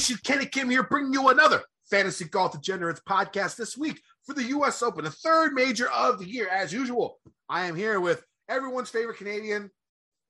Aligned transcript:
Nation? 0.00 0.16
Kenny 0.24 0.46
Kim 0.46 0.70
here, 0.70 0.82
bringing 0.82 1.12
you 1.12 1.28
another 1.28 1.62
Fantasy 1.90 2.24
Golf 2.24 2.52
Degenerates 2.52 3.02
podcast 3.06 3.56
this 3.56 3.76
week 3.76 4.00
for 4.24 4.32
the 4.32 4.44
U.S. 4.44 4.82
Open, 4.82 5.04
the 5.04 5.10
third 5.10 5.52
major 5.52 5.90
of 5.90 6.18
the 6.18 6.26
year. 6.26 6.48
As 6.48 6.72
usual, 6.72 7.18
I 7.50 7.66
am 7.66 7.76
here 7.76 8.00
with 8.00 8.24
everyone's 8.48 8.88
favorite 8.88 9.18
Canadian 9.18 9.70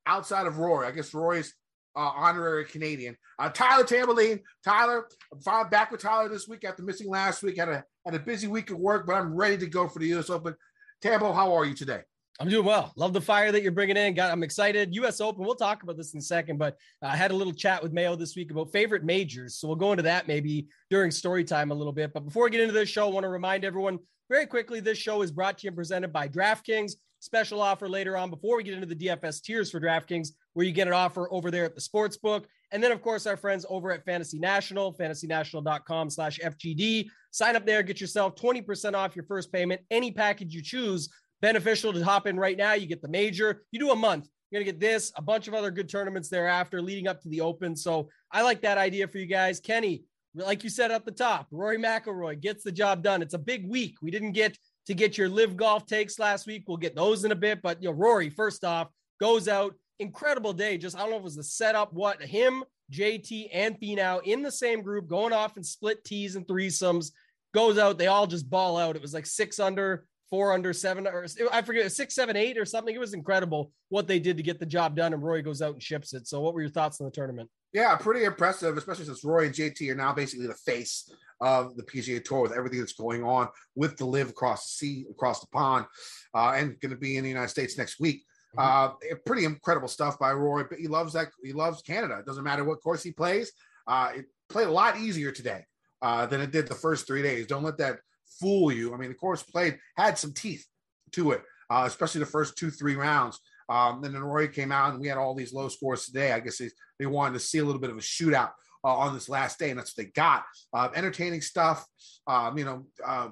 outside 0.06 0.48
of 0.48 0.58
Rory. 0.58 0.88
I 0.88 0.90
guess 0.90 1.14
Rory's 1.14 1.54
uh, 1.94 2.00
honorary 2.00 2.64
Canadian, 2.64 3.16
uh, 3.38 3.48
Tyler 3.50 3.84
Tamboline. 3.84 4.40
Tyler, 4.64 5.06
I'm 5.46 5.70
back 5.70 5.92
with 5.92 6.02
Tyler 6.02 6.28
this 6.28 6.48
week 6.48 6.64
after 6.64 6.82
missing 6.82 7.08
last 7.08 7.44
week. 7.44 7.56
Had 7.56 7.68
a 7.68 7.84
had 8.04 8.16
a 8.16 8.18
busy 8.18 8.48
week 8.48 8.72
of 8.72 8.78
work, 8.78 9.06
but 9.06 9.14
I'm 9.14 9.36
ready 9.36 9.58
to 9.58 9.68
go 9.68 9.86
for 9.86 10.00
the 10.00 10.08
U.S. 10.08 10.30
Open. 10.30 10.56
Tambo, 11.00 11.32
how 11.32 11.54
are 11.54 11.64
you 11.64 11.74
today? 11.74 12.00
I'm 12.40 12.48
doing 12.48 12.64
well. 12.64 12.90
Love 12.96 13.12
the 13.12 13.20
fire 13.20 13.52
that 13.52 13.62
you're 13.62 13.70
bringing 13.70 13.98
in. 13.98 14.14
Got, 14.14 14.32
I'm 14.32 14.42
excited. 14.42 14.94
U.S. 14.94 15.20
Open. 15.20 15.44
We'll 15.44 15.54
talk 15.54 15.82
about 15.82 15.98
this 15.98 16.14
in 16.14 16.20
a 16.20 16.22
second, 16.22 16.56
but 16.56 16.74
I 17.02 17.14
had 17.14 17.32
a 17.32 17.34
little 17.34 17.52
chat 17.52 17.82
with 17.82 17.92
Mayo 17.92 18.16
this 18.16 18.34
week 18.34 18.50
about 18.50 18.72
favorite 18.72 19.04
majors, 19.04 19.56
so 19.56 19.68
we'll 19.68 19.76
go 19.76 19.92
into 19.92 20.04
that 20.04 20.26
maybe 20.26 20.66
during 20.88 21.10
story 21.10 21.44
time 21.44 21.70
a 21.70 21.74
little 21.74 21.92
bit. 21.92 22.14
But 22.14 22.24
before 22.24 22.44
we 22.44 22.50
get 22.50 22.62
into 22.62 22.72
this 22.72 22.88
show, 22.88 23.06
I 23.06 23.10
want 23.10 23.24
to 23.24 23.28
remind 23.28 23.66
everyone 23.66 23.98
very 24.30 24.46
quickly: 24.46 24.80
this 24.80 24.96
show 24.96 25.20
is 25.20 25.30
brought 25.30 25.58
to 25.58 25.64
you 25.64 25.68
and 25.68 25.76
presented 25.76 26.14
by 26.14 26.28
DraftKings. 26.28 26.92
Special 27.18 27.60
offer 27.60 27.86
later 27.86 28.16
on 28.16 28.30
before 28.30 28.56
we 28.56 28.62
get 28.62 28.72
into 28.72 28.86
the 28.86 28.96
DFS 28.96 29.42
tiers 29.42 29.70
for 29.70 29.78
DraftKings, 29.78 30.28
where 30.54 30.64
you 30.64 30.72
get 30.72 30.86
an 30.86 30.94
offer 30.94 31.30
over 31.30 31.50
there 31.50 31.66
at 31.66 31.74
the 31.74 31.80
sports 31.82 32.16
book. 32.16 32.48
And 32.72 32.82
then, 32.82 32.92
of 32.92 33.02
course, 33.02 33.26
our 33.26 33.36
friends 33.36 33.66
over 33.68 33.92
at 33.92 34.06
Fantasy 34.06 34.38
National, 34.38 34.94
fantasynational.com 34.94 36.08
slash 36.08 36.38
FGD. 36.38 37.10
Sign 37.32 37.56
up 37.56 37.66
there, 37.66 37.82
get 37.82 38.00
yourself 38.00 38.34
20% 38.36 38.94
off 38.94 39.14
your 39.14 39.26
first 39.26 39.52
payment, 39.52 39.82
any 39.90 40.10
package 40.10 40.54
you 40.54 40.62
choose 40.62 41.10
beneficial 41.42 41.92
to 41.92 42.04
hop 42.04 42.26
in 42.26 42.38
right 42.38 42.56
now. 42.56 42.74
You 42.74 42.86
get 42.86 43.02
the 43.02 43.08
major, 43.08 43.64
you 43.70 43.78
do 43.78 43.90
a 43.90 43.96
month. 43.96 44.28
You're 44.50 44.62
going 44.62 44.66
to 44.66 44.72
get 44.72 44.80
this, 44.80 45.12
a 45.16 45.22
bunch 45.22 45.46
of 45.46 45.54
other 45.54 45.70
good 45.70 45.88
tournaments 45.88 46.28
thereafter 46.28 46.82
leading 46.82 47.06
up 47.06 47.20
to 47.22 47.28
the 47.28 47.40
open. 47.40 47.76
So 47.76 48.08
I 48.32 48.42
like 48.42 48.62
that 48.62 48.78
idea 48.78 49.06
for 49.06 49.18
you 49.18 49.26
guys. 49.26 49.60
Kenny, 49.60 50.04
like 50.34 50.64
you 50.64 50.70
said 50.70 50.90
at 50.90 51.04
the 51.04 51.12
top, 51.12 51.46
Rory 51.50 51.78
McIlroy 51.78 52.40
gets 52.40 52.64
the 52.64 52.72
job 52.72 53.02
done. 53.02 53.22
It's 53.22 53.34
a 53.34 53.38
big 53.38 53.68
week. 53.68 53.96
We 54.02 54.10
didn't 54.10 54.32
get 54.32 54.58
to 54.86 54.94
get 54.94 55.16
your 55.16 55.28
live 55.28 55.56
golf 55.56 55.86
takes 55.86 56.18
last 56.18 56.46
week. 56.46 56.64
We'll 56.66 56.76
get 56.76 56.96
those 56.96 57.24
in 57.24 57.32
a 57.32 57.36
bit. 57.36 57.62
But, 57.62 57.82
you 57.82 57.88
know, 57.88 57.94
Rory, 57.94 58.30
first 58.30 58.64
off, 58.64 58.88
goes 59.20 59.48
out. 59.48 59.74
Incredible 59.98 60.52
day. 60.52 60.78
Just, 60.78 60.96
I 60.96 61.00
don't 61.00 61.10
know 61.10 61.16
if 61.16 61.20
it 61.20 61.24
was 61.24 61.36
the 61.36 61.44
setup, 61.44 61.92
what 61.92 62.22
him, 62.22 62.64
JT, 62.92 63.50
and 63.52 63.78
Finau 63.78 64.22
in 64.24 64.42
the 64.42 64.50
same 64.50 64.82
group 64.82 65.08
going 65.08 65.32
off 65.32 65.56
and 65.56 65.66
split 65.66 66.04
tees 66.04 66.36
and 66.36 66.46
threesomes. 66.46 67.12
Goes 67.52 67.78
out. 67.78 67.98
They 67.98 68.06
all 68.06 68.26
just 68.26 68.48
ball 68.48 68.78
out. 68.78 68.96
It 68.96 69.02
was 69.02 69.14
like 69.14 69.26
six 69.26 69.60
under, 69.60 70.06
four 70.30 70.52
under 70.52 70.72
seven 70.72 71.06
or 71.06 71.26
I 71.52 71.62
forget 71.62 71.90
six, 71.92 72.14
seven, 72.14 72.36
eight 72.36 72.56
or 72.56 72.64
something. 72.64 72.94
It 72.94 72.98
was 72.98 73.14
incredible 73.14 73.72
what 73.88 74.06
they 74.06 74.18
did 74.18 74.36
to 74.36 74.42
get 74.42 74.60
the 74.60 74.66
job 74.66 74.96
done. 74.96 75.12
And 75.12 75.22
Roy 75.22 75.42
goes 75.42 75.60
out 75.60 75.74
and 75.74 75.82
ships 75.82 76.14
it. 76.14 76.26
So, 76.28 76.40
what 76.40 76.54
were 76.54 76.60
your 76.60 76.70
thoughts 76.70 77.00
on 77.00 77.06
the 77.06 77.10
tournament? 77.10 77.50
Yeah, 77.72 77.94
pretty 77.96 78.24
impressive, 78.24 78.76
especially 78.76 79.04
since 79.04 79.24
Roy 79.24 79.46
and 79.46 79.54
JT 79.54 79.90
are 79.90 79.94
now 79.94 80.12
basically 80.12 80.46
the 80.46 80.54
face 80.54 81.12
of 81.40 81.76
the 81.76 81.82
PGA 81.82 82.22
Tour 82.22 82.42
with 82.42 82.52
everything 82.52 82.80
that's 82.80 82.92
going 82.92 83.24
on 83.24 83.48
with 83.74 83.96
the 83.96 84.04
live 84.04 84.28
across 84.28 84.64
the 84.64 84.70
sea, 84.70 85.06
across 85.10 85.40
the 85.40 85.46
pond, 85.48 85.86
uh, 86.34 86.52
and 86.56 86.78
going 86.80 86.90
to 86.90 86.98
be 86.98 87.16
in 87.16 87.22
the 87.24 87.30
United 87.30 87.48
States 87.48 87.78
next 87.78 88.00
week. 88.00 88.22
Mm-hmm. 88.58 89.10
Uh, 89.10 89.14
pretty 89.24 89.44
incredible 89.44 89.88
stuff 89.88 90.18
by 90.18 90.32
Roy, 90.32 90.64
but 90.68 90.78
he 90.78 90.88
loves 90.88 91.12
that. 91.12 91.28
He 91.42 91.52
loves 91.52 91.82
Canada. 91.82 92.18
It 92.18 92.26
doesn't 92.26 92.44
matter 92.44 92.64
what 92.64 92.82
course 92.82 93.02
he 93.02 93.12
plays. 93.12 93.52
Uh, 93.86 94.10
it 94.16 94.26
played 94.48 94.66
a 94.66 94.72
lot 94.72 94.98
easier 94.98 95.30
today 95.30 95.64
uh, 96.02 96.26
than 96.26 96.40
it 96.40 96.50
did 96.50 96.66
the 96.66 96.74
first 96.74 97.06
three 97.06 97.22
days. 97.22 97.46
Don't 97.46 97.62
let 97.62 97.78
that 97.78 98.00
fool 98.40 98.72
you. 98.72 98.94
I 98.94 98.96
mean, 98.96 99.10
the 99.10 99.14
course 99.14 99.42
played 99.42 99.78
had 99.96 100.18
some 100.18 100.32
teeth 100.32 100.66
to 101.12 101.32
it, 101.32 101.42
uh, 101.70 101.84
especially 101.86 102.20
the 102.20 102.26
first 102.26 102.56
two, 102.56 102.70
three 102.70 102.96
rounds. 102.96 103.38
Um, 103.68 104.02
and 104.02 104.14
then 104.14 104.22
Roy 104.22 104.48
came 104.48 104.72
out 104.72 104.92
and 104.92 105.00
we 105.00 105.08
had 105.08 105.18
all 105.18 105.34
these 105.34 105.52
low 105.52 105.68
scores 105.68 106.06
today. 106.06 106.32
I 106.32 106.40
guess 106.40 106.58
they, 106.58 106.70
they 106.98 107.06
wanted 107.06 107.34
to 107.34 107.40
see 107.40 107.58
a 107.58 107.64
little 107.64 107.80
bit 107.80 107.90
of 107.90 107.96
a 107.96 108.00
shootout 108.00 108.50
uh, 108.84 108.96
on 108.96 109.14
this 109.14 109.28
last 109.28 109.58
day, 109.58 109.70
and 109.70 109.78
that's 109.78 109.96
what 109.96 110.04
they 110.04 110.10
got. 110.10 110.44
Uh, 110.72 110.88
entertaining 110.94 111.40
stuff. 111.40 111.84
Um, 112.26 112.58
you 112.58 112.64
know, 112.64 112.86
uh, 113.06 113.28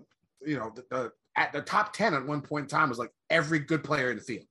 you 0.46 0.56
know, 0.56 0.72
the, 0.74 0.84
the, 0.90 1.10
at 1.36 1.52
the 1.52 1.60
top 1.60 1.92
ten 1.92 2.14
at 2.14 2.26
one 2.26 2.40
point 2.40 2.64
in 2.64 2.68
time 2.68 2.88
was 2.88 2.98
like 2.98 3.10
every 3.30 3.58
good 3.58 3.82
player 3.82 4.10
in 4.10 4.16
the 4.16 4.22
field. 4.22 4.44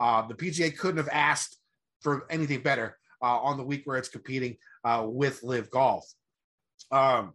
Uh, 0.00 0.26
the 0.26 0.34
PGA 0.34 0.76
couldn't 0.76 0.98
have 0.98 1.08
asked 1.12 1.58
for 2.00 2.26
anything 2.30 2.60
better 2.60 2.96
uh, 3.22 3.38
on 3.38 3.56
the 3.56 3.64
week 3.64 3.82
where 3.84 3.96
it's 3.96 4.08
competing 4.08 4.56
uh, 4.84 5.04
with 5.06 5.42
Live 5.42 5.70
Golf. 5.70 6.06
Um, 6.90 7.32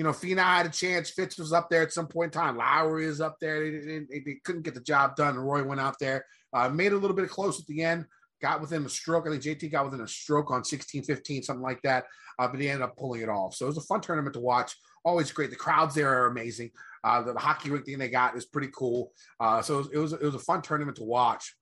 you 0.00 0.04
know, 0.04 0.12
Finau 0.12 0.42
had 0.42 0.64
a 0.64 0.70
chance. 0.70 1.10
Fitz 1.10 1.36
was 1.36 1.52
up 1.52 1.68
there 1.68 1.82
at 1.82 1.92
some 1.92 2.06
point 2.06 2.34
in 2.34 2.40
time. 2.40 2.56
Lowry 2.56 3.04
is 3.04 3.20
up 3.20 3.36
there. 3.38 3.70
They, 3.70 3.98
they, 3.98 4.20
they 4.20 4.40
couldn't 4.42 4.62
get 4.62 4.72
the 4.72 4.80
job 4.80 5.14
done. 5.14 5.36
Roy 5.36 5.62
went 5.62 5.78
out 5.78 5.96
there, 6.00 6.24
uh, 6.54 6.70
made 6.70 6.92
a 6.92 6.96
little 6.96 7.14
bit 7.14 7.26
of 7.26 7.30
close 7.30 7.60
at 7.60 7.66
the 7.66 7.82
end, 7.82 8.06
got 8.40 8.62
within 8.62 8.86
a 8.86 8.88
stroke. 8.88 9.26
I 9.26 9.30
think 9.30 9.42
JT 9.42 9.70
got 9.70 9.84
within 9.84 10.00
a 10.00 10.08
stroke 10.08 10.50
on 10.52 10.64
16, 10.64 11.02
15, 11.02 11.42
something 11.42 11.62
like 11.62 11.82
that. 11.82 12.06
Uh, 12.38 12.48
but 12.48 12.58
he 12.58 12.70
ended 12.70 12.80
up 12.80 12.96
pulling 12.96 13.20
it 13.20 13.28
off. 13.28 13.54
So 13.54 13.66
it 13.66 13.68
was 13.68 13.76
a 13.76 13.82
fun 13.82 14.00
tournament 14.00 14.32
to 14.36 14.40
watch. 14.40 14.74
Always 15.04 15.32
great. 15.32 15.50
The 15.50 15.56
crowds 15.56 15.94
there 15.94 16.08
are 16.08 16.28
amazing. 16.28 16.70
Uh, 17.04 17.20
the, 17.20 17.34
the, 17.34 17.38
hockey 17.38 17.68
rink 17.68 17.84
thing 17.84 17.98
they 17.98 18.08
got 18.08 18.34
is 18.38 18.46
pretty 18.46 18.70
cool. 18.74 19.12
Uh, 19.38 19.60
so 19.60 19.74
it 19.74 19.76
was, 19.76 19.88
it 19.92 19.98
was, 19.98 20.12
it 20.14 20.22
was 20.22 20.34
a 20.34 20.38
fun 20.38 20.62
tournament 20.62 20.96
to 20.96 21.04
watch. 21.04 21.54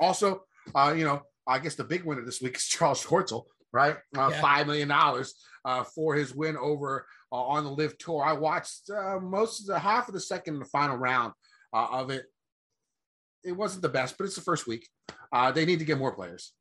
Also, 0.00 0.44
uh, 0.74 0.94
you 0.96 1.04
know, 1.04 1.20
I 1.46 1.58
guess 1.58 1.74
the 1.74 1.84
big 1.84 2.04
winner 2.04 2.24
this 2.24 2.40
week 2.40 2.56
is 2.56 2.64
Charl 2.66 2.94
Schwartzel, 2.94 3.44
right? 3.74 3.98
Uh, 4.16 4.30
yeah. 4.32 4.40
$5 4.40 4.66
million 4.66 4.90
uh, 4.90 5.84
for 5.84 6.14
his 6.14 6.34
win 6.34 6.56
over 6.56 7.04
uh, 7.32 7.42
on 7.42 7.64
the 7.64 7.70
live 7.70 7.96
tour. 7.98 8.24
I 8.24 8.32
watched 8.32 8.90
uh, 8.90 9.18
most 9.20 9.60
of 9.60 9.66
the 9.66 9.78
half 9.78 10.08
of 10.08 10.14
the 10.14 10.20
second 10.20 10.54
and 10.54 10.62
the 10.62 10.68
final 10.68 10.96
round 10.96 11.32
uh, 11.74 11.86
of 11.90 12.10
it. 12.10 12.24
It 13.44 13.52
wasn't 13.52 13.82
the 13.82 13.88
best, 13.88 14.16
but 14.18 14.24
it's 14.24 14.34
the 14.34 14.40
first 14.40 14.66
week. 14.66 14.88
Uh, 15.32 15.52
they 15.52 15.64
need 15.64 15.78
to 15.78 15.84
get 15.84 15.98
more 15.98 16.14
players. 16.14 16.52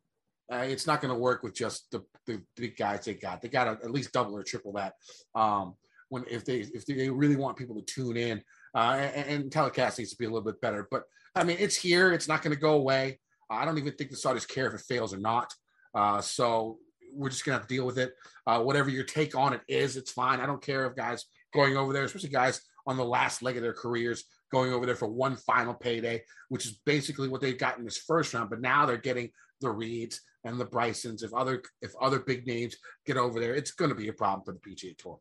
Uh, 0.51 0.57
it's 0.57 0.87
not 0.87 1.01
going 1.01 1.13
to 1.13 1.19
work 1.19 1.43
with 1.43 1.53
just 1.53 1.89
the, 1.91 2.03
the 2.25 2.41
big 2.55 2.77
guys 2.77 3.05
they 3.05 3.13
got. 3.13 3.41
They 3.41 3.49
got 3.49 3.65
to 3.65 3.71
at 3.83 3.91
least 3.91 4.13
double 4.13 4.37
or 4.37 4.43
triple 4.43 4.73
that. 4.73 4.93
Um, 5.35 5.75
when 6.09 6.23
if 6.29 6.45
they 6.45 6.59
if 6.59 6.85
they 6.85 7.09
really 7.09 7.35
want 7.35 7.57
people 7.57 7.75
to 7.75 7.81
tune 7.81 8.15
in, 8.15 8.41
uh, 8.73 8.95
and, 9.13 9.29
and 9.29 9.51
telecast 9.51 9.99
needs 9.99 10.11
to 10.11 10.17
be 10.17 10.25
a 10.25 10.29
little 10.29 10.45
bit 10.45 10.61
better. 10.61 10.87
But 10.89 11.03
I 11.35 11.43
mean, 11.43 11.57
it's 11.59 11.75
here. 11.75 12.13
It's 12.13 12.29
not 12.29 12.41
going 12.41 12.55
to 12.55 12.61
go 12.61 12.73
away. 12.73 13.19
I 13.49 13.65
don't 13.65 13.77
even 13.77 13.93
think 13.93 14.11
the 14.11 14.15
Saudis 14.15 14.47
care 14.47 14.67
if 14.67 14.73
it 14.73 14.85
fails 14.87 15.13
or 15.13 15.17
not. 15.17 15.53
So 16.23 16.77
we're 17.17 17.29
just 17.29 17.45
gonna 17.45 17.57
have 17.57 17.67
to 17.67 17.73
deal 17.73 17.85
with 17.85 17.97
it. 17.97 18.13
Uh, 18.45 18.61
whatever 18.61 18.89
your 18.89 19.03
take 19.03 19.35
on 19.35 19.53
it 19.53 19.61
is, 19.67 19.97
it's 19.97 20.11
fine. 20.11 20.39
I 20.39 20.45
don't 20.45 20.61
care 20.61 20.85
if 20.85 20.95
guys 20.95 21.25
going 21.53 21.75
over 21.75 21.93
there, 21.93 22.03
especially 22.03 22.29
guys 22.29 22.61
on 22.85 22.97
the 22.97 23.05
last 23.05 23.41
leg 23.41 23.57
of 23.57 23.63
their 23.63 23.73
careers, 23.73 24.23
going 24.51 24.71
over 24.71 24.85
there 24.85 24.95
for 24.95 25.07
one 25.07 25.35
final 25.35 25.73
payday, 25.73 26.23
which 26.49 26.65
is 26.65 26.79
basically 26.85 27.27
what 27.27 27.41
they 27.41 27.53
got 27.53 27.77
in 27.77 27.83
this 27.83 27.97
first 27.97 28.33
round. 28.33 28.49
But 28.49 28.61
now 28.61 28.85
they're 28.85 28.97
getting 28.97 29.31
the 29.59 29.69
Reeds 29.69 30.21
and 30.43 30.59
the 30.59 30.65
Brysons. 30.65 31.23
If 31.23 31.33
other 31.33 31.61
if 31.81 31.93
other 32.01 32.19
big 32.19 32.47
names 32.47 32.77
get 33.05 33.17
over 33.17 33.39
there, 33.39 33.55
it's 33.55 33.71
going 33.71 33.89
to 33.89 33.95
be 33.95 34.07
a 34.07 34.13
problem 34.13 34.43
for 34.45 34.53
the 34.53 34.59
PGA 34.59 34.97
Tour. 34.97 35.19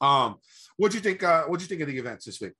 Um, 0.00 0.36
what 0.76 0.90
do 0.90 0.98
you 0.98 1.02
think? 1.02 1.22
Uh, 1.22 1.44
what 1.44 1.58
do 1.58 1.64
you 1.64 1.68
think 1.68 1.80
of 1.80 1.88
the 1.88 1.98
events 1.98 2.26
this 2.26 2.40
week? 2.40 2.52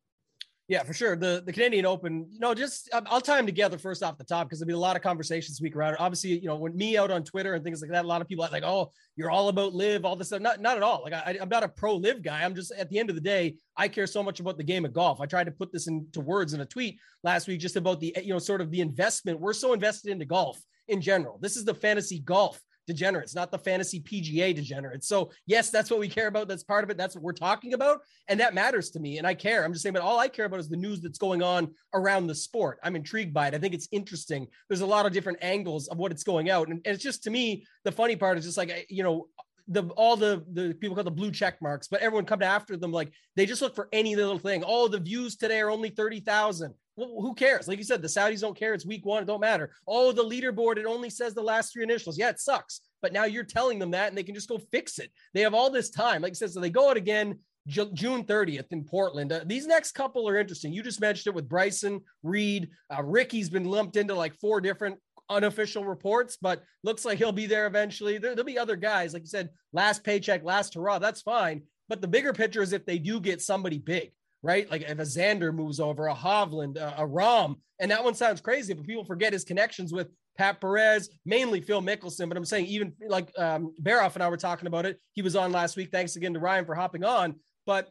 Yeah, 0.67 0.83
for 0.83 0.95
sure. 0.95 1.15
The 1.15 1.43
the 1.45 1.53
Canadian 1.53 1.85
Open, 1.85 2.27
you 2.31 2.41
know, 2.41 2.55
just 2.55 2.89
um, 2.95 3.07
I'll 3.11 3.21
tie 3.21 3.37
them 3.37 3.45
together 3.45 3.77
first 3.77 4.03
off 4.03 4.17
the 4.17 4.25
top 4.25 4.47
because 4.47 4.61
there'll 4.61 4.69
be 4.69 4.73
a 4.73 4.79
lot 4.79 4.97
of 4.97 5.03
conversations 5.03 5.61
week 5.61 5.77
around 5.77 5.93
it. 5.93 6.01
Obviously, 6.01 6.39
you 6.39 6.49
know, 6.49 6.57
when 6.57 6.75
me 6.75 6.97
out 6.97 7.11
on 7.11 7.23
Twitter 7.23 7.53
and 7.53 7.63
things 7.63 7.83
like 7.83 7.91
that, 7.91 8.07
a 8.07 8.09
lot 8.09 8.23
of 8.23 8.29
people 8.29 8.47
are 8.47 8.51
like, 8.51 8.63
"Oh, 8.63 8.91
you're 9.15 9.31
all 9.31 9.49
about 9.49 9.75
live, 9.75 10.07
all 10.07 10.17
this 10.17 10.29
stuff." 10.29 10.41
Not 10.41 10.63
not 10.63 10.79
at 10.79 10.83
all. 10.83 11.03
Like 11.05 11.13
I, 11.13 11.37
I'm 11.39 11.51
not 11.51 11.65
a 11.65 11.69
pro 11.69 11.97
live 11.97 12.23
guy. 12.23 12.43
I'm 12.43 12.55
just 12.55 12.73
at 12.73 12.89
the 12.89 12.99
end 12.99 13.11
of 13.11 13.15
the 13.15 13.21
day, 13.21 13.57
I 13.77 13.89
care 13.89 14.07
so 14.07 14.23
much 14.23 14.41
about 14.41 14.57
the 14.57 14.65
game 14.65 14.87
of 14.87 14.95
golf. 14.95 15.21
I 15.21 15.27
tried 15.27 15.45
to 15.45 15.51
put 15.51 15.71
this 15.71 15.87
into 15.87 16.21
words 16.21 16.55
in 16.55 16.61
a 16.63 16.67
tweet 16.67 16.99
last 17.23 17.47
week, 17.47 17.61
just 17.61 17.77
about 17.77 18.01
the 18.01 18.17
you 18.23 18.33
know 18.33 18.39
sort 18.39 18.63
of 18.63 18.71
the 18.71 18.81
investment. 18.81 19.41
We're 19.41 19.53
so 19.53 19.75
invested 19.75 20.13
into 20.13 20.25
golf 20.25 20.59
in 20.89 21.03
general. 21.03 21.39
This 21.43 21.59
is 21.59 21.67
the 21.67 21.75
fantasy 21.75 22.21
golf 22.21 22.59
degenerates, 22.87 23.35
not 23.35 23.51
the 23.51 23.59
fantasy 23.59 24.01
PGA 24.01 24.55
degenerates. 24.55 25.09
So, 25.09 25.31
yes, 25.47 25.71
that's 25.71 25.91
what 25.91 26.01
we 26.01 26.09
care 26.09 26.27
about. 26.27 26.49
That's 26.49 26.63
part 26.63 26.85
of 26.85 26.91
it. 26.91 26.97
That's 26.97 27.15
what 27.15 27.25
we're 27.25 27.33
talking 27.33 27.75
about. 27.75 28.01
And 28.29 28.39
that 28.41 28.55
matters 28.55 28.91
to 28.91 29.01
me. 29.01 29.19
And 29.19 29.27
I 29.27 29.35
care. 29.35 29.65
I'm 29.65 29.73
just 29.73 29.83
saying, 29.83 29.95
but 29.95 30.03
all 30.03 30.19
I 30.19 30.29
care 30.29 30.47
about 30.47 30.61
is 30.61 30.69
the 30.69 30.77
news 30.77 31.01
that's 31.01 31.19
going 31.19 31.43
on 31.43 31.75
around 31.95 32.27
the 32.27 32.35
sport. 32.35 32.79
I'm 32.83 32.97
intrigued 32.97 33.35
by 33.35 33.49
it. 33.49 33.55
I 33.55 33.59
think 33.59 33.75
it's 33.75 33.89
interesting. 33.93 34.47
There's 34.69 34.83
a 34.83 34.87
lot 34.87 35.07
of 35.07 35.13
different 35.13 35.39
angles 35.43 35.89
of 35.89 35.99
what 35.99 36.13
it's 36.13 36.25
going 36.25 36.51
out. 36.51 36.69
And, 36.69 36.81
and 36.85 36.95
it's 36.95 37.03
just 37.03 37.23
to 37.25 37.31
me, 37.31 37.67
the 37.85 37.93
funny 37.93 38.17
part 38.17 38.39
is 38.39 38.45
just 38.45 38.59
like, 38.59 38.87
you 38.89 39.03
know, 39.03 39.29
the 39.69 39.85
all 39.97 40.17
the 40.17 40.45
the 40.53 40.75
people 40.75 40.95
call 40.95 41.05
the 41.05 41.11
blue 41.11 41.31
check 41.31 41.61
marks, 41.63 41.89
but 41.89 42.01
everyone 42.01 42.27
coming 42.27 42.47
after 42.47 42.77
them 42.77 42.93
like 42.93 43.11
they 43.35 43.47
just 43.47 43.63
look 43.63 43.75
for 43.75 43.89
any 43.93 44.15
little 44.15 44.39
thing. 44.39 44.63
Oh, 44.67 44.89
the 44.89 44.99
views 44.99 45.37
today 45.37 45.61
are 45.61 45.71
only 45.71 45.89
thirty 45.89 46.21
thousand. 46.21 46.75
Well, 46.97 47.21
who 47.21 47.35
cares? 47.35 47.67
Like 47.67 47.79
you 47.79 47.85
said, 47.85 48.03
the 48.03 48.09
Saudis 48.09 48.41
don't 48.41 48.57
care. 48.57 48.75
It's 48.75 48.87
week 48.87 49.05
one. 49.05 49.23
It 49.23 49.27
don't 49.27 49.41
matter. 49.41 49.71
Oh, 49.87 50.13
the 50.13 50.23
leaderboard, 50.23 50.77
it 50.77 50.87
only 50.87 51.11
says 51.11 51.35
the 51.35 51.43
last 51.43 51.73
three 51.73 51.83
initials. 51.83 52.19
Yeah, 52.19 52.31
it 52.31 52.41
sucks. 52.41 52.81
But 53.03 53.13
now 53.13 53.25
you're 53.25 53.45
telling 53.45 53.79
them 53.79 53.91
that 53.91 54.09
and 54.09 54.17
they 54.17 54.23
can 54.23 54.35
just 54.35 54.49
go 54.49 54.59
fix 54.71 54.99
it. 54.99 55.11
They 55.33 55.41
have 55.41 55.55
all 55.55 55.71
this 55.71 55.91
time. 55.91 56.23
Like 56.23 56.33
I 56.33 56.35
said, 56.35 56.53
so 56.53 56.61
they 56.61 56.71
go 56.71 56.91
out 56.91 56.97
again 56.97 57.39
June 57.67 58.25
30th 58.25 58.73
in 58.73 58.85
Portland. 58.85 59.33
Uh, 59.33 59.41
these 59.45 59.67
next 59.67 59.93
couple 59.93 60.29
are 60.29 60.39
interesting. 60.39 60.73
You 60.73 60.83
just 60.83 61.01
mentioned 61.01 61.33
it 61.33 61.35
with 61.35 61.49
Bryson, 61.49 62.01
Reed. 62.23 62.71
Uh, 62.95 63.03
Ricky's 63.03 63.49
been 63.49 63.65
lumped 63.65 63.97
into 63.97 64.15
like 64.15 64.35
four 64.35 64.61
different 64.61 64.99
unofficial 65.31 65.85
reports, 65.85 66.37
but 66.41 66.63
looks 66.83 67.05
like 67.05 67.19
he'll 67.19 67.33
be 67.33 67.47
there 67.47 67.67
eventually. 67.67 68.19
There, 68.19 68.35
will 68.35 68.45
be 68.45 68.59
other 68.59 68.77
guys. 68.77 69.15
Like 69.15 69.23
you 69.23 69.29
said, 69.29 69.49
last 69.73 70.05
paycheck, 70.05 70.45
last 70.45 70.75
hurrah. 70.75 70.99
That's 70.99 71.23
fine. 71.23 71.63
But 71.89 72.01
the 72.01 72.09
bigger 72.09 72.33
picture 72.33 72.63
is 72.63 72.73
if 72.73 72.87
they 72.87 72.99
do 72.99 73.21
get 73.21 73.41
somebody 73.43 73.79
big 73.79 74.13
right? 74.45 74.71
Like 74.71 74.83
if 74.83 74.99
a 74.99 75.03
Xander 75.03 75.53
moves 75.53 75.81
over, 75.81 76.07
a 76.07 76.15
Hovland, 76.15 76.77
a, 76.77 77.03
a 77.03 77.09
Rahm, 77.09 77.57
and 77.81 77.91
that 77.91 78.05
one 78.05 78.15
sounds 78.15 78.43
crazy, 78.43 78.75
but 78.75 78.87
people 78.87 79.05
forget 79.05 79.33
his 79.33 79.43
connections 79.43 79.93
with 79.93 80.09
Pat 80.37 80.61
Perez, 80.61 81.09
mainly 81.25 81.63
Phil 81.63 81.81
Mickelson. 81.81 82.29
But 82.29 82.37
I'm 82.37 82.45
saying 82.45 82.67
even 82.67 82.93
like 83.09 83.33
um, 83.39 83.75
Baroff 83.83 84.15
and 84.15 84.23
I 84.23 84.29
were 84.29 84.37
talking 84.37 84.67
about 84.67 84.85
it. 84.85 85.01
He 85.15 85.23
was 85.23 85.35
on 85.35 85.51
last 85.51 85.77
week. 85.77 85.91
Thanks 85.91 86.17
again 86.17 86.35
to 86.35 86.41
Ryan 86.41 86.67
for 86.67 86.75
hopping 86.75 87.05
on. 87.05 87.37
But 87.65 87.89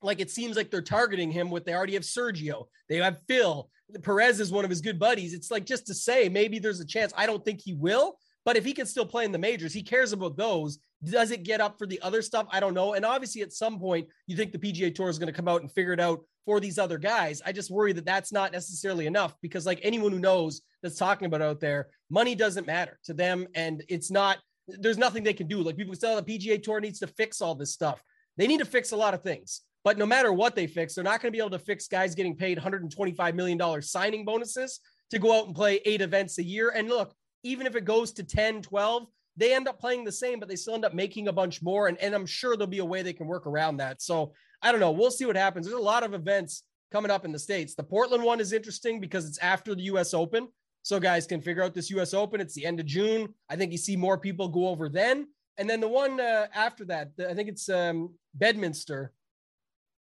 like 0.00 0.20
it 0.20 0.30
seems 0.30 0.56
like 0.56 0.70
they're 0.70 0.80
targeting 0.80 1.30
him 1.30 1.50
with 1.50 1.64
they 1.64 1.74
already 1.74 1.94
have 1.94 2.04
Sergio, 2.04 2.66
they 2.88 2.96
have 2.98 3.20
Phil. 3.26 3.68
Perez 4.02 4.38
is 4.38 4.52
one 4.52 4.64
of 4.64 4.70
his 4.70 4.80
good 4.80 5.00
buddies. 5.00 5.34
It's 5.34 5.50
like 5.50 5.66
just 5.66 5.88
to 5.88 5.94
say 5.94 6.28
maybe 6.28 6.60
there's 6.60 6.78
a 6.78 6.86
chance. 6.86 7.12
I 7.16 7.26
don't 7.26 7.44
think 7.44 7.60
he 7.60 7.74
will, 7.74 8.16
but 8.44 8.56
if 8.56 8.64
he 8.64 8.72
can 8.72 8.86
still 8.86 9.04
play 9.04 9.24
in 9.24 9.32
the 9.32 9.38
majors, 9.38 9.74
he 9.74 9.82
cares 9.82 10.12
about 10.12 10.36
those. 10.36 10.78
Does 11.02 11.30
it 11.30 11.44
get 11.44 11.60
up 11.60 11.78
for 11.78 11.86
the 11.86 12.00
other 12.02 12.20
stuff? 12.20 12.46
I 12.50 12.60
don't 12.60 12.74
know. 12.74 12.94
And 12.94 13.04
obviously, 13.04 13.42
at 13.42 13.52
some 13.52 13.78
point, 13.78 14.08
you 14.26 14.36
think 14.36 14.52
the 14.52 14.58
PGA 14.58 14.94
Tour 14.94 15.08
is 15.08 15.18
going 15.18 15.32
to 15.32 15.36
come 15.36 15.48
out 15.48 15.62
and 15.62 15.72
figure 15.72 15.92
it 15.92 16.00
out 16.00 16.20
for 16.44 16.60
these 16.60 16.78
other 16.78 16.98
guys. 16.98 17.40
I 17.44 17.52
just 17.52 17.70
worry 17.70 17.92
that 17.94 18.04
that's 18.04 18.32
not 18.32 18.52
necessarily 18.52 19.06
enough 19.06 19.34
because, 19.40 19.64
like 19.64 19.80
anyone 19.82 20.12
who 20.12 20.18
knows 20.18 20.62
that's 20.82 20.98
talking 20.98 21.26
about 21.26 21.42
out 21.42 21.60
there, 21.60 21.88
money 22.10 22.34
doesn't 22.34 22.66
matter 22.66 22.98
to 23.04 23.14
them, 23.14 23.46
and 23.54 23.82
it's 23.88 24.10
not. 24.10 24.38
There's 24.68 24.98
nothing 24.98 25.24
they 25.24 25.32
can 25.32 25.48
do. 25.48 25.62
Like 25.62 25.76
people 25.76 25.94
say, 25.94 26.12
oh, 26.12 26.20
the 26.20 26.38
PGA 26.38 26.62
Tour 26.62 26.80
needs 26.80 27.00
to 27.00 27.06
fix 27.06 27.40
all 27.40 27.54
this 27.54 27.72
stuff. 27.72 28.02
They 28.36 28.46
need 28.46 28.58
to 28.58 28.64
fix 28.64 28.92
a 28.92 28.96
lot 28.96 29.14
of 29.14 29.22
things. 29.22 29.62
But 29.82 29.98
no 29.98 30.06
matter 30.06 30.32
what 30.32 30.54
they 30.54 30.66
fix, 30.66 30.94
they're 30.94 31.04
not 31.04 31.22
going 31.22 31.32
to 31.32 31.36
be 31.36 31.38
able 31.38 31.50
to 31.50 31.58
fix 31.58 31.88
guys 31.88 32.14
getting 32.14 32.36
paid 32.36 32.58
$125 32.58 33.34
million 33.34 33.82
signing 33.82 34.24
bonuses 34.24 34.80
to 35.10 35.18
go 35.18 35.38
out 35.38 35.46
and 35.46 35.56
play 35.56 35.80
eight 35.84 36.02
events 36.02 36.38
a 36.38 36.42
year. 36.42 36.70
And 36.70 36.88
look, 36.88 37.14
even 37.42 37.66
if 37.66 37.74
it 37.76 37.84
goes 37.84 38.12
to 38.12 38.22
10, 38.22 38.62
12, 38.62 39.06
they 39.36 39.54
end 39.54 39.68
up 39.68 39.78
playing 39.80 40.04
the 40.04 40.12
same, 40.12 40.38
but 40.40 40.48
they 40.48 40.56
still 40.56 40.74
end 40.74 40.84
up 40.84 40.94
making 40.94 41.28
a 41.28 41.32
bunch 41.32 41.62
more. 41.62 41.88
And, 41.88 41.98
and 41.98 42.14
I'm 42.14 42.26
sure 42.26 42.56
there'll 42.56 42.66
be 42.66 42.78
a 42.78 42.84
way 42.84 43.02
they 43.02 43.12
can 43.12 43.26
work 43.26 43.46
around 43.46 43.78
that. 43.78 44.02
So 44.02 44.32
I 44.62 44.70
don't 44.70 44.80
know. 44.80 44.90
We'll 44.90 45.10
see 45.10 45.26
what 45.26 45.36
happens. 45.36 45.66
There's 45.66 45.78
a 45.78 45.82
lot 45.82 46.02
of 46.02 46.14
events 46.14 46.64
coming 46.92 47.10
up 47.10 47.24
in 47.24 47.32
the 47.32 47.38
States. 47.38 47.74
The 47.74 47.82
Portland 47.82 48.24
one 48.24 48.40
is 48.40 48.52
interesting 48.52 49.00
because 49.00 49.26
it's 49.26 49.38
after 49.38 49.74
the 49.74 49.82
US 49.82 50.12
Open. 50.12 50.48
So 50.82 50.98
guys 50.98 51.26
can 51.26 51.40
figure 51.40 51.62
out 51.62 51.74
this 51.74 51.90
US 51.90 52.14
Open. 52.14 52.40
It's 52.40 52.54
the 52.54 52.66
end 52.66 52.80
of 52.80 52.86
June. 52.86 53.34
I 53.48 53.56
think 53.56 53.72
you 53.72 53.78
see 53.78 53.96
more 53.96 54.18
people 54.18 54.48
go 54.48 54.68
over 54.68 54.88
then. 54.88 55.28
And 55.56 55.68
then 55.68 55.80
the 55.80 55.88
one 55.88 56.20
uh, 56.20 56.46
after 56.54 56.84
that, 56.86 57.10
I 57.28 57.34
think 57.34 57.48
it's 57.48 57.68
um, 57.68 58.14
Bedminster. 58.34 59.12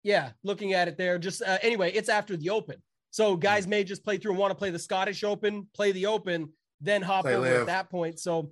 Yeah, 0.04 0.31
looking 0.44 0.74
at 0.74 0.88
it 0.88 0.98
there. 0.98 1.18
Just 1.19 1.42
uh, 1.42 1.58
anyway, 1.62 1.92
it's 1.92 2.10
after 2.10 2.36
the 2.38 2.50
Open. 2.50 2.81
So 3.12 3.36
guys 3.36 3.68
may 3.68 3.84
just 3.84 4.04
play 4.04 4.18
through 4.18 4.31
and 4.31 4.40
want 4.40 4.52
to 4.52 4.56
play 4.56 4.69
the 4.69 4.80
Scottish 4.80 5.24
Open, 5.24 5.68
play 5.74 5.92
the 5.92 6.06
Open, 6.06 6.50
then 6.80 7.02
hop 7.02 7.25
play 7.25 7.36
over 7.36 7.46
live. 7.46 7.60
at 7.62 7.66
that 7.68 7.90
point. 7.90 8.19
So 8.19 8.52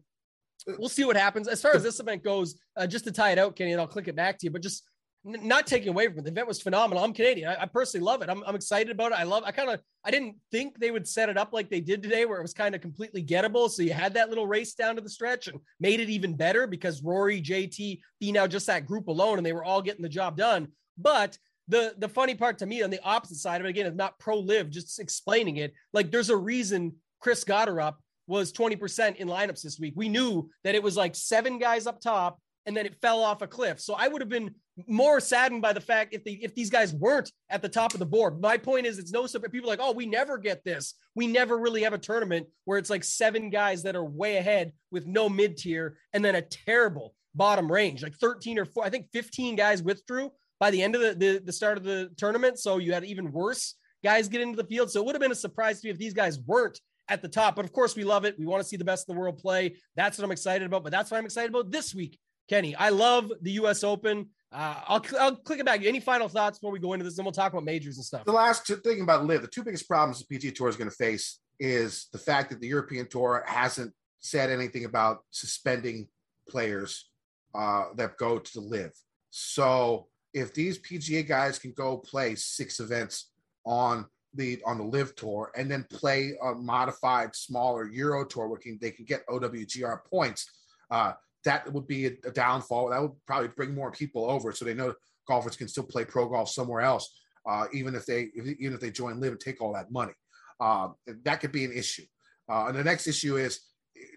we'll 0.67 0.89
see 0.89 1.05
what 1.05 1.15
happens. 1.15 1.47
As 1.47 1.61
far 1.61 1.75
as 1.75 1.83
this 1.83 1.99
event 1.99 2.23
goes, 2.23 2.55
uh, 2.75 2.87
just 2.87 3.05
to 3.05 3.11
tie 3.11 3.31
it 3.31 3.37
out, 3.37 3.55
Kenny, 3.55 3.71
and 3.71 3.81
I'll 3.81 3.87
click 3.87 4.07
it 4.07 4.15
back 4.15 4.37
to 4.39 4.45
you, 4.45 4.51
but 4.51 4.61
just 4.61 4.83
n- 5.25 5.47
not 5.47 5.67
taking 5.67 5.89
away 5.89 6.07
from 6.07 6.19
it. 6.19 6.23
The 6.23 6.31
event 6.31 6.47
was 6.47 6.61
phenomenal. 6.61 7.03
I'm 7.03 7.13
Canadian. 7.13 7.49
I, 7.49 7.63
I 7.63 7.65
personally 7.65 8.03
love 8.05 8.21
it. 8.21 8.29
I'm, 8.29 8.43
I'm, 8.45 8.55
excited 8.55 8.91
about 8.91 9.11
it. 9.11 9.19
I 9.19 9.23
love, 9.23 9.43
I 9.45 9.51
kind 9.51 9.69
of, 9.69 9.81
I 10.03 10.11
didn't 10.11 10.35
think 10.51 10.79
they 10.79 10.91
would 10.91 11.07
set 11.07 11.29
it 11.29 11.37
up 11.37 11.53
like 11.53 11.69
they 11.69 11.81
did 11.81 12.03
today, 12.03 12.25
where 12.25 12.39
it 12.39 12.43
was 12.43 12.53
kind 12.53 12.75
of 12.75 12.81
completely 12.81 13.23
gettable. 13.23 13.69
So 13.69 13.81
you 13.83 13.93
had 13.93 14.13
that 14.15 14.29
little 14.29 14.47
race 14.47 14.73
down 14.73 14.95
to 14.95 15.01
the 15.01 15.09
stretch 15.09 15.47
and 15.47 15.59
made 15.79 15.99
it 15.99 16.09
even 16.09 16.35
better 16.35 16.67
because 16.67 17.03
Rory, 17.03 17.41
JT, 17.41 17.99
Finau 18.21 18.49
just 18.49 18.67
that 18.67 18.85
group 18.85 19.07
alone, 19.07 19.37
and 19.37 19.45
they 19.45 19.53
were 19.53 19.65
all 19.65 19.81
getting 19.81 20.03
the 20.03 20.09
job 20.09 20.37
done. 20.37 20.69
But 20.97 21.37
the 21.69 21.93
the 21.97 22.09
funny 22.09 22.35
part 22.35 22.57
to 22.57 22.65
me 22.65 22.81
on 22.81 22.89
the 22.89 23.01
opposite 23.03 23.37
side 23.37 23.61
of 23.61 23.67
it 23.67 23.69
again 23.69 23.85
is 23.85 23.95
not 23.95 24.19
pro 24.19 24.39
live, 24.39 24.69
just 24.69 24.99
explaining 24.99 25.57
it. 25.57 25.73
Like 25.93 26.11
there's 26.11 26.31
a 26.31 26.35
reason 26.35 26.95
Chris 27.21 27.43
Gotterup 27.43 27.95
was 28.29 28.53
20% 28.53 29.17
in 29.17 29.27
lineups 29.27 29.63
this 29.63 29.79
week. 29.79 29.93
We 29.97 30.07
knew 30.07 30.49
that 30.63 30.75
it 30.75 30.83
was 30.83 30.95
like 30.95 31.15
seven 31.15 31.57
guys 31.57 31.87
up 31.87 31.99
top 31.99 32.39
and 32.65 32.77
then 32.77 32.85
it 32.85 33.01
fell 33.01 33.21
off 33.21 33.41
a 33.41 33.47
cliff. 33.47 33.79
So 33.79 33.95
I 33.95 34.07
would 34.07 34.21
have 34.21 34.29
been 34.29 34.53
more 34.87 35.19
saddened 35.19 35.61
by 35.61 35.73
the 35.73 35.81
fact 35.81 36.13
if 36.13 36.23
they 36.23 36.33
if 36.33 36.53
these 36.53 36.69
guys 36.69 36.93
weren't 36.93 37.31
at 37.49 37.61
the 37.61 37.67
top 37.67 37.93
of 37.93 37.99
the 37.99 38.05
board. 38.05 38.39
My 38.39 38.57
point 38.57 38.85
is 38.85 38.99
it's 38.99 39.11
no 39.11 39.25
surprise. 39.25 39.51
People 39.51 39.69
like, 39.69 39.79
oh, 39.81 39.91
we 39.91 40.05
never 40.05 40.37
get 40.37 40.63
this. 40.63 40.93
We 41.15 41.25
never 41.25 41.57
really 41.57 41.81
have 41.81 41.93
a 41.93 41.97
tournament 41.97 42.47
where 42.65 42.77
it's 42.77 42.89
like 42.89 43.03
seven 43.03 43.49
guys 43.49 43.83
that 43.83 43.95
are 43.95 44.05
way 44.05 44.37
ahead 44.37 44.73
with 44.91 45.07
no 45.07 45.27
mid 45.27 45.57
tier 45.57 45.97
and 46.13 46.23
then 46.23 46.35
a 46.35 46.41
terrible 46.41 47.15
bottom 47.33 47.71
range, 47.71 48.03
like 48.03 48.15
13 48.15 48.59
or 48.59 48.65
four, 48.65 48.85
I 48.85 48.89
think 48.89 49.07
15 49.11 49.55
guys 49.55 49.81
withdrew 49.81 50.31
by 50.59 50.71
the 50.71 50.81
end 50.81 50.95
of 50.95 51.01
the, 51.01 51.15
the, 51.15 51.41
the 51.45 51.53
start 51.53 51.77
of 51.77 51.83
the 51.83 52.09
tournament. 52.17 52.59
So 52.59 52.77
you 52.77 52.93
had 52.93 53.05
even 53.05 53.31
worse 53.31 53.75
guys 54.03 54.27
get 54.27 54.41
into 54.41 54.55
the 54.55 54.67
field. 54.67 54.91
So 54.91 55.01
it 55.01 55.05
would 55.05 55.15
have 55.15 55.21
been 55.21 55.31
a 55.31 55.35
surprise 55.35 55.81
to 55.81 55.87
me 55.87 55.91
if 55.91 55.97
these 55.97 56.13
guys 56.13 56.39
weren't 56.39 56.79
at 57.09 57.21
the 57.21 57.27
top. 57.27 57.55
But 57.55 57.65
of 57.65 57.73
course, 57.73 57.95
we 57.95 58.03
love 58.03 58.25
it. 58.25 58.37
We 58.39 58.45
want 58.45 58.61
to 58.63 58.67
see 58.67 58.77
the 58.77 58.85
best 58.85 59.07
in 59.07 59.15
the 59.15 59.19
world 59.19 59.37
play. 59.37 59.75
That's 59.95 60.17
what 60.17 60.25
I'm 60.25 60.31
excited 60.31 60.65
about. 60.65 60.83
But 60.83 60.91
that's 60.91 61.11
what 61.11 61.17
I'm 61.17 61.25
excited 61.25 61.49
about 61.49 61.71
this 61.71 61.93
week, 61.93 62.19
Kenny. 62.49 62.75
I 62.75 62.89
love 62.89 63.31
the 63.41 63.51
U.S. 63.53 63.83
Open. 63.83 64.27
Uh, 64.51 64.75
I'll, 64.87 65.05
I'll 65.19 65.35
click 65.35 65.59
it 65.59 65.65
back. 65.65 65.83
Any 65.83 65.99
final 65.99 66.27
thoughts 66.27 66.59
before 66.59 66.71
we 66.71 66.79
go 66.79 66.93
into 66.93 67.03
this? 67.03 67.17
And 67.17 67.25
we'll 67.25 67.31
talk 67.31 67.51
about 67.51 67.65
majors 67.65 67.97
and 67.97 68.05
stuff. 68.05 68.25
The 68.25 68.31
last 68.31 68.67
thing 68.67 69.01
about 69.01 69.25
live, 69.25 69.41
the 69.41 69.47
two 69.47 69.63
biggest 69.63 69.87
problems 69.87 70.23
the 70.25 70.37
PGA 70.37 70.53
Tour 70.53 70.69
is 70.69 70.75
going 70.75 70.89
to 70.89 70.95
face 70.95 71.39
is 71.59 72.07
the 72.11 72.17
fact 72.17 72.49
that 72.49 72.61
the 72.61 72.67
European 72.67 73.07
Tour 73.07 73.43
hasn't 73.45 73.93
said 74.19 74.49
anything 74.49 74.85
about 74.85 75.19
suspending 75.31 76.07
players 76.47 77.09
uh, 77.53 77.85
that 77.95 78.17
go 78.17 78.39
to 78.39 78.53
the 78.53 78.61
LIV. 78.61 78.91
So 79.29 80.07
if 80.33 80.53
these 80.53 80.79
PGA 80.79 81.27
guys 81.27 81.59
can 81.59 81.73
go 81.73 81.97
play 81.97 82.35
six 82.35 82.79
events 82.79 83.31
on 83.65 84.05
the 84.35 84.61
on 84.65 84.77
the 84.77 84.83
live 84.83 85.15
tour 85.15 85.51
and 85.55 85.69
then 85.69 85.85
play 85.89 86.33
a 86.43 86.53
modified 86.53 87.35
smaller 87.35 87.89
euro 87.89 88.25
tour 88.25 88.47
where 88.47 88.59
can, 88.59 88.77
they 88.81 88.91
can 88.91 89.05
get 89.05 89.25
owgr 89.27 90.05
points 90.05 90.49
uh, 90.91 91.13
that 91.45 91.71
would 91.71 91.87
be 91.87 92.07
a, 92.07 92.11
a, 92.25 92.31
downfall. 92.31 92.89
That 92.89 93.01
would 93.01 93.13
probably 93.25 93.49
bring 93.49 93.73
more 93.73 93.91
people 93.91 94.29
over 94.29 94.51
so 94.51 94.65
they 94.65 94.73
know 94.73 94.93
golfers 95.27 95.55
can 95.55 95.67
still 95.67 95.83
play 95.83 96.03
pro 96.05 96.27
golf 96.27 96.49
somewhere 96.49 96.81
else 96.81 97.21
uh, 97.47 97.65
even 97.73 97.95
if 97.95 98.05
they 98.05 98.29
if, 98.35 98.45
even 98.59 98.73
if 98.73 98.79
they 98.79 98.91
join 98.91 99.19
live 99.19 99.31
and 99.31 99.41
take 99.41 99.61
all 99.61 99.73
that 99.73 99.91
money. 99.91 100.13
Uh, 100.59 100.89
that 101.23 101.39
could 101.39 101.51
be 101.51 101.63
an 101.63 101.71
issue. 101.71 102.03
Uh, 102.51 102.65
and 102.67 102.77
the 102.77 102.83
next 102.83 103.07
issue 103.07 103.37
is 103.37 103.61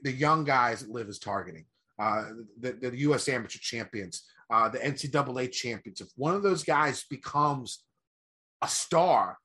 the 0.02 0.12
young 0.12 0.44
guys 0.44 0.80
that 0.80 0.90
LIV 0.90 1.08
is 1.08 1.18
targeting 1.18 1.64
uh, 1.98 2.24
the, 2.60 2.72
the 2.72 2.90
us 2.96 3.28
amateur 3.28 3.58
champions 3.60 4.24
uh, 4.52 4.68
the 4.68 4.78
ncaa 4.78 5.50
champions. 5.50 6.00
If 6.00 6.08
one 6.16 6.34
of 6.34 6.42
those 6.42 6.62
guys 6.62 7.04
becomes 7.08 7.84
a 8.60 8.68
star 8.68 9.38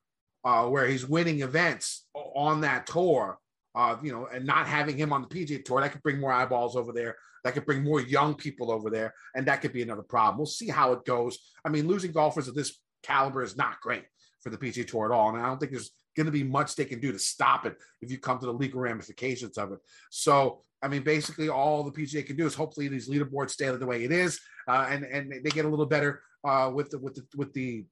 uh, 0.47 0.65
where 0.65 0.87
he's 0.87 1.05
winning 1.05 1.41
events 1.41 2.05
on 2.13 2.61
that 2.61 2.87
tour, 2.87 3.37
uh, 3.75 3.97
you 4.01 4.13
know, 4.13 4.29
and 4.33 4.45
not 4.45 4.65
having 4.65 4.97
him 4.97 5.11
on 5.11 5.21
the 5.21 5.27
PGA 5.27 5.63
tour, 5.63 5.81
that 5.81 5.91
could 5.91 6.01
bring 6.01 6.21
more 6.21 6.31
eyeballs 6.31 6.77
over 6.77 6.93
there. 6.93 7.17
That 7.43 7.53
could 7.53 7.65
bring 7.65 7.83
more 7.83 7.99
young 7.99 8.33
people 8.33 8.71
over 8.71 8.89
there, 8.89 9.13
and 9.35 9.45
that 9.47 9.61
could 9.61 9.73
be 9.73 9.81
another 9.81 10.03
problem. 10.03 10.37
We'll 10.37 10.45
see 10.45 10.69
how 10.69 10.93
it 10.93 11.03
goes. 11.03 11.37
I 11.65 11.69
mean, 11.69 11.85
losing 11.85 12.13
golfers 12.13 12.47
of 12.47 12.55
this 12.55 12.79
caliber 13.03 13.43
is 13.43 13.57
not 13.57 13.81
great 13.81 14.05
for 14.41 14.49
the 14.49 14.57
PGA 14.57 14.87
Tour 14.87 15.11
at 15.11 15.11
all, 15.11 15.29
and 15.29 15.37
I 15.37 15.47
don't 15.47 15.59
think 15.59 15.73
there's 15.73 15.91
going 16.15 16.27
to 16.27 16.31
be 16.31 16.43
much 16.43 16.75
they 16.75 16.85
can 16.85 17.01
do 17.01 17.11
to 17.11 17.19
stop 17.19 17.65
it 17.65 17.75
if 18.01 18.09
you 18.09 18.17
come 18.17 18.39
to 18.39 18.45
the 18.45 18.53
legal 18.53 18.79
ramifications 18.79 19.57
of 19.57 19.73
it. 19.73 19.79
So, 20.11 20.61
I 20.81 20.87
mean, 20.87 21.03
basically, 21.03 21.49
all 21.49 21.83
the 21.83 21.91
PGA 21.91 22.25
can 22.25 22.37
do 22.37 22.45
is 22.45 22.55
hopefully 22.55 22.87
these 22.87 23.09
leaderboards 23.09 23.51
stay 23.51 23.69
the 23.69 23.85
way 23.85 24.05
it 24.05 24.13
is, 24.13 24.39
uh, 24.69 24.87
and 24.89 25.03
and 25.03 25.29
they 25.43 25.49
get 25.49 25.65
a 25.65 25.69
little 25.69 25.85
better 25.85 26.21
uh, 26.45 26.71
with 26.73 26.89
the 26.89 26.99
with 26.99 27.15
the 27.15 27.25
with 27.35 27.51
the 27.51 27.85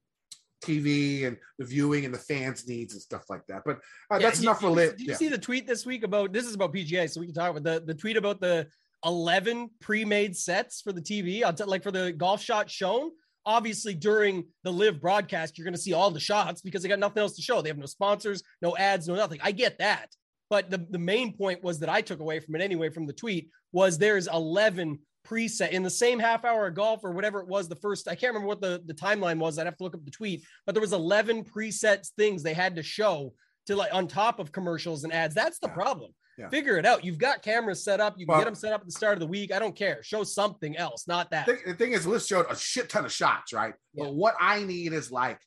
TV 0.64 1.26
and 1.26 1.36
the 1.58 1.64
viewing 1.64 2.04
and 2.04 2.14
the 2.14 2.18
fans' 2.18 2.66
needs 2.66 2.94
and 2.94 3.02
stuff 3.02 3.24
like 3.28 3.46
that. 3.48 3.62
But 3.64 3.76
uh, 4.10 4.16
yeah, 4.16 4.18
that's 4.18 4.40
enough 4.40 4.60
for 4.60 4.70
lit. 4.70 4.96
Did 4.96 5.00
you 5.00 5.10
yeah. 5.12 5.16
see 5.16 5.28
the 5.28 5.38
tweet 5.38 5.66
this 5.66 5.86
week 5.86 6.02
about 6.02 6.32
this 6.32 6.46
is 6.46 6.54
about 6.54 6.74
PGA, 6.74 7.10
so 7.10 7.20
we 7.20 7.26
can 7.26 7.34
talk 7.34 7.50
about 7.50 7.62
the, 7.62 7.84
the 7.84 7.94
tweet 7.94 8.16
about 8.16 8.40
the 8.40 8.66
11 9.04 9.70
pre-made 9.80 10.36
sets 10.36 10.80
for 10.80 10.92
the 10.92 11.00
TV, 11.00 11.56
t- 11.56 11.64
like 11.64 11.82
for 11.82 11.90
the 11.90 12.12
golf 12.12 12.42
shot 12.42 12.70
shown. 12.70 13.10
Obviously, 13.44 13.94
during 13.94 14.44
the 14.64 14.72
live 14.72 15.00
broadcast, 15.00 15.56
you're 15.56 15.64
going 15.64 15.74
to 15.74 15.80
see 15.80 15.92
all 15.92 16.10
the 16.10 16.18
shots 16.18 16.62
because 16.62 16.82
they 16.82 16.88
got 16.88 16.98
nothing 16.98 17.20
else 17.20 17.36
to 17.36 17.42
show. 17.42 17.62
They 17.62 17.68
have 17.68 17.78
no 17.78 17.86
sponsors, 17.86 18.42
no 18.60 18.76
ads, 18.76 19.06
no 19.06 19.14
nothing. 19.14 19.38
I 19.42 19.52
get 19.52 19.78
that. 19.78 20.08
But 20.50 20.70
the, 20.70 20.84
the 20.90 20.98
main 20.98 21.36
point 21.36 21.62
was 21.62 21.78
that 21.80 21.88
I 21.88 22.00
took 22.00 22.20
away 22.20 22.40
from 22.40 22.56
it 22.56 22.62
anyway 22.62 22.90
from 22.90 23.06
the 23.06 23.12
tweet 23.12 23.50
was 23.72 23.98
there's 23.98 24.26
11 24.26 24.98
preset 25.26 25.70
in 25.70 25.82
the 25.82 25.90
same 25.90 26.18
half 26.18 26.44
hour 26.44 26.66
of 26.66 26.74
golf 26.74 27.00
or 27.04 27.12
whatever 27.12 27.40
it 27.40 27.48
was 27.48 27.68
the 27.68 27.76
first 27.76 28.08
i 28.08 28.14
can't 28.14 28.32
remember 28.32 28.48
what 28.48 28.60
the, 28.60 28.82
the 28.86 28.94
timeline 28.94 29.38
was. 29.38 29.58
I'd 29.58 29.66
have 29.66 29.76
to 29.78 29.84
look 29.84 29.94
up 29.94 30.04
the 30.04 30.10
tweet 30.10 30.44
but 30.64 30.74
there 30.74 30.80
was 30.80 30.92
11 30.92 31.44
presets 31.44 32.10
things 32.16 32.42
they 32.42 32.54
had 32.54 32.76
to 32.76 32.82
show 32.82 33.32
to 33.66 33.76
like 33.76 33.92
on 33.92 34.06
top 34.06 34.38
of 34.38 34.52
commercials 34.52 35.04
and 35.04 35.12
ads. 35.12 35.34
That's 35.34 35.58
the 35.58 35.68
problem. 35.68 36.12
Yeah. 36.38 36.50
figure 36.50 36.76
it 36.76 36.84
out. 36.84 37.02
You've 37.02 37.16
got 37.16 37.40
cameras 37.40 37.82
set 37.82 37.98
up. 37.98 38.14
You 38.18 38.26
can 38.26 38.34
well, 38.34 38.40
get 38.40 38.44
them 38.44 38.54
set 38.54 38.74
up 38.74 38.82
at 38.82 38.86
the 38.86 38.92
start 38.92 39.14
of 39.14 39.20
the 39.20 39.26
week. 39.26 39.52
I 39.54 39.58
don't 39.58 39.74
care. 39.74 40.02
Show 40.02 40.22
something 40.22 40.76
else 40.76 41.08
not 41.08 41.30
that. 41.30 41.46
The 41.46 41.72
thing 41.72 41.92
is 41.92 42.06
list 42.06 42.28
showed 42.28 42.44
a 42.50 42.56
shit 42.56 42.90
ton 42.90 43.06
of 43.06 43.12
shots 43.12 43.54
right? 43.54 43.72
Yeah. 43.94 44.04
but 44.04 44.14
what 44.14 44.34
i 44.38 44.62
need 44.62 44.92
is 44.92 45.10
like 45.10 45.40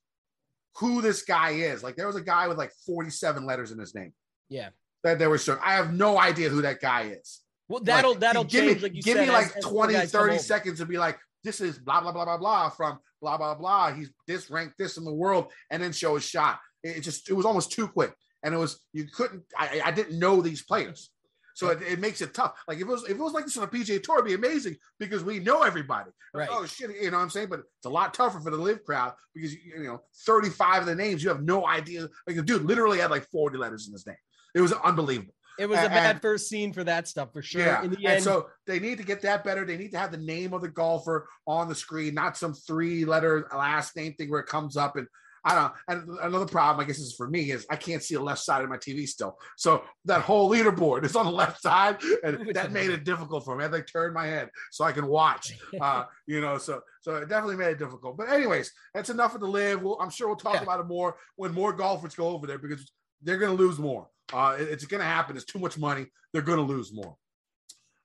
who 0.77 1.01
this 1.01 1.23
guy 1.23 1.51
is. 1.51 1.83
Like 1.83 1.95
there 1.95 2.07
was 2.07 2.15
a 2.15 2.21
guy 2.21 2.47
with 2.47 2.57
like 2.57 2.71
47 2.85 3.45
letters 3.45 3.71
in 3.71 3.79
his 3.79 3.93
name. 3.93 4.13
Yeah. 4.49 4.69
That 5.03 5.19
they 5.19 5.27
were 5.27 5.37
showing. 5.37 5.59
I 5.63 5.73
have 5.73 5.93
no 5.93 6.19
idea 6.19 6.49
who 6.49 6.63
that 6.63 6.81
guy 6.81 7.03
is 7.03 7.41
well, 7.69 7.81
that'll 7.81 8.11
like, 8.11 8.19
that'll 8.19 8.43
give 8.43 8.65
change. 8.65 8.77
Me, 8.77 8.83
like 8.83 8.95
you 8.95 9.01
give 9.01 9.17
said, 9.17 9.27
me 9.27 9.33
like 9.33 9.55
as, 9.55 9.63
20, 9.63 9.95
as 9.95 10.11
30 10.11 10.39
seconds 10.39 10.79
to 10.79 10.85
be 10.85 10.97
like, 10.97 11.17
this 11.43 11.61
is 11.61 11.77
blah 11.77 12.01
blah 12.01 12.11
blah 12.11 12.25
blah 12.25 12.37
blah 12.37 12.69
from 12.69 12.99
blah 13.21 13.37
blah 13.37 13.55
blah. 13.55 13.93
He's 13.93 14.11
this 14.27 14.49
ranked 14.49 14.77
this 14.77 14.97
in 14.97 15.05
the 15.05 15.13
world, 15.13 15.51
and 15.69 15.81
then 15.81 15.91
show 15.91 16.15
a 16.15 16.21
shot. 16.21 16.59
It, 16.83 17.01
just 17.01 17.29
it 17.29 17.33
was 17.33 17.45
almost 17.45 17.71
too 17.71 17.87
quick, 17.87 18.13
and 18.43 18.53
it 18.53 18.57
was 18.57 18.79
you 18.91 19.05
couldn't. 19.05 19.43
I, 19.57 19.81
I 19.85 19.91
didn't 19.91 20.19
know 20.19 20.41
these 20.41 20.63
players. 20.63 21.11
So 21.59 21.67
it, 21.69 21.81
it, 21.81 21.99
makes 21.99 22.21
it 22.21 22.33
tough. 22.33 22.53
Like 22.69 22.77
if 22.77 22.83
it 22.83 22.87
was 22.87 23.03
if 23.03 23.11
it 23.11 23.19
was 23.19 23.33
like 23.33 23.43
this 23.43 23.57
on 23.57 23.65
a 23.65 23.67
PGA 23.67 24.01
tour, 24.01 24.19
it'd 24.19 24.27
be 24.27 24.33
amazing 24.33 24.77
because 24.97 25.25
we 25.25 25.39
know 25.39 25.63
everybody. 25.63 26.09
Right. 26.33 26.47
oh 26.49 26.65
shit, 26.65 26.89
you 27.01 27.11
know 27.11 27.17
what 27.17 27.23
I'm 27.23 27.29
saying? 27.29 27.49
But 27.49 27.59
it's 27.59 27.85
a 27.85 27.89
lot 27.89 28.13
tougher 28.13 28.39
for 28.39 28.49
the 28.49 28.57
live 28.57 28.83
crowd 28.85 29.13
because 29.35 29.53
you 29.53 29.83
know 29.83 30.01
35 30.25 30.83
of 30.83 30.87
the 30.87 30.95
names 30.95 31.21
you 31.21 31.29
have 31.29 31.43
no 31.43 31.67
idea. 31.67 32.07
Like 32.25 32.37
the 32.37 32.43
dude 32.43 32.63
literally 32.63 32.99
had 32.99 33.11
like 33.11 33.27
40 33.29 33.57
letters 33.57 33.87
in 33.87 33.93
his 33.93 34.07
name. 34.07 34.15
It 34.55 34.61
was 34.61 34.71
unbelievable. 34.71 35.33
It 35.59 35.67
was 35.67 35.79
a 35.79 35.89
bad 35.89 36.21
first 36.21 36.47
scene 36.47 36.73
for 36.73 36.83
that 36.85 37.07
stuff 37.07 37.33
for 37.33 37.41
sure. 37.41 37.61
Yeah. 37.61 37.83
and 37.83 38.05
end, 38.05 38.23
so 38.23 38.47
they 38.65 38.79
need 38.79 38.97
to 38.97 39.03
get 39.03 39.21
that 39.23 39.43
better. 39.43 39.65
They 39.65 39.77
need 39.77 39.91
to 39.91 39.99
have 39.99 40.11
the 40.11 40.17
name 40.17 40.53
of 40.53 40.61
the 40.61 40.69
golfer 40.69 41.27
on 41.45 41.67
the 41.67 41.75
screen, 41.75 42.13
not 42.13 42.37
some 42.37 42.53
three 42.53 43.05
letter 43.05 43.47
last 43.53 43.95
name 43.95 44.13
thing 44.13 44.29
where 44.29 44.39
it 44.39 44.47
comes 44.47 44.77
up 44.77 44.95
and 44.95 45.07
I 45.43 45.55
don't 45.55 45.63
know. 45.63 45.71
And 45.87 46.19
another 46.19 46.45
problem, 46.45 46.83
I 46.83 46.87
guess, 46.87 46.99
is 46.99 47.13
for 47.13 47.29
me 47.29 47.51
is 47.51 47.65
I 47.69 47.75
can't 47.75 48.03
see 48.03 48.15
the 48.15 48.21
left 48.21 48.41
side 48.41 48.63
of 48.63 48.69
my 48.69 48.77
TV 48.77 49.07
still. 49.07 49.37
So 49.57 49.83
that 50.05 50.21
whole 50.21 50.49
leaderboard 50.49 51.05
is 51.05 51.15
on 51.15 51.25
the 51.25 51.31
left 51.31 51.61
side, 51.61 51.97
and 52.23 52.49
that 52.53 52.71
made 52.71 52.89
it 52.89 53.03
difficult 53.03 53.45
for 53.45 53.55
me. 53.55 53.63
I 53.63 53.67
had 53.67 53.73
to 53.73 53.81
turn 53.83 54.13
my 54.13 54.27
head 54.27 54.49
so 54.71 54.83
I 54.83 54.91
can 54.91 55.07
watch. 55.07 55.53
Uh, 55.79 56.03
you 56.27 56.41
know, 56.41 56.57
so 56.57 56.81
so 57.01 57.15
it 57.15 57.29
definitely 57.29 57.55
made 57.55 57.71
it 57.71 57.79
difficult. 57.79 58.17
But 58.17 58.29
anyways, 58.29 58.71
that's 58.93 59.09
enough 59.09 59.33
of 59.33 59.39
the 59.39 59.47
live. 59.47 59.81
We'll, 59.81 59.97
I'm 60.01 60.09
sure 60.09 60.27
we'll 60.27 60.35
talk 60.35 60.55
yeah. 60.55 60.63
about 60.63 60.81
it 60.81 60.87
more 60.87 61.15
when 61.37 61.53
more 61.53 61.71
golfers 61.71 62.15
go 62.15 62.27
over 62.27 62.45
there 62.45 62.57
because 62.57 62.91
they're 63.21 63.37
going 63.37 63.55
to 63.55 63.63
lose 63.63 63.79
more. 63.79 64.09
Uh, 64.33 64.57
it, 64.59 64.69
it's 64.69 64.85
going 64.85 65.01
to 65.01 65.07
happen. 65.07 65.35
It's 65.35 65.45
too 65.45 65.59
much 65.59 65.77
money. 65.77 66.05
They're 66.33 66.41
going 66.41 66.59
to 66.59 66.63
lose 66.63 66.93
more. 66.93 67.15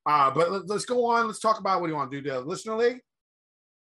Uh, 0.07 0.31
but 0.31 0.51
let, 0.51 0.71
us 0.71 0.85
go 0.85 1.07
on. 1.07 1.27
Let's 1.27 1.41
talk 1.41 1.59
about 1.59 1.81
what 1.81 1.87
do 1.87 1.93
you 1.93 1.97
want 1.97 2.11
to 2.11 2.21
do? 2.21 2.31
The 2.31 2.41
listener 2.41 2.77
league. 2.77 3.01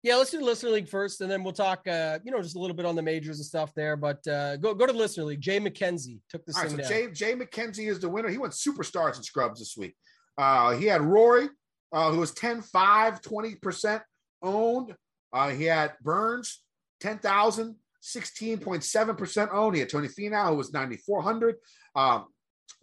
Yeah, 0.03 0.17
let's 0.17 0.31
do 0.31 0.39
the 0.39 0.45
listener 0.45 0.71
league 0.71 0.89
first, 0.89 1.21
and 1.21 1.31
then 1.31 1.45
we'll 1.45 1.53
talk. 1.53 1.87
Uh, 1.87 2.19
you 2.25 2.33
know, 2.33 2.43
just 2.43 2.57
a 2.57 2.59
little 2.59 2.75
bit 2.75 2.85
on 2.85 2.97
the 2.97 3.03
majors 3.03 3.39
and 3.39 3.47
stuff 3.47 3.73
there. 3.75 3.97
But 3.97 4.27
uh, 4.27 4.57
go 4.57 4.75
go 4.75 4.85
to 4.85 4.93
the 4.93 4.99
listener 4.99 5.25
league. 5.25 5.41
Jay 5.41 5.61
McKenzie 5.61 6.19
took 6.29 6.45
this 6.45 6.57
All 6.57 6.63
right, 6.63 6.71
so 6.73 6.77
down. 6.79 6.89
Jay 6.89 7.11
Jay 7.13 7.35
McKenzie 7.35 7.89
is 7.89 8.01
the 8.01 8.09
winner. 8.09 8.29
He 8.29 8.37
went 8.37 8.53
superstars 8.53 9.15
and 9.15 9.25
scrubs 9.25 9.61
this 9.61 9.77
week. 9.77 9.95
Uh, 10.37 10.73
he 10.73 10.87
had 10.87 11.03
Rory, 11.03 11.49
uh, 11.93 12.11
who 12.11 12.19
was 12.19 12.33
10 12.33 12.63
5, 12.63 13.21
20% 13.21 14.01
owned. 14.43 14.95
Uh, 15.33 15.51
he 15.51 15.65
had 15.65 15.93
Burns, 16.03 16.63
10,000, 17.01 17.77
16.7% 18.03 19.49
owned. 19.53 19.75
He 19.75 19.81
had 19.81 19.89
Tony 19.89 20.09
Finau, 20.09 20.51
who 20.51 20.57
was 20.57 20.73
9,400. 20.73 21.57
Um, 21.95 22.27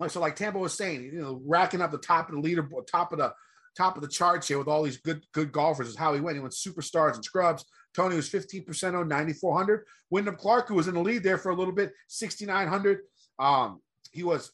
so, 0.08 0.20
like 0.22 0.36
Tambo 0.36 0.60
was 0.60 0.74
saying, 0.74 1.04
you 1.04 1.22
know, 1.22 1.42
racking 1.46 1.82
up 1.82 1.92
the 1.92 1.98
top 1.98 2.30
of 2.30 2.36
the 2.36 2.42
leaderboard, 2.42 2.88
top 2.88 3.12
of 3.12 3.20
the 3.20 3.34
top 3.78 3.96
of 3.96 4.02
the 4.02 4.08
charts 4.08 4.48
here 4.48 4.58
with 4.58 4.68
all 4.68 4.84
these 4.84 4.98
good 4.98 5.26
good 5.34 5.52
golfers 5.52 5.88
is 5.88 5.96
how 5.96 6.14
he 6.14 6.22
went. 6.22 6.38
He 6.38 6.42
went 6.42 6.54
superstars 6.54 7.16
and 7.16 7.26
scrubs. 7.26 7.66
Tony 7.96 8.16
was 8.16 8.30
15% 8.30 9.00
on 9.00 9.08
9,400. 9.08 9.86
Wyndham 10.10 10.36
Clark, 10.36 10.68
who 10.68 10.76
was 10.76 10.88
in 10.88 10.94
the 10.94 11.02
lead 11.02 11.24
there 11.24 11.38
for 11.38 11.50
a 11.50 11.56
little 11.56 11.74
bit, 11.74 11.92
6,900. 12.08 13.00
Um, 13.40 13.82
he 14.12 14.24
was 14.24 14.52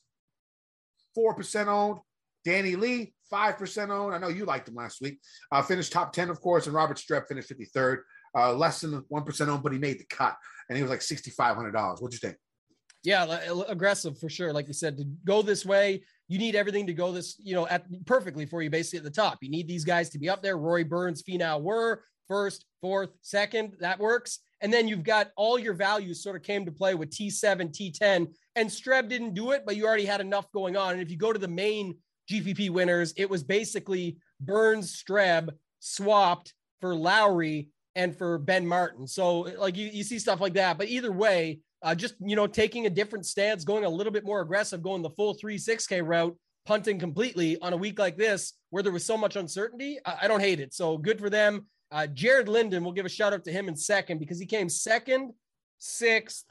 4% 1.18 1.68
owned. 1.68 2.00
Danny 2.46 2.76
Lee, 2.76 3.14
5% 3.32 3.90
owned. 3.90 4.16
I 4.16 4.20
know 4.20 4.28
you 4.28 4.46
liked 4.46 4.70
him 4.70 4.76
last 4.76 5.02
week. 5.02 5.20
Uh, 5.52 5.62
finished 5.62 5.92
top 5.92 6.14
10, 6.14 6.30
of 6.30 6.40
course, 6.40 6.68
and 6.68 6.76
Robert 6.76 6.98
Streb 6.98 7.28
finished 7.28 7.50
53rd. 7.50 8.00
Uh, 8.36 8.54
less 8.54 8.82
than 8.82 9.02
1% 9.02 9.48
owned, 9.48 9.64
but 9.64 9.72
he 9.72 9.80
made 9.80 10.00
the 10.00 10.06
cut, 10.10 10.36
and 10.68 10.76
he 10.76 10.84
was 10.84 10.92
like 10.92 11.00
$6,500. 11.00 12.02
What'd 12.02 12.14
you 12.14 12.20
think? 12.20 12.38
Yeah, 13.06 13.40
aggressive 13.68 14.20
for 14.20 14.30
sure. 14.30 14.52
Like 14.52 14.68
you 14.68 14.74
said, 14.74 14.98
to 14.98 15.06
go 15.26 15.42
this 15.42 15.66
way, 15.66 16.02
you 16.28 16.40
need 16.40 16.56
everything 16.56 16.88
to 16.88 16.94
go 16.94 17.12
this, 17.12 17.40
you 17.40 17.54
know, 17.54 17.68
at 17.68 17.86
perfectly 18.06 18.48
for 18.48 18.64
you, 18.64 18.70
basically 18.70 18.98
at 18.98 19.04
the 19.04 19.12
top. 19.12 19.38
You 19.42 19.50
need 19.50 19.68
these 19.68 19.86
guys 19.86 20.10
to 20.10 20.20
be 20.20 20.28
up 20.28 20.42
there. 20.42 20.58
Rory 20.58 20.84
Burns, 20.84 21.22
Finau 21.22 21.62
were 21.62 22.04
first, 22.28 22.66
fourth, 22.82 23.12
second. 23.22 23.76
That 23.80 24.00
works. 24.00 24.40
And 24.62 24.74
then 24.74 24.88
you've 24.88 25.04
got 25.04 25.32
all 25.38 25.60
your 25.60 25.76
values 25.76 26.24
sort 26.24 26.36
of 26.36 26.42
came 26.42 26.66
to 26.66 26.72
play 26.72 26.96
with 26.96 27.12
T7, 27.12 27.72
T10, 27.72 28.28
and 28.56 28.70
Streb 28.70 29.08
didn't 29.08 29.36
do 29.36 29.52
it, 29.52 29.64
but 29.66 29.76
you 29.76 29.86
already 29.86 30.06
had 30.06 30.22
enough 30.22 30.52
going 30.52 30.76
on. 30.76 30.94
And 30.94 31.02
if 31.02 31.12
you 31.12 31.18
go 31.18 31.32
to 31.32 31.40
the 31.40 31.48
main 31.48 31.96
GPP 32.32 32.72
winners, 32.72 33.14
it 33.18 33.30
was 33.30 33.44
basically 33.44 34.18
Burns, 34.40 35.04
Streb 35.04 35.50
swapped 35.80 36.54
for 36.82 36.96
Lowry 36.96 37.70
and 37.96 38.16
for 38.16 38.38
Ben 38.38 38.66
Martin. 38.68 39.08
So 39.08 39.40
like 39.58 39.78
you, 39.78 39.88
you 39.88 40.04
see 40.04 40.20
stuff 40.20 40.42
like 40.42 40.54
that. 40.54 40.78
But 40.78 40.90
either 40.90 41.12
way, 41.12 41.60
uh, 41.82 41.96
just 41.96 42.16
you 42.20 42.36
know 42.36 42.48
taking 42.48 42.86
a 42.86 42.90
different 42.90 43.26
stance, 43.26 43.64
going 43.64 43.86
a 43.86 43.90
little 43.90 44.12
bit 44.12 44.26
more 44.26 44.42
aggressive, 44.42 44.82
going 44.82 45.02
the 45.02 45.10
full 45.12 45.34
three 45.34 45.58
six 45.58 45.88
K 45.88 46.02
route, 46.02 46.36
punting 46.66 47.00
completely 47.00 47.58
on 47.60 47.74
a 47.74 47.78
week 47.78 48.00
like 48.00 48.18
this 48.18 48.54
where 48.70 48.84
there 48.84 48.92
was 48.92 49.06
so 49.06 49.18
much 49.18 49.36
uncertainty. 49.36 50.00
I, 50.06 50.20
I 50.24 50.28
don't 50.28 50.42
hate 50.42 50.60
it. 50.60 50.74
So 50.74 50.98
good 50.98 51.20
for 51.20 51.30
them. 51.30 51.68
Uh, 51.92 52.08
Jared 52.08 52.50
Linden, 52.50 52.84
we'll 52.84 52.94
give 52.94 53.06
a 53.06 53.10
shout 53.10 53.34
out 53.34 53.44
to 53.46 53.52
him 53.52 53.68
in 53.68 53.76
second 53.76 54.20
because 54.20 54.40
he 54.40 54.46
came 54.46 54.68
second, 54.68 55.34
sixth, 55.78 56.46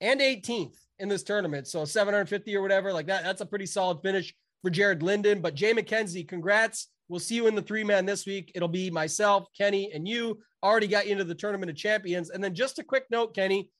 and 0.00 0.20
18th 0.20 0.76
in 0.98 1.08
this 1.08 1.22
tournament. 1.22 1.66
So 1.66 1.84
750 1.84 2.56
or 2.56 2.62
whatever, 2.62 2.92
like 2.92 3.06
that. 3.06 3.24
That's 3.24 3.40
a 3.40 3.46
pretty 3.46 3.66
solid 3.66 4.00
finish 4.02 4.34
for 4.62 4.70
Jared 4.70 5.02
Linden. 5.02 5.40
But 5.40 5.54
Jay 5.54 5.72
McKenzie, 5.72 6.26
congrats. 6.26 6.88
We'll 7.08 7.20
see 7.20 7.34
you 7.34 7.46
in 7.46 7.54
the 7.54 7.62
three 7.62 7.84
man 7.84 8.06
this 8.06 8.26
week. 8.26 8.52
It'll 8.54 8.68
be 8.68 8.90
myself, 8.90 9.48
Kenny, 9.56 9.90
and 9.92 10.06
you. 10.06 10.38
Already 10.62 10.86
got 10.86 11.06
you 11.06 11.12
into 11.12 11.24
the 11.24 11.34
tournament 11.34 11.70
of 11.70 11.76
champions. 11.76 12.30
And 12.30 12.44
then 12.44 12.54
just 12.54 12.78
a 12.78 12.84
quick 12.84 13.04
note, 13.10 13.34
Kenny, 13.34 13.70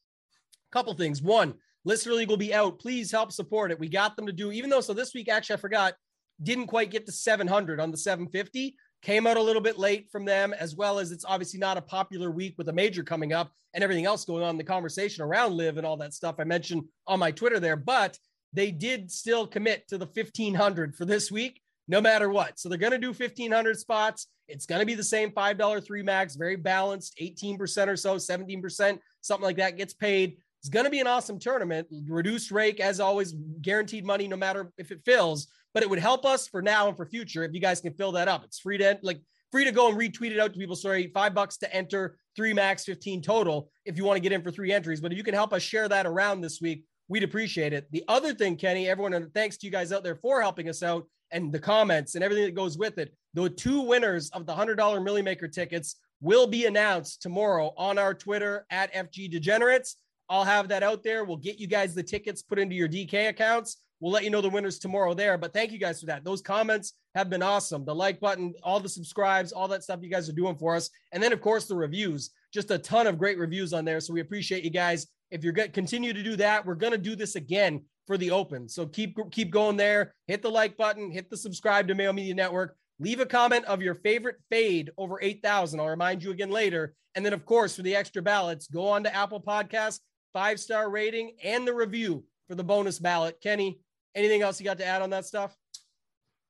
a 0.71 0.73
couple 0.73 0.95
things. 0.95 1.23
One, 1.23 1.55
Listener 1.85 2.15
League 2.15 2.29
will 2.29 2.37
be 2.37 2.55
out. 2.55 2.79
Please 2.79 3.11
help 3.11 3.33
support 3.33 3.71
it. 3.71 3.79
We 3.79 3.89
got 3.89 4.17
them 4.17 4.27
to 4.27 4.33
do, 4.33 4.51
even 4.51 4.71
though, 4.71 4.81
so 4.81 4.93
this 4.93 5.15
week, 5.15 5.29
actually, 5.29 5.55
I 5.55 5.61
forgot, 5.61 5.95
didn't 6.43 6.67
quite 6.67 6.91
get 6.91 7.07
to 7.07 7.13
700 7.13 7.81
on 7.81 7.91
the 7.91 7.97
750. 7.97 8.75
Came 9.03 9.27
out 9.27 9.37
a 9.37 9.43
little 9.43 9.63
bit 9.63 9.79
late 9.79 10.09
from 10.11 10.25
them, 10.25 10.53
as 10.53 10.75
well 10.75 10.99
as 10.99 11.11
it's 11.13 11.25
obviously 11.25 11.59
not 11.59 11.79
a 11.79 11.83
popular 11.83 12.31
week 12.31 12.55
with 12.59 12.69
a 12.69 12.73
major 12.73 13.03
coming 13.03 13.33
up 13.33 13.53
and 13.73 13.85
everything 13.85 14.05
else 14.07 14.25
going 14.25 14.43
on 14.43 14.59
the 14.59 14.65
conversation 14.65 15.23
around 15.23 15.57
live 15.57 15.77
and 15.77 15.87
all 15.87 15.97
that 15.99 16.13
stuff 16.13 16.37
I 16.39 16.45
mentioned 16.45 16.85
on 17.07 17.19
my 17.19 17.31
Twitter 17.31 17.61
there. 17.61 17.77
But 17.77 18.19
they 18.53 18.71
did 18.71 19.11
still 19.11 19.47
commit 19.47 19.89
to 19.89 19.99
the 19.99 20.07
1500 20.07 20.97
for 20.97 21.05
this 21.05 21.31
week, 21.31 21.61
no 21.89 22.01
matter 22.01 22.29
what. 22.29 22.59
So 22.59 22.69
they're 22.69 22.79
going 22.79 22.93
to 22.93 22.99
do 22.99 23.09
1500 23.09 23.79
spots. 23.79 24.27
It's 24.49 24.67
going 24.67 24.81
to 24.81 24.87
be 24.87 24.95
the 24.95 25.05
same 25.05 25.31
$5 25.31 25.87
three 25.87 26.03
max, 26.03 26.35
very 26.35 26.57
balanced, 26.57 27.17
18% 27.21 27.87
or 27.89 27.97
so, 27.97 28.17
17%, 28.17 28.99
something 29.21 29.45
like 29.45 29.57
that 29.59 29.77
gets 29.77 29.95
paid. 29.95 30.37
It's 30.61 30.69
going 30.69 30.85
to 30.85 30.91
be 30.91 31.01
an 31.01 31.07
awesome 31.07 31.39
tournament. 31.39 31.87
Reduced 32.07 32.51
rake, 32.51 32.81
as 32.81 33.01
always, 33.01 33.35
guaranteed 33.63 34.05
money 34.05 34.29
no 34.29 34.37
matter 34.37 34.73
if 34.77 34.91
it 34.91 35.01
fills. 35.05 35.47
But 35.73 35.83
it 35.83 35.89
would 35.89 36.01
help 36.01 36.27
us 36.27 36.49
for 36.49 36.61
now 36.61 36.89
and 36.89 36.97
for 36.97 37.07
future 37.07 37.45
if 37.45 37.55
you 37.55 37.61
guys 37.61 37.81
can 37.81 37.95
fill 37.95 38.13
that 38.13 38.29
up. 38.29 38.45
It's 38.45 38.59
free 38.59 38.77
to 38.79 38.99
like 39.03 39.21
free 39.51 39.65
to 39.65 39.73
go 39.73 39.89
and 39.89 39.99
retweet 39.99 40.33
it 40.33 40.39
out 40.39 40.53
to 40.53 40.59
people. 40.59 40.77
Sorry, 40.77 41.11
five 41.15 41.33
bucks 41.35 41.57
to 41.59 41.75
enter, 41.75 42.19
three 42.37 42.53
max, 42.53 42.85
15 42.85 43.23
total 43.23 43.71
if 43.85 43.97
you 43.97 44.05
want 44.05 44.17
to 44.17 44.21
get 44.21 44.33
in 44.33 44.43
for 44.43 44.51
three 44.51 44.73
entries. 44.73 45.01
But 45.01 45.13
if 45.13 45.19
you 45.19 45.25
can 45.25 45.35
help 45.35 45.53
us 45.53 45.63
share 45.63 45.89
that 45.89 46.07
around 46.07 46.41
this 46.41 46.61
week, 46.61 46.85
we'd 47.11 47.25
appreciate 47.25 47.73
it. 47.73 47.89
The 47.91 48.05
other 48.07 48.33
thing, 48.33 48.57
Kenny, 48.57 48.89
everyone, 48.89 49.15
and 49.15 49.35
thanks 49.35 49.57
to 49.59 49.67
you 49.67 49.73
guys 49.73 49.93
out 49.93 50.05
there 50.05 50.15
for 50.15 50.41
helping 50.41 50.69
us 50.69 50.81
out 50.83 51.07
and 51.33 51.53
the 51.53 51.59
comments 51.59 52.15
and 52.15 52.23
everything 52.23 52.45
that 52.45 52.55
goes 52.55 52.79
with 52.79 52.99
it. 52.99 53.13
The 53.35 53.51
two 53.51 53.81
winners 53.81 54.31
of 54.31 54.47
the 54.47 54.55
$100 54.55 55.03
Milly 55.03 55.21
Maker 55.21 55.49
tickets 55.49 55.97
will 56.21 56.47
be 56.47 56.67
announced 56.67 57.21
tomorrow 57.21 57.73
on 57.77 57.99
our 57.99 58.15
Twitter 58.15 58.65
at 58.71 58.95
FG 58.95 59.29
Degenerates. 59.29 59.97
I'll 60.29 60.45
have 60.45 60.69
that 60.69 60.85
out 60.85 61.03
there. 61.03 61.25
We'll 61.25 61.37
get 61.37 61.59
you 61.59 61.67
guys 61.67 61.95
the 61.95 62.03
tickets 62.05 62.43
put 62.43 62.61
into 62.61 62.77
your 62.77 62.89
DK 62.89 63.29
accounts. 63.29 63.79
We'll 63.99 64.13
let 64.13 64.23
you 64.23 64.31
know 64.31 64.41
the 64.41 64.49
winners 64.49 64.79
tomorrow 64.79 65.13
there. 65.13 65.37
But 65.37 65.53
thank 65.53 65.73
you 65.73 65.79
guys 65.79 65.99
for 65.99 66.07
that. 66.07 66.25
Those 66.25 66.41
comments 66.41 66.95
have 67.17 67.29
been 67.29 67.43
awesome. 67.43 67.85
The 67.85 67.95
like 67.95 68.21
button, 68.21 68.55
all 68.63 68.79
the 68.79 68.89
subscribes, 68.89 69.51
all 69.51 69.67
that 69.69 69.83
stuff 69.83 69.99
you 70.01 70.11
guys 70.11 70.29
are 70.29 70.33
doing 70.33 70.57
for 70.57 70.77
us. 70.77 70.89
And 71.11 71.21
then, 71.21 71.33
of 71.33 71.41
course, 71.41 71.67
the 71.67 71.75
reviews. 71.75 72.31
Just 72.55 72.71
a 72.71 72.79
ton 72.79 73.09
of 73.09 73.19
great 73.19 73.37
reviews 73.37 73.73
on 73.73 73.85
there. 73.85 74.01
So 74.01 74.13
we 74.15 74.21
appreciate 74.21 74.63
you 74.63 74.71
guys. 74.71 75.09
If 75.31 75.45
you're 75.45 75.53
going 75.53 75.69
to 75.69 75.73
continue 75.73 76.13
to 76.13 76.23
do 76.23 76.37
that, 76.37 76.65
we're 76.65 76.75
going 76.75 76.93
to 76.93 76.99
do 76.99 77.15
this 77.15 77.37
again 77.37 77.83
for 78.07 78.17
the 78.19 78.31
open. 78.31 78.69
So 78.69 78.87
keep 78.87 79.19
keep 79.31 79.51
going 79.51 79.77
there. 79.77 80.15
Hit 80.27 80.43
the 80.43 80.51
like 80.51 80.77
button, 80.77 81.11
hit 81.11 81.31
the 81.31 81.37
subscribe 81.37 81.89
to 81.89 81.95
Mayo 81.95 82.13
Media 82.13 82.35
Network. 82.35 82.77
Leave 82.99 83.21
a 83.21 83.27
comment 83.27 83.65
of 83.65 83.81
your 83.81 83.95
favorite 83.95 84.37
fade 84.51 84.91
over 84.99 85.19
8,000. 85.23 85.81
I'll 85.81 85.89
remind 85.89 86.23
you 86.23 86.33
again 86.33 86.51
later. 86.51 86.95
And 87.15 87.25
then, 87.25 87.33
of 87.33 87.47
course, 87.47 87.75
for 87.75 87.83
the 87.83 87.97
extra 87.97 88.21
ballots, 88.21 88.67
go 88.67 88.87
on 88.89 89.05
to 89.05 89.15
Apple 89.15 89.41
Podcasts 89.41 90.01
five 90.33 90.61
star 90.61 90.91
rating, 90.91 91.33
and 91.43 91.67
the 91.67 91.75
review 91.75 92.25
for 92.49 92.55
the 92.55 92.65
bonus 92.65 92.99
ballot. 92.99 93.41
Kenny, 93.43 93.81
anything 94.15 94.43
else 94.43 94.61
you 94.61 94.65
got 94.65 94.79
to 94.79 94.87
add 94.87 95.03
on 95.03 95.11
that 95.11 95.27
stuff? 95.27 95.55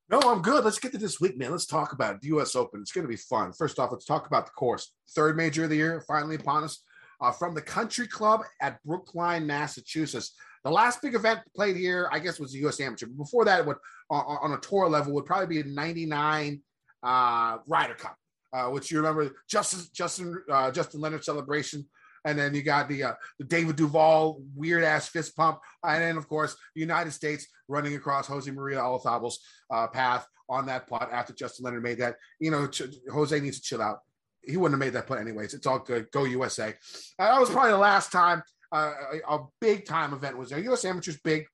No, 0.08 0.20
I'm 0.20 0.42
good. 0.42 0.64
Let's 0.64 0.78
get 0.78 0.92
to 0.92 0.98
this 0.98 1.20
week, 1.20 1.38
man. 1.38 1.52
Let's 1.52 1.66
talk 1.66 1.92
about 1.92 2.16
it. 2.16 2.20
The 2.20 2.28
U.S. 2.28 2.56
Open. 2.56 2.80
It's 2.80 2.90
going 2.90 3.04
to 3.04 3.08
be 3.08 3.16
fun. 3.16 3.52
First 3.52 3.78
off, 3.78 3.92
let's 3.92 4.04
talk 4.04 4.26
about 4.26 4.46
the 4.46 4.52
course. 4.52 4.92
Third 5.10 5.36
major 5.36 5.64
of 5.64 5.70
the 5.70 5.76
year, 5.76 6.02
finally 6.06 6.34
upon 6.34 6.64
us. 6.64 6.82
Uh, 7.20 7.30
from 7.30 7.54
the 7.54 7.62
Country 7.62 8.06
Club 8.06 8.40
at 8.60 8.82
Brookline, 8.84 9.46
Massachusetts. 9.46 10.32
The 10.64 10.70
last 10.70 11.02
big 11.02 11.14
event 11.14 11.40
played 11.54 11.76
here, 11.76 12.08
I 12.12 12.18
guess, 12.18 12.38
was 12.38 12.52
the 12.52 12.58
U.S. 12.60 12.80
Amateur. 12.80 13.06
Before 13.06 13.44
that, 13.44 13.66
would 13.66 13.76
on, 14.10 14.38
on 14.42 14.52
a 14.52 14.58
tour 14.58 14.88
level 14.88 15.12
would 15.14 15.26
probably 15.26 15.46
be 15.46 15.60
a 15.60 15.72
'99 15.72 16.62
uh, 17.02 17.58
Ryder 17.66 17.94
Cup, 17.94 18.16
uh, 18.52 18.66
which 18.66 18.90
you 18.90 18.98
remember 18.98 19.30
Justin 19.48 19.80
Justin 19.92 20.42
uh, 20.50 20.70
Justin 20.70 21.00
Leonard 21.00 21.24
celebration 21.24 21.86
and 22.24 22.38
then 22.38 22.54
you 22.54 22.62
got 22.62 22.88
the 22.88 23.02
uh, 23.04 23.12
the 23.38 23.44
David 23.44 23.76
Duval 23.76 24.42
weird 24.54 24.84
ass 24.84 25.08
fist 25.08 25.36
pump, 25.36 25.60
and 25.84 26.02
then 26.02 26.16
of 26.16 26.28
course 26.28 26.56
the 26.74 26.80
United 26.80 27.12
States 27.12 27.46
running 27.68 27.94
across 27.94 28.26
Jose 28.26 28.50
Maria 28.50 28.78
Olazabal's 28.78 29.40
uh, 29.70 29.86
path 29.86 30.26
on 30.48 30.66
that 30.66 30.86
putt 30.86 31.08
after 31.12 31.32
Justin 31.32 31.64
Leonard 31.64 31.82
made 31.82 31.98
that. 31.98 32.16
You 32.38 32.50
know, 32.50 32.66
ch- 32.66 32.82
Jose 33.12 33.38
needs 33.40 33.58
to 33.58 33.62
chill 33.62 33.82
out. 33.82 34.00
He 34.42 34.56
wouldn't 34.56 34.80
have 34.80 34.86
made 34.86 34.94
that 34.94 35.06
putt 35.06 35.18
anyways. 35.18 35.54
It's 35.54 35.66
all 35.66 35.78
good. 35.78 36.10
Go 36.12 36.24
USA. 36.24 36.74
Uh, 37.18 37.32
that 37.32 37.40
was 37.40 37.50
probably 37.50 37.72
the 37.72 37.78
last 37.78 38.10
time 38.10 38.42
uh, 38.72 38.92
a, 39.12 39.34
a, 39.34 39.46
big 39.60 39.84
time 39.84 40.12
event 40.12 40.38
was 40.38 40.50
there. 40.50 40.58
U.S. 40.60 40.84
Amateurs 40.84 41.18
big. 41.22 41.46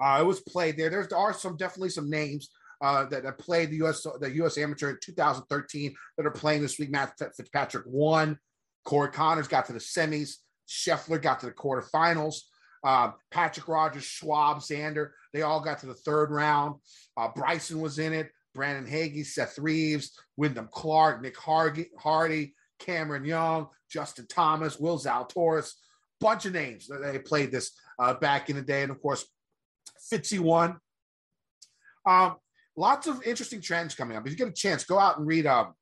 Uh, 0.00 0.18
it 0.20 0.26
was 0.26 0.40
played 0.40 0.76
there. 0.76 0.90
There's, 0.90 1.08
there 1.08 1.18
are 1.18 1.32
some 1.32 1.56
definitely 1.56 1.88
some 1.88 2.08
names 2.08 2.50
uh, 2.80 3.06
that, 3.06 3.24
that, 3.24 3.38
played 3.38 3.70
the 3.70 3.76
U.S. 3.76 4.06
the 4.20 4.30
U.S. 4.36 4.58
Amateur 4.58 4.90
in 4.90 4.98
2013 5.02 5.94
that 6.16 6.26
are 6.26 6.30
playing 6.30 6.62
this 6.62 6.78
week. 6.78 6.90
Matt 6.90 7.14
Fitzpatrick 7.18 7.84
won. 7.86 8.38
Corey 8.84 9.10
Conners 9.10 9.48
got 9.48 9.66
to 9.66 9.72
the 9.72 9.78
semis. 9.78 10.36
Scheffler 10.68 11.20
got 11.20 11.40
to 11.40 11.46
the 11.46 11.52
quarterfinals. 11.52 12.40
Uh, 12.84 13.10
Patrick 13.30 13.66
Rodgers, 13.66 14.04
Schwab, 14.04 14.58
Xander. 14.58 15.10
They 15.32 15.42
all 15.42 15.60
got 15.60 15.80
to 15.80 15.86
the 15.86 15.94
third 15.94 16.30
round. 16.30 16.76
Uh, 17.16 17.28
Bryson 17.34 17.80
was 17.80 17.98
in 17.98 18.12
it. 18.12 18.30
Brandon 18.54 18.86
Hagy, 18.86 19.24
Seth 19.24 19.58
Reeves, 19.58 20.18
Wyndham 20.36 20.68
Clark, 20.70 21.22
Nick 21.22 21.36
Hardy, 21.36 22.54
Cameron 22.78 23.24
Young, 23.24 23.68
Justin 23.90 24.26
Thomas, 24.28 24.78
Will 24.78 24.98
Zalatoris, 24.98 25.72
bunch 26.20 26.46
of 26.46 26.52
names 26.52 26.86
that 26.88 27.02
they 27.02 27.18
played 27.18 27.50
this 27.50 27.72
uh, 27.98 28.14
back 28.14 28.50
in 28.50 28.56
the 28.56 28.62
day, 28.62 28.82
and 28.82 28.90
of 28.90 29.00
course, 29.00 29.26
Fitzy 30.12 30.38
won. 30.38 30.76
Um, 32.06 32.36
lots 32.76 33.06
of 33.06 33.22
interesting 33.24 33.60
trends 33.60 33.94
coming 33.94 34.16
up. 34.16 34.26
If 34.26 34.32
you 34.32 34.38
get 34.38 34.48
a 34.48 34.52
chance, 34.52 34.84
go 34.84 34.98
out 34.98 35.18
and 35.18 35.26
read 35.26 35.46
um, 35.46 35.74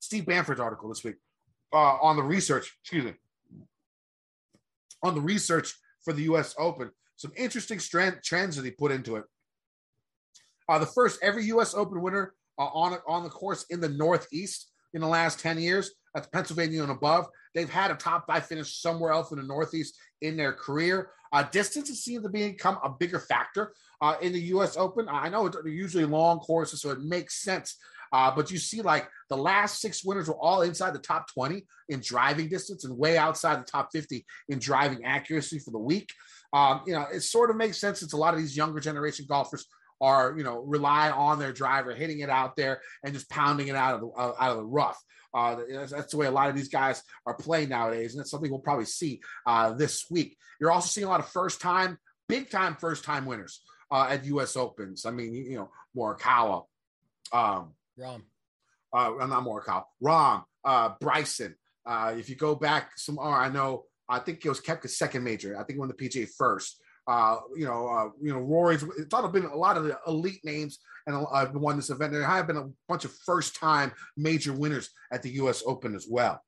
Steve 0.00 0.26
Bamford's 0.26 0.60
article 0.60 0.88
this 0.88 1.04
week 1.04 1.16
uh, 1.72 1.76
on 1.76 2.16
the 2.16 2.22
research. 2.22 2.72
Excuse 2.82 3.04
me, 3.04 3.14
on 5.02 5.14
the 5.14 5.20
research 5.20 5.74
for 6.04 6.12
the 6.12 6.22
U.S. 6.22 6.54
Open. 6.58 6.90
Some 7.16 7.32
interesting 7.36 7.78
trends 7.78 8.56
that 8.56 8.64
he 8.64 8.70
put 8.72 8.90
into 8.90 9.16
it. 9.16 9.24
Uh, 10.68 10.78
the 10.78 10.86
first 10.86 11.18
every 11.22 11.44
U.S. 11.46 11.74
Open 11.74 12.00
winner 12.00 12.34
uh, 12.58 12.66
on 12.66 12.98
on 13.06 13.24
the 13.24 13.30
course 13.30 13.64
in 13.70 13.80
the 13.80 13.88
Northeast 13.88 14.70
in 14.94 15.00
the 15.00 15.06
last 15.06 15.40
ten 15.40 15.58
years. 15.58 15.90
That's 16.14 16.28
Pennsylvania 16.28 16.82
and 16.82 16.92
above. 16.92 17.26
They've 17.54 17.70
had 17.70 17.90
a 17.90 17.94
top 17.94 18.26
five 18.26 18.46
finish 18.46 18.80
somewhere 18.80 19.12
else 19.12 19.30
in 19.30 19.38
the 19.38 19.44
Northeast 19.44 19.98
in 20.20 20.36
their 20.36 20.52
career. 20.52 21.10
Uh, 21.32 21.42
distance 21.44 21.88
has 21.88 22.04
seemed 22.04 22.24
to 22.24 22.28
become 22.28 22.78
a 22.84 22.90
bigger 22.90 23.18
factor 23.18 23.72
uh, 24.02 24.16
in 24.20 24.32
the 24.32 24.40
U.S. 24.40 24.76
Open. 24.76 25.08
I 25.08 25.30
know 25.30 25.48
they're 25.48 25.66
usually 25.68 26.04
long 26.04 26.38
courses, 26.40 26.82
so 26.82 26.90
it 26.90 27.00
makes 27.00 27.42
sense. 27.42 27.78
Uh, 28.12 28.30
but 28.34 28.50
you 28.50 28.58
see, 28.58 28.82
like 28.82 29.08
the 29.30 29.36
last 29.36 29.80
six 29.80 30.04
winners 30.04 30.28
were 30.28 30.38
all 30.38 30.62
inside 30.62 30.92
the 30.92 30.98
top 30.98 31.32
20 31.32 31.64
in 31.88 32.00
driving 32.00 32.48
distance 32.48 32.84
and 32.84 32.96
way 32.96 33.16
outside 33.16 33.58
the 33.58 33.64
top 33.64 33.88
50 33.90 34.24
in 34.50 34.58
driving 34.58 35.04
accuracy 35.04 35.58
for 35.58 35.70
the 35.70 35.78
week. 35.78 36.12
Um, 36.52 36.82
you 36.86 36.92
know, 36.92 37.06
it 37.12 37.20
sort 37.20 37.48
of 37.48 37.56
makes 37.56 37.78
sense 37.78 38.00
since 38.00 38.12
a 38.12 38.18
lot 38.18 38.34
of 38.34 38.40
these 38.40 38.54
younger 38.54 38.80
generation 38.80 39.24
golfers 39.26 39.66
are, 40.02 40.34
you 40.36 40.42
know, 40.42 40.58
rely 40.58 41.10
on 41.10 41.38
their 41.38 41.52
driver, 41.52 41.94
hitting 41.94 42.18
it 42.18 42.28
out 42.28 42.56
there 42.56 42.82
and 43.04 43.14
just 43.14 43.30
pounding 43.30 43.68
it 43.68 43.76
out 43.76 43.94
of 43.94 44.00
the 44.00 44.08
uh, 44.08 44.34
out 44.38 44.50
of 44.50 44.56
the 44.58 44.64
rough. 44.64 45.00
Uh, 45.32 45.56
that's 45.88 46.10
the 46.10 46.18
way 46.18 46.26
a 46.26 46.30
lot 46.30 46.50
of 46.50 46.56
these 46.56 46.68
guys 46.68 47.02
are 47.24 47.34
playing 47.34 47.70
nowadays, 47.70 48.12
and 48.12 48.20
that's 48.20 48.30
something 48.30 48.50
we'll 48.50 48.60
probably 48.60 48.84
see 48.84 49.20
uh, 49.46 49.72
this 49.72 50.04
week. 50.10 50.36
You're 50.60 50.72
also 50.72 50.88
seeing 50.88 51.06
a 51.06 51.10
lot 51.10 51.20
of 51.20 51.28
first 51.28 51.60
time, 51.60 51.98
big 52.28 52.50
time 52.50 52.76
first 52.78 53.04
time 53.04 53.24
winners 53.24 53.62
uh, 53.90 54.08
at 54.10 54.26
U.S. 54.26 54.56
Opens. 54.56 55.06
I 55.06 55.10
mean, 55.12 55.32
you 55.32 55.56
know, 55.56 55.70
Morikawa, 55.96 56.64
um, 57.32 57.72
Rahm, 57.98 58.22
uh, 58.92 59.26
not 59.26 59.44
Morikawa, 59.44 60.44
uh, 60.64 60.90
Bryson. 61.00 61.54
Uh, 61.86 62.14
if 62.18 62.28
you 62.28 62.36
go 62.36 62.54
back 62.54 62.90
some, 62.96 63.18
or 63.18 63.34
I 63.34 63.48
know, 63.48 63.84
I 64.08 64.18
think 64.18 64.44
it 64.44 64.48
was 64.48 64.60
Koepka's 64.60 64.98
second 64.98 65.24
major. 65.24 65.54
I 65.54 65.60
think 65.60 65.76
he 65.76 65.78
won 65.78 65.88
the 65.88 65.94
PGA 65.94 66.28
first. 66.36 66.78
Uh, 67.06 67.38
you 67.56 67.64
know, 67.64 67.88
uh, 67.88 68.08
you 68.20 68.32
know, 68.32 68.40
Rory's. 68.40 68.84
It's 68.98 69.12
all 69.12 69.26
been 69.28 69.44
a 69.44 69.56
lot 69.56 69.76
of 69.76 69.84
the 69.84 69.98
elite 70.06 70.40
names 70.44 70.78
and 71.06 71.16
uh, 71.16 71.46
won 71.54 71.76
this 71.76 71.90
event. 71.90 72.12
There 72.12 72.22
have 72.22 72.46
been 72.46 72.56
a 72.56 72.68
bunch 72.88 73.04
of 73.04 73.12
first-time 73.26 73.92
major 74.16 74.52
winners 74.52 74.90
at 75.12 75.22
the 75.22 75.30
U.S. 75.30 75.62
Open 75.66 75.94
as 75.94 76.06
well. 76.08 76.40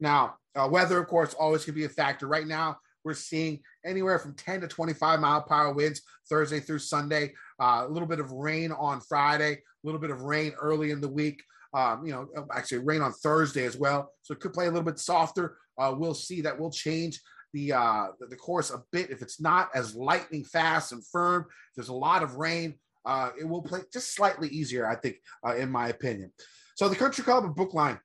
Now, 0.00 0.34
uh, 0.56 0.68
weather, 0.70 0.98
of 0.98 1.06
course, 1.06 1.34
always 1.34 1.64
can 1.64 1.74
be 1.74 1.84
a 1.84 1.88
factor. 1.88 2.26
Right 2.26 2.46
now, 2.46 2.78
we're 3.04 3.14
seeing 3.14 3.60
anywhere 3.84 4.18
from 4.18 4.34
10 4.34 4.62
to 4.62 4.68
25 4.68 5.20
mile 5.20 5.42
per 5.42 5.54
hour 5.54 5.72
winds 5.72 6.02
Thursday 6.28 6.60
through 6.60 6.80
Sunday. 6.80 7.32
Uh, 7.60 7.84
a 7.86 7.88
little 7.88 8.08
bit 8.08 8.20
of 8.20 8.32
rain 8.32 8.72
on 8.72 9.00
Friday, 9.00 9.52
a 9.52 9.84
little 9.84 10.00
bit 10.00 10.10
of 10.10 10.22
rain 10.22 10.52
early 10.60 10.90
in 10.90 11.00
the 11.00 11.08
week. 11.08 11.42
Um, 11.72 12.04
you 12.04 12.12
know, 12.12 12.26
actually 12.52 12.78
rain 12.78 13.00
on 13.00 13.12
Thursday 13.12 13.64
as 13.64 13.76
well. 13.76 14.12
So 14.22 14.34
it 14.34 14.40
could 14.40 14.52
play 14.52 14.66
a 14.66 14.70
little 14.70 14.82
bit 14.82 14.98
softer. 14.98 15.56
Uh, 15.78 15.94
we'll 15.96 16.14
see 16.14 16.40
that 16.40 16.58
will 16.58 16.70
change 16.70 17.20
the 17.52 17.72
uh, 17.72 18.06
the 18.28 18.36
course 18.36 18.70
a 18.70 18.82
bit. 18.92 19.10
If 19.10 19.22
it's 19.22 19.40
not 19.40 19.70
as 19.74 19.94
lightning 19.94 20.44
fast 20.44 20.92
and 20.92 21.06
firm, 21.06 21.46
there's 21.74 21.88
a 21.88 21.94
lot 21.94 22.22
of 22.22 22.36
rain. 22.36 22.74
Uh, 23.04 23.30
it 23.38 23.48
will 23.48 23.62
play 23.62 23.80
just 23.92 24.14
slightly 24.14 24.48
easier, 24.48 24.86
I 24.86 24.94
think, 24.94 25.16
uh, 25.46 25.56
in 25.56 25.70
my 25.70 25.88
opinion. 25.88 26.32
So 26.74 26.88
the 26.88 26.96
Country 26.96 27.24
Club 27.24 27.44
of 27.44 27.56
Brookline, 27.56 27.98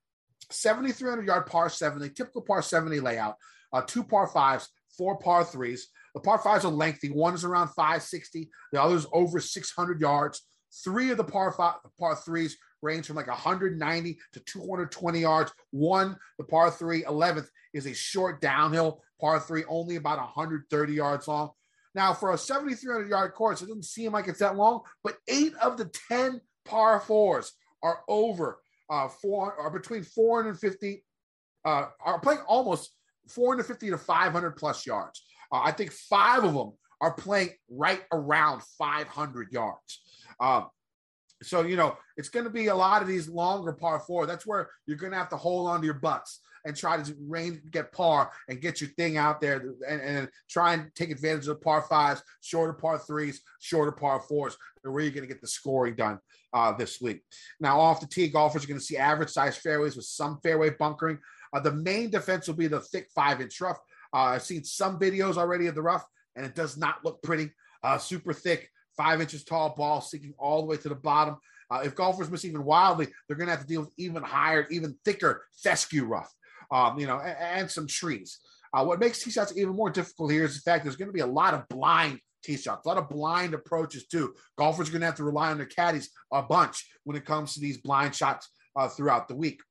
7,300 0.52 1.26
yard 1.26 1.46
par 1.48 1.70
70, 1.70 2.10
typical 2.10 2.42
par 2.42 2.62
70 2.62 3.00
layout, 3.00 3.36
uh, 3.74 3.82
two 3.82 4.04
par 4.04 4.28
fives, 4.28 4.70
four 4.98 5.18
par 5.18 5.44
threes. 5.44 5.88
The 6.14 6.22
par 6.22 6.40
fives 6.40 6.64
are 6.64 6.72
lengthy. 6.72 7.10
One 7.10 7.34
is 7.34 7.44
around 7.44 7.68
560, 7.70 8.50
the 8.72 8.82
other's 8.82 9.06
over 9.12 9.40
600 9.40 10.00
yards. 10.00 10.42
Three 10.84 11.12
of 11.12 11.18
the 11.18 11.24
par 11.24 11.52
five, 11.52 11.76
par 12.00 12.16
threes 12.16 12.58
range 12.82 13.08
from 13.08 13.16
like 13.16 13.28
190 13.28 14.18
to 14.34 14.40
220 14.40 15.20
yards. 15.20 15.52
One, 15.72 16.18
the 16.38 16.44
par 16.44 16.72
three, 16.72 17.04
11th, 17.04 17.48
is 17.74 17.86
a 17.86 17.94
short 17.94 18.42
downhill 18.42 19.02
par 19.20 19.40
three, 19.40 19.64
only 19.68 19.96
about 19.96 20.18
130 20.18 20.94
yards 20.94 21.28
long. 21.28 21.52
Now, 21.94 22.14
for 22.14 22.34
a 22.34 22.38
7,300 22.38 23.10
yard 23.10 23.34
course, 23.34 23.62
it 23.62 23.68
doesn't 23.68 23.86
seem 23.86 24.12
like 24.12 24.28
it's 24.28 24.40
that 24.40 24.58
long, 24.58 24.82
but 25.04 25.18
eight 25.28 25.54
of 25.62 25.78
the 25.78 25.90
10 26.10 26.42
par 26.66 27.00
fours 27.00 27.54
are 27.82 28.02
over 28.08 28.60
uh, 28.90 29.08
four 29.08 29.54
or 29.54 29.70
between 29.72 30.04
450, 30.04 31.04
uh, 31.64 31.86
are 32.04 32.20
playing 32.20 32.42
almost 32.48 32.92
450 33.30 33.92
to 33.92 33.98
500 33.98 34.52
plus 34.52 34.86
yards. 34.86 35.24
Uh, 35.52 35.62
I 35.64 35.72
think 35.72 35.92
five 35.92 36.44
of 36.44 36.54
them 36.54 36.74
are 37.02 37.14
playing 37.14 37.52
right 37.70 38.04
around 38.12 38.62
500 38.78 39.52
yards. 39.52 40.02
Um, 40.40 40.68
so, 41.44 41.64
you 41.64 41.76
know, 41.76 41.98
it's 42.18 42.30
going 42.30 42.46
to 42.46 42.52
be 42.52 42.68
a 42.68 42.76
lot 42.76 43.02
of 43.02 43.08
these 43.08 43.28
longer 43.28 43.74
par 43.74 44.00
four. 44.00 44.26
That's 44.26 44.46
where 44.46 44.70
you're 44.86 44.98
going 44.98 45.12
to 45.12 45.18
have 45.18 45.30
to 45.30 45.38
hold 45.38 45.68
on 45.68 45.82
to 45.82 45.86
your 45.86 45.96
butts 45.96 46.40
and 46.66 46.76
try 46.76 47.02
to 47.02 47.16
rain, 47.28 47.62
get 47.72 47.92
par 47.92 48.32
and 48.50 48.60
get 48.60 48.82
your 48.82 48.90
thing 48.92 49.18
out 49.18 49.40
there 49.40 49.74
and, 49.88 50.02
and 50.02 50.30
try 50.50 50.74
and 50.74 50.92
take 50.96 51.12
advantage 51.12 51.44
of 51.48 51.48
the 51.48 51.56
par 51.56 51.84
fives, 51.84 52.24
shorter 52.42 52.74
par 52.74 52.98
threes, 52.98 53.42
shorter 53.60 53.92
par 53.92 54.20
fours, 54.20 54.58
where 54.82 55.04
you're 55.04 55.12
going 55.12 55.28
to 55.28 55.32
get 55.32 55.42
the 55.42 55.48
scoring 55.48 55.96
done 55.96 56.20
uh, 56.54 56.74
this 56.74 57.00
week. 57.00 57.22
Now, 57.60 57.80
off 57.80 58.02
the 58.02 58.08
tee, 58.08 58.28
golfers 58.28 58.64
are 58.64 58.68
going 58.68 58.80
to 58.80 58.86
see 58.86 58.98
average 58.98 59.30
size 59.30 59.56
fairways 59.56 59.96
with 59.96 60.06
some 60.06 60.40
fairway 60.42 60.72
bunkering. 60.72 61.20
Uh, 61.54 61.60
the 61.60 61.72
main 61.72 62.10
defense 62.10 62.48
will 62.48 62.56
be 62.56 62.68
the 62.68 62.82
thick 62.82 63.10
five 63.14 63.40
inch 63.42 63.62
rough. 63.62 63.78
Uh, 64.14 64.34
I've 64.34 64.44
seen 64.44 64.64
some 64.64 65.00
videos 65.00 65.38
already 65.38 65.68
of 65.68 65.76
the 65.76 65.82
rough, 65.82 66.06
and 66.36 66.46
it 66.46 66.56
does 66.56 66.78
not 66.78 67.06
look 67.06 67.22
pretty. 67.22 67.52
Uh, 67.84 68.00
super 68.00 68.34
thick, 68.34 68.70
five 68.98 69.22
inches 69.22 69.44
tall 69.44 69.76
ball 69.76 70.02
sinking 70.02 70.34
all 70.40 70.62
the 70.62 70.68
way 70.68 70.78
to 70.78 70.90
the 70.90 70.96
bottom. 70.96 71.38
Uh, 71.70 71.82
if 71.84 71.96
golfers 71.96 72.30
miss 72.30 72.46
even 72.46 72.64
wildly, 72.64 73.08
they're 73.28 73.38
going 73.38 73.48
to 73.48 73.52
have 73.52 73.62
to 73.62 73.68
deal 73.68 73.82
with 73.82 73.92
even 73.98 74.24
higher, 74.24 74.68
even 74.70 74.96
thicker 75.04 75.44
fescue 75.52 76.06
rough 76.06 76.34
um, 76.72 77.00
you 77.00 77.08
know, 77.08 77.20
and, 77.20 77.38
and 77.40 77.72
some 77.72 77.88
trees. 77.88 78.40
Uh, 78.74 78.84
what 78.84 79.00
makes 79.00 79.24
tee 79.24 79.32
shots 79.32 79.54
even 79.56 79.76
more 79.76 79.90
difficult 79.90 80.32
here 80.32 80.44
is 80.44 80.56
the 80.56 80.70
fact 80.70 80.84
there's 80.84 80.98
going 80.98 81.08
to 81.08 81.14
be 81.14 81.22
a 81.22 81.26
lot 81.26 81.54
of 81.54 81.68
blind 81.70 82.20
tee 82.44 82.58
shots, 82.58 82.86
a 82.86 82.90
lot 82.90 82.98
of 82.98 83.10
blind 83.10 83.54
approaches 83.54 84.06
too. 84.08 84.34
Golfers 84.58 84.90
are 84.90 84.92
going 84.92 85.02
to 85.02 85.08
have 85.08 85.16
to 85.16 85.24
rely 85.24 85.50
on 85.52 85.58
their 85.58 85.66
caddies 85.66 86.10
a 86.32 86.42
bunch 86.42 86.86
when 87.04 87.16
it 87.16 87.26
comes 87.26 87.54
to 87.54 87.62
these 87.62 87.78
blind 87.78 88.14
shots 88.14 88.50
uh, 88.76 88.88
throughout 88.88 89.28
the 89.28 89.36
week. 89.36 89.62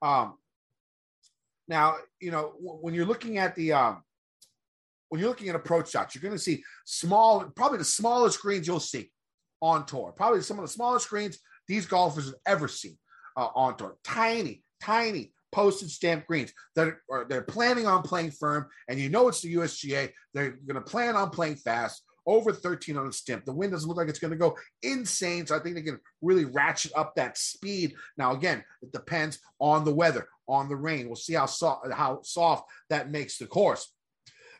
Um, 0.00 0.34
now, 1.68 1.96
you 2.20 2.30
know, 2.30 2.52
w- 2.52 2.78
when 2.80 2.94
you're 2.94 3.06
looking 3.06 3.38
at 3.38 3.54
the 3.54 3.72
um, 3.72 4.02
when 5.08 5.20
you're 5.20 5.28
looking 5.28 5.48
at 5.48 5.54
approach 5.54 5.90
shots, 5.90 6.14
you're 6.14 6.22
going 6.22 6.32
to 6.32 6.42
see 6.42 6.64
small, 6.84 7.44
probably 7.54 7.78
the 7.78 7.84
smallest 7.84 8.40
greens 8.40 8.66
you'll 8.66 8.80
see 8.80 9.10
on 9.60 9.86
tour. 9.86 10.12
Probably 10.16 10.40
some 10.40 10.58
of 10.58 10.64
the 10.64 10.70
smallest 10.70 11.08
greens 11.08 11.38
these 11.68 11.86
golfers 11.86 12.26
have 12.26 12.34
ever 12.46 12.66
seen 12.66 12.98
uh, 13.36 13.48
on 13.54 13.76
tour. 13.76 13.96
Tiny, 14.02 14.62
tiny 14.80 15.33
postage 15.54 15.92
stamp 15.92 16.26
greens 16.26 16.52
that 16.74 16.96
are 17.10 17.24
they're 17.28 17.42
planning 17.42 17.86
on 17.86 18.02
playing 18.02 18.32
firm, 18.32 18.66
and 18.88 18.98
you 18.98 19.08
know 19.08 19.28
it's 19.28 19.40
the 19.40 19.54
USGA. 19.54 20.10
They're 20.34 20.58
going 20.66 20.74
to 20.74 20.80
plan 20.80 21.16
on 21.16 21.30
playing 21.30 21.56
fast. 21.56 22.02
Over 22.26 22.54
13 22.54 22.96
on 22.96 23.06
the 23.06 23.12
stimp. 23.12 23.44
The 23.44 23.52
wind 23.52 23.72
doesn't 23.72 23.86
look 23.86 23.98
like 23.98 24.08
it's 24.08 24.18
going 24.18 24.30
to 24.30 24.38
go 24.38 24.56
insane. 24.82 25.46
So 25.46 25.54
I 25.54 25.58
think 25.58 25.74
they 25.74 25.82
can 25.82 26.00
really 26.22 26.46
ratchet 26.46 26.92
up 26.96 27.14
that 27.16 27.36
speed. 27.36 27.94
Now, 28.16 28.32
again, 28.32 28.64
it 28.80 28.92
depends 28.92 29.38
on 29.60 29.84
the 29.84 29.94
weather, 29.94 30.26
on 30.48 30.70
the 30.70 30.74
rain. 30.74 31.06
We'll 31.06 31.16
see 31.16 31.34
how 31.34 31.44
soft 31.44 31.92
how 31.92 32.22
soft 32.22 32.64
that 32.88 33.10
makes 33.10 33.36
the 33.36 33.46
course. 33.46 33.92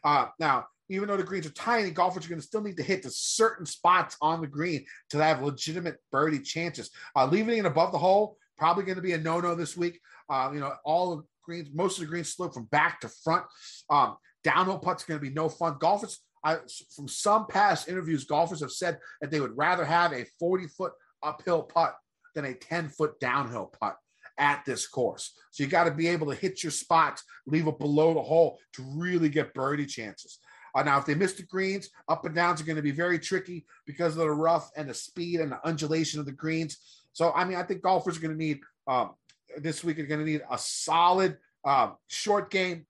Uh, 0.05 0.27
now, 0.39 0.67
even 0.91 1.09
though 1.09 1.17
the 1.17 1.23
greens 1.23 1.47
are 1.47 1.53
tiny, 1.53 1.91
golfers 1.91 2.27
are 2.27 2.29
going 2.29 2.41
to 2.41 2.47
still 2.47 2.61
need 2.61 2.77
to 2.77 2.83
hit 2.83 3.03
the 3.03 3.11
certain 3.11 3.65
spots 3.65 4.19
on 4.21 4.43
the 4.43 4.47
green 4.47 4.85
to 5.09 5.17
have 5.17 5.43
legitimate 5.43 5.97
birdie 6.13 6.41
chances. 6.41 6.91
Uh, 7.17 7.25
leaving 7.25 7.57
it 7.57 7.65
above 7.65 7.93
the 7.93 7.99
hole 7.99 8.37
probably 8.57 8.85
going 8.85 8.97
to 8.97 9.03
be 9.03 9.13
a 9.13 9.19
no-no 9.19 9.55
this 9.55 9.77
week. 9.77 10.01
Uh, 10.29 10.51
you 10.53 10.61
know, 10.61 10.73
all 10.85 11.17
the 11.17 11.23
greens, 11.45 11.69
most 11.75 11.99
of 11.99 12.01
the 12.01 12.11
greens 12.11 12.33
slope 12.35 12.55
from 12.55 12.65
back 12.65 13.01
to 13.01 13.09
front. 13.09 13.45
Um, 13.91 14.17
downhill 14.43 14.79
putts 14.79 15.05
going 15.05 15.21
to 15.21 15.27
be 15.27 15.35
no 15.35 15.49
fun. 15.49 15.77
Golfers, 15.79 16.21
I, 16.43 16.59
from 16.95 17.09
some 17.09 17.47
past 17.47 17.89
interviews, 17.89 18.25
golfers 18.25 18.61
have 18.61 18.73
said 18.73 18.99
that 19.21 19.31
they 19.31 19.41
would 19.41 19.57
rather 19.57 19.85
have 19.85 20.13
a 20.13 20.27
40 20.39 20.67
foot 20.69 20.93
uphill 21.23 21.63
putt 21.63 21.97
than 22.35 22.45
a 22.45 22.55
10 22.55 22.89
foot 22.89 23.19
downhill 23.21 23.73
putt 23.81 23.97
at 24.39 24.65
this 24.65 24.87
course. 24.87 25.33
So 25.51 25.63
you 25.63 25.69
got 25.69 25.85
to 25.85 25.91
be 25.91 26.09
able 26.09 26.27
to 26.29 26.35
hit 26.35 26.63
your 26.63 26.73
spots, 26.73 27.23
leave 27.47 27.67
it 27.67 27.79
below 27.79 28.15
the 28.15 28.23
hole 28.23 28.59
to 28.75 28.83
really 28.83 29.29
get 29.29 29.55
birdie 29.55 29.87
chances. 29.87 30.39
Uh, 30.75 30.83
now, 30.83 30.99
if 30.99 31.07
they 31.07 31.15
miss 31.15 31.35
the 31.35 31.45
greens, 31.45 31.89
up 32.09 32.25
and 32.25 32.35
downs 32.35 32.61
are 32.61 32.65
going 32.65 32.77
to 32.77 32.83
be 32.83 32.91
very 32.91 33.19
tricky 33.19 33.65
because 33.87 34.13
of 34.15 34.19
the 34.19 34.31
rough 34.31 34.71
and 34.77 34.91
the 34.91 34.95
speed 34.95 35.39
and 35.39 35.53
the 35.53 35.67
undulation 35.67 36.19
of 36.19 36.27
the 36.27 36.33
greens. 36.33 36.79
So, 37.13 37.33
I 37.33 37.45
mean, 37.45 37.57
I 37.57 37.63
think 37.63 37.83
golfers 37.83 38.17
are 38.17 38.21
going 38.21 38.37
to 38.37 38.45
need 38.45 38.59
um, 38.89 39.11
this 39.59 39.85
week 39.85 39.99
are 39.99 40.07
going 40.07 40.21
to 40.21 40.27
need 40.27 40.43
a 40.51 40.59
solid 40.59 41.37
uh, 41.65 41.91
short 42.09 42.51
game. 42.51 42.87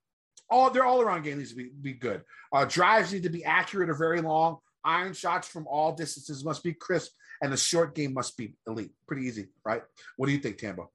All 0.51 0.71
their 0.71 0.85
all 0.85 1.01
around 1.01 1.23
game 1.23 1.39
needs 1.39 1.51
to 1.51 1.57
be, 1.57 1.71
be 1.81 1.93
good. 1.93 2.23
Uh, 2.53 2.65
drives 2.65 3.13
need 3.13 3.23
to 3.23 3.31
be 3.31 3.45
accurate 3.45 3.91
or 3.91 3.95
very 3.95 4.21
long. 4.21 4.59
Iron 4.85 5.15
shots 5.15 5.49
from 5.49 5.67
all 5.67 5.93
distances 5.93 6.45
must 6.45 6.63
be 6.63 6.75
crisp, 6.75 7.13
and 7.43 7.53
the 7.53 7.57
short 7.57 7.95
game 7.95 8.13
must 8.13 8.37
be 8.37 8.55
elite. 8.67 8.93
Pretty 9.07 9.27
easy, 9.27 9.49
right? 9.65 9.83
What 10.17 10.27
do 10.27 10.33
you 10.33 10.39
think, 10.39 10.59
Tambo? 10.59 10.91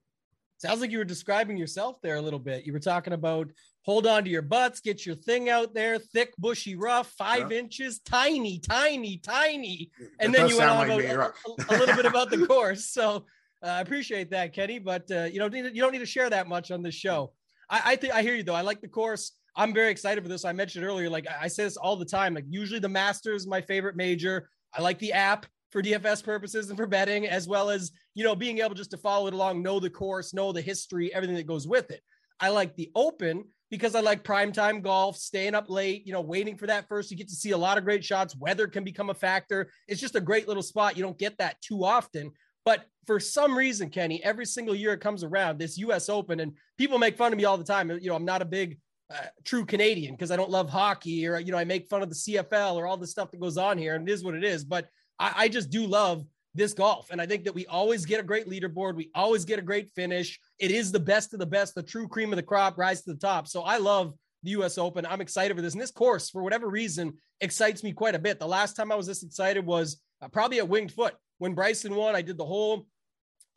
Sounds 0.59 0.81
like 0.81 0.91
you 0.91 0.97
were 0.97 1.05
describing 1.05 1.57
yourself 1.57 2.01
there 2.01 2.17
a 2.17 2.21
little 2.21 2.39
bit. 2.39 2.65
You 2.65 2.73
were 2.73 2.79
talking 2.79 3.13
about 3.13 3.49
hold 3.83 4.05
on 4.05 4.25
to 4.25 4.29
your 4.29 4.41
butts, 4.41 4.81
get 4.81 5.05
your 5.05 5.15
thing 5.15 5.49
out 5.49 5.73
there, 5.73 5.97
thick, 5.97 6.33
bushy, 6.37 6.75
rough, 6.75 7.07
five 7.17 7.51
yeah. 7.51 7.59
inches, 7.59 7.99
tiny, 7.99 8.59
tiny, 8.59 9.17
tiny. 9.17 9.89
And 10.19 10.33
then 10.33 10.49
you 10.49 10.57
went 10.57 10.69
on 10.69 10.89
like 10.89 11.05
about 11.05 11.33
a, 11.47 11.75
a, 11.75 11.77
little 11.77 11.95
bit 11.95 12.05
about 12.05 12.29
the 12.29 12.45
course. 12.47 12.85
So 12.85 13.25
I 13.61 13.81
appreciate 13.81 14.31
that, 14.31 14.53
Kenny. 14.53 14.79
But 14.79 15.09
uh, 15.11 15.23
you 15.25 15.39
know, 15.39 15.45
you 15.47 15.81
don't 15.81 15.91
need 15.91 15.99
to 15.99 16.05
share 16.05 16.29
that 16.29 16.47
much 16.47 16.71
on 16.71 16.81
this 16.81 16.95
show. 16.95 17.33
I, 17.69 17.81
I 17.85 17.95
think 17.95 18.13
I 18.13 18.21
hear 18.21 18.35
you 18.35 18.43
though. 18.43 18.55
I 18.55 18.61
like 18.61 18.81
the 18.81 18.87
course. 18.87 19.33
I'm 19.55 19.73
very 19.73 19.91
excited 19.91 20.23
for 20.23 20.29
this. 20.29 20.45
I 20.45 20.53
mentioned 20.53 20.85
earlier, 20.85 21.09
like 21.09 21.27
I 21.27 21.47
say 21.47 21.63
this 21.63 21.77
all 21.77 21.95
the 21.95 22.05
time. 22.05 22.33
Like 22.33 22.45
usually 22.49 22.79
the 22.79 22.89
Masters, 22.89 23.47
my 23.47 23.61
favorite 23.61 23.95
major. 23.95 24.49
I 24.73 24.81
like 24.81 24.99
the 24.99 25.13
app 25.13 25.45
for 25.71 25.83
DFS 25.83 26.23
purposes 26.23 26.69
and 26.69 26.77
for 26.77 26.87
betting, 26.87 27.27
as 27.27 27.47
well 27.47 27.69
as 27.69 27.91
you 28.15 28.23
know 28.23 28.35
being 28.35 28.59
able 28.59 28.75
just 28.75 28.91
to 28.91 28.97
follow 28.97 29.27
it 29.27 29.33
along, 29.33 29.61
know 29.61 29.79
the 29.79 29.89
course, 29.89 30.33
know 30.33 30.51
the 30.51 30.61
history, 30.61 31.13
everything 31.13 31.35
that 31.35 31.47
goes 31.47 31.67
with 31.67 31.91
it. 31.91 32.01
I 32.39 32.49
like 32.49 32.75
the 32.75 32.91
Open 32.95 33.43
because 33.69 33.93
I 33.93 33.99
like 33.99 34.23
primetime 34.23 34.81
golf, 34.81 35.17
staying 35.17 35.53
up 35.53 35.69
late, 35.69 36.05
you 36.05 36.13
know, 36.13 36.21
waiting 36.21 36.57
for 36.57 36.65
that 36.67 36.87
first. 36.87 37.11
You 37.11 37.17
get 37.17 37.29
to 37.29 37.35
see 37.35 37.51
a 37.51 37.57
lot 37.57 37.77
of 37.77 37.83
great 37.83 38.03
shots. 38.03 38.35
Weather 38.35 38.67
can 38.67 38.83
become 38.83 39.09
a 39.09 39.13
factor. 39.13 39.69
It's 39.87 40.01
just 40.01 40.15
a 40.15 40.21
great 40.21 40.47
little 40.47 40.63
spot. 40.63 40.97
You 40.97 41.03
don't 41.03 41.19
get 41.19 41.37
that 41.37 41.61
too 41.61 41.83
often. 41.83 42.31
But 42.69 42.85
for 43.07 43.19
some 43.19 43.57
reason, 43.57 43.89
Kenny, 43.89 44.23
every 44.23 44.45
single 44.45 44.75
year 44.75 44.93
it 44.93 45.01
comes 45.01 45.23
around, 45.23 45.57
this 45.57 45.79
US 45.79 46.07
Open, 46.07 46.39
and 46.39 46.53
people 46.77 46.99
make 46.99 47.17
fun 47.17 47.33
of 47.33 47.37
me 47.37 47.45
all 47.45 47.57
the 47.57 47.63
time. 47.63 47.89
You 47.89 48.09
know, 48.09 48.15
I'm 48.15 48.25
not 48.25 48.43
a 48.43 48.45
big 48.45 48.77
uh, 49.11 49.25
true 49.43 49.65
Canadian 49.65 50.13
because 50.13 50.29
I 50.29 50.35
don't 50.35 50.51
love 50.51 50.69
hockey 50.69 51.25
or, 51.25 51.39
you 51.39 51.51
know, 51.51 51.57
I 51.57 51.63
make 51.63 51.89
fun 51.89 52.03
of 52.03 52.09
the 52.09 52.15
CFL 52.15 52.75
or 52.75 52.85
all 52.85 52.95
the 52.95 53.07
stuff 53.07 53.31
that 53.31 53.39
goes 53.39 53.57
on 53.57 53.79
here. 53.79 53.95
And 53.95 54.07
it 54.07 54.11
is 54.11 54.23
what 54.23 54.35
it 54.35 54.43
is. 54.43 54.63
But 54.63 54.87
I, 55.17 55.33
I 55.35 55.47
just 55.47 55.71
do 55.71 55.87
love 55.87 56.23
this 56.53 56.73
golf. 56.73 57.09
And 57.09 57.19
I 57.19 57.25
think 57.25 57.43
that 57.45 57.55
we 57.55 57.65
always 57.65 58.05
get 58.05 58.19
a 58.19 58.23
great 58.23 58.47
leaderboard. 58.47 58.93
We 58.93 59.09
always 59.15 59.45
get 59.45 59.57
a 59.57 59.63
great 59.63 59.89
finish. 59.95 60.39
It 60.59 60.69
is 60.69 60.91
the 60.91 60.99
best 60.99 61.33
of 61.33 61.39
the 61.39 61.47
best, 61.47 61.73
the 61.73 61.81
true 61.81 62.07
cream 62.07 62.31
of 62.31 62.37
the 62.37 62.43
crop, 62.43 62.77
rise 62.77 63.01
to 63.01 63.13
the 63.13 63.19
top. 63.19 63.47
So 63.47 63.63
I 63.63 63.77
love 63.77 64.13
the 64.43 64.51
US 64.51 64.77
Open. 64.77 65.07
I'm 65.07 65.21
excited 65.21 65.55
for 65.55 65.63
this. 65.63 65.73
And 65.73 65.81
this 65.81 65.89
course, 65.89 66.29
for 66.29 66.43
whatever 66.43 66.69
reason, 66.69 67.13
excites 67.41 67.83
me 67.83 67.93
quite 67.93 68.13
a 68.13 68.19
bit. 68.19 68.37
The 68.37 68.47
last 68.47 68.75
time 68.75 68.91
I 68.91 68.95
was 68.95 69.07
this 69.07 69.23
excited 69.23 69.65
was 69.65 69.99
uh, 70.21 70.27
probably 70.27 70.59
at 70.59 70.69
Winged 70.69 70.91
Foot. 70.91 71.15
When 71.39 71.55
Bryson 71.55 71.95
won, 71.95 72.15
I 72.15 72.21
did 72.21 72.37
the 72.37 72.45
whole 72.45 72.85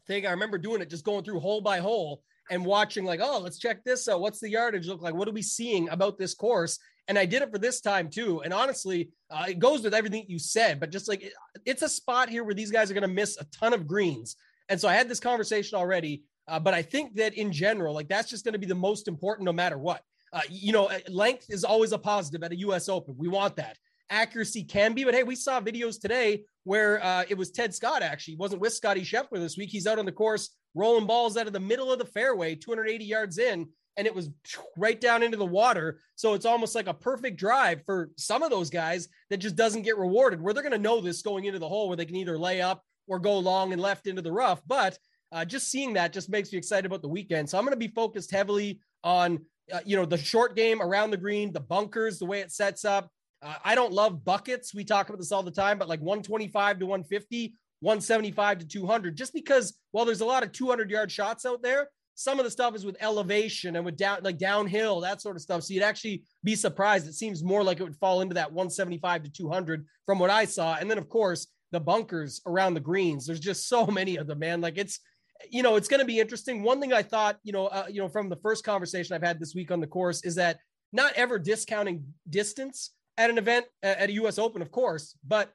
thing. 0.07 0.27
I 0.27 0.31
remember 0.31 0.59
doing 0.59 0.81
it, 0.81 0.91
just 0.91 1.05
going 1.05 1.25
through 1.25 1.41
hole 1.41 1.61
by 1.61 1.79
hole 1.79 2.23
and 2.51 2.65
watching, 2.65 3.05
like, 3.05 3.21
oh, 3.23 3.39
let's 3.39 3.59
check 3.59 3.85
this 3.85 4.09
out. 4.09 4.21
What's 4.21 4.41
the 4.41 4.51
yardage 4.51 4.89
look 4.89 5.03
like? 5.03 5.15
What 5.15 5.29
are 5.29 5.33
we 5.33 5.43
seeing 5.43 5.89
about 5.91 6.19
this 6.19 6.35
course? 6.35 6.79
And 7.09 7.19
I 7.19 7.27
did 7.27 7.43
it 7.43 7.51
for 7.51 7.59
this 7.59 7.81
time 7.81 8.09
too. 8.09 8.43
And 8.43 8.53
honestly, 8.53 9.11
uh, 9.31 9.47
it 9.49 9.59
goes 9.59 9.83
with 9.83 9.95
everything 9.95 10.25
you 10.29 10.39
said, 10.39 10.79
but 10.79 10.91
just 10.91 11.09
like 11.09 11.23
it, 11.23 11.33
it's 11.67 11.83
a 11.83 11.89
spot 11.89 12.29
here 12.29 12.45
where 12.45 12.55
these 12.55 12.71
guys 12.71 12.91
are 12.91 12.95
going 12.95 13.03
to 13.03 13.09
miss 13.09 13.37
a 13.41 13.45
ton 13.47 13.73
of 13.73 13.87
greens. 13.87 14.37
And 14.69 14.81
so 14.81 14.89
I 14.89 14.95
had 14.95 15.09
this 15.09 15.21
conversation 15.21 15.77
already, 15.77 16.23
uh, 16.47 16.61
but 16.61 16.75
I 16.75 16.83
think 16.83 17.17
that 17.17 17.35
in 17.35 17.53
general, 17.53 17.95
like 17.95 18.09
that's 18.09 18.31
just 18.31 18.45
going 18.45 18.53
to 18.53 18.59
be 18.59 18.67
the 18.67 18.75
most 18.75 19.09
important 19.09 19.45
no 19.47 19.53
matter 19.53 19.79
what. 19.79 20.03
Uh, 20.33 20.41
you 20.49 20.73
know, 20.73 20.91
length 21.09 21.47
is 21.51 21.65
always 21.65 21.93
a 21.93 21.99
positive 21.99 22.43
at 22.43 22.53
a 22.53 22.59
US 22.59 22.89
Open. 22.89 23.15
We 23.19 23.29
want 23.29 23.57
that. 23.57 23.77
Accuracy 24.13 24.63
can 24.63 24.93
be, 24.93 25.05
but 25.05 25.15
hey, 25.15 25.23
we 25.23 25.35
saw 25.35 25.61
videos 25.61 26.01
today 26.01 26.45
where 26.65 27.03
uh, 27.03 27.25
it 27.29 27.37
was 27.37 27.51
Ted 27.51 27.75
Scott 27.75 28.03
actually. 28.03 28.35
He 28.35 28.39
wasn't 28.39 28.61
with 28.61 28.75
Scotty 28.75 29.01
Scheffler 29.01 29.39
this 29.39 29.57
week. 29.57 29.71
He's 29.71 29.87
out 29.87 29.99
on 29.99 30.05
the 30.05 30.13
course 30.13 30.51
rolling 30.75 31.07
balls 31.07 31.37
out 31.37 31.47
of 31.47 31.53
the 31.53 31.61
middle 31.61 31.93
of 31.93 31.99
the 31.99 32.05
fairway, 32.05 32.55
280 32.55 33.05
yards 33.05 33.39
in, 33.39 33.67
and 33.97 34.07
it 34.07 34.15
was 34.15 34.31
right 34.77 35.01
down 35.01 35.23
into 35.23 35.37
the 35.37 35.45
water. 35.45 36.01
So 36.15 36.35
it's 36.35 36.47
almost 36.47 36.75
like 36.75 36.87
a 36.87 36.95
perfect 36.95 37.37
drive 37.37 37.85
for 37.85 38.11
some 38.17 38.43
of 38.43 38.51
those 38.51 38.71
guys 38.71 39.09
that 39.31 39.39
just 39.39 39.57
doesn't 39.57 39.83
get 39.83 39.99
rewarded, 39.99 40.41
where 40.41 40.55
they're 40.55 40.63
going 40.63 40.73
to 40.73 40.79
know 40.79 41.01
this 41.01 41.23
going 41.23 41.45
into 41.45 41.59
the 41.59 41.69
hole 41.69 41.89
where 41.89 41.97
they 41.97 42.07
can 42.07 42.17
either 42.17 42.39
lay 42.39 42.61
up 42.61 42.83
or 43.09 43.19
go 43.19 43.39
long 43.39 43.73
and 43.73 43.83
left 43.83 44.07
into 44.07 44.23
the 44.23 44.33
rough. 44.33 44.63
But 44.67 44.99
uh, 45.31 45.45
just 45.45 45.71
seeing 45.71 45.95
that 45.95 46.13
just 46.13 46.31
makes 46.31 46.53
me 46.53 46.59
excited 46.59 46.87
about 46.87 47.03
the 47.03 47.09
weekend. 47.09 47.49
So 47.49 47.59
I'm 47.59 47.65
going 47.65 47.73
to 47.73 47.79
be 47.79 47.89
focused 47.89 48.31
heavily 48.31 48.81
on, 49.03 49.41
uh, 49.73 49.81
you 49.85 49.97
know, 49.97 50.05
the 50.05 50.19
short 50.19 50.57
game 50.57 50.81
around 50.81 51.11
the 51.11 51.17
green, 51.17 51.53
the 51.53 51.61
bunkers, 51.61 52.19
the 52.19 52.27
way 52.27 52.41
it 52.41 52.53
sets 52.53 52.85
up. 52.85 53.11
Uh, 53.43 53.55
I 53.65 53.75
don't 53.75 53.93
love 53.93 54.25
buckets. 54.25 54.75
We 54.75 54.85
talk 54.85 55.09
about 55.09 55.19
this 55.19 55.33
all 55.33 55.43
the 55.43 55.51
time, 55.51 55.79
but 55.79 55.89
like 55.89 56.01
125 56.01 56.79
to 56.79 56.87
150, 56.87 57.57
175 57.81 58.59
to 58.61 58.67
200, 58.67 59.17
just 59.17 59.35
because 59.35 59.75
while 59.91 60.05
there's 60.05 60.21
a 60.21 60.27
lot 60.27 60.43
of 60.43 60.53
200 60.53 60.91
yard 60.91 61.11
shots 61.11 61.45
out 61.45 61.63
there, 61.63 61.89
some 62.15 62.39
of 62.39 62.45
the 62.45 62.51
stuff 62.51 62.75
is 62.75 62.85
with 62.85 62.97
elevation 63.01 63.77
and 63.77 63.85
with 63.85 63.97
down 63.97 64.21
like 64.23 64.39
downhill, 64.39 65.01
that 65.01 65.21
sort 65.21 65.35
of 65.37 65.43
stuff. 65.43 65.63
So 65.63 65.75
you'd 65.75 65.83
actually 65.83 66.25
be 66.45 66.55
surprised. 66.55 67.09
It 67.09 67.15
seems 67.15 67.43
more 67.43 67.65
like 67.65 67.81
it 67.81 67.85
would 67.85 67.97
fall 67.97 68.21
into 68.21 68.35
that 68.35 68.53
175 68.53 69.25
to 69.25 69.31
200 69.31 69.87
from 70.07 70.19
what 70.19 70.31
I 70.31 70.45
saw. 70.45 70.77
And 70.79 70.91
then 70.91 70.99
of 70.99 71.09
course 71.09 71.49
the 71.73 71.81
bunkers 71.81 72.41
around 72.47 72.75
the 72.75 72.81
greens. 72.81 73.27
There's 73.27 73.41
just 73.41 73.67
so 73.67 73.87
many 73.87 74.17
of 74.17 74.27
them, 74.27 74.39
man. 74.39 74.61
Like 74.61 74.77
it's, 74.77 75.01
you 75.51 75.63
know, 75.63 75.77
it's 75.77 75.89
going 75.89 76.01
to 76.01 76.07
be 76.07 76.21
interesting. 76.21 76.63
One 76.63 76.81
thing 76.81 76.93
I 76.93 77.03
thought, 77.03 77.39
you 77.43 77.53
know, 77.53 77.67
uh, 77.67 77.87
you 77.89 78.01
know, 78.01 78.09
from 78.09 78.29
the 78.29 78.37
first 78.37 78.63
conversation 78.63 79.17
I've 79.17 79.23
had 79.23 79.41
this 79.41 79.55
week 79.55 79.71
on 79.71 79.81
the 79.81 79.87
course 79.87 80.23
is 80.23 80.35
that 80.37 80.59
not 80.93 81.15
ever 81.15 81.39
discounting 81.39 82.05
distance 82.29 82.91
at 83.19 83.31
an 83.31 83.39
event 83.39 83.67
at 83.83 84.09
a 84.09 84.13
U.S. 84.13 84.39
Open, 84.39 84.63
of 84.63 84.71
course, 84.71 85.17
but 85.27 85.53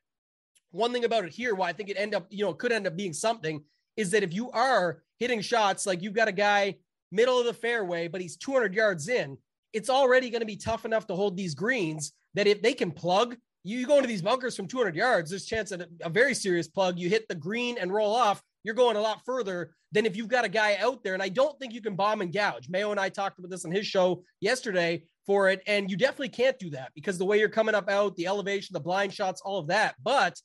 one 0.72 0.94
thing 0.94 1.06
about 1.06 1.26
it 1.26 1.34
here, 1.34 1.56
why 1.56 1.70
I 1.70 1.74
think 1.74 1.90
it 1.90 1.98
end 1.98 2.14
up, 2.14 2.28
you 2.30 2.46
know, 2.46 2.54
could 2.54 2.72
end 2.72 2.88
up 2.88 2.96
being 2.96 3.14
something 3.14 3.64
is 3.96 4.12
that 4.12 4.24
if 4.24 4.34
you 4.34 4.52
are 4.52 5.02
hitting 5.18 5.42
shots 5.42 5.86
like 5.86 6.02
you've 6.02 6.14
got 6.14 6.28
a 6.28 6.34
guy 6.34 6.76
middle 7.12 7.40
of 7.40 7.46
the 7.46 7.54
fairway, 7.54 8.08
but 8.08 8.22
he's 8.22 8.38
200 8.38 8.74
yards 8.74 9.08
in, 9.08 9.38
it's 9.74 9.90
already 9.90 10.30
going 10.30 10.42
to 10.42 10.46
be 10.46 10.56
tough 10.56 10.86
enough 10.86 11.08
to 11.08 11.16
hold 11.16 11.36
these 11.36 11.56
greens 11.56 12.14
that 12.34 12.48
if 12.48 12.62
they 12.62 12.74
can 12.74 12.92
plug, 12.92 13.36
you 13.64 13.86
go 13.86 13.98
into 13.98 14.08
these 14.08 14.22
bunkers 14.22 14.56
from 14.56 14.68
200 14.68 14.96
yards, 14.96 15.30
there's 15.30 15.46
chance 15.46 15.72
that 15.72 15.88
a 16.02 16.10
very 16.10 16.34
serious 16.34 16.68
plug, 16.68 17.00
you 17.00 17.10
hit 17.10 17.28
the 17.28 17.36
green 17.36 17.78
and 17.80 17.92
roll 17.92 18.14
off, 18.14 18.42
you're 18.64 18.76
going 18.76 18.96
a 18.98 19.02
lot 19.02 19.22
further 19.26 19.72
than 19.92 20.06
if 20.06 20.16
you've 20.16 20.28
got 20.28 20.46
a 20.46 20.50
guy 20.50 20.76
out 20.76 21.04
there. 21.04 21.14
And 21.14 21.24
I 21.24 21.30
don't 21.30 21.58
think 21.60 21.74
you 21.74 21.82
can 21.82 21.96
bomb 21.96 22.22
and 22.22 22.34
gouge. 22.34 22.70
Mayo 22.70 22.92
and 22.92 23.00
I 23.00 23.10
talked 23.10 23.40
about 23.40 23.50
this 23.50 23.66
on 23.66 23.72
his 23.72 23.88
show 23.88 24.24
yesterday 24.42 25.04
for 25.28 25.50
it. 25.50 25.62
And 25.68 25.92
you 25.92 25.98
definitely 25.98 26.30
can't 26.30 26.58
do 26.58 26.72
that 26.72 26.92
because 26.96 27.20
the 27.20 27.26
way 27.26 27.38
you're 27.38 27.50
coming 27.50 27.76
up 27.76 27.90
out, 27.90 28.16
the 28.16 28.26
elevation, 28.26 28.74
the 28.74 28.80
blind 28.80 29.14
shots, 29.14 29.42
all 29.46 29.60
of 29.60 29.68
that. 29.68 29.96
But 30.02 30.42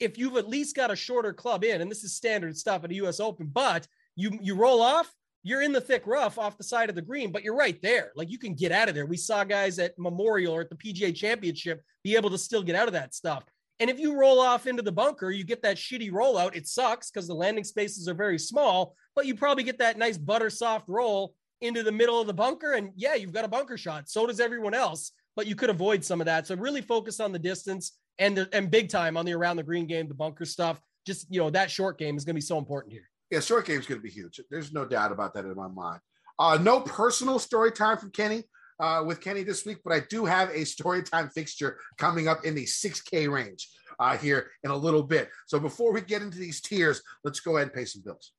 if 0.00 0.16
you've 0.16 0.36
at 0.36 0.48
least 0.48 0.76
got 0.76 0.90
a 0.90 0.96
shorter 0.96 1.34
club 1.34 1.64
in, 1.64 1.82
and 1.82 1.90
this 1.90 2.04
is 2.04 2.16
standard 2.16 2.56
stuff 2.56 2.84
at 2.84 2.90
a 2.90 2.94
US 2.94 3.20
Open, 3.20 3.50
but 3.52 3.86
you 4.16 4.38
you 4.40 4.54
roll 4.54 4.80
off, 4.80 5.12
you're 5.42 5.62
in 5.62 5.72
the 5.72 5.80
thick 5.80 6.06
rough 6.06 6.38
off 6.38 6.56
the 6.56 6.64
side 6.64 6.88
of 6.88 6.94
the 6.94 7.02
green, 7.02 7.32
but 7.32 7.42
you're 7.42 7.56
right 7.56 7.80
there. 7.82 8.12
Like 8.14 8.30
you 8.30 8.38
can 8.38 8.54
get 8.54 8.72
out 8.72 8.88
of 8.88 8.94
there. 8.94 9.06
We 9.06 9.16
saw 9.16 9.44
guys 9.44 9.78
at 9.78 9.98
Memorial 9.98 10.54
or 10.54 10.62
at 10.62 10.70
the 10.70 10.76
PGA 10.76 11.14
Championship 11.14 11.82
be 12.04 12.16
able 12.16 12.30
to 12.30 12.38
still 12.38 12.62
get 12.62 12.76
out 12.76 12.86
of 12.86 12.94
that 12.94 13.14
stuff. 13.14 13.44
And 13.80 13.90
if 13.90 13.98
you 13.98 14.16
roll 14.16 14.38
off 14.38 14.68
into 14.68 14.82
the 14.82 14.92
bunker, 14.92 15.30
you 15.32 15.44
get 15.44 15.62
that 15.62 15.76
shitty 15.76 16.12
rollout. 16.12 16.54
It 16.54 16.68
sucks 16.68 17.10
because 17.10 17.26
the 17.26 17.34
landing 17.34 17.64
spaces 17.64 18.08
are 18.08 18.14
very 18.14 18.38
small, 18.38 18.94
but 19.16 19.26
you 19.26 19.34
probably 19.34 19.64
get 19.64 19.78
that 19.78 19.98
nice 19.98 20.16
butter 20.16 20.50
soft 20.50 20.88
roll 20.88 21.34
into 21.62 21.82
the 21.82 21.92
middle 21.92 22.20
of 22.20 22.26
the 22.26 22.34
bunker. 22.34 22.72
And 22.72 22.92
yeah, 22.96 23.14
you've 23.14 23.32
got 23.32 23.44
a 23.44 23.48
bunker 23.48 23.76
shot. 23.76 24.08
So 24.08 24.26
does 24.26 24.40
everyone 24.40 24.74
else, 24.74 25.12
but 25.36 25.46
you 25.46 25.54
could 25.54 25.70
avoid 25.70 26.04
some 26.04 26.20
of 26.20 26.26
that. 26.26 26.46
So 26.46 26.56
really 26.56 26.82
focus 26.82 27.20
on 27.20 27.32
the 27.32 27.38
distance 27.38 27.92
and 28.18 28.36
the, 28.36 28.48
and 28.52 28.70
big 28.70 28.88
time 28.88 29.16
on 29.16 29.24
the 29.24 29.32
around 29.32 29.56
the 29.56 29.62
green 29.62 29.86
game, 29.86 30.08
the 30.08 30.14
bunker 30.14 30.44
stuff. 30.44 30.80
Just 31.06 31.26
you 31.30 31.40
know 31.40 31.50
that 31.50 31.70
short 31.70 31.98
game 31.98 32.16
is 32.16 32.24
going 32.24 32.34
to 32.34 32.38
be 32.38 32.40
so 32.40 32.58
important 32.58 32.92
here. 32.92 33.08
Yeah, 33.30 33.40
short 33.40 33.66
game 33.66 33.80
is 33.80 33.86
going 33.86 34.00
to 34.00 34.02
be 34.02 34.10
huge. 34.10 34.40
There's 34.50 34.72
no 34.72 34.84
doubt 34.84 35.10
about 35.10 35.34
that 35.34 35.44
in 35.44 35.54
my 35.56 35.68
mind. 35.68 36.00
Uh, 36.38 36.58
no 36.60 36.80
personal 36.80 37.38
story 37.38 37.72
time 37.72 37.98
from 37.98 38.10
Kenny 38.10 38.44
uh, 38.78 39.02
with 39.04 39.20
Kenny 39.20 39.42
this 39.42 39.64
week, 39.64 39.78
but 39.84 39.92
I 39.92 40.00
do 40.10 40.24
have 40.24 40.50
a 40.50 40.64
story 40.64 41.02
time 41.02 41.28
fixture 41.30 41.78
coming 41.98 42.28
up 42.28 42.44
in 42.44 42.54
the 42.54 42.64
6K 42.64 43.30
range 43.30 43.68
uh, 43.98 44.16
here 44.16 44.50
in 44.64 44.70
a 44.70 44.76
little 44.76 45.02
bit. 45.02 45.30
So 45.46 45.58
before 45.58 45.92
we 45.92 46.00
get 46.00 46.22
into 46.22 46.38
these 46.38 46.60
tiers, 46.60 47.02
let's 47.24 47.40
go 47.40 47.56
ahead 47.56 47.68
and 47.68 47.74
pay 47.74 47.84
some 47.84 48.02
bills. 48.04 48.32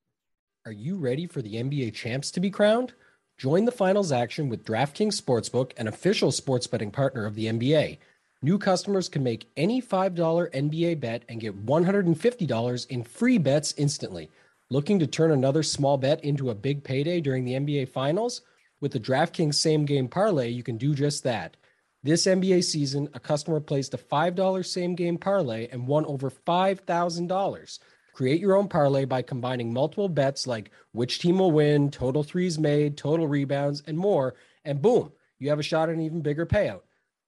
Are 0.66 0.72
you 0.72 0.98
ready 0.98 1.28
for 1.28 1.42
the 1.42 1.56
NBA 1.56 1.94
champs 1.94 2.32
to 2.32 2.40
be 2.40 2.50
crowned? 2.50 2.94
Join 3.44 3.66
the 3.66 3.74
finals 3.74 4.14
action 4.14 4.48
with 4.48 4.64
DraftKings 4.64 5.22
Sportsbook, 5.22 5.74
an 5.76 5.90
official 5.90 6.32
sports 6.32 6.66
betting 6.66 6.92
partner 6.92 7.26
of 7.26 7.36
the 7.36 7.48
NBA. 7.48 7.98
New 8.42 8.58
customers 8.58 9.10
can 9.10 9.22
make 9.22 9.50
any 9.58 9.82
$5 9.82 10.16
NBA 10.54 11.02
bet 11.02 11.24
and 11.28 11.42
get 11.42 11.66
$150 11.66 12.88
in 12.88 13.04
free 13.04 13.38
bets 13.38 13.74
instantly. 13.76 14.30
Looking 14.70 14.98
to 15.00 15.08
turn 15.08 15.32
another 15.32 15.62
small 15.62 15.98
bet 15.98 16.24
into 16.24 16.52
a 16.52 16.56
big 16.56 16.86
payday 16.86 17.20
during 17.20 17.44
the 17.44 17.56
NBA 17.56 17.90
Finals? 17.90 18.44
With 18.80 18.94
the 18.94 19.00
DraftKings 19.02 19.56
same 19.56 19.84
game 19.84 20.08
parlay, 20.08 20.48
you 20.48 20.64
can 20.64 20.78
do 20.78 20.96
just 20.96 21.26
that. 21.26 21.58
This 22.02 22.26
NBA 22.26 22.64
season, 22.64 23.10
a 23.14 23.20
customer 23.20 23.60
placed 23.60 23.94
a 23.94 23.98
$5 23.98 24.66
same 24.66 24.96
game 24.96 25.18
parlay 25.18 25.68
and 25.70 25.86
won 25.86 26.06
over 26.06 26.32
$5,000. 26.32 27.80
Create 28.14 28.40
your 28.40 28.56
own 28.56 28.68
parlay 28.68 29.06
by 29.06 29.24
combining 29.24 29.74
multiple 29.74 30.08
bets 30.08 30.46
like 30.46 30.70
which 30.92 31.20
team 31.20 31.40
will 31.40 31.52
win, 31.52 31.90
total 31.90 32.24
threes 32.24 32.60
made, 32.60 32.96
total 32.96 33.28
rebounds, 33.28 33.82
and 33.88 33.98
more, 33.98 34.36
and 34.64 34.82
boom, 34.82 35.12
you 35.40 35.50
have 35.50 35.60
a 35.60 35.64
shot 35.64 35.90
at 35.90 35.96
an 35.96 36.02
even 36.02 36.22
bigger 36.22 36.46
payout. 36.46 36.82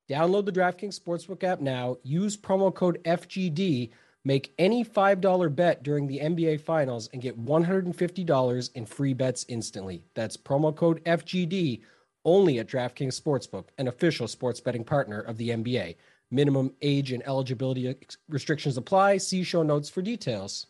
Download 0.10 0.46
the 0.46 0.52
DraftKings 0.52 1.00
Sportsbook 1.00 1.44
app 1.44 1.60
now. 1.60 1.98
Use 2.04 2.38
promo 2.38 2.74
code 2.74 3.04
FGD. 3.04 3.90
Make 4.24 4.54
any 4.58 4.86
$5 4.86 5.56
bet 5.56 5.84
during 5.84 6.08
the 6.08 6.20
NBA 6.20 6.62
Finals 6.62 7.10
and 7.12 7.22
get 7.22 7.44
$150 7.44 8.72
in 8.74 8.86
free 8.86 9.14
bets 9.14 9.46
instantly. 9.50 10.04
That's 10.14 10.38
promo 10.38 10.76
code 10.76 11.04
FGD 11.06 11.82
only 12.24 12.60
at 12.60 12.68
DraftKings 12.68 13.20
Sportsbook, 13.20 13.66
an 13.78 13.88
official 13.88 14.28
sports 14.28 14.60
betting 14.60 14.84
partner 14.84 15.20
of 15.20 15.38
the 15.38 15.50
NBA. 15.50 15.96
Minimum 16.32 16.74
age 16.82 17.12
and 17.12 17.26
eligibility 17.28 17.96
restrictions 18.30 18.78
apply. 18.78 19.18
See 19.18 19.44
show 19.44 19.64
notes 19.64 19.90
for 19.90 20.02
details. 20.02 20.68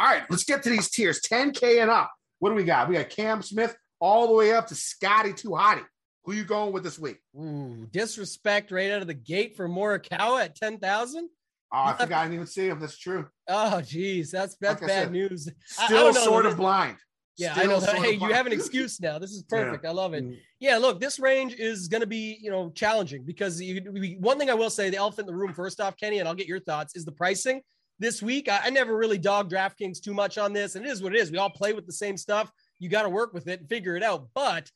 All 0.00 0.06
right, 0.06 0.22
let's 0.30 0.44
get 0.44 0.62
to 0.62 0.70
these 0.70 0.90
tiers 0.90 1.20
10K 1.20 1.82
and 1.82 1.90
up. 1.90 2.12
What 2.38 2.50
do 2.50 2.54
we 2.54 2.64
got? 2.64 2.88
We 2.88 2.94
got 2.94 3.08
Cam 3.08 3.42
Smith 3.42 3.76
all 4.00 4.28
the 4.28 4.34
way 4.34 4.52
up 4.52 4.68
to 4.68 4.74
Scotty 4.74 5.32
Too 5.32 5.50
Hottie. 5.50 5.84
Who 6.24 6.34
you 6.34 6.44
going 6.44 6.72
with 6.72 6.84
this 6.84 6.98
week? 6.98 7.16
Ooh, 7.36 7.86
disrespect 7.90 8.70
right 8.70 8.90
out 8.92 9.00
of 9.00 9.08
the 9.08 9.14
gate 9.14 9.56
for 9.56 9.68
Morikawa 9.68 10.44
at 10.44 10.54
10,000. 10.54 11.28
Oh, 11.72 11.76
I 11.76 11.92
forgot 11.94 12.20
I 12.20 12.22
didn't 12.24 12.34
even 12.34 12.46
see 12.46 12.68
him. 12.68 12.78
That's 12.78 12.96
true. 12.96 13.26
Oh, 13.48 13.80
geez, 13.80 14.30
that's 14.30 14.56
that's 14.60 14.80
like 14.80 14.88
bad 14.88 15.04
said, 15.04 15.12
news. 15.12 15.48
Still 15.66 16.14
sort 16.14 16.46
of 16.46 16.56
blind. 16.56 16.96
Yeah, 17.36 17.54
Still 17.54 17.64
I 17.64 17.74
know. 17.74 17.80
That. 17.86 17.96
Hey, 17.96 18.12
you 18.12 18.32
have 18.32 18.46
an 18.46 18.52
excuse 18.52 19.00
now. 19.00 19.18
This 19.18 19.30
is 19.30 19.42
perfect. 19.42 19.84
Yeah. 19.84 19.90
I 19.90 19.92
love 19.92 20.14
it. 20.14 20.24
Mm. 20.24 20.36
Yeah, 20.60 20.76
look, 20.78 21.00
this 21.00 21.18
range 21.18 21.54
is 21.54 21.88
going 21.88 22.00
to 22.00 22.06
be, 22.06 22.38
you 22.40 22.50
know, 22.50 22.70
challenging 22.70 23.24
because 23.24 23.60
you, 23.60 23.80
one 24.20 24.38
thing 24.38 24.50
I 24.50 24.54
will 24.54 24.70
say, 24.70 24.90
the 24.90 24.96
elephant 24.96 25.28
in 25.28 25.34
the 25.34 25.38
room, 25.38 25.54
first 25.54 25.80
off, 25.80 25.96
Kenny, 25.96 26.18
and 26.18 26.28
I'll 26.28 26.34
get 26.34 26.46
your 26.46 26.60
thoughts, 26.60 26.96
is 26.96 27.04
the 27.04 27.12
pricing 27.12 27.62
this 27.98 28.22
week. 28.22 28.48
I, 28.48 28.60
I 28.64 28.70
never 28.70 28.96
really 28.96 29.18
dog 29.18 29.50
DraftKings 29.50 30.00
too 30.00 30.14
much 30.14 30.38
on 30.38 30.52
this, 30.52 30.74
and 30.74 30.84
it 30.84 30.88
is 30.88 31.02
what 31.02 31.14
it 31.14 31.20
is. 31.20 31.30
We 31.30 31.38
all 31.38 31.50
play 31.50 31.72
with 31.72 31.86
the 31.86 31.92
same 31.92 32.16
stuff. 32.16 32.50
You 32.78 32.88
got 32.88 33.02
to 33.02 33.08
work 33.08 33.32
with 33.32 33.48
it 33.48 33.60
and 33.60 33.68
figure 33.68 33.96
it 33.96 34.02
out. 34.02 34.28
But 34.34 34.70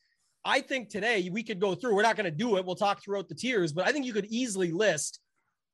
I 0.45 0.61
think 0.61 0.89
today 0.89 1.29
we 1.31 1.43
could 1.43 1.59
go 1.59 1.75
through. 1.75 1.95
We're 1.95 2.01
not 2.01 2.17
going 2.17 2.25
to 2.25 2.31
do 2.31 2.57
it. 2.57 2.65
We'll 2.65 2.75
talk 2.75 3.01
throughout 3.01 3.29
the 3.29 3.35
tiers, 3.35 3.71
but 3.71 3.87
I 3.87 3.91
think 3.91 4.05
you 4.05 4.13
could 4.13 4.25
easily 4.25 4.71
list 4.71 5.19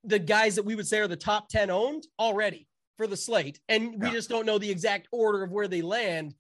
the 0.04 0.20
guys 0.20 0.56
that 0.56 0.66
we 0.66 0.76
would 0.76 0.88
say 0.88 1.00
are 1.00 1.08
the 1.08 1.16
top 1.16 1.50
10 1.50 1.70
owned 1.70 2.06
already 2.18 2.68
for 2.98 3.08
the 3.08 3.18
slate. 3.18 3.60
And 3.68 4.02
we 4.02 4.08
yeah. 4.08 4.14
just 4.14 4.30
don't 4.30 4.46
know 4.46 4.58
the 4.58 4.70
exact 4.70 5.08
order 5.12 5.44
of 5.44 5.52
where 5.52 5.68
they 5.68 5.82
land 5.82 6.36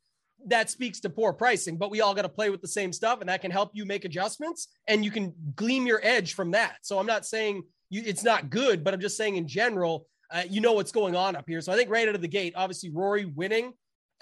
that 0.46 0.70
speaks 0.70 1.00
to 1.02 1.10
poor 1.10 1.34
pricing, 1.34 1.78
but 1.78 1.92
we 1.92 2.02
all 2.02 2.14
got 2.14 2.22
to 2.22 2.30
play 2.30 2.50
with 2.50 2.62
the 2.62 2.68
same 2.68 2.94
stuff 2.94 3.20
and 3.20 3.30
that 3.30 3.42
can 3.42 3.52
help 3.52 3.72
you 3.74 3.86
make 3.86 4.06
adjustments 4.06 4.70
and 4.88 5.04
you 5.04 5.12
can 5.12 5.34
gleam 5.56 5.86
your 5.86 6.00
edge 6.04 6.34
from 6.34 6.52
that. 6.52 6.78
So 6.82 6.98
I'm 6.98 7.06
not 7.06 7.26
saying 7.26 7.64
you, 7.90 8.04
it's 8.06 8.24
not 8.24 8.50
good, 8.50 8.84
but 8.84 8.94
I'm 8.94 9.02
just 9.02 9.18
saying 9.18 9.36
in 9.36 9.48
general, 9.48 10.06
uh, 10.32 10.44
you 10.50 10.62
know 10.62 10.74
what's 10.74 10.92
going 10.92 11.16
on 11.16 11.36
up 11.36 11.46
here. 11.48 11.62
So 11.62 11.72
I 11.72 11.76
think 11.76 11.90
right 11.90 12.08
out 12.08 12.16
of 12.16 12.22
the 12.22 12.28
gate, 12.28 12.54
obviously 12.56 12.90
Rory 12.90 13.26
winning, 13.26 13.74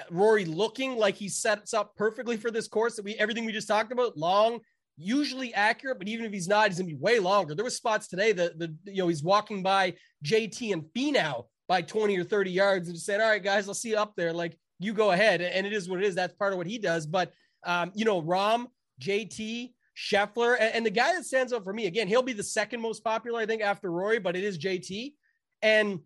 Rory 0.09 0.45
looking 0.45 0.97
like 0.97 1.15
he 1.15 1.27
sets 1.29 1.73
up 1.73 1.95
perfectly 1.95 2.37
for 2.37 2.51
this 2.51 2.67
course 2.67 2.95
that 2.95 3.05
we 3.05 3.15
everything 3.15 3.45
we 3.45 3.51
just 3.51 3.67
talked 3.67 3.91
about, 3.91 4.17
long, 4.17 4.59
usually 4.97 5.53
accurate, 5.53 5.97
but 5.99 6.07
even 6.07 6.25
if 6.25 6.31
he's 6.31 6.47
not, 6.47 6.67
he's 6.67 6.77
gonna 6.77 6.87
be 6.87 6.95
way 6.95 7.19
longer. 7.19 7.55
There 7.55 7.65
were 7.65 7.71
spots 7.71 8.07
today 8.07 8.31
that 8.33 8.59
the 8.59 8.75
you 8.85 9.01
know 9.01 9.07
he's 9.07 9.23
walking 9.23 9.63
by 9.63 9.95
JT 10.23 10.73
and 10.73 10.83
Finau 10.95 11.45
by 11.67 11.81
20 11.81 12.17
or 12.17 12.23
30 12.23 12.51
yards 12.51 12.87
and 12.87 12.95
just 12.95 13.05
saying, 13.05 13.21
All 13.21 13.29
right, 13.29 13.43
guys, 13.43 13.67
I'll 13.67 13.73
see 13.73 13.89
you 13.89 13.97
up 13.97 14.13
there. 14.15 14.33
Like 14.33 14.57
you 14.79 14.93
go 14.93 15.11
ahead. 15.11 15.41
And 15.41 15.65
it 15.65 15.73
is 15.73 15.89
what 15.89 15.99
it 15.99 16.05
is. 16.05 16.15
That's 16.15 16.33
part 16.33 16.53
of 16.53 16.57
what 16.57 16.67
he 16.67 16.77
does. 16.77 17.05
But, 17.05 17.33
um, 17.65 17.91
you 17.95 18.05
know, 18.05 18.21
Rahm, 18.21 18.67
JT, 19.01 19.73
Scheffler, 19.95 20.55
and, 20.59 20.75
and, 20.75 20.85
the 20.85 20.91
guy 20.91 21.13
that 21.13 21.25
stands 21.25 21.51
out 21.53 21.63
for 21.63 21.73
me, 21.73 21.87
again, 21.87 22.07
he'll 22.07 22.21
be 22.21 22.33
the 22.33 22.43
second 22.43 22.81
most 22.81 23.03
popular, 23.03 23.39
I 23.39 23.45
think, 23.45 23.61
after 23.61 23.91
Rory, 23.91 24.19
but 24.19 24.35
it 24.35 24.43
is 24.43 24.57
JT. 24.57 25.13
And 25.61 25.99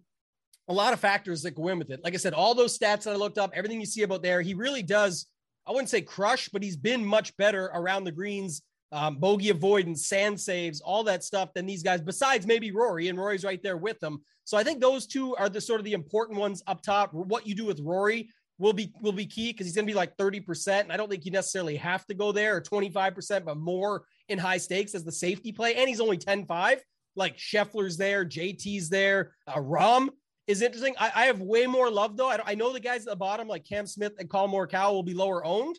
a 0.68 0.74
lot 0.74 0.94
of 0.94 1.00
factors 1.00 1.42
that 1.44 1.56
go 1.56 1.68
in 1.68 1.80
with 1.80 1.90
it. 1.90 2.04
Like 2.04 2.14
I 2.14 2.18
said, 2.18 2.34
all 2.34 2.56
those 2.56 2.78
stats 2.78 3.04
that 3.04 3.14
I 3.14 3.16
looked 3.16 3.38
up, 3.38 3.52
everything 3.54 3.80
you 3.80 3.86
see 3.86 4.04
about 4.04 4.24
there, 4.24 4.42
he 4.42 4.54
really 4.54 4.84
does, 4.84 5.28
I 5.68 5.72
wouldn't 5.72 5.90
say 5.90 6.02
crush, 6.02 6.50
but 6.50 6.64
he's 6.64 6.78
been 6.78 7.06
much 7.06 7.36
better 7.38 7.66
around 7.74 8.04
the 8.04 8.12
greens, 8.12 8.62
um, 8.92 9.18
bogey 9.18 9.50
avoidance, 9.50 10.08
sand 10.08 10.40
saves, 10.40 10.82
all 10.82 11.04
that 11.06 11.24
stuff 11.24 11.54
than 11.54 11.66
these 11.66 11.84
guys, 11.84 12.02
besides 12.02 12.46
maybe 12.46 12.72
Rory, 12.72 13.08
and 13.08 13.18
Rory's 13.18 13.44
right 13.44 13.62
there 13.62 13.78
with 13.78 14.00
them. 14.00 14.22
So 14.44 14.58
I 14.58 14.64
think 14.64 14.82
those 14.82 15.08
two 15.08 15.36
are 15.36 15.50
the 15.50 15.62
sort 15.62 15.80
of 15.80 15.86
the 15.86 15.94
important 15.94 16.40
ones 16.40 16.64
up 16.68 16.82
top. 16.82 17.14
What 17.14 17.48
you 17.48 17.56
do 17.56 17.66
with 17.66 17.80
Rory 17.80 18.30
will 18.58 18.74
be 18.74 18.94
will 19.02 19.12
be 19.12 19.26
key 19.26 19.52
because 19.52 19.66
he's 19.66 19.76
going 19.76 19.88
to 19.88 19.92
be 19.92 19.96
like 19.96 20.16
30%. 20.18 20.82
And 20.82 20.92
I 20.92 20.98
don't 20.98 21.10
think 21.10 21.26
you 21.26 21.32
necessarily 21.32 21.78
have 21.78 22.06
to 22.08 22.14
go 22.14 22.32
there 22.32 22.58
or 22.58 22.62
25%, 22.62 23.46
but 23.46 23.58
more 23.58 24.04
in 24.30 24.38
high 24.38 24.58
stakes 24.58 24.94
as 24.94 25.04
the 25.04 25.12
safety 25.12 25.52
play. 25.52 25.76
And 25.76 25.90
he's 25.90 26.02
only 26.02 26.18
10-5. 26.18 26.80
Like 27.16 27.38
Scheffler's 27.38 27.98
there, 27.98 28.26
JT's 28.26 28.90
there, 28.90 29.34
uh, 29.48 29.56
Rahm 29.56 30.10
is 30.48 30.62
interesting. 30.62 30.96
I, 31.00 31.12
I, 31.16 31.26
have 31.26 31.42
way 31.42 31.68
more 31.68 31.90
love 31.90 32.18
though. 32.18 32.30
I, 32.30 32.40
I, 32.46 32.56
know 32.56 32.74
the 32.74 32.80
guys 32.80 33.02
at 33.02 33.12
the 33.12 33.16
bottom, 33.16 33.48
like 33.48 33.66
Cam 33.66 33.86
Smith 33.86 34.14
and 34.20 34.30
Collin 34.30 34.52
Morikawa, 34.52 34.92
will 34.92 35.04
be 35.04 35.14
lower 35.14 35.46
owned, 35.46 35.78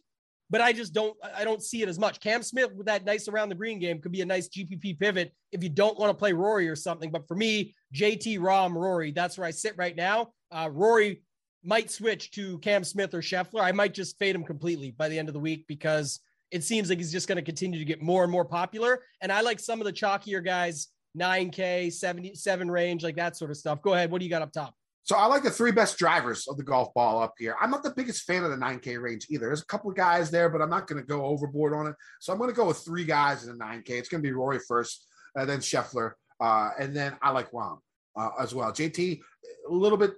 but 0.51 0.61
I 0.61 0.73
just 0.73 0.92
don't. 0.92 1.16
I 1.35 1.45
don't 1.45 1.62
see 1.62 1.83
it 1.83 1.88
as 1.88 1.99
much. 1.99 2.21
Cam 2.21 2.42
Smith 2.42 2.73
with 2.75 2.87
that 2.87 3.05
nice 3.05 3.29
around 3.29 3.49
the 3.49 3.55
green 3.55 3.79
game 3.79 4.01
could 4.01 4.12
be 4.12 4.21
a 4.21 4.27
nice 4.27 4.49
GPP 4.49 4.99
pivot 4.99 5.33
if 5.51 5.62
you 5.62 5.68
don't 5.68 5.99
want 5.99 6.11
to 6.11 6.14
play 6.14 6.33
Rory 6.33 6.68
or 6.68 6.77
something. 6.77 7.11
But 7.11 7.27
for 7.27 7.37
me, 7.37 7.75
JT, 7.95 8.38
Rahm, 8.38 8.75
Rory, 8.75 9.12
that's 9.12 9.38
where 9.38 9.47
I 9.47 9.51
sit 9.51 9.75
right 9.77 9.97
now. 9.97 10.33
Uh, 10.51 10.68
Rory 10.71 11.23
might 11.64 11.90
switch 11.90 12.31
to 12.33 12.59
Cam 12.59 12.85
Smith 12.85 13.14
or 13.14 13.21
Scheffler. 13.21 13.62
I 13.62 13.73
might 13.73 13.95
just 13.95 14.18
fade 14.18 14.35
him 14.35 14.45
completely 14.45 14.90
by 14.90 15.09
the 15.09 15.18
end 15.18 15.29
of 15.29 15.35
the 15.35 15.40
week 15.40 15.66
because 15.68 16.21
it 16.51 16.62
seems 16.62 16.88
like 16.88 16.99
he's 16.99 17.12
just 17.12 17.29
going 17.29 17.37
to 17.37 17.42
continue 17.42 17.79
to 17.79 17.85
get 17.85 18.03
more 18.03 18.23
and 18.23 18.33
more 18.33 18.45
popular. 18.45 19.03
And 19.21 19.33
I 19.33 19.40
like 19.40 19.59
some 19.59 19.81
of 19.81 19.87
the 19.87 19.92
chalkier 19.92 20.45
guys, 20.45 20.88
9K, 21.18 21.92
77 21.92 22.70
range, 22.70 23.03
like 23.03 23.16
that 23.16 23.37
sort 23.37 23.51
of 23.51 23.57
stuff. 23.57 23.83
Go 23.83 23.94
ahead. 23.94 24.11
What 24.11 24.18
do 24.18 24.25
you 24.25 24.31
got 24.31 24.42
up 24.42 24.53
top? 24.53 24.75
So 25.05 25.16
I 25.16 25.27
like 25.27 25.42
the 25.42 25.51
three 25.51 25.72
best 25.72 25.98
drivers 25.98 26.46
of 26.46 26.57
the 26.57 26.62
golf 26.62 26.94
ball 26.94 27.20
up 27.20 27.35
here. 27.37 27.57
I'm 27.61 27.70
not 27.70 27.83
the 27.83 27.92
biggest 27.94 28.22
fan 28.22 28.44
of 28.44 28.51
the 28.51 28.57
9K 28.57 29.03
range 29.03 29.27
either. 29.31 29.46
There's 29.46 29.62
a 29.62 29.66
couple 29.66 29.90
of 29.90 29.96
guys 29.96 30.31
there, 30.31 30.48
but 30.48 30.62
I'm 30.62 30.70
not 30.70 30.87
going 30.87 31.03
to 31.03 31.07
go 31.07 31.25
overboard 31.25 31.75
on 31.75 31.88
it. 31.88 31.96
So 32.20 32.33
I'm 32.33 32.38
going 32.38 32.51
to 32.51 32.57
go 32.57 32.68
with 32.68 32.79
three 32.79 33.05
guys 33.05 33.44
in 33.44 33.57
the 33.57 33.64
9K. 33.64 33.90
It's 33.90 34.09
going 34.09 34.22
to 34.22 34.27
be 34.27 34.33
Rory 34.33 34.61
first, 34.61 35.07
and 35.35 35.48
then 35.48 35.59
Scheffler, 35.59 36.12
uh, 36.40 36.70
and 36.79 36.94
then 36.94 37.16
I 37.20 37.31
like 37.31 37.51
Rahm 37.51 37.79
uh, 38.16 38.31
as 38.40 38.55
well. 38.55 38.70
JT, 38.70 39.20
a 39.68 39.72
little 39.72 39.98
bit 39.98 40.12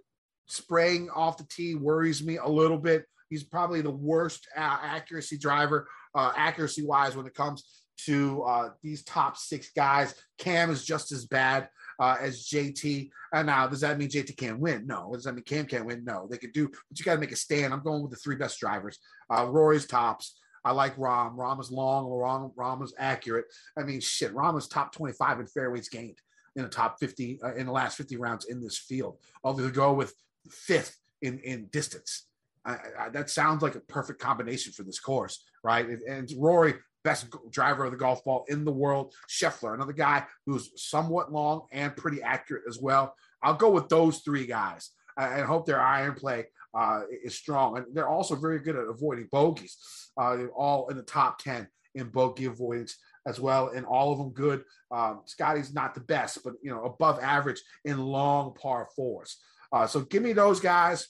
spraying 0.49 1.09
off 1.11 1.39
the 1.39 1.45
tee 1.45 1.75
worries 1.75 2.23
me 2.23 2.37
a 2.37 2.49
little 2.49 2.79
bit. 2.79 3.07
He's 3.31 3.43
probably 3.43 3.81
the 3.81 3.91
worst 3.91 4.47
uh, 4.55 4.79
accuracy 4.83 5.39
driver, 5.39 5.89
uh, 6.15 6.33
accuracy 6.37 6.85
wise, 6.85 7.17
when 7.17 7.27
it 7.27 7.35
comes 7.35 7.84
to 8.07 8.43
uh, 8.43 8.71
these 8.83 9.05
top 9.05 9.37
six 9.37 9.71
guys. 9.71 10.15
Cam 10.39 10.71
is 10.71 10.85
just 10.85 11.13
as 11.13 11.27
bad 11.27 11.69
uh, 11.99 12.17
as 12.21 12.47
JT. 12.47 13.11
And 13.33 13.47
now, 13.47 13.67
does 13.67 13.81
that 13.81 13.99
mean 13.99 14.09
JT 14.09 14.37
can't 14.37 14.61
win? 14.61 14.87
No. 14.87 15.11
Does 15.13 15.25
that 15.25 15.35
mean 15.35 15.45
Cam 15.45 15.67
can't 15.67 15.87
win? 15.87 16.05
No. 16.05 16.27
They 16.31 16.39
could 16.39 16.53
do, 16.53 16.69
but 16.69 16.99
you 16.99 17.05
got 17.05 17.15
to 17.15 17.21
make 17.21 17.33
a 17.33 17.37
stand. 17.37 17.73
I'm 17.73 17.83
going 17.83 18.03
with 18.03 18.11
the 18.11 18.17
three 18.17 18.37
best 18.37 18.61
drivers. 18.61 18.99
Uh, 19.31 19.47
Rory's 19.47 19.87
tops. 19.87 20.39
I 20.65 20.73
like 20.73 20.97
Rahm. 20.97 21.37
Rahm 21.37 21.61
is 21.61 21.71
long. 21.71 22.07
Rahm, 22.07 22.55
Rahm 22.55 22.83
is 22.83 22.95
accurate. 22.99 23.47
I 23.77 23.83
mean, 23.83 24.01
shit. 24.01 24.35
Rahm 24.35 24.57
is 24.59 24.67
top 24.67 24.93
25 24.95 25.41
in 25.41 25.47
fairways 25.47 25.89
gained 25.89 26.19
in 26.57 26.63
the 26.63 26.69
top 26.69 26.99
50 27.01 27.41
uh, 27.45 27.55
in 27.55 27.67
the 27.67 27.73
last 27.73 27.97
50 27.97 28.17
rounds 28.17 28.47
in 28.47 28.63
this 28.63 28.79
field. 28.79 29.19
Although 29.43 29.67
to 29.67 29.73
go 29.73 29.93
with 29.93 30.15
fifth 30.51 30.97
in 31.23 31.39
in 31.41 31.67
distance. 31.67 32.27
I, 32.67 32.77
I, 32.99 33.09
that 33.11 33.29
sounds 33.29 33.63
like 33.63 33.75
a 33.75 33.81
perfect 33.81 34.21
combination 34.21 34.73
for 34.73 34.85
this 34.85 34.99
course, 34.99 35.45
right? 35.63 35.87
And 36.09 36.31
Rory, 36.39 36.75
best 37.05 37.27
driver 37.51 37.85
of 37.85 37.93
the 37.93 37.97
golf 37.97 38.25
ball 38.25 38.45
in 38.49 38.65
the 38.65 38.73
world. 38.73 39.15
Scheffler, 39.29 39.75
another 39.75 39.93
guy 39.93 40.25
who's 40.47 40.71
somewhat 40.77 41.33
long 41.33 41.67
and 41.71 41.97
pretty 41.97 42.23
accurate 42.23 42.65
as 42.69 42.79
well. 42.81 43.15
I'll 43.43 43.55
go 43.55 43.71
with 43.71 43.89
those 43.89 44.19
three 44.19 44.47
guys. 44.47 44.91
I 45.17 45.43
hope 45.43 45.67
their 45.67 45.81
iron 45.81 46.15
play 46.15 46.47
uh, 46.77 47.03
is 47.23 47.37
strong, 47.37 47.77
and 47.77 47.87
they're 47.93 48.09
also 48.09 48.35
very 48.35 48.59
good 48.59 48.75
at 48.75 48.89
avoiding 48.89 49.29
bogeys. 49.31 49.77
Uh, 50.17 50.47
all 50.57 50.89
in 50.89 50.97
the 50.97 51.03
top 51.03 51.39
ten 51.39 51.69
in 51.95 52.09
bogey 52.09 52.47
avoidance 52.47 52.97
as 53.27 53.39
well, 53.39 53.69
and 53.69 53.87
all 53.87 54.13
of 54.13 54.19
them 54.19 54.31
good. 54.31 54.65
Um, 54.91 55.23
Scotty's 55.25 55.73
not 55.73 55.95
the 55.95 56.01
best, 56.01 56.41
but 56.43 56.55
you 56.63 56.71
know 56.71 56.85
above 56.85 57.21
average 57.23 57.63
in 57.85 57.99
long 57.99 58.55
par 58.55 58.89
fours. 58.97 59.39
Uh, 59.73 59.87
so 59.87 60.01
give 60.01 60.23
me 60.23 60.33
those 60.33 60.59
guys. 60.59 61.07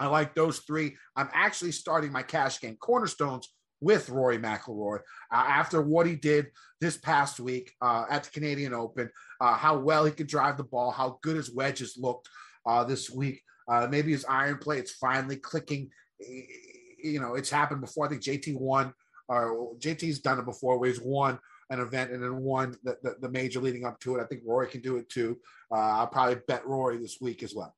I 0.00 0.06
like 0.06 0.34
those 0.34 0.60
three. 0.60 0.96
I'm 1.16 1.28
actually 1.32 1.72
starting 1.72 2.10
my 2.10 2.22
cash 2.22 2.60
game 2.60 2.76
cornerstones 2.76 3.52
with 3.84 4.08
Rory 4.08 4.38
McIlroy 4.38 4.98
uh, 5.30 5.34
after 5.34 5.82
what 5.82 6.06
he 6.06 6.16
did 6.16 6.46
this 6.80 6.96
past 6.96 7.38
week 7.38 7.72
uh, 7.82 8.06
at 8.08 8.24
the 8.24 8.30
Canadian 8.30 8.72
Open, 8.72 9.10
uh, 9.40 9.54
how 9.54 9.78
well 9.78 10.04
he 10.04 10.10
could 10.10 10.26
drive 10.26 10.56
the 10.56 10.64
ball, 10.64 10.90
how 10.90 11.18
good 11.22 11.36
his 11.36 11.54
wedges 11.54 11.96
looked 11.98 12.28
uh, 12.66 12.82
this 12.82 13.10
week. 13.10 13.42
Uh, 13.68 13.86
maybe 13.88 14.10
his 14.10 14.24
iron 14.24 14.58
play, 14.58 14.78
it's 14.78 14.92
finally 14.92 15.36
clicking. 15.36 15.90
You 16.18 17.20
know, 17.20 17.34
it's 17.34 17.50
happened 17.50 17.82
before. 17.82 18.06
I 18.06 18.08
think 18.08 18.22
JT 18.22 18.58
won, 18.58 18.92
or 19.28 19.74
JT's 19.78 20.20
done 20.20 20.38
it 20.38 20.46
before 20.46 20.78
where 20.78 20.88
he's 20.88 21.00
won 21.00 21.38
an 21.70 21.80
event 21.80 22.10
and 22.10 22.22
then 22.22 22.36
won 22.36 22.76
the, 22.84 22.96
the, 23.02 23.16
the 23.20 23.28
major 23.30 23.60
leading 23.60 23.84
up 23.84 23.98
to 24.00 24.16
it. 24.16 24.22
I 24.22 24.26
think 24.26 24.42
Rory 24.46 24.68
can 24.68 24.80
do 24.80 24.96
it 24.96 25.08
too. 25.08 25.38
I'll 25.70 26.06
probably 26.06 26.36
bet 26.46 26.66
Rory 26.66 26.98
this 26.98 27.18
week 27.20 27.42
as 27.42 27.54
well. 27.54 27.74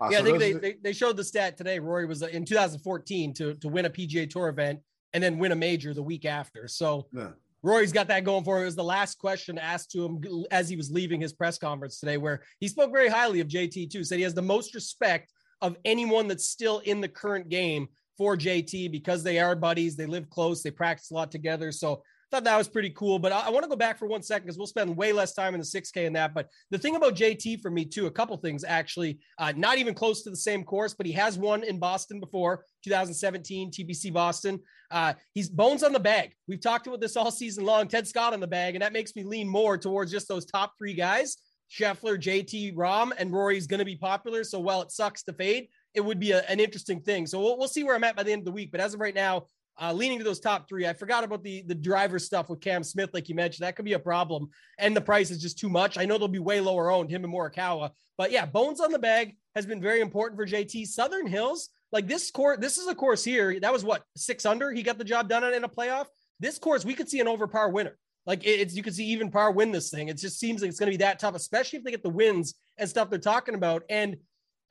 Uh, 0.00 0.08
yeah, 0.10 0.18
so 0.18 0.22
I 0.22 0.26
think 0.26 0.38
they, 0.38 0.52
they, 0.52 0.76
they 0.82 0.92
showed 0.92 1.16
the 1.16 1.24
stat 1.24 1.56
today. 1.56 1.78
Rory 1.78 2.06
was 2.06 2.22
uh, 2.22 2.26
in 2.26 2.44
2014 2.44 3.34
to 3.34 3.54
to 3.54 3.68
win 3.68 3.84
a 3.84 3.90
PGA 3.90 4.30
Tour 4.30 4.48
event 4.48 4.80
and 5.12 5.22
then 5.22 5.38
win 5.38 5.52
a 5.52 5.56
major 5.56 5.94
the 5.94 6.02
week 6.02 6.24
after. 6.24 6.68
So 6.68 7.06
yeah. 7.12 7.30
Rory's 7.62 7.92
got 7.92 8.08
that 8.08 8.24
going 8.24 8.44
for 8.44 8.56
him. 8.56 8.62
It 8.62 8.66
was 8.66 8.76
the 8.76 8.84
last 8.84 9.18
question 9.18 9.58
asked 9.58 9.90
to 9.92 10.04
him 10.04 10.44
as 10.50 10.68
he 10.68 10.76
was 10.76 10.90
leaving 10.90 11.20
his 11.20 11.32
press 11.32 11.58
conference 11.58 11.98
today, 11.98 12.16
where 12.16 12.42
he 12.60 12.68
spoke 12.68 12.92
very 12.92 13.08
highly 13.08 13.40
of 13.40 13.48
JT 13.48 13.90
too. 13.90 14.04
Said 14.04 14.18
he 14.18 14.22
has 14.22 14.34
the 14.34 14.42
most 14.42 14.74
respect 14.74 15.32
of 15.60 15.76
anyone 15.84 16.28
that's 16.28 16.48
still 16.48 16.78
in 16.80 17.00
the 17.00 17.08
current 17.08 17.48
game 17.48 17.88
for 18.16 18.36
JT 18.36 18.90
because 18.92 19.22
they 19.22 19.38
are 19.38 19.56
buddies. 19.56 19.96
They 19.96 20.06
live 20.06 20.30
close. 20.30 20.62
They 20.62 20.70
practice 20.70 21.10
a 21.10 21.14
lot 21.14 21.30
together. 21.30 21.72
So 21.72 22.02
thought 22.30 22.44
that 22.44 22.56
was 22.56 22.68
pretty 22.68 22.90
cool. 22.90 23.18
But 23.18 23.32
I, 23.32 23.46
I 23.46 23.50
want 23.50 23.64
to 23.64 23.68
go 23.68 23.76
back 23.76 23.98
for 23.98 24.06
one 24.06 24.22
second 24.22 24.46
because 24.46 24.58
we'll 24.58 24.66
spend 24.66 24.96
way 24.96 25.12
less 25.12 25.34
time 25.34 25.54
in 25.54 25.60
the 25.60 25.66
6K 25.66 26.04
in 26.04 26.12
that. 26.14 26.34
But 26.34 26.48
the 26.70 26.78
thing 26.78 26.96
about 26.96 27.14
JT 27.14 27.60
for 27.60 27.70
me, 27.70 27.84
too, 27.84 28.06
a 28.06 28.10
couple 28.10 28.36
things 28.36 28.64
actually, 28.64 29.18
uh, 29.38 29.52
not 29.56 29.78
even 29.78 29.94
close 29.94 30.22
to 30.22 30.30
the 30.30 30.36
same 30.36 30.64
course, 30.64 30.94
but 30.94 31.06
he 31.06 31.12
has 31.12 31.38
won 31.38 31.64
in 31.64 31.78
Boston 31.78 32.20
before 32.20 32.64
2017 32.84 33.70
TPC 33.70 34.12
Boston. 34.12 34.60
Uh, 34.90 35.14
he's 35.34 35.48
bones 35.48 35.82
on 35.82 35.92
the 35.92 36.00
bag. 36.00 36.32
We've 36.46 36.60
talked 36.60 36.86
about 36.86 37.00
this 37.00 37.16
all 37.16 37.30
season 37.30 37.64
long. 37.64 37.88
Ted 37.88 38.06
Scott 38.06 38.32
on 38.32 38.40
the 38.40 38.46
bag, 38.46 38.74
and 38.74 38.82
that 38.82 38.92
makes 38.92 39.14
me 39.16 39.24
lean 39.24 39.48
more 39.48 39.78
towards 39.78 40.10
just 40.10 40.28
those 40.28 40.44
top 40.44 40.72
three 40.78 40.94
guys. 40.94 41.36
Scheffler, 41.70 42.16
JT, 42.18 42.74
Rahm, 42.74 43.12
and 43.18 43.32
Rory's 43.32 43.66
going 43.66 43.78
to 43.78 43.84
be 43.84 43.96
popular. 43.96 44.42
So 44.42 44.58
while 44.58 44.80
it 44.80 44.90
sucks 44.90 45.22
to 45.24 45.32
fade, 45.32 45.68
it 45.94 46.00
would 46.00 46.18
be 46.18 46.32
a, 46.32 46.40
an 46.48 46.60
interesting 46.60 47.00
thing. 47.00 47.26
So 47.26 47.40
we'll, 47.40 47.58
we'll 47.58 47.68
see 47.68 47.84
where 47.84 47.94
I'm 47.94 48.04
at 48.04 48.16
by 48.16 48.22
the 48.22 48.32
end 48.32 48.40
of 48.40 48.46
the 48.46 48.52
week. 48.52 48.70
But 48.72 48.80
as 48.80 48.94
of 48.94 49.00
right 49.00 49.14
now, 49.14 49.46
uh, 49.80 49.92
leaning 49.92 50.18
to 50.18 50.24
those 50.24 50.40
top 50.40 50.68
three. 50.68 50.86
I 50.86 50.92
forgot 50.92 51.24
about 51.24 51.42
the 51.42 51.62
the 51.62 51.74
driver 51.74 52.18
stuff 52.18 52.48
with 52.48 52.60
Cam 52.60 52.82
Smith, 52.82 53.10
like 53.12 53.28
you 53.28 53.34
mentioned. 53.34 53.66
That 53.66 53.76
could 53.76 53.84
be 53.84 53.92
a 53.94 53.98
problem, 53.98 54.50
and 54.78 54.96
the 54.96 55.00
price 55.00 55.30
is 55.30 55.40
just 55.40 55.58
too 55.58 55.68
much. 55.68 55.98
I 55.98 56.04
know 56.04 56.18
they'll 56.18 56.28
be 56.28 56.38
way 56.38 56.60
lower 56.60 56.90
owned, 56.90 57.10
him 57.10 57.24
and 57.24 57.32
Morikawa, 57.32 57.90
but 58.16 58.30
yeah, 58.30 58.46
bones 58.46 58.80
on 58.80 58.92
the 58.92 58.98
bag 58.98 59.36
has 59.54 59.66
been 59.66 59.80
very 59.80 60.00
important 60.00 60.38
for 60.38 60.46
JT. 60.46 60.86
Southern 60.86 61.26
Hills, 61.26 61.70
like 61.92 62.06
this 62.06 62.30
course, 62.30 62.58
this 62.60 62.78
is 62.78 62.86
a 62.86 62.94
course 62.94 63.24
here 63.24 63.58
that 63.60 63.72
was 63.72 63.84
what 63.84 64.02
six 64.16 64.44
under. 64.46 64.72
He 64.72 64.82
got 64.82 64.98
the 64.98 65.04
job 65.04 65.28
done 65.28 65.44
in 65.52 65.64
a 65.64 65.68
playoff. 65.68 66.06
This 66.40 66.58
course, 66.58 66.84
we 66.84 66.94
could 66.94 67.08
see 67.08 67.20
an 67.20 67.28
over 67.28 67.46
par 67.46 67.70
winner. 67.70 67.96
Like 68.28 68.44
it's 68.44 68.74
you 68.74 68.82
could 68.82 68.94
see 68.94 69.06
even 69.06 69.30
par 69.30 69.52
win 69.52 69.72
this 69.72 69.90
thing. 69.90 70.08
It 70.08 70.18
just 70.18 70.38
seems 70.38 70.60
like 70.60 70.68
it's 70.68 70.78
going 70.78 70.92
to 70.92 70.98
be 70.98 71.02
that 71.02 71.18
tough, 71.18 71.34
especially 71.34 71.78
if 71.78 71.84
they 71.84 71.90
get 71.90 72.02
the 72.02 72.10
wins 72.10 72.54
and 72.76 72.86
stuff 72.86 73.08
they're 73.08 73.18
talking 73.18 73.54
about. 73.54 73.84
And 73.88 74.18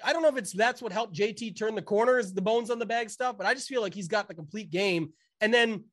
I 0.04 0.14
don't 0.14 0.22
know 0.22 0.30
if 0.30 0.38
it's 0.38 0.54
that's 0.54 0.82
what 0.82 0.92
helped 0.92 1.16
JT 1.16 1.58
turn 1.58 1.76
the 1.76 1.82
corner 1.82 2.20
is 2.20 2.34
the 2.34 2.42
bones 2.42 2.70
on 2.70 2.80
the 2.80 2.86
bag 2.86 3.10
stuff, 3.10 3.38
but 3.38 3.48
I 3.48 3.54
just 3.54 3.68
feel 3.68 3.82
like 3.82 3.94
he's 3.94 4.08
got 4.08 4.28
the 4.28 4.34
complete 4.34 4.70
game. 4.70 5.12
And 5.42 5.54
then 5.54 5.86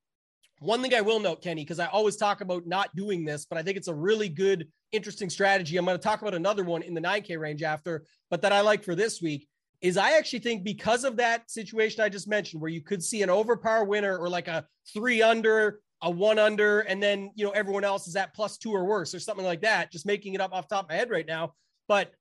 one 0.59 0.81
thing 0.81 0.93
I 0.93 1.01
will 1.01 1.19
note, 1.19 1.41
Kenny, 1.41 1.63
because 1.63 1.79
I 1.79 1.87
always 1.87 2.15
talk 2.15 2.41
about 2.41 2.65
not 2.65 2.95
doing 2.95 3.25
this, 3.25 3.45
but 3.45 3.57
I 3.57 3.63
think 3.63 3.77
it's 3.77 3.87
a 3.87 3.93
really 3.93 4.29
good, 4.29 4.67
interesting 4.91 5.29
strategy. 5.29 5.77
I'm 5.77 5.85
going 5.85 5.97
to 5.97 6.03
talk 6.03 6.21
about 6.21 6.33
another 6.33 6.63
one 6.63 6.81
in 6.81 6.93
the 6.93 7.01
9K 7.01 7.37
range 7.39 7.63
after, 7.63 8.05
but 8.29 8.41
that 8.41 8.53
I 8.53 8.61
like 8.61 8.83
for 8.83 8.95
this 8.95 9.21
week 9.21 9.47
is 9.81 9.97
I 9.97 10.11
actually 10.17 10.39
think 10.39 10.63
because 10.63 11.03
of 11.03 11.17
that 11.17 11.51
situation 11.51 12.01
I 12.01 12.09
just 12.09 12.27
mentioned, 12.27 12.61
where 12.61 12.71
you 12.71 12.81
could 12.81 13.03
see 13.03 13.21
an 13.21 13.29
overpower 13.29 13.83
winner 13.83 14.17
or 14.17 14.29
like 14.29 14.47
a 14.47 14.65
three 14.93 15.21
under, 15.21 15.81
a 16.01 16.09
one 16.09 16.39
under, 16.39 16.81
and 16.81 17.03
then 17.03 17.31
you 17.35 17.45
know 17.45 17.51
everyone 17.51 17.83
else 17.83 18.07
is 18.07 18.15
at 18.15 18.33
plus 18.33 18.57
two 18.57 18.71
or 18.71 18.85
worse 18.85 19.13
or 19.13 19.19
something 19.19 19.45
like 19.45 19.61
that. 19.61 19.91
Just 19.91 20.05
making 20.05 20.33
it 20.33 20.41
up 20.41 20.53
off 20.53 20.67
top 20.67 20.85
of 20.85 20.89
my 20.89 20.95
head 20.95 21.09
right 21.09 21.27
now, 21.27 21.53
but 21.87 22.11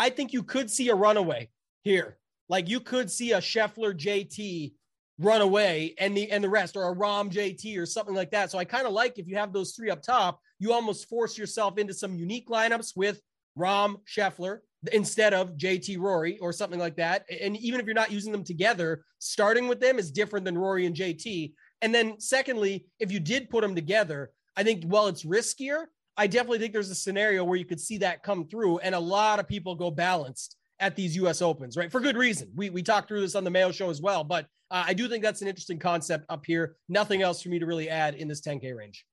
I 0.00 0.08
think 0.08 0.32
you 0.32 0.42
could 0.42 0.70
see 0.70 0.88
a 0.88 0.94
runaway 0.94 1.50
here. 1.82 2.16
Like 2.48 2.70
you 2.70 2.80
could 2.80 3.10
see 3.10 3.32
a 3.32 3.38
Scheffler 3.38 3.92
JT 3.94 4.72
run 5.18 5.42
away 5.42 5.94
and 5.98 6.16
the 6.16 6.30
and 6.30 6.42
the 6.42 6.48
rest 6.48 6.74
or 6.74 6.90
a 6.90 6.96
Rahm 6.96 7.30
JT 7.30 7.76
or 7.76 7.84
something 7.84 8.14
like 8.14 8.30
that. 8.30 8.50
So 8.50 8.56
I 8.56 8.64
kind 8.64 8.86
of 8.86 8.94
like 8.94 9.18
if 9.18 9.28
you 9.28 9.36
have 9.36 9.52
those 9.52 9.72
three 9.72 9.90
up 9.90 10.00
top, 10.00 10.40
you 10.58 10.72
almost 10.72 11.06
force 11.06 11.36
yourself 11.36 11.76
into 11.76 11.92
some 11.92 12.14
unique 12.14 12.48
lineups 12.48 12.96
with 12.96 13.20
Rahm 13.58 13.96
Scheffler 14.06 14.60
instead 14.90 15.34
of 15.34 15.58
JT 15.58 15.98
Rory 15.98 16.38
or 16.38 16.50
something 16.50 16.80
like 16.80 16.96
that. 16.96 17.26
And 17.28 17.58
even 17.58 17.78
if 17.78 17.84
you're 17.84 17.94
not 17.94 18.10
using 18.10 18.32
them 18.32 18.42
together, 18.42 19.04
starting 19.18 19.68
with 19.68 19.80
them 19.80 19.98
is 19.98 20.10
different 20.10 20.46
than 20.46 20.56
Rory 20.56 20.86
and 20.86 20.96
JT. 20.96 21.52
And 21.82 21.94
then 21.94 22.18
secondly, 22.18 22.86
if 22.98 23.12
you 23.12 23.20
did 23.20 23.50
put 23.50 23.60
them 23.60 23.74
together, 23.74 24.30
I 24.56 24.62
think 24.62 24.84
while 24.84 25.08
it's 25.08 25.24
riskier, 25.24 25.84
I 26.20 26.26
definitely 26.26 26.58
think 26.58 26.74
there's 26.74 26.90
a 26.90 26.94
scenario 26.94 27.44
where 27.44 27.56
you 27.56 27.64
could 27.64 27.80
see 27.80 27.96
that 27.98 28.22
come 28.22 28.46
through, 28.46 28.76
and 28.80 28.94
a 28.94 29.00
lot 29.00 29.40
of 29.40 29.48
people 29.48 29.74
go 29.74 29.90
balanced 29.90 30.54
at 30.78 30.94
these 30.94 31.16
U.S. 31.16 31.40
Opens, 31.40 31.78
right? 31.78 31.90
For 31.90 31.98
good 31.98 32.18
reason. 32.18 32.50
We 32.54 32.68
we 32.68 32.82
talked 32.82 33.08
through 33.08 33.22
this 33.22 33.34
on 33.34 33.42
the 33.42 33.50
Mayo 33.50 33.72
Show 33.72 33.88
as 33.88 34.02
well, 34.02 34.22
but 34.22 34.44
uh, 34.70 34.84
I 34.86 34.92
do 34.92 35.08
think 35.08 35.24
that's 35.24 35.40
an 35.40 35.48
interesting 35.48 35.78
concept 35.78 36.26
up 36.28 36.44
here. 36.44 36.76
Nothing 36.90 37.22
else 37.22 37.40
for 37.40 37.48
me 37.48 37.58
to 37.58 37.64
really 37.64 37.88
add 37.88 38.16
in 38.16 38.28
this 38.28 38.42
10K 38.42 38.76
range. 38.76 39.06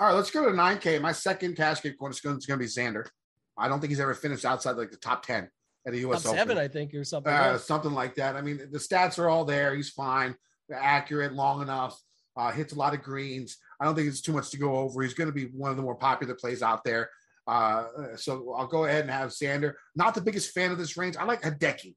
All 0.00 0.06
right, 0.06 0.14
let's 0.14 0.30
go 0.30 0.46
to 0.46 0.52
9K. 0.52 1.02
My 1.02 1.12
second 1.12 1.54
cash 1.54 1.82
game 1.82 1.96
is 2.00 2.20
going 2.20 2.40
to 2.40 2.56
be 2.56 2.64
Xander. 2.64 3.08
I 3.58 3.68
don't 3.68 3.78
think 3.78 3.90
he's 3.90 4.00
ever 4.00 4.14
finished 4.14 4.46
outside 4.46 4.78
like 4.78 4.90
the 4.90 4.96
top 4.96 5.26
10 5.26 5.46
at 5.86 5.92
the 5.92 5.98
U.S. 6.00 6.22
Top 6.22 6.32
Open. 6.32 6.38
seven, 6.38 6.56
I 6.56 6.66
think, 6.66 6.94
or 6.94 7.04
something. 7.04 7.30
Uh, 7.30 7.58
something 7.58 7.92
like 7.92 8.14
that. 8.14 8.36
I 8.36 8.40
mean, 8.40 8.56
the 8.72 8.78
stats 8.78 9.18
are 9.18 9.28
all 9.28 9.44
there. 9.44 9.74
He's 9.74 9.90
fine, 9.90 10.34
accurate, 10.72 11.34
long 11.34 11.60
enough, 11.60 12.00
uh, 12.38 12.50
hits 12.52 12.72
a 12.72 12.76
lot 12.76 12.94
of 12.94 13.02
greens. 13.02 13.58
I 13.80 13.84
don't 13.84 13.94
think 13.94 14.08
it's 14.08 14.20
too 14.20 14.32
much 14.32 14.50
to 14.50 14.58
go 14.58 14.76
over. 14.76 15.02
He's 15.02 15.14
going 15.14 15.28
to 15.28 15.34
be 15.34 15.46
one 15.46 15.70
of 15.70 15.76
the 15.76 15.82
more 15.82 15.94
popular 15.94 16.34
plays 16.34 16.62
out 16.62 16.84
there. 16.84 17.10
Uh, 17.46 17.84
so 18.16 18.54
I'll 18.56 18.66
go 18.66 18.84
ahead 18.84 19.02
and 19.02 19.10
have 19.10 19.30
Xander. 19.30 19.74
Not 19.94 20.14
the 20.14 20.20
biggest 20.20 20.52
fan 20.52 20.70
of 20.70 20.78
this 20.78 20.96
range. 20.96 21.16
I 21.16 21.24
like 21.24 21.42
Hideki 21.42 21.94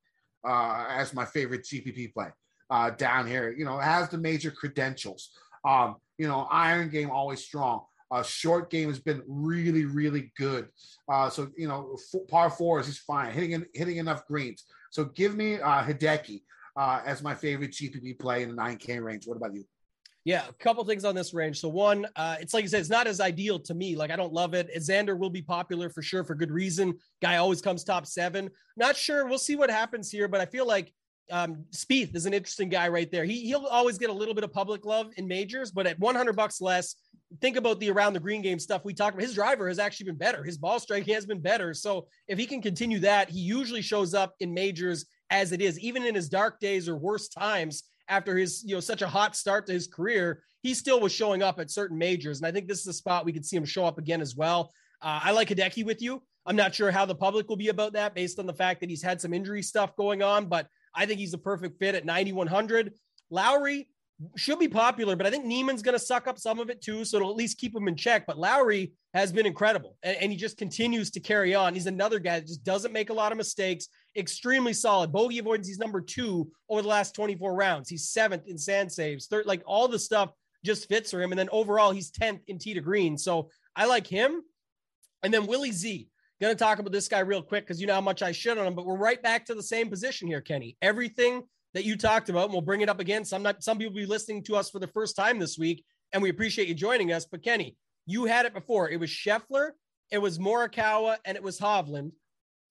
uh, 0.48 0.86
as 0.90 1.14
my 1.14 1.26
favorite 1.26 1.64
GPP 1.64 2.14
play 2.14 2.30
uh, 2.70 2.92
down 2.92 3.28
here. 3.28 3.54
You 3.58 3.66
know, 3.66 3.78
has 3.78 4.10
the 4.10 4.18
major 4.18 4.52
credentials. 4.52 5.32
Um, 5.66 5.96
you 6.18 6.28
know, 6.28 6.48
iron 6.52 6.90
game 6.90 7.10
always 7.10 7.44
strong. 7.44 7.84
Uh, 8.10 8.24
short 8.24 8.70
game 8.70 8.88
has 8.88 9.00
been 9.00 9.22
really, 9.28 9.86
really 9.86 10.32
good. 10.38 10.70
Uh, 11.10 11.30
so 11.30 11.50
you 11.58 11.68
know, 11.68 11.98
f- 12.14 12.28
par 12.30 12.50
fours 12.50 12.86
he's 12.86 13.00
fine, 13.00 13.32
hitting 13.32 13.66
hitting 13.74 13.98
enough 13.98 14.26
greens. 14.28 14.64
So 14.92 15.06
give 15.06 15.36
me 15.36 15.56
uh, 15.56 15.84
Hideki 15.84 16.42
uh, 16.78 17.02
as 17.06 17.22
my 17.22 17.36
favorite 17.36 17.72
GPP 17.72 18.18
play 18.20 18.44
in 18.44 18.56
the 18.56 18.62
9K 18.62 19.04
range. 19.04 19.28
What 19.28 19.36
about 19.36 19.54
you? 19.54 19.66
Yeah, 20.28 20.46
a 20.46 20.54
couple 20.62 20.84
things 20.84 21.06
on 21.06 21.16
this 21.16 21.34
range. 21.34 21.62
So 21.62 21.70
one, 21.70 22.06
uh, 22.18 22.36
it's 22.42 22.54
like 22.54 22.66
I 22.66 22.68
said, 22.68 22.82
it's 22.82 22.90
not 22.90 23.08
as 23.08 23.22
ideal 23.22 23.60
to 23.60 23.74
me. 23.74 23.96
Like 23.96 24.12
I 24.12 24.18
don't 24.18 24.34
love 24.34 24.54
it. 24.54 24.70
Xander 24.76 25.18
will 25.18 25.30
be 25.30 25.42
popular 25.42 25.90
for 25.90 26.02
sure 26.02 26.26
for 26.26 26.36
good 26.36 26.52
reason. 26.52 26.96
Guy 27.22 27.38
always 27.38 27.62
comes 27.62 27.86
top 27.86 28.06
seven. 28.06 28.50
Not 28.76 28.98
sure. 28.98 29.26
We'll 29.26 29.38
see 29.38 29.56
what 29.56 29.70
happens 29.70 30.12
here, 30.12 30.28
but 30.28 30.42
I 30.42 30.46
feel 30.46 30.68
like 30.68 30.92
um, 31.32 31.64
Spieth 31.72 32.14
is 32.14 32.26
an 32.26 32.34
interesting 32.34 32.68
guy 32.68 32.90
right 32.90 33.10
there. 33.10 33.24
He 33.24 33.46
he'll 33.46 33.68
always 33.68 33.98
get 33.98 34.10
a 34.10 34.14
little 34.14 34.34
bit 34.34 34.44
of 34.44 34.52
public 34.52 34.86
love 34.86 35.14
in 35.16 35.30
majors, 35.30 35.72
but 35.72 35.88
at 35.88 35.98
100 35.98 36.36
bucks 36.36 36.60
less, 36.60 36.96
think 37.40 37.56
about 37.56 37.80
the 37.80 37.90
around 37.90 38.12
the 38.12 38.20
green 38.20 38.42
game 38.42 38.60
stuff 38.60 38.84
we 38.84 38.94
talked 38.94 39.16
about. 39.16 39.24
His 39.24 39.36
driver 39.36 39.70
has 39.70 39.80
actually 39.80 40.08
been 40.08 40.18
better. 40.18 40.44
His 40.44 40.58
ball 40.58 40.82
striking 40.82 41.14
has 41.14 41.26
been 41.26 41.40
better. 41.40 41.74
So 41.74 42.10
if 42.28 42.38
he 42.38 42.46
can 42.46 42.62
continue 42.62 43.00
that, 43.00 43.30
he 43.30 43.40
usually 43.40 43.82
shows 43.82 44.14
up 44.14 44.36
in 44.42 44.54
majors 44.54 45.06
as 45.30 45.54
it 45.54 45.62
is, 45.62 45.80
even 45.80 46.06
in 46.06 46.16
his 46.16 46.28
dark 46.28 46.60
days 46.60 46.90
or 46.90 46.98
worst 46.98 47.32
times 47.32 47.84
after 48.08 48.38
his, 48.38 48.64
you 48.64 48.76
know, 48.76 48.80
such 48.80 49.02
a 49.02 49.08
hot 49.08 49.36
start 49.36 49.66
to 49.68 49.74
his 49.74 49.88
career, 49.88 50.44
he 50.64 50.74
still 50.74 51.00
was 51.00 51.12
showing 51.12 51.44
up 51.44 51.60
at 51.60 51.72
certain 51.72 51.98
majors. 51.98 52.40
And 52.40 52.48
I 52.48 52.52
think 52.52 52.68
this 52.68 52.80
is 52.82 52.88
a 52.88 52.94
spot 52.94 53.26
we 53.26 53.34
could 53.34 53.46
see 53.46 53.56
him 53.58 53.66
show 53.66 53.86
up 53.86 53.98
again 53.98 54.22
as 54.22 54.36
well. 54.36 54.72
Uh, 55.02 55.20
I 55.24 55.32
like 55.32 55.50
Hideki 55.50 55.86
with 55.86 56.02
you. 56.02 56.24
I'm 56.46 56.56
not 56.56 56.74
sure 56.74 56.92
how 56.92 57.06
the 57.06 57.16
public 57.16 57.50
will 57.50 57.58
be 57.58 57.68
about 57.68 57.94
that 57.94 58.16
based 58.16 58.40
on 58.40 58.46
the 58.46 58.54
fact 58.54 58.80
that 58.80 58.90
he's 58.90 59.04
had 59.04 59.20
some 59.20 59.34
injury 59.34 59.62
stuff 59.62 59.96
going 59.96 60.24
on, 60.24 60.46
but 60.46 60.68
I 60.96 61.06
think 61.06 61.20
he's 61.20 61.34
a 61.34 61.38
perfect 61.38 61.78
fit 61.78 61.94
at 61.94 62.06
9,100. 62.06 62.94
Lowry 63.30 63.90
should 64.36 64.58
be 64.58 64.68
popular, 64.68 65.16
but 65.16 65.28
I 65.28 65.30
think 65.30 65.46
Niemann's 65.46 65.84
going 65.84 65.94
to 65.94 66.04
suck 66.04 66.28
up 66.28 66.40
some 66.40 66.60
of 66.60 66.70
it 66.70 66.82
too. 66.82 67.06
So 67.06 67.18
it'll 67.18 67.30
at 67.30 67.36
least 67.36 67.60
keep 67.60 67.76
him 67.76 67.88
in 67.88 67.96
check. 67.96 68.26
But 68.26 68.38
Lowry 68.38 68.94
has 69.14 69.32
been 69.32 69.46
incredible 69.46 69.96
and, 70.02 70.18
and, 70.18 70.32
he 70.32 70.38
just 70.38 70.58
continues 70.58 71.12
to 71.12 71.20
carry 71.20 71.54
on. 71.54 71.74
He's 71.74 71.86
another 71.86 72.20
guy 72.20 72.40
that 72.40 72.48
just 72.48 72.64
doesn't 72.64 72.92
make 72.92 73.10
a 73.10 73.14
lot 73.14 73.32
of 73.32 73.38
mistakes, 73.38 73.88
extremely 74.16 74.74
solid. 74.74 75.12
Bogey 75.12 75.40
avoidance, 75.40 75.68
he's 75.68 75.78
number 75.78 76.02
two 76.02 76.52
over 76.70 76.82
the 76.82 76.88
last 76.88 77.14
24 77.14 77.54
rounds. 77.54 77.90
He's 77.90 78.10
seventh 78.10 78.48
in 78.48 78.58
sand 78.58 78.92
saves, 78.92 79.28
third, 79.28 79.46
like 79.46 79.62
all 79.66 79.88
the 79.88 80.00
stuff 80.00 80.32
just 80.66 80.88
fits 80.88 81.12
for 81.12 81.22
him. 81.22 81.32
And 81.32 81.38
then 81.38 81.50
overall, 81.52 81.92
he's 81.92 82.12
10th 82.12 82.42
in 82.48 82.58
tee 82.58 82.74
to 82.74 82.82
green. 82.82 83.18
So 83.18 83.50
I 83.76 83.86
like 83.86 84.08
him. 84.08 84.42
And 85.24 85.34
then 85.34 85.46
Willie 85.48 85.72
Z. 85.72 86.10
Going 86.40 86.56
to 86.56 86.64
talk 86.64 86.78
about 86.78 86.92
this 86.92 87.08
guy 87.08 87.20
real 87.22 87.42
quick 87.42 87.66
because 87.66 87.82
you 87.82 87.88
know 87.88 87.96
how 87.96 88.02
much 88.02 88.22
I 88.22 88.32
shit 88.32 88.60
on 88.60 88.68
him, 88.68 88.76
but 88.76 88.86
we're 88.86 88.96
right 88.96 89.20
back 89.24 89.46
to 89.46 89.56
the 89.56 89.64
same 89.64 89.90
position 89.90 90.28
here, 90.28 90.40
Kenny. 90.40 90.78
Everything 90.84 91.42
that 91.74 91.86
you 91.86 91.98
talked 91.98 92.30
about, 92.30 92.46
and 92.46 92.54
we'll 92.54 92.62
bring 92.62 92.82
it 92.82 92.90
up 92.90 93.00
again. 93.00 93.26
Some 93.26 93.48
some 93.60 93.78
people 93.78 93.94
will 93.94 94.02
be 94.02 94.06
listening 94.06 94.44
to 94.44 94.56
us 94.56 94.70
for 94.70 94.80
the 94.80 94.88
first 94.88 95.16
time 95.16 95.40
this 95.40 95.58
week, 95.58 95.84
and 96.14 96.22
we 96.22 96.30
appreciate 96.30 96.68
you 96.68 96.74
joining 96.74 97.12
us. 97.12 97.26
But 97.26 97.44
Kenny, 97.44 97.76
you 98.06 98.26
had 98.26 98.46
it 98.46 98.54
before. 98.54 98.90
It 98.90 99.00
was 99.00 99.10
Scheffler, 99.10 99.72
it 100.12 100.20
was 100.20 100.40
Morikawa, 100.40 101.18
and 101.26 101.36
it 101.36 101.44
was 101.44 101.60
Hovland. 101.60 102.12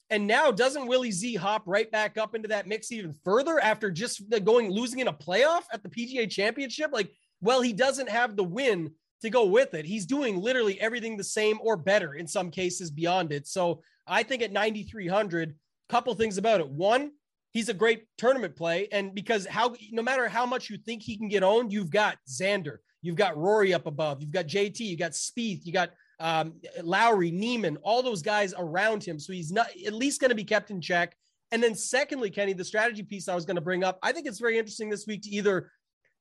And 0.09 0.27
now 0.27 0.53
doesn't 0.53 0.87
Willie 0.87 1.11
Z 1.11 1.35
hop 1.35 1.65
right 1.67 1.91
back 1.91 2.17
up 2.17 2.35
into 2.35 2.49
that 2.49 2.69
mix 2.69 2.93
even 2.93 3.13
further 3.25 3.59
after 3.59 3.91
just 3.91 4.23
going 4.45 4.71
losing 4.71 5.01
in 5.01 5.09
a 5.09 5.13
playoff 5.13 5.65
at 5.73 5.83
the 5.83 5.89
PGA 5.89 6.31
Championship? 6.31 6.91
Like, 6.93 7.11
well, 7.41 7.61
he 7.61 7.73
doesn't 7.73 8.09
have 8.09 8.37
the 8.37 8.45
win 8.45 8.93
to 9.23 9.31
go 9.31 9.47
with 9.47 9.75
it. 9.75 9.85
He's 9.85 10.07
doing 10.07 10.41
literally 10.41 10.81
everything 10.81 11.17
the 11.17 11.25
same 11.25 11.59
or 11.61 11.77
better 11.77 12.15
in 12.15 12.27
some 12.27 12.51
cases 12.51 12.91
beyond 12.91 13.33
it. 13.33 13.49
So 13.49 13.83
I 14.07 14.23
think 14.23 14.43
at 14.43 14.53
9,300, 14.53 15.57
couple 15.89 16.15
things 16.15 16.39
about 16.39 16.61
it. 16.61 16.69
One, 16.69 17.13
he's 17.57 17.71
a 17.71 17.75
great 17.75 18.05
tournament 18.19 18.55
play. 18.55 18.87
And 18.93 19.15
because 19.15 19.47
how, 19.47 19.75
no 19.91 20.03
matter 20.03 20.29
how 20.29 20.45
much 20.45 20.69
you 20.69 20.77
think 20.77 21.03
he 21.03 21.17
can 21.17 21.27
get 21.27 21.43
owned, 21.43 21.73
you've 21.73 21.89
got 21.89 22.19
Xander, 22.29 22.77
you've 23.01 23.17
got 23.17 23.35
Rory 23.35 23.73
up 23.73 23.87
above, 23.87 24.21
you've 24.21 24.31
got 24.31 24.47
JT, 24.47 24.79
you 24.81 24.99
got 24.99 25.13
Spieth, 25.13 25.65
you 25.65 25.73
got 25.73 25.89
um, 26.21 26.61
Lowry, 26.83 27.31
Niemann, 27.31 27.79
all 27.79 28.03
those 28.03 28.21
guys 28.21 28.53
around 28.59 29.03
him. 29.03 29.19
So 29.19 29.33
he's 29.33 29.53
not 29.53 29.69
at 29.87 29.95
least 29.95 30.21
going 30.21 30.29
to 30.29 30.35
be 30.35 30.45
kept 30.45 30.71
in 30.71 30.83
check. 30.83 31.17
And 31.51 31.63
then 31.63 31.75
secondly, 31.75 32.29
Kenny, 32.29 32.53
the 32.53 32.63
strategy 32.63 33.03
piece 33.03 33.27
I 33.27 33.35
was 33.35 33.47
going 33.47 33.57
to 33.57 33.63
bring 33.63 33.85
up, 33.85 33.99
I 34.03 34.13
think 34.13 34.27
it's 34.27 34.39
very 34.39 34.59
interesting 34.59 34.91
this 34.91 35.07
week 35.07 35.23
to 35.23 35.31
either, 35.31 35.71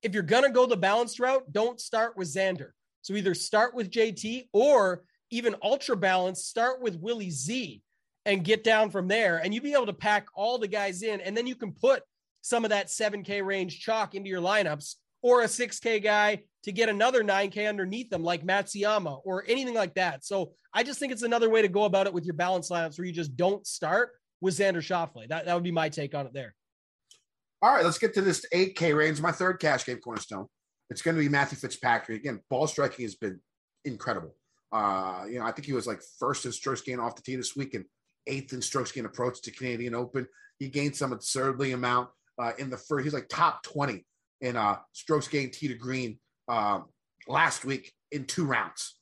if 0.03 0.13
you're 0.13 0.23
going 0.23 0.43
to 0.43 0.51
go 0.51 0.65
the 0.65 0.77
balanced 0.77 1.19
route, 1.19 1.51
don't 1.51 1.81
start 1.81 2.15
with 2.15 2.33
Xander. 2.33 2.69
So 3.01 3.13
either 3.13 3.33
start 3.33 3.75
with 3.75 3.91
JT 3.91 4.47
or 4.53 5.03
even 5.31 5.55
ultra 5.61 5.97
balance, 5.97 6.45
start 6.45 6.81
with 6.81 6.95
Willie 6.95 7.29
Z 7.29 7.81
and 8.25 8.43
get 8.43 8.63
down 8.63 8.89
from 8.89 9.07
there. 9.07 9.37
And 9.37 9.53
you'd 9.53 9.63
be 9.63 9.73
able 9.73 9.85
to 9.85 9.93
pack 9.93 10.27
all 10.33 10.57
the 10.57 10.67
guys 10.67 11.03
in. 11.03 11.21
And 11.21 11.35
then 11.35 11.47
you 11.47 11.55
can 11.55 11.71
put 11.71 12.03
some 12.41 12.63
of 12.63 12.69
that 12.69 12.87
7K 12.87 13.45
range 13.45 13.79
chalk 13.79 14.15
into 14.15 14.29
your 14.29 14.41
lineups 14.41 14.95
or 15.21 15.41
a 15.41 15.45
6K 15.45 16.03
guy 16.03 16.43
to 16.63 16.71
get 16.71 16.89
another 16.89 17.23
9K 17.23 17.67
underneath 17.67 18.09
them, 18.09 18.23
like 18.23 18.45
Matsuyama 18.45 19.21
or 19.23 19.43
anything 19.47 19.73
like 19.73 19.95
that. 19.95 20.25
So 20.25 20.51
I 20.73 20.83
just 20.83 20.99
think 20.99 21.11
it's 21.11 21.23
another 21.23 21.49
way 21.49 21.61
to 21.61 21.67
go 21.67 21.85
about 21.85 22.07
it 22.07 22.13
with 22.13 22.25
your 22.25 22.35
balance 22.35 22.69
lineups 22.69 22.97
where 22.97 23.05
you 23.05 23.13
just 23.13 23.35
don't 23.35 23.65
start 23.65 24.11
with 24.41 24.57
Xander 24.57 24.77
Schauffele. 24.77 25.27
That, 25.29 25.45
that 25.45 25.53
would 25.53 25.63
be 25.63 25.71
my 25.71 25.89
take 25.89 26.13
on 26.13 26.25
it 26.25 26.33
there. 26.33 26.53
All 27.61 27.73
right, 27.73 27.83
let's 27.83 27.97
get 27.97 28.13
to 28.15 28.21
this 28.21 28.45
8K 28.53 28.95
range. 28.95 29.21
My 29.21 29.31
third 29.31 29.59
cash 29.59 29.85
game 29.85 29.97
cornerstone. 29.97 30.47
It's 30.89 31.01
going 31.01 31.15
to 31.15 31.21
be 31.21 31.29
Matthew 31.29 31.57
Fitzpatrick. 31.57 32.19
Again, 32.19 32.41
ball 32.49 32.67
striking 32.67 33.05
has 33.05 33.15
been 33.15 33.39
incredible. 33.85 34.35
Uh, 34.71 35.25
you 35.27 35.39
know, 35.39 35.45
I 35.45 35.51
think 35.51 35.65
he 35.65 35.73
was 35.73 35.87
like 35.87 36.01
first 36.19 36.45
in 36.45 36.51
strokes 36.51 36.81
gained 36.81 36.99
off 37.01 37.15
the 37.15 37.21
tee 37.21 37.35
this 37.35 37.55
week 37.55 37.73
and 37.73 37.85
eighth 38.27 38.53
in 38.53 38.61
strokes 38.61 38.91
gained 38.91 39.05
approach 39.05 39.41
to 39.41 39.51
Canadian 39.51 39.95
Open. 39.95 40.27
He 40.59 40.69
gained 40.69 40.95
some 40.95 41.13
absurdly 41.13 41.71
amount 41.71 42.09
uh, 42.39 42.51
in 42.57 42.69
the 42.69 42.77
first. 42.77 43.03
He's 43.03 43.13
like 43.13 43.27
top 43.29 43.63
20 43.63 44.05
in 44.41 44.55
uh, 44.55 44.77
strokes 44.93 45.27
gained 45.27 45.53
tee 45.53 45.67
to 45.67 45.75
green 45.75 46.19
uh, 46.47 46.81
last 47.27 47.65
week 47.65 47.93
in 48.11 48.25
two 48.25 48.45
rounds. 48.45 48.99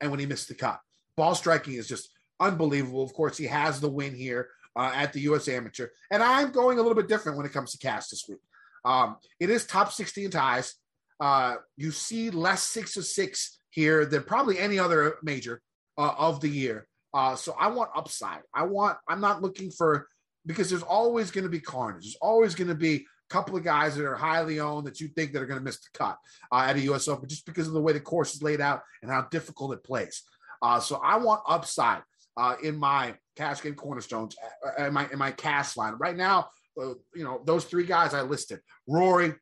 And 0.00 0.10
when 0.10 0.20
he 0.20 0.26
missed 0.26 0.48
the 0.48 0.54
cut, 0.54 0.80
ball 1.16 1.34
striking 1.34 1.74
is 1.74 1.88
just 1.88 2.10
unbelievable. 2.40 3.02
Of 3.02 3.14
course, 3.14 3.36
he 3.36 3.46
has 3.46 3.80
the 3.80 3.88
win 3.88 4.14
here 4.14 4.48
uh, 4.76 4.92
at 4.94 5.12
the 5.12 5.20
U.S. 5.22 5.48
Amateur. 5.48 5.88
And 6.10 6.22
I'm 6.22 6.52
going 6.52 6.78
a 6.78 6.82
little 6.82 6.96
bit 6.96 7.08
different 7.08 7.36
when 7.36 7.46
it 7.46 7.52
comes 7.52 7.72
to 7.72 7.78
cast 7.78 8.10
this 8.10 8.26
week. 8.28 8.38
Um, 8.84 9.16
it 9.40 9.50
is 9.50 9.66
top 9.66 9.92
60 9.92 10.26
in 10.26 10.30
ties. 10.30 10.74
Uh, 11.18 11.56
you 11.76 11.90
see 11.90 12.30
less 12.30 12.62
six 12.62 12.96
of 12.96 13.04
six 13.06 13.58
here 13.70 14.04
than 14.04 14.22
probably 14.22 14.58
any 14.58 14.78
other 14.78 15.16
major 15.22 15.62
uh, 15.98 16.12
of 16.18 16.40
the 16.40 16.48
year. 16.48 16.86
Uh, 17.16 17.34
so 17.34 17.56
I 17.58 17.68
want 17.68 17.88
upside. 17.96 18.42
I 18.52 18.64
want. 18.64 18.98
I'm 19.08 19.22
not 19.22 19.40
looking 19.40 19.70
for 19.70 20.06
because 20.44 20.68
there's 20.68 20.82
always 20.82 21.30
going 21.30 21.44
to 21.44 21.50
be 21.50 21.60
carnage. 21.60 22.02
There's 22.02 22.18
always 22.20 22.54
going 22.54 22.68
to 22.68 22.74
be 22.74 22.94
a 22.96 23.00
couple 23.30 23.56
of 23.56 23.64
guys 23.64 23.96
that 23.96 24.04
are 24.04 24.14
highly 24.14 24.60
owned 24.60 24.86
that 24.86 25.00
you 25.00 25.08
think 25.08 25.32
that 25.32 25.40
are 25.40 25.46
going 25.46 25.58
to 25.58 25.64
miss 25.64 25.78
the 25.78 25.88
cut 25.94 26.18
uh, 26.52 26.66
at 26.68 26.76
a 26.76 26.80
U.S. 26.80 27.08
Open 27.08 27.26
just 27.26 27.46
because 27.46 27.68
of 27.68 27.72
the 27.72 27.80
way 27.80 27.94
the 27.94 28.00
course 28.00 28.34
is 28.34 28.42
laid 28.42 28.60
out 28.60 28.82
and 29.00 29.10
how 29.10 29.22
difficult 29.30 29.72
it 29.72 29.82
plays. 29.82 30.24
Uh, 30.60 30.78
so 30.78 31.00
I 31.02 31.16
want 31.16 31.40
upside 31.48 32.02
uh, 32.36 32.56
in 32.62 32.76
my 32.76 33.14
cash 33.34 33.62
game 33.62 33.76
cornerstones 33.76 34.36
uh, 34.78 34.84
in 34.84 34.92
my 34.92 35.08
in 35.10 35.18
my 35.18 35.30
cast 35.30 35.78
line 35.78 35.94
right 35.98 36.16
now. 36.16 36.50
Uh, 36.78 36.88
you 37.14 37.24
know 37.24 37.40
those 37.46 37.64
three 37.64 37.86
guys 37.86 38.12
I 38.12 38.20
listed: 38.20 38.60
Rory, 38.86 39.32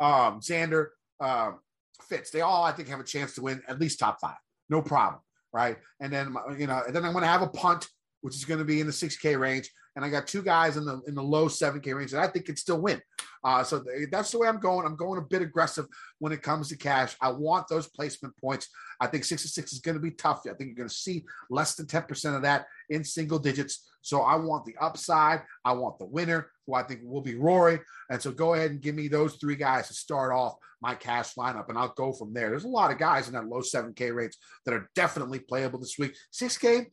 um, 0.00 0.40
Xander, 0.40 0.88
um, 1.20 1.60
Fitz. 2.08 2.30
They 2.30 2.40
all 2.40 2.64
I 2.64 2.72
think 2.72 2.88
have 2.88 2.98
a 2.98 3.04
chance 3.04 3.36
to 3.36 3.42
win 3.42 3.62
at 3.68 3.78
least 3.78 4.00
top 4.00 4.20
five, 4.20 4.38
no 4.68 4.82
problem, 4.82 5.20
right? 5.54 5.76
And 6.00 6.12
then 6.12 6.34
you 6.58 6.66
know, 6.66 6.82
and 6.86 6.94
then 6.94 7.04
I'm 7.04 7.12
going 7.12 7.22
to 7.22 7.28
have 7.28 7.40
a 7.40 7.46
punt, 7.46 7.88
which 8.20 8.34
is 8.34 8.44
going 8.44 8.58
to 8.58 8.64
be 8.64 8.80
in 8.80 8.86
the 8.86 8.92
six 8.92 9.16
K 9.16 9.36
range, 9.36 9.70
and 9.96 10.04
I 10.04 10.10
got 10.10 10.26
two 10.26 10.42
guys 10.42 10.76
in 10.76 10.84
the 10.84 11.00
in 11.06 11.14
the 11.14 11.22
low 11.22 11.48
seven 11.48 11.80
K 11.80 11.94
range 11.94 12.10
that 12.10 12.20
I 12.20 12.26
think 12.26 12.44
could 12.44 12.58
still 12.58 12.80
win. 12.80 13.00
Uh, 13.44 13.62
so 13.62 13.84
that's 14.10 14.32
the 14.32 14.38
way 14.38 14.48
I'm 14.48 14.58
going. 14.58 14.84
I'm 14.84 14.96
going 14.96 15.18
a 15.18 15.22
bit 15.24 15.42
aggressive 15.42 15.86
when 16.18 16.32
it 16.32 16.42
comes 16.42 16.68
to 16.68 16.76
cash. 16.76 17.14
I 17.20 17.30
want 17.30 17.68
those 17.68 17.86
placement 17.86 18.36
points. 18.38 18.68
I 19.00 19.06
think 19.06 19.24
66 19.24 19.72
is 19.72 19.80
going 19.80 19.96
to 19.96 20.00
be 20.00 20.12
tough. 20.12 20.40
I 20.46 20.54
think 20.54 20.68
you're 20.68 20.76
going 20.76 20.88
to 20.88 20.94
see 20.94 21.24
less 21.50 21.74
than 21.74 21.86
10% 21.86 22.36
of 22.36 22.42
that 22.42 22.66
in 22.88 23.04
single 23.04 23.38
digits. 23.38 23.86
So 24.04 24.20
I 24.20 24.36
want 24.36 24.64
the 24.64 24.76
upside. 24.80 25.42
I 25.64 25.72
want 25.72 25.98
the 25.98 26.06
winner, 26.06 26.50
who 26.66 26.74
I 26.74 26.82
think 26.82 27.00
will 27.02 27.20
be 27.20 27.34
Rory. 27.34 27.80
And 28.10 28.20
so 28.20 28.30
go 28.30 28.54
ahead 28.54 28.70
and 28.70 28.80
give 28.80 28.94
me 28.94 29.08
those 29.08 29.36
three 29.36 29.56
guys 29.56 29.88
to 29.88 29.94
start 29.94 30.32
off 30.32 30.56
my 30.80 30.94
cash 30.94 31.34
lineup, 31.34 31.70
and 31.70 31.78
I'll 31.78 31.94
go 31.96 32.12
from 32.12 32.34
there. 32.34 32.50
There's 32.50 32.64
a 32.64 32.68
lot 32.68 32.90
of 32.90 32.98
guys 32.98 33.26
in 33.26 33.34
that 33.34 33.46
low 33.48 33.60
7K 33.60 34.14
range 34.14 34.36
that 34.66 34.74
are 34.74 34.90
definitely 34.94 35.38
playable 35.38 35.78
this 35.78 35.98
week. 35.98 36.14
6K, 36.32 36.86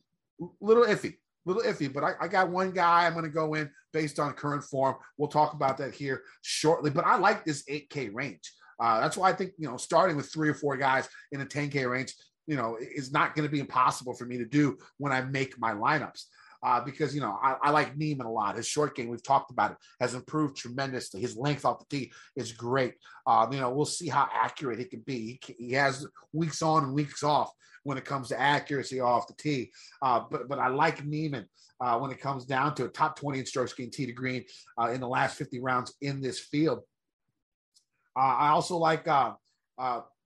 little 0.60 0.84
iffy 0.84 1.16
little 1.44 1.62
iffy, 1.62 1.92
but 1.92 2.04
I, 2.04 2.12
I 2.20 2.28
got 2.28 2.50
one 2.50 2.70
guy 2.70 3.06
I'm 3.06 3.14
going 3.14 3.24
to 3.24 3.30
go 3.30 3.54
in 3.54 3.70
based 3.92 4.18
on 4.18 4.32
current 4.32 4.64
form. 4.64 4.96
We'll 5.16 5.28
talk 5.28 5.54
about 5.54 5.78
that 5.78 5.94
here 5.94 6.22
shortly. 6.42 6.90
But 6.90 7.04
I 7.04 7.16
like 7.16 7.44
this 7.44 7.64
8K 7.64 8.10
range. 8.12 8.52
Uh, 8.80 9.00
that's 9.00 9.16
why 9.16 9.30
I 9.30 9.32
think 9.32 9.52
you 9.58 9.68
know 9.68 9.76
starting 9.76 10.16
with 10.16 10.32
three 10.32 10.48
or 10.48 10.54
four 10.54 10.76
guys 10.76 11.08
in 11.30 11.40
a 11.40 11.46
10K 11.46 11.88
range, 11.90 12.14
you 12.46 12.56
know, 12.56 12.76
is 12.80 13.12
not 13.12 13.34
going 13.34 13.46
to 13.46 13.52
be 13.52 13.60
impossible 13.60 14.14
for 14.14 14.24
me 14.24 14.38
to 14.38 14.44
do 14.44 14.76
when 14.98 15.12
I 15.12 15.22
make 15.22 15.58
my 15.58 15.72
lineups. 15.72 16.24
Uh, 16.62 16.80
because 16.84 17.14
you 17.14 17.20
know 17.20 17.36
I, 17.42 17.56
I, 17.60 17.70
like 17.70 17.96
Niemann 17.96 18.26
a 18.26 18.30
lot. 18.30 18.56
His 18.56 18.68
short 18.68 18.94
game, 18.94 19.08
we've 19.08 19.22
talked 19.22 19.50
about 19.50 19.72
it, 19.72 19.76
has 20.00 20.14
improved 20.14 20.56
tremendously. 20.56 21.20
His 21.20 21.36
length 21.36 21.64
off 21.64 21.80
the 21.80 21.84
tee 21.90 22.12
is 22.36 22.52
great. 22.52 22.94
Um, 23.26 23.52
you 23.52 23.60
know, 23.60 23.70
we'll 23.70 23.84
see 23.84 24.08
how 24.08 24.28
accurate 24.32 24.78
he 24.78 24.84
can 24.84 25.00
be. 25.00 25.40
He, 25.44 25.54
he, 25.58 25.72
has 25.72 26.06
weeks 26.32 26.62
on 26.62 26.84
and 26.84 26.94
weeks 26.94 27.24
off 27.24 27.50
when 27.82 27.98
it 27.98 28.04
comes 28.04 28.28
to 28.28 28.40
accuracy 28.40 29.00
off 29.00 29.26
the 29.26 29.34
tee. 29.34 29.72
Uh, 30.00 30.22
but 30.30 30.48
but 30.48 30.60
I 30.60 30.68
like 30.68 31.04
Niemann 31.04 31.46
uh, 31.80 31.98
when 31.98 32.12
it 32.12 32.20
comes 32.20 32.44
down 32.44 32.76
to 32.76 32.84
a 32.84 32.88
top 32.88 33.18
20 33.18 33.40
in 33.40 33.46
strokes 33.46 33.72
gained 33.72 33.92
tee 33.92 34.06
to 34.06 34.12
green 34.12 34.44
uh, 34.80 34.90
in 34.90 35.00
the 35.00 35.08
last 35.08 35.36
50 35.36 35.60
rounds 35.60 35.94
in 36.00 36.20
this 36.20 36.38
field. 36.38 36.80
Uh, 38.16 38.20
I 38.20 38.48
also 38.50 38.76
like 38.76 39.08
uh, 39.08 39.32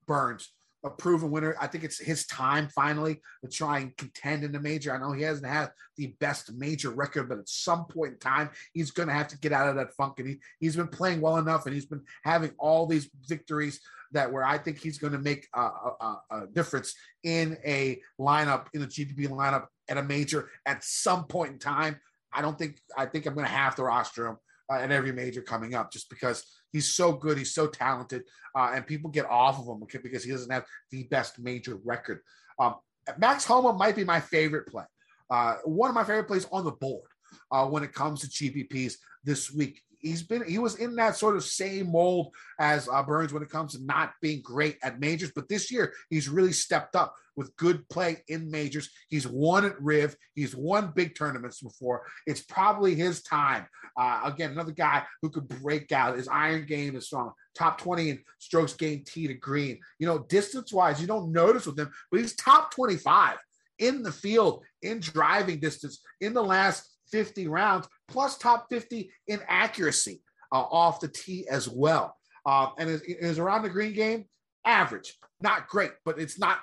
Burns 0.06 0.50
a 0.86 0.90
proven 0.90 1.30
winner. 1.30 1.56
I 1.60 1.66
think 1.66 1.84
it's 1.84 1.98
his 1.98 2.26
time 2.26 2.68
finally 2.68 3.20
to 3.44 3.50
try 3.50 3.80
and 3.80 3.96
contend 3.96 4.44
in 4.44 4.52
the 4.52 4.60
major. 4.60 4.94
I 4.94 4.98
know 4.98 5.12
he 5.12 5.22
hasn't 5.22 5.46
had 5.46 5.70
the 5.96 6.14
best 6.20 6.52
major 6.52 6.90
record, 6.90 7.28
but 7.28 7.38
at 7.38 7.48
some 7.48 7.86
point 7.86 8.12
in 8.12 8.18
time, 8.18 8.50
he's 8.72 8.92
going 8.92 9.08
to 9.08 9.14
have 9.14 9.28
to 9.28 9.38
get 9.38 9.52
out 9.52 9.68
of 9.68 9.76
that 9.76 9.94
funk. 9.94 10.20
And 10.20 10.28
he, 10.28 10.40
he's 10.60 10.76
been 10.76 10.88
playing 10.88 11.20
well 11.20 11.38
enough 11.38 11.66
and 11.66 11.74
he's 11.74 11.86
been 11.86 12.04
having 12.24 12.52
all 12.58 12.86
these 12.86 13.10
victories 13.28 13.80
that 14.12 14.32
where 14.32 14.44
I 14.44 14.58
think 14.58 14.78
he's 14.78 14.98
going 14.98 15.12
to 15.12 15.18
make 15.18 15.48
a, 15.54 15.60
a, 15.60 16.20
a 16.30 16.46
difference 16.52 16.94
in 17.24 17.58
a 17.66 18.00
lineup, 18.20 18.66
in 18.72 18.82
a 18.82 18.86
GPP 18.86 19.28
lineup 19.28 19.66
at 19.88 19.98
a 19.98 20.02
major 20.02 20.50
at 20.64 20.84
some 20.84 21.24
point 21.24 21.52
in 21.52 21.58
time. 21.58 21.98
I 22.32 22.42
don't 22.42 22.58
think, 22.58 22.78
I 22.96 23.06
think 23.06 23.26
I'm 23.26 23.34
going 23.34 23.46
to 23.46 23.52
have 23.52 23.74
to 23.76 23.82
roster 23.82 24.28
him 24.28 24.36
uh, 24.70 24.76
at 24.76 24.92
every 24.92 25.12
major 25.12 25.42
coming 25.42 25.74
up 25.74 25.90
just 25.90 26.08
because 26.08 26.44
he's 26.76 26.94
so 26.94 27.12
good, 27.12 27.38
he's 27.38 27.54
so 27.54 27.66
talented, 27.66 28.22
uh, 28.54 28.72
and 28.74 28.86
people 28.86 29.10
get 29.10 29.26
off 29.26 29.58
of 29.58 29.66
him 29.66 29.82
because 30.02 30.22
he 30.22 30.30
doesn't 30.30 30.52
have 30.52 30.64
the 30.90 31.04
best 31.04 31.38
major 31.38 31.78
record. 31.84 32.20
Um, 32.58 32.76
Max 33.18 33.44
Homa 33.44 33.72
might 33.72 33.96
be 33.96 34.04
my 34.04 34.20
favorite 34.20 34.68
play. 34.68 34.84
Uh, 35.30 35.56
one 35.64 35.88
of 35.88 35.94
my 35.94 36.04
favorite 36.04 36.28
plays 36.28 36.46
on 36.52 36.64
the 36.64 36.72
board 36.72 37.08
uh, 37.50 37.66
when 37.66 37.82
it 37.82 37.92
comes 37.92 38.20
to 38.20 38.28
GPPs 38.28 38.94
this 39.24 39.50
week 39.50 39.80
he's 40.06 40.22
been 40.22 40.44
he 40.44 40.58
was 40.58 40.76
in 40.76 40.94
that 40.96 41.16
sort 41.16 41.36
of 41.36 41.44
same 41.44 41.90
mold 41.90 42.32
as 42.60 42.88
uh, 42.88 43.02
Burns 43.02 43.32
when 43.32 43.42
it 43.42 43.50
comes 43.50 43.72
to 43.72 43.84
not 43.84 44.12
being 44.22 44.40
great 44.42 44.76
at 44.82 45.00
majors, 45.00 45.32
but 45.34 45.48
this 45.48 45.70
year 45.70 45.92
he's 46.10 46.28
really 46.28 46.52
stepped 46.52 46.96
up 46.96 47.14
with 47.36 47.54
good 47.56 47.86
play 47.88 48.22
in 48.28 48.50
majors. 48.50 48.88
He's 49.08 49.26
won 49.26 49.64
at 49.64 49.80
Riv. 49.80 50.16
He's 50.34 50.56
won 50.56 50.92
big 50.94 51.14
tournaments 51.14 51.60
before. 51.60 52.06
It's 52.26 52.42
probably 52.42 52.94
his 52.94 53.22
time. 53.22 53.66
Uh, 53.98 54.20
again, 54.24 54.50
another 54.50 54.72
guy 54.72 55.02
who 55.22 55.30
could 55.30 55.48
break 55.48 55.90
out. 55.92 56.16
His 56.16 56.28
iron 56.28 56.66
game 56.66 56.96
is 56.96 57.06
strong. 57.06 57.32
Top 57.54 57.78
20 57.78 58.10
in 58.10 58.22
strokes 58.38 58.74
gained 58.74 59.06
tee 59.06 59.26
to 59.26 59.34
green. 59.34 59.78
You 59.98 60.06
know, 60.06 60.18
distance 60.18 60.72
wise, 60.72 61.00
you 61.00 61.06
don't 61.06 61.32
notice 61.32 61.66
with 61.66 61.78
him, 61.78 61.90
but 62.10 62.20
he's 62.20 62.36
top 62.36 62.74
25 62.74 63.38
in 63.78 64.02
the 64.02 64.12
field 64.12 64.64
in 64.82 65.00
driving 65.00 65.60
distance 65.60 66.00
in 66.20 66.34
the 66.34 66.42
last 66.42 66.88
50 67.10 67.48
rounds, 67.48 67.88
plus 68.08 68.36
top 68.36 68.66
50 68.70 69.10
in 69.28 69.40
accuracy 69.48 70.22
uh, 70.52 70.60
off 70.60 71.00
the 71.00 71.08
tee 71.08 71.46
as 71.50 71.68
well. 71.68 72.16
Uh, 72.44 72.68
and 72.78 72.88
is, 72.88 73.02
is 73.02 73.38
around 73.38 73.62
the 73.62 73.68
green 73.68 73.92
game, 73.92 74.24
average, 74.64 75.14
not 75.40 75.68
great, 75.68 75.90
but 76.04 76.20
it's 76.20 76.38
not 76.38 76.58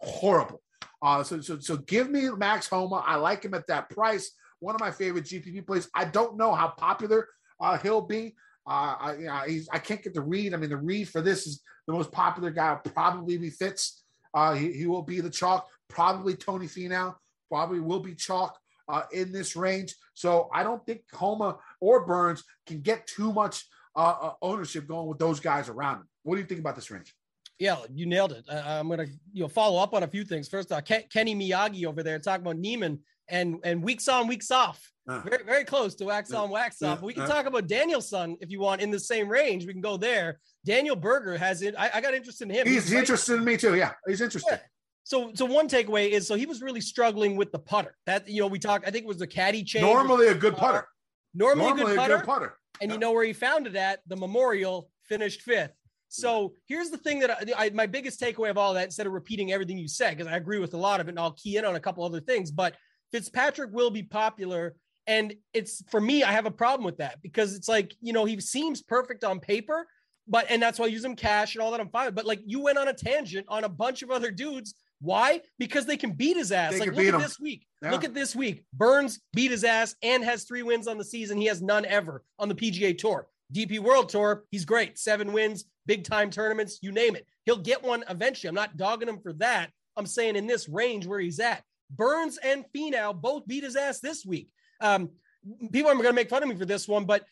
horrible. 0.00 0.60
Uh, 1.02 1.22
so, 1.22 1.40
so, 1.40 1.58
so 1.58 1.76
give 1.76 2.10
me 2.10 2.28
Max 2.30 2.68
Homa. 2.68 3.02
I 3.06 3.16
like 3.16 3.44
him 3.44 3.54
at 3.54 3.66
that 3.66 3.90
price. 3.90 4.30
One 4.64 4.74
of 4.74 4.80
my 4.80 4.90
favorite 4.90 5.24
GPP 5.24 5.66
plays. 5.66 5.88
I 5.94 6.06
don't 6.06 6.38
know 6.38 6.54
how 6.54 6.68
popular 6.68 7.28
uh, 7.60 7.76
he'll 7.78 8.00
be. 8.00 8.34
Uh, 8.66 8.96
I, 8.98 9.16
you 9.16 9.26
know, 9.26 9.42
I 9.72 9.78
can't 9.78 10.02
get 10.02 10.14
the 10.14 10.22
read. 10.22 10.54
I 10.54 10.56
mean, 10.56 10.70
the 10.70 10.78
read 10.78 11.08
for 11.10 11.20
this 11.20 11.46
is 11.46 11.62
the 11.86 11.92
most 11.92 12.10
popular 12.10 12.50
guy. 12.50 12.78
Probably 12.94 13.36
be 13.36 13.50
Fitz. 13.50 14.02
Uh, 14.32 14.54
he, 14.54 14.72
he 14.72 14.86
will 14.86 15.02
be 15.02 15.20
the 15.20 15.28
chalk. 15.28 15.68
Probably 15.90 16.34
Tony 16.34 16.66
Finau. 16.66 17.14
Probably 17.50 17.80
will 17.80 18.00
be 18.00 18.14
chalk 18.14 18.58
uh, 18.88 19.02
in 19.12 19.32
this 19.32 19.54
range. 19.54 19.94
So 20.14 20.48
I 20.52 20.62
don't 20.62 20.84
think 20.86 21.02
Homa 21.12 21.58
or 21.80 22.06
Burns 22.06 22.42
can 22.66 22.80
get 22.80 23.06
too 23.06 23.34
much 23.34 23.66
uh, 23.94 24.16
uh, 24.20 24.32
ownership 24.40 24.88
going 24.88 25.08
with 25.08 25.18
those 25.18 25.40
guys 25.40 25.68
around 25.68 25.96
him. 25.96 26.08
What 26.22 26.36
do 26.36 26.40
you 26.40 26.46
think 26.46 26.60
about 26.60 26.74
this 26.74 26.90
range? 26.90 27.14
Yeah, 27.58 27.76
you 27.92 28.06
nailed 28.06 28.32
it. 28.32 28.44
I, 28.50 28.78
am 28.78 28.88
gonna 28.88 29.06
you 29.32 29.42
know 29.42 29.48
follow 29.48 29.80
up 29.80 29.94
on 29.94 30.02
a 30.02 30.08
few 30.08 30.24
things. 30.24 30.48
First, 30.48 30.72
uh, 30.72 30.80
Ken, 30.80 31.04
Kenny 31.12 31.34
Miyagi 31.34 31.84
over 31.86 32.02
there 32.02 32.18
talking 32.18 32.44
about 32.44 32.56
Niemann 32.56 32.98
and 33.28 33.56
and 33.64 33.82
weeks 33.82 34.08
on, 34.08 34.26
weeks 34.26 34.50
off. 34.50 34.90
Uh, 35.06 35.20
very 35.20 35.44
very 35.44 35.64
close 35.64 35.94
to 35.96 36.04
wax 36.04 36.32
on, 36.32 36.50
wax 36.50 36.82
off. 36.82 37.02
we 37.02 37.12
can 37.12 37.24
uh, 37.24 37.28
talk 37.28 37.46
about 37.46 37.66
Daniel-san 37.66 38.36
if 38.40 38.50
you 38.50 38.58
want 38.58 38.80
in 38.80 38.90
the 38.90 38.98
same 38.98 39.28
range. 39.28 39.66
We 39.66 39.72
can 39.72 39.82
go 39.82 39.96
there. 39.96 40.40
Daniel 40.64 40.96
Berger 40.96 41.36
has 41.36 41.62
it. 41.62 41.74
I, 41.78 41.90
I 41.94 42.00
got 42.00 42.14
interested 42.14 42.48
in 42.48 42.54
him. 42.54 42.66
He's, 42.66 42.88
he's 42.88 42.92
interested 42.92 43.34
in 43.34 43.44
me 43.44 43.56
too. 43.56 43.76
Yeah, 43.76 43.92
he's 44.06 44.20
interested. 44.20 44.54
Yeah. 44.54 44.60
So, 45.04 45.32
so 45.34 45.44
one 45.44 45.68
takeaway 45.68 46.08
is 46.08 46.26
so 46.26 46.34
he 46.34 46.46
was 46.46 46.62
really 46.62 46.80
struggling 46.80 47.36
with 47.36 47.52
the 47.52 47.58
putter. 47.58 47.94
That 48.06 48.26
you 48.26 48.40
know, 48.40 48.46
we 48.46 48.58
talked. 48.58 48.88
I 48.88 48.90
think 48.90 49.04
it 49.04 49.08
was 49.08 49.18
the 49.18 49.26
caddy 49.26 49.62
change. 49.62 49.84
Normally 49.84 50.28
a 50.28 50.34
good 50.34 50.56
putter. 50.56 50.88
Normally, 51.34 51.66
Normally 51.66 51.82
a, 51.82 51.86
good 51.86 51.96
putter, 51.96 52.14
a 52.14 52.18
good 52.18 52.26
putter. 52.26 52.56
And 52.80 52.90
yeah. 52.90 52.94
you 52.94 53.00
know 53.00 53.12
where 53.12 53.24
he 53.24 53.32
found 53.32 53.66
it 53.66 53.76
at? 53.76 54.00
The 54.06 54.16
Memorial 54.16 54.90
finished 55.02 55.42
fifth. 55.42 55.72
So 56.14 56.54
here's 56.66 56.90
the 56.90 56.96
thing 56.96 57.18
that 57.20 57.30
I, 57.30 57.66
I, 57.66 57.70
my 57.70 57.86
biggest 57.86 58.20
takeaway 58.20 58.50
of 58.50 58.58
all 58.58 58.74
that, 58.74 58.84
instead 58.84 59.06
of 59.06 59.12
repeating 59.12 59.52
everything 59.52 59.78
you 59.78 59.88
said, 59.88 60.16
because 60.16 60.32
I 60.32 60.36
agree 60.36 60.58
with 60.58 60.74
a 60.74 60.78
lot 60.78 61.00
of 61.00 61.08
it, 61.08 61.10
and 61.10 61.18
I'll 61.18 61.32
key 61.32 61.56
in 61.56 61.64
on 61.64 61.74
a 61.74 61.80
couple 61.80 62.04
other 62.04 62.20
things. 62.20 62.50
But 62.50 62.76
Fitzpatrick 63.12 63.70
will 63.72 63.90
be 63.90 64.02
popular, 64.02 64.76
and 65.06 65.34
it's 65.52 65.82
for 65.90 66.00
me, 66.00 66.22
I 66.22 66.32
have 66.32 66.46
a 66.46 66.50
problem 66.50 66.84
with 66.84 66.98
that 66.98 67.20
because 67.22 67.54
it's 67.54 67.68
like 67.68 67.94
you 68.00 68.12
know 68.12 68.24
he 68.24 68.40
seems 68.40 68.82
perfect 68.82 69.24
on 69.24 69.40
paper, 69.40 69.86
but 70.28 70.46
and 70.48 70.62
that's 70.62 70.78
why 70.78 70.86
I 70.86 70.88
use 70.88 71.02
them 71.02 71.16
cash 71.16 71.54
and 71.54 71.62
all 71.62 71.70
that. 71.72 71.80
I'm 71.80 71.90
fine. 71.90 72.14
But 72.14 72.26
like 72.26 72.40
you 72.46 72.60
went 72.62 72.78
on 72.78 72.88
a 72.88 72.94
tangent 72.94 73.46
on 73.48 73.64
a 73.64 73.68
bunch 73.68 74.02
of 74.02 74.10
other 74.10 74.30
dudes. 74.30 74.74
Why? 75.00 75.40
Because 75.58 75.84
they 75.84 75.96
can 75.96 76.12
beat 76.12 76.36
his 76.36 76.50
ass. 76.50 76.72
They 76.72 76.78
like 76.78 76.92
look 76.92 77.04
at 77.06 77.14
him. 77.14 77.20
this 77.20 77.38
week. 77.38 77.66
Yeah. 77.82 77.90
Look 77.90 78.04
at 78.04 78.14
this 78.14 78.34
week. 78.34 78.64
Burns 78.72 79.20
beat 79.34 79.50
his 79.50 79.64
ass 79.64 79.94
and 80.02 80.24
has 80.24 80.44
three 80.44 80.62
wins 80.62 80.86
on 80.86 80.96
the 80.96 81.04
season. 81.04 81.36
He 81.36 81.46
has 81.46 81.60
none 81.60 81.84
ever 81.84 82.22
on 82.38 82.48
the 82.48 82.54
PGA 82.54 82.96
Tour. 82.96 83.26
DP 83.52 83.78
World 83.80 84.08
Tour, 84.08 84.44
he's 84.50 84.64
great. 84.64 84.98
Seven 84.98 85.32
wins, 85.32 85.64
big 85.86 86.04
time 86.04 86.30
tournaments, 86.30 86.78
you 86.82 86.92
name 86.92 87.16
it. 87.16 87.26
He'll 87.44 87.58
get 87.58 87.82
one 87.82 88.04
eventually. 88.08 88.48
I'm 88.48 88.54
not 88.54 88.76
dogging 88.76 89.08
him 89.08 89.20
for 89.20 89.32
that. 89.34 89.70
I'm 89.96 90.06
saying 90.06 90.36
in 90.36 90.46
this 90.46 90.68
range 90.68 91.06
where 91.06 91.20
he's 91.20 91.40
at. 91.40 91.62
Burns 91.90 92.38
and 92.38 92.64
Finau 92.74 93.14
both 93.18 93.46
beat 93.46 93.62
his 93.64 93.76
ass 93.76 94.00
this 94.00 94.24
week. 94.24 94.48
Um, 94.80 95.10
people 95.72 95.90
are 95.90 95.94
going 95.94 96.06
to 96.06 96.12
make 96.12 96.30
fun 96.30 96.42
of 96.42 96.48
me 96.48 96.56
for 96.56 96.64
this 96.64 96.88
one, 96.88 97.04
but 97.04 97.24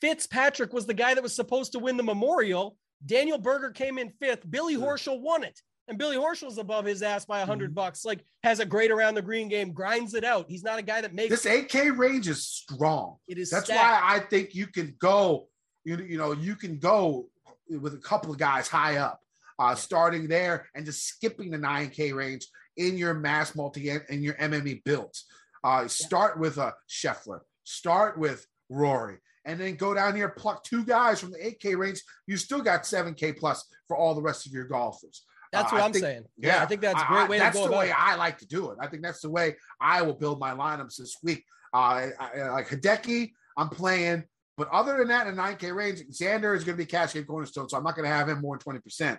Fitzpatrick 0.00 0.72
was 0.72 0.86
the 0.86 0.94
guy 0.94 1.14
that 1.14 1.22
was 1.22 1.34
supposed 1.34 1.72
to 1.72 1.78
win 1.78 1.96
the 1.96 2.02
Memorial. 2.02 2.76
Daniel 3.04 3.38
Berger 3.38 3.70
came 3.70 3.98
in 3.98 4.10
fifth. 4.20 4.48
Billy. 4.50 4.76
Horschel 4.76 5.20
won 5.20 5.42
it. 5.44 5.58
And 5.88 5.98
Billy 5.98 6.16
Horschel's 6.16 6.58
above 6.58 6.84
his 6.84 7.02
ass 7.02 7.24
by 7.24 7.38
a 7.38 7.42
100 7.46 7.70
Mhm. 7.70 7.74
bucks. 7.74 8.04
Like 8.04 8.24
has 8.42 8.58
a 8.60 8.66
great 8.66 8.90
around 8.90 9.14
the 9.14 9.22
green 9.22 9.48
game, 9.48 9.72
grinds 9.72 10.14
it 10.14 10.24
out. 10.24 10.46
He's 10.48 10.64
not 10.64 10.78
a 10.78 10.82
guy 10.82 11.00
that 11.00 11.14
makes 11.14 11.30
This 11.30 11.46
8K 11.46 11.90
range 11.90 12.28
is 12.28 12.46
strong. 12.46 13.16
it 13.28 13.38
is 13.38 13.50
That's 13.50 13.66
stacked. 13.66 14.02
why 14.04 14.16
I 14.16 14.20
think 14.20 14.54
you 14.54 14.66
can 14.66 14.96
go, 14.98 15.48
you, 15.84 15.96
you 15.98 16.18
know, 16.18 16.32
you 16.32 16.56
can 16.56 16.78
go 16.78 17.28
with 17.68 17.94
a 17.94 17.98
couple 17.98 18.30
of 18.30 18.38
guys 18.38 18.68
high 18.68 18.96
up, 18.96 19.20
uh, 19.58 19.74
starting 19.74 20.28
there 20.28 20.66
and 20.74 20.84
just 20.86 21.04
skipping 21.06 21.50
the 21.50 21.58
9K 21.58 22.14
range 22.14 22.46
in 22.76 22.96
your 22.98 23.14
mass 23.14 23.54
multi 23.54 23.88
and 23.90 24.02
in 24.08 24.22
your 24.22 24.34
MME 24.34 24.82
builds. 24.84 25.24
Uh, 25.64 25.88
start 25.88 26.38
with 26.38 26.58
a 26.58 26.74
Scheffler, 26.88 27.40
start 27.64 28.18
with 28.18 28.46
Rory, 28.70 29.18
and 29.44 29.58
then 29.58 29.74
go 29.76 29.94
down 29.94 30.14
here, 30.14 30.28
pluck 30.28 30.62
two 30.62 30.84
guys 30.84 31.20
from 31.20 31.32
the 31.32 31.38
8K 31.38 31.76
range. 31.76 32.02
You 32.26 32.36
still 32.36 32.60
got 32.60 32.82
7K 32.82 33.36
plus 33.38 33.64
for 33.88 33.96
all 33.96 34.14
the 34.14 34.22
rest 34.22 34.46
of 34.46 34.52
your 34.52 34.64
golfers. 34.66 35.24
That's 35.52 35.72
Uh, 35.72 35.76
what 35.76 35.82
I 35.82 35.86
I'm 35.86 35.92
think- 35.92 36.02
saying. 36.04 36.24
Yeah, 36.36 36.62
I 36.62 36.66
think 36.66 36.80
that's 36.82 37.02
a 37.02 37.06
great 37.06 37.20
I- 37.22 37.28
way 37.28 37.38
that's 37.38 37.56
to 37.56 37.62
go 37.62 37.68
That's 37.68 37.72
the 37.74 37.78
way 37.78 37.88
it. 37.90 37.98
I 37.98 38.14
like 38.16 38.38
to 38.38 38.46
do 38.46 38.70
it. 38.72 38.78
I 38.80 38.86
think 38.88 39.02
that's 39.02 39.20
the 39.22 39.30
way 39.30 39.56
I 39.80 40.02
will 40.02 40.14
build 40.14 40.38
my 40.40 40.52
lineups 40.52 40.96
this 40.96 41.16
week. 41.22 41.44
Uh, 41.72 41.76
I, 41.76 42.12
I- 42.18 42.50
like 42.50 42.68
Hideki, 42.68 43.32
I'm 43.56 43.68
playing, 43.70 44.24
but 44.56 44.68
other 44.70 44.96
than 44.96 45.08
that, 45.08 45.26
in 45.26 45.38
a 45.38 45.42
9K 45.42 45.74
range, 45.74 46.00
Xander 46.10 46.56
is 46.56 46.64
going 46.64 46.76
to 46.76 46.82
be 46.82 46.86
cash 46.86 47.12
game 47.12 47.24
cornerstone, 47.24 47.68
so 47.68 47.76
I'm 47.76 47.84
not 47.84 47.94
going 47.94 48.08
to 48.08 48.14
have 48.14 48.28
him 48.28 48.40
more 48.40 48.58
than 48.58 48.80
20%. 48.80 49.18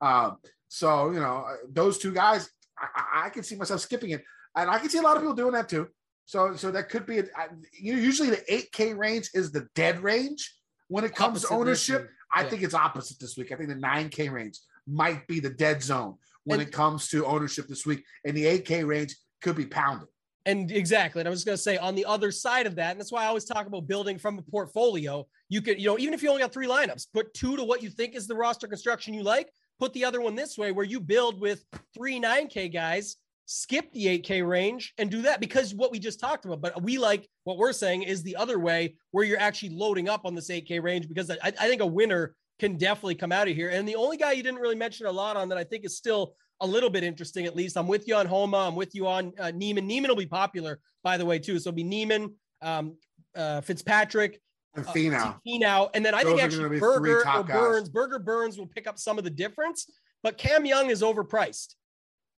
Um, 0.00 0.36
so 0.68 1.10
you 1.10 1.20
know, 1.20 1.44
uh, 1.48 1.54
those 1.70 1.98
two 1.98 2.12
guys, 2.12 2.48
I, 2.78 3.24
I- 3.26 3.30
can 3.30 3.42
see 3.42 3.56
myself 3.56 3.80
skipping 3.80 4.10
it, 4.10 4.22
and 4.56 4.70
I 4.70 4.78
can 4.78 4.88
see 4.88 4.98
a 4.98 5.02
lot 5.02 5.16
of 5.16 5.22
people 5.22 5.34
doing 5.34 5.52
that 5.52 5.68
too. 5.68 5.88
So, 6.26 6.54
so 6.56 6.70
that 6.72 6.88
could 6.88 7.06
be. 7.06 7.18
A, 7.20 7.22
I, 7.36 7.48
you 7.72 7.94
know, 7.94 8.00
usually 8.00 8.30
the 8.30 8.42
8K 8.50 8.96
range 8.96 9.30
is 9.34 9.52
the 9.52 9.68
dead 9.74 10.00
range 10.00 10.54
when 10.88 11.04
it 11.04 11.14
comes 11.14 11.44
Opposite 11.44 11.48
to 11.48 11.54
ownership. 11.54 12.10
I 12.34 12.42
Yeah. 12.42 12.48
think 12.50 12.62
it's 12.62 12.74
opposite 12.74 13.18
this 13.20 13.36
week. 13.36 13.52
I 13.52 13.56
think 13.56 13.68
the 13.68 13.76
9K 13.76 14.30
range 14.32 14.58
might 14.88 15.26
be 15.28 15.38
the 15.40 15.50
dead 15.50 15.82
zone 15.82 16.16
when 16.44 16.60
And- 16.60 16.68
it 16.68 16.72
comes 16.72 17.08
to 17.10 17.24
ownership 17.26 17.66
this 17.68 17.86
week, 17.86 18.04
and 18.24 18.36
the 18.36 18.44
8K 18.46 18.84
range 18.86 19.16
could 19.40 19.56
be 19.56 19.66
pounded. 19.66 20.08
And 20.46 20.70
exactly. 20.70 21.20
And 21.20 21.26
I 21.26 21.30
was 21.30 21.42
going 21.42 21.56
to 21.56 21.62
say 21.62 21.76
on 21.76 21.96
the 21.96 22.04
other 22.04 22.30
side 22.30 22.66
of 22.66 22.76
that, 22.76 22.92
and 22.92 23.00
that's 23.00 23.10
why 23.10 23.24
I 23.24 23.26
always 23.26 23.44
talk 23.44 23.66
about 23.66 23.88
building 23.88 24.16
from 24.16 24.38
a 24.38 24.42
portfolio. 24.42 25.26
You 25.48 25.60
could, 25.60 25.80
you 25.80 25.88
know, 25.88 25.98
even 25.98 26.14
if 26.14 26.22
you 26.22 26.30
only 26.30 26.40
got 26.40 26.52
three 26.52 26.68
lineups, 26.68 27.08
put 27.12 27.34
two 27.34 27.56
to 27.56 27.64
what 27.64 27.82
you 27.82 27.90
think 27.90 28.14
is 28.14 28.28
the 28.28 28.36
roster 28.36 28.68
construction 28.68 29.12
you 29.12 29.24
like, 29.24 29.50
put 29.80 29.92
the 29.92 30.04
other 30.04 30.20
one 30.20 30.36
this 30.36 30.56
way 30.56 30.70
where 30.70 30.84
you 30.84 31.00
build 31.00 31.40
with 31.40 31.64
three 31.94 32.20
9K 32.20 32.72
guys, 32.72 33.16
skip 33.46 33.92
the 33.92 34.06
8K 34.20 34.46
range 34.46 34.94
and 34.98 35.10
do 35.10 35.22
that 35.22 35.40
because 35.40 35.74
what 35.74 35.90
we 35.90 35.98
just 35.98 36.20
talked 36.20 36.44
about. 36.44 36.60
But 36.60 36.80
we 36.80 36.96
like 36.96 37.28
what 37.42 37.58
we're 37.58 37.72
saying 37.72 38.04
is 38.04 38.22
the 38.22 38.36
other 38.36 38.60
way 38.60 38.94
where 39.10 39.24
you're 39.24 39.40
actually 39.40 39.70
loading 39.70 40.08
up 40.08 40.24
on 40.24 40.36
this 40.36 40.48
8K 40.48 40.80
range 40.80 41.08
because 41.08 41.28
I, 41.28 41.36
I 41.42 41.68
think 41.68 41.82
a 41.82 41.86
winner 41.86 42.36
can 42.60 42.76
definitely 42.76 43.16
come 43.16 43.32
out 43.32 43.48
of 43.48 43.56
here. 43.56 43.70
And 43.70 43.86
the 43.86 43.96
only 43.96 44.16
guy 44.16 44.32
you 44.32 44.44
didn't 44.44 44.60
really 44.60 44.76
mention 44.76 45.06
a 45.06 45.12
lot 45.12 45.36
on 45.36 45.48
that 45.48 45.58
I 45.58 45.64
think 45.64 45.84
is 45.84 45.96
still 45.96 46.34
a 46.60 46.66
little 46.66 46.90
bit 46.90 47.04
interesting, 47.04 47.46
at 47.46 47.54
least. 47.56 47.76
I'm 47.76 47.86
with 47.86 48.08
you 48.08 48.14
on 48.16 48.26
Homa. 48.26 48.58
I'm 48.58 48.74
with 48.74 48.94
you 48.94 49.06
on 49.06 49.32
uh, 49.38 49.50
Niemann. 49.54 49.86
Niemann 49.86 50.08
will 50.10 50.16
be 50.16 50.26
popular, 50.26 50.80
by 51.02 51.16
the 51.16 51.24
way, 51.24 51.38
too. 51.38 51.58
So 51.58 51.68
it'll 51.68 51.76
be 51.76 51.84
Niemann, 51.84 52.34
um, 52.62 52.96
uh, 53.34 53.60
Fitzpatrick, 53.60 54.40
And 54.74 54.86
uh, 54.86 54.92
Finau. 54.92 55.36
Finau, 55.46 55.90
and 55.94 56.04
then 56.04 56.14
I 56.14 56.22
Those 56.24 56.32
think 56.32 56.42
actually 56.42 56.58
gonna 56.58 56.70
be 56.70 56.78
three 56.78 56.88
Berger 56.88 57.18
or 57.20 57.44
guys. 57.44 57.56
Burns, 57.56 57.88
Berger 57.88 58.18
Burns 58.18 58.58
will 58.58 58.66
pick 58.66 58.86
up 58.86 58.98
some 58.98 59.18
of 59.18 59.24
the 59.24 59.30
difference. 59.30 59.86
But 60.22 60.38
Cam 60.38 60.64
Young 60.64 60.90
is 60.90 61.02
overpriced. 61.02 61.74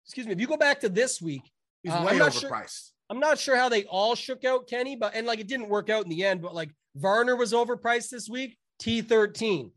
Excuse 0.04 0.26
me. 0.26 0.32
If 0.32 0.40
you 0.40 0.46
go 0.46 0.56
back 0.56 0.80
to 0.80 0.88
this 0.88 1.22
week, 1.22 1.42
He's 1.82 1.92
uh, 1.92 2.02
way 2.04 2.12
I'm 2.12 2.18
not 2.18 2.32
sure- 2.32 2.66
I'm 3.10 3.20
not 3.20 3.38
sure 3.38 3.56
how 3.56 3.68
they 3.70 3.84
all 3.84 4.14
shook 4.14 4.44
out, 4.44 4.68
Kenny, 4.68 4.94
but 4.96 5.14
and 5.14 5.26
like 5.26 5.38
it 5.38 5.46
didn't 5.46 5.68
work 5.70 5.88
out 5.88 6.02
in 6.02 6.10
the 6.10 6.24
end, 6.24 6.42
but 6.42 6.54
like 6.54 6.70
Varner 6.96 7.36
was 7.36 7.52
overpriced 7.52 8.10
this 8.10 8.28
week, 8.28 8.58
T13. 8.82 9.70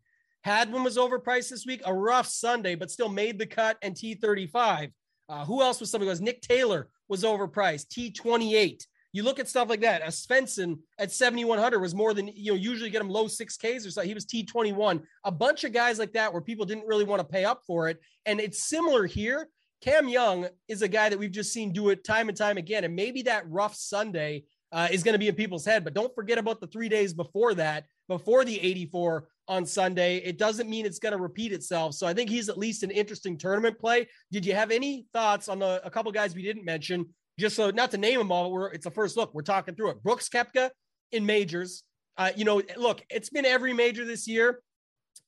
Hadwin 0.43 0.83
was 0.83 0.97
overpriced 0.97 1.49
this 1.49 1.65
week, 1.65 1.81
a 1.85 1.93
rough 1.93 2.27
Sunday, 2.27 2.75
but 2.75 2.91
still 2.91 3.09
made 3.09 3.37
the 3.37 3.45
cut 3.45 3.77
and 3.81 3.95
T35. 3.95 4.91
Uh, 5.29 5.45
who 5.45 5.61
else 5.61 5.79
was 5.79 5.89
somebody 5.89 6.09
was 6.09 6.19
Nick 6.19 6.41
Taylor 6.41 6.89
was 7.07 7.23
overpriced, 7.23 7.87
T28. 7.87 8.85
You 9.13 9.23
look 9.23 9.39
at 9.39 9.47
stuff 9.47 9.69
like 9.69 9.81
that. 9.81 10.01
A 10.01 10.07
Svensson 10.07 10.79
at 10.97 11.11
7,100 11.11 11.79
was 11.79 11.93
more 11.93 12.13
than 12.13 12.29
you 12.33 12.51
know, 12.51 12.57
usually 12.57 12.89
get 12.89 13.01
him 13.01 13.09
low 13.09 13.25
6Ks 13.25 13.85
or 13.85 13.91
so. 13.91 14.01
He 14.01 14.13
was 14.13 14.25
T21. 14.25 15.03
A 15.23 15.31
bunch 15.31 15.63
of 15.63 15.73
guys 15.73 15.99
like 15.99 16.13
that 16.13 16.31
where 16.31 16.41
people 16.41 16.65
didn't 16.65 16.87
really 16.87 17.03
want 17.03 17.21
to 17.21 17.27
pay 17.27 17.45
up 17.45 17.61
for 17.65 17.89
it. 17.89 17.99
And 18.25 18.39
it's 18.39 18.63
similar 18.63 19.05
here. 19.05 19.49
Cam 19.81 20.07
Young 20.07 20.47
is 20.67 20.81
a 20.81 20.87
guy 20.87 21.09
that 21.09 21.19
we've 21.19 21.31
just 21.31 21.51
seen 21.51 21.73
do 21.73 21.89
it 21.89 22.03
time 22.03 22.29
and 22.29 22.37
time 22.37 22.57
again. 22.57 22.83
And 22.83 22.95
maybe 22.95 23.23
that 23.23 23.49
rough 23.49 23.75
Sunday 23.75 24.43
uh, 24.71 24.87
is 24.91 25.03
going 25.03 25.13
to 25.13 25.19
be 25.19 25.27
in 25.27 25.35
people's 25.35 25.65
head. 25.65 25.83
But 25.83 25.93
don't 25.93 26.13
forget 26.15 26.37
about 26.37 26.61
the 26.61 26.67
three 26.67 26.87
days 26.87 27.13
before 27.13 27.53
that, 27.55 27.85
before 28.07 28.45
the 28.45 28.59
84 28.61 29.27
on 29.47 29.65
Sunday. 29.65 30.17
It 30.17 30.37
doesn't 30.37 30.69
mean 30.69 30.85
it's 30.85 30.99
going 30.99 31.13
to 31.13 31.21
repeat 31.21 31.51
itself. 31.51 31.93
So 31.93 32.07
I 32.07 32.13
think 32.13 32.29
he's 32.29 32.49
at 32.49 32.57
least 32.57 32.83
an 32.83 32.91
interesting 32.91 33.37
tournament 33.37 33.79
play. 33.79 34.07
Did 34.31 34.45
you 34.45 34.53
have 34.53 34.71
any 34.71 35.05
thoughts 35.13 35.49
on 35.49 35.59
the, 35.59 35.81
a 35.85 35.89
couple 35.89 36.11
guys 36.11 36.35
we 36.35 36.43
didn't 36.43 36.65
mention? 36.65 37.07
Just 37.39 37.55
so 37.55 37.69
not 37.71 37.91
to 37.91 37.97
name 37.97 38.19
them 38.19 38.31
all, 38.31 38.51
we're, 38.51 38.71
it's 38.71 38.85
a 38.85 38.91
first 38.91 39.17
look. 39.17 39.33
We're 39.33 39.41
talking 39.41 39.75
through 39.75 39.89
it. 39.89 40.03
Brooks 40.03 40.29
Koepka 40.29 40.69
in 41.11 41.25
majors. 41.25 41.83
Uh, 42.17 42.31
you 42.35 42.45
know, 42.45 42.61
look, 42.77 43.03
it's 43.09 43.29
been 43.29 43.45
every 43.45 43.73
major 43.73 44.05
this 44.05 44.27
year. 44.27 44.61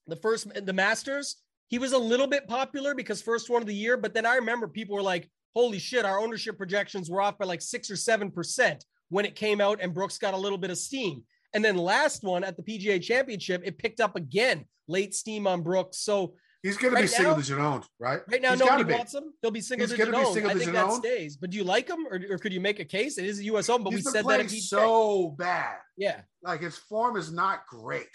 The 0.07 0.15
first, 0.17 0.47
the 0.65 0.73
Masters, 0.73 1.37
he 1.67 1.79
was 1.79 1.93
a 1.93 1.97
little 1.97 2.27
bit 2.27 2.47
popular 2.47 2.93
because 2.93 3.21
first 3.21 3.49
one 3.49 3.61
of 3.61 3.67
the 3.67 3.73
year, 3.73 3.97
but 3.97 4.13
then 4.13 4.25
I 4.25 4.35
remember 4.35 4.67
people 4.67 4.95
were 4.95 5.01
like, 5.01 5.29
holy 5.55 5.79
shit, 5.79 6.05
our 6.05 6.19
ownership 6.19 6.57
projections 6.57 7.09
were 7.09 7.21
off 7.21 7.37
by 7.37 7.45
like 7.45 7.61
six 7.61 7.89
or 7.89 7.95
seven 7.95 8.29
percent 8.29 8.85
when 9.09 9.25
it 9.25 9.35
came 9.35 9.61
out 9.61 9.79
and 9.81 9.93
Brooks 9.93 10.17
got 10.17 10.33
a 10.33 10.37
little 10.37 10.57
bit 10.57 10.71
of 10.71 10.77
steam. 10.77 11.23
And 11.53 11.63
then 11.63 11.77
last 11.77 12.23
one 12.23 12.43
at 12.43 12.57
the 12.57 12.63
PGA 12.63 13.01
championship, 13.01 13.61
it 13.63 13.77
picked 13.77 13.99
up 13.99 14.15
again, 14.15 14.65
late 14.87 15.13
steam 15.13 15.45
on 15.47 15.61
Brooks. 15.61 15.99
So 15.99 16.33
He's 16.63 16.77
going 16.77 16.95
to 16.95 17.01
be 17.01 17.07
single 17.07 17.35
digit 17.35 17.59
owned, 17.59 17.83
right? 17.99 18.21
right 18.31 18.41
now, 18.41 18.51
He's 18.51 18.59
nobody 18.61 18.93
wants 18.93 19.13
him. 19.13 19.33
He'll 19.41 19.51
be 19.51 19.59
single 19.59 19.85
He's 19.85 19.97
digit 19.97 20.13
owned. 20.13 20.33
single 20.33 20.51
I 20.51 20.53
think 20.53 20.71
that 20.71 20.85
owned. 20.85 21.03
stays. 21.03 21.35
But 21.35 21.49
do 21.49 21.57
you 21.57 21.65
like 21.65 21.89
him 21.89 22.07
or, 22.07 22.21
or 22.31 22.37
could 22.37 22.53
you 22.53 22.61
make 22.61 22.79
a 22.79 22.85
case? 22.85 23.17
It 23.17 23.25
is 23.25 23.39
a 23.39 23.43
US 23.45 23.67
Open, 23.69 23.83
but 23.83 23.89
He's 23.93 24.05
we 24.05 24.11
said 24.11 24.19
that 24.19 24.23
playing 24.23 24.45
if 24.45 24.51
he 24.51 24.61
so 24.61 25.35
bad. 25.37 25.75
yeah. 25.97 26.21
Like 26.41 26.61
his 26.61 26.77
form 26.77 27.17
is 27.17 27.33
not 27.33 27.67
great, 27.67 28.07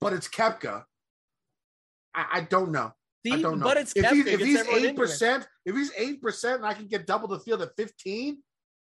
but 0.00 0.14
it's 0.14 0.28
Koepka. 0.28 0.84
I, 2.14 2.26
I 2.32 2.40
don't 2.40 2.72
know. 2.72 2.92
See, 3.26 3.34
I 3.34 3.42
don't 3.42 3.58
know. 3.58 3.64
but 3.64 3.76
it's 3.76 3.92
if, 3.94 4.04
Koepka, 4.04 4.12
he, 4.14 4.20
if 4.30 4.40
he's 4.40 4.60
eight 4.68 4.96
percent, 4.96 5.46
if 5.66 5.76
he's 5.76 5.92
eight 5.98 6.22
percent, 6.22 6.56
and 6.56 6.66
I 6.66 6.72
can 6.72 6.86
get 6.86 7.06
double 7.06 7.28
the 7.28 7.38
field 7.40 7.60
at 7.60 7.76
fifteen, 7.76 8.38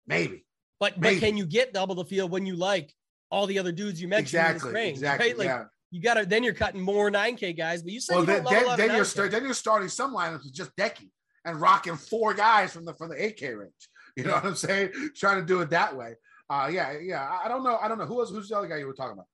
maybe. 0.05 0.45
But 0.79 1.01
but 1.01 1.17
can 1.19 1.37
you 1.37 1.47
get 1.47 1.73
double 1.73 1.95
the 1.95 2.05
field 2.05 2.29
when 2.29 2.45
you 2.45 2.55
like 2.55 2.93
all 3.29 3.47
the 3.47 3.59
other 3.59 3.71
dudes 3.71 4.01
you 4.01 4.07
mentioned 4.07 4.41
Exactly. 4.41 4.71
range? 4.73 4.97
exactly. 4.97 5.27
Right? 5.29 5.37
Like 5.37 5.47
yeah. 5.47 5.63
you 5.91 6.01
gotta 6.01 6.25
then 6.25 6.43
you're 6.43 6.53
cutting 6.53 6.81
more 6.81 7.09
9K 7.11 7.57
guys, 7.57 7.81
but 7.83 7.91
you 7.91 7.99
said 7.99 8.15
Well, 8.15 8.21
you 8.23 8.27
then, 8.27 8.43
don't 8.43 8.53
love 8.53 8.73
a 8.73 8.77
then, 8.77 8.87
then 8.87 8.95
you're 8.95 9.05
start, 9.05 9.31
then 9.31 9.43
you're 9.43 9.53
starting 9.53 9.89
some 9.89 10.13
lineups 10.15 10.43
with 10.43 10.53
just 10.53 10.75
Decky 10.75 11.09
and 11.45 11.59
rocking 11.61 11.95
four 11.95 12.33
guys 12.33 12.73
from 12.73 12.85
the 12.85 12.93
from 12.95 13.09
the 13.09 13.15
8K 13.15 13.57
range. 13.57 13.89
You 14.15 14.23
know 14.23 14.33
what 14.33 14.45
I'm 14.45 14.55
saying? 14.55 14.91
Trying 15.15 15.41
to 15.41 15.45
do 15.45 15.61
it 15.61 15.69
that 15.71 15.95
way. 15.95 16.15
Uh, 16.49 16.69
yeah, 16.71 16.93
yeah. 16.99 17.27
I- 17.43 17.47
don't 17.49 17.63
know. 17.63 17.77
I 17.77 17.87
don't 17.87 17.97
know 17.97 18.05
who 18.05 18.19
else. 18.21 18.29
Who's 18.29 18.47
the 18.47 18.57
other 18.57 18.67
guy 18.67 18.77
you 18.77 18.87
were 18.87 18.93
talking 18.93 19.13
about? 19.13 19.25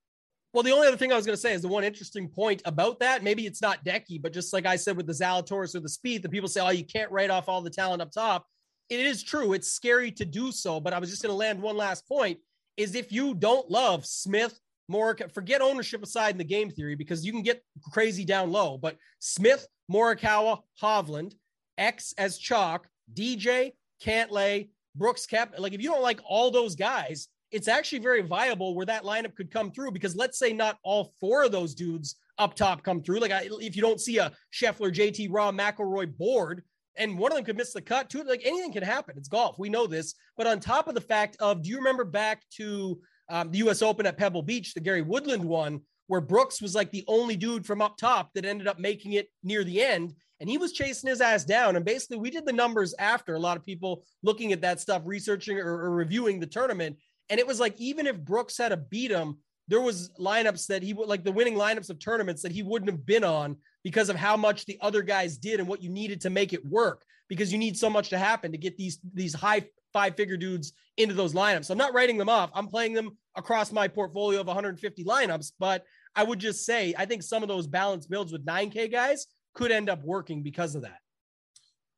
Well, 0.52 0.62
the 0.62 0.72
only 0.72 0.86
other 0.88 0.96
thing 0.96 1.12
I 1.12 1.16
was 1.16 1.24
going 1.24 1.36
to 1.36 1.40
say 1.40 1.54
is 1.54 1.62
the 1.62 1.68
one 1.68 1.82
interesting 1.84 2.28
point 2.28 2.60
about 2.66 3.00
that. 3.00 3.22
Maybe 3.22 3.46
it's 3.46 3.62
not 3.62 3.84
Decky, 3.84 4.20
but 4.20 4.32
just 4.34 4.52
like 4.52 4.66
I 4.66 4.76
said 4.76 4.96
with 4.96 5.06
the 5.06 5.12
Zalatoris 5.12 5.74
or 5.74 5.80
the 5.80 5.88
Spieth, 5.88 6.22
the 6.22 6.28
people 6.28 6.48
say, 6.48 6.60
"Oh, 6.60 6.70
you 6.70 6.84
can't 6.84 7.10
write 7.10 7.30
off 7.30 7.48
all 7.48 7.62
the 7.62 7.70
talent 7.70 8.02
up 8.02 8.10
top." 8.10 8.44
It 8.90 9.00
is 9.00 9.22
true; 9.22 9.52
it's 9.54 9.72
scary 9.72 10.10
to 10.12 10.24
do 10.24 10.52
so. 10.52 10.78
But 10.80 10.92
I 10.92 10.98
was 10.98 11.10
just 11.10 11.22
going 11.22 11.32
to 11.32 11.36
land 11.36 11.62
one 11.62 11.76
last 11.76 12.06
point: 12.06 12.38
is 12.76 12.94
if 12.94 13.12
you 13.12 13.34
don't 13.34 13.70
love 13.70 14.06
Smith, 14.06 14.58
Morikawa, 14.90 15.32
forget 15.32 15.60
ownership 15.60 16.02
aside 16.02 16.30
in 16.30 16.38
the 16.38 16.44
game 16.44 16.70
theory 16.70 16.94
because 16.94 17.24
you 17.24 17.32
can 17.32 17.42
get 17.42 17.64
crazy 17.92 18.24
down 18.24 18.50
low. 18.50 18.76
But 18.78 18.96
Smith, 19.20 19.66
Morikawa, 19.90 20.60
Hovland, 20.80 21.34
X 21.78 22.14
as 22.18 22.38
chalk, 22.38 22.88
DJ, 23.14 23.72
Cantlay, 24.04 24.68
Brooks 24.94 25.26
Cap. 25.26 25.54
Like 25.58 25.72
if 25.72 25.82
you 25.82 25.88
don't 25.88 26.02
like 26.02 26.20
all 26.24 26.50
those 26.50 26.74
guys, 26.74 27.28
it's 27.50 27.68
actually 27.68 27.98
very 27.98 28.22
viable 28.22 28.74
where 28.74 28.86
that 28.86 29.04
lineup 29.04 29.34
could 29.34 29.50
come 29.50 29.70
through 29.70 29.92
because 29.92 30.16
let's 30.16 30.38
say 30.38 30.52
not 30.52 30.78
all 30.82 31.12
four 31.20 31.44
of 31.44 31.52
those 31.52 31.74
dudes 31.74 32.16
up 32.38 32.54
top 32.54 32.82
come 32.82 33.02
through. 33.02 33.20
Like 33.20 33.30
I, 33.30 33.48
if 33.60 33.76
you 33.76 33.82
don't 33.82 34.00
see 34.00 34.18
a 34.18 34.32
Scheffler, 34.52 34.92
JT, 34.92 35.30
Rahm, 35.30 35.58
McIlroy 35.58 36.16
board, 36.16 36.62
and 36.96 37.18
one 37.18 37.32
of 37.32 37.36
them 37.36 37.44
could 37.44 37.56
miss 37.56 37.72
the 37.72 37.80
cut 37.80 38.10
too. 38.10 38.22
Like 38.22 38.42
anything 38.44 38.72
can 38.72 38.82
happen. 38.82 39.14
It's 39.16 39.28
golf. 39.28 39.58
We 39.58 39.68
know 39.68 39.86
this. 39.86 40.14
But 40.36 40.46
on 40.46 40.60
top 40.60 40.88
of 40.88 40.94
the 40.94 41.00
fact 41.00 41.36
of, 41.40 41.62
do 41.62 41.70
you 41.70 41.76
remember 41.78 42.04
back 42.04 42.42
to 42.56 43.00
um, 43.28 43.50
the 43.50 43.58
U.S. 43.58 43.82
Open 43.82 44.06
at 44.06 44.18
Pebble 44.18 44.42
Beach, 44.42 44.74
the 44.74 44.80
Gary 44.80 45.02
Woodland 45.02 45.44
one, 45.44 45.80
where 46.06 46.20
Brooks 46.20 46.60
was 46.60 46.74
like 46.74 46.90
the 46.90 47.04
only 47.08 47.36
dude 47.36 47.64
from 47.64 47.80
up 47.80 47.96
top 47.96 48.30
that 48.34 48.44
ended 48.44 48.68
up 48.68 48.78
making 48.78 49.12
it 49.12 49.28
near 49.42 49.64
the 49.64 49.82
end. 49.82 50.14
And 50.40 50.50
he 50.50 50.58
was 50.58 50.72
chasing 50.72 51.08
his 51.08 51.20
ass 51.20 51.44
down. 51.44 51.76
And 51.76 51.84
basically, 51.84 52.18
we 52.18 52.30
did 52.30 52.44
the 52.44 52.52
numbers 52.52 52.94
after 52.98 53.34
a 53.34 53.40
lot 53.40 53.56
of 53.56 53.64
people 53.64 54.04
looking 54.22 54.52
at 54.52 54.60
that 54.62 54.80
stuff, 54.80 55.02
researching 55.04 55.58
or, 55.58 55.84
or 55.84 55.90
reviewing 55.90 56.40
the 56.40 56.46
tournament. 56.46 56.96
And 57.30 57.38
it 57.38 57.46
was 57.46 57.60
like, 57.60 57.80
even 57.80 58.06
if 58.06 58.18
Brooks 58.18 58.58
had 58.58 58.70
to 58.70 58.76
beat 58.76 59.10
him, 59.10 59.38
there 59.68 59.80
was 59.80 60.10
lineups 60.18 60.66
that 60.66 60.82
he 60.82 60.92
would 60.92 61.08
like 61.08 61.24
the 61.24 61.32
winning 61.32 61.54
lineups 61.54 61.88
of 61.88 61.98
tournaments 61.98 62.42
that 62.42 62.52
he 62.52 62.62
wouldn't 62.62 62.90
have 62.90 63.06
been 63.06 63.24
on 63.24 63.56
because 63.84 64.08
of 64.08 64.16
how 64.16 64.36
much 64.36 64.64
the 64.64 64.78
other 64.80 65.02
guys 65.02 65.38
did 65.38 65.60
and 65.60 65.68
what 65.68 65.82
you 65.82 65.90
needed 65.90 66.20
to 66.22 66.30
make 66.30 66.52
it 66.52 66.64
work 66.64 67.04
because 67.28 67.52
you 67.52 67.58
need 67.58 67.76
so 67.76 67.88
much 67.88 68.10
to 68.10 68.18
happen 68.18 68.52
to 68.52 68.58
get 68.58 68.76
these 68.76 68.98
these 69.14 69.34
high 69.34 69.64
five 69.92 70.16
figure 70.16 70.36
dudes 70.36 70.72
into 70.96 71.14
those 71.14 71.34
lineups. 71.34 71.66
So 71.66 71.72
I'm 71.72 71.78
not 71.78 71.94
writing 71.94 72.18
them 72.18 72.28
off. 72.28 72.50
I'm 72.54 72.66
playing 72.66 72.94
them 72.94 73.16
across 73.36 73.72
my 73.72 73.88
portfolio 73.88 74.40
of 74.40 74.46
150 74.46 75.04
lineups, 75.04 75.52
but 75.58 75.84
I 76.14 76.24
would 76.24 76.38
just 76.38 76.64
say 76.64 76.94
I 76.96 77.06
think 77.06 77.22
some 77.22 77.42
of 77.42 77.48
those 77.48 77.66
balanced 77.66 78.10
builds 78.10 78.32
with 78.32 78.44
9K 78.44 78.90
guys 78.90 79.26
could 79.54 79.70
end 79.70 79.88
up 79.88 80.02
working 80.02 80.42
because 80.42 80.74
of 80.74 80.82
that. 80.82 80.98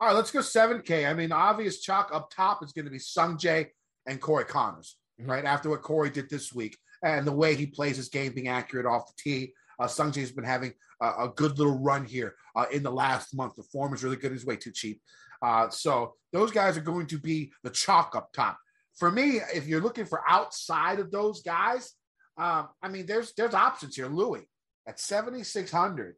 All 0.00 0.08
right, 0.08 0.16
let's 0.16 0.30
go 0.30 0.40
7K. 0.40 1.08
I 1.08 1.14
mean, 1.14 1.32
obvious 1.32 1.80
chalk 1.80 2.10
up 2.12 2.30
top 2.30 2.62
is 2.64 2.72
going 2.72 2.84
to 2.84 2.90
be 2.90 2.98
Sung 2.98 3.36
Jae 3.38 3.68
and 4.06 4.20
Corey 4.20 4.44
Conners, 4.44 4.96
mm-hmm. 5.20 5.30
right? 5.30 5.44
After 5.44 5.70
what 5.70 5.82
Corey 5.82 6.10
did 6.10 6.28
this 6.28 6.52
week 6.52 6.76
and 7.02 7.26
the 7.26 7.32
way 7.32 7.54
he 7.54 7.66
plays 7.66 7.96
his 7.96 8.08
game, 8.08 8.32
being 8.32 8.48
accurate 8.48 8.86
off 8.86 9.06
the 9.06 9.12
tee. 9.16 9.52
Uh, 9.78 9.86
Sung 9.86 10.12
Jae's 10.12 10.32
been 10.32 10.44
having 10.44 10.72
a, 11.00 11.06
a, 11.06 11.32
good 11.34 11.58
little 11.58 11.78
run 11.78 12.04
here 12.04 12.34
uh, 12.54 12.66
in 12.72 12.82
the 12.82 12.90
last 12.90 13.34
month. 13.34 13.56
The 13.56 13.62
form 13.64 13.94
is 13.94 14.04
really 14.04 14.16
good. 14.16 14.32
He's 14.32 14.46
way 14.46 14.56
too 14.56 14.72
cheap. 14.72 15.00
Uh, 15.42 15.68
so 15.68 16.14
those 16.32 16.50
guys 16.50 16.76
are 16.76 16.82
going 16.82 17.06
to 17.08 17.18
be 17.18 17.52
the 17.62 17.70
chalk 17.70 18.14
up 18.16 18.32
top. 18.32 18.58
For 18.96 19.10
me, 19.10 19.40
if 19.52 19.66
you're 19.66 19.80
looking 19.80 20.06
for 20.06 20.22
outside 20.28 21.00
of 21.00 21.10
those 21.10 21.42
guys, 21.42 21.92
um, 22.36 22.68
I 22.82 22.88
mean, 22.88 23.06
there's 23.06 23.32
there's 23.34 23.54
options 23.54 23.96
here. 23.96 24.06
Louis 24.06 24.48
at 24.86 25.00
7,600, 25.00 26.16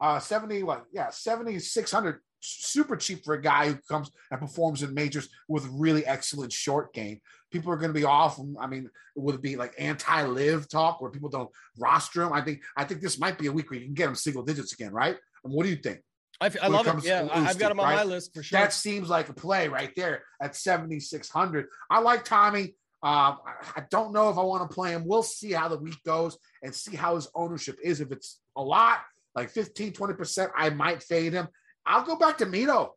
uh, 0.00 0.18
70 0.18 0.62
what? 0.62 0.84
Yeah, 0.92 1.10
7,600. 1.10 2.20
Super 2.40 2.96
cheap 2.96 3.24
for 3.24 3.34
a 3.34 3.42
guy 3.42 3.68
who 3.68 3.78
comes 3.88 4.10
and 4.30 4.40
performs 4.40 4.82
in 4.82 4.94
majors 4.94 5.28
with 5.48 5.68
really 5.72 6.06
excellent 6.06 6.52
short 6.52 6.94
game. 6.94 7.20
People 7.50 7.72
are 7.72 7.76
going 7.76 7.90
to 7.90 7.98
be 7.98 8.04
off. 8.04 8.38
I 8.60 8.66
mean, 8.66 8.90
would 9.16 9.36
it 9.36 9.42
be 9.42 9.56
like 9.56 9.74
anti-LIV 9.78 10.68
talk 10.68 11.00
where 11.00 11.10
people 11.10 11.28
don't 11.28 11.50
roster 11.78 12.22
him? 12.22 12.32
I 12.32 12.40
think 12.40 12.62
I 12.76 12.84
think 12.84 13.00
this 13.00 13.18
might 13.18 13.38
be 13.38 13.46
a 13.46 13.52
week 13.52 13.70
where 13.70 13.78
you 13.78 13.86
can 13.86 13.94
get 13.94 14.06
them 14.06 14.14
single 14.14 14.42
digits 14.42 14.72
again, 14.72 14.92
right? 14.92 15.16
And 15.44 15.52
what 15.52 15.64
do 15.64 15.70
you 15.70 15.76
think? 15.76 16.00
I, 16.40 16.50
I 16.62 16.68
love 16.68 16.86
it. 16.86 17.04
Yeah, 17.04 17.28
I've 17.32 17.58
got 17.58 17.72
him 17.72 17.80
on 17.80 17.86
right? 17.86 17.96
my 17.96 18.04
list 18.04 18.34
for 18.34 18.42
sure. 18.42 18.60
That 18.60 18.72
seems 18.72 19.08
like 19.08 19.28
a 19.28 19.32
play 19.32 19.68
right 19.68 19.90
there 19.96 20.22
at 20.40 20.54
7,600. 20.54 21.66
I 21.90 22.00
like 22.00 22.24
Tommy. 22.24 22.74
Um, 23.02 23.38
I 23.44 23.84
don't 23.90 24.12
know 24.12 24.28
if 24.28 24.38
I 24.38 24.42
want 24.42 24.68
to 24.68 24.74
play 24.74 24.92
him. 24.92 25.04
We'll 25.04 25.22
see 25.22 25.52
how 25.52 25.68
the 25.68 25.78
week 25.78 26.02
goes 26.04 26.36
and 26.62 26.74
see 26.74 26.96
how 26.96 27.16
his 27.16 27.28
ownership 27.34 27.78
is. 27.82 28.00
If 28.00 28.12
it's 28.12 28.40
a 28.56 28.62
lot, 28.62 29.00
like 29.34 29.50
15, 29.50 29.92
20%, 29.92 30.50
I 30.56 30.70
might 30.70 31.02
fade 31.02 31.32
him. 31.32 31.48
I'll 31.86 32.04
go 32.04 32.16
back 32.16 32.38
to 32.38 32.46
Mito. 32.46 32.90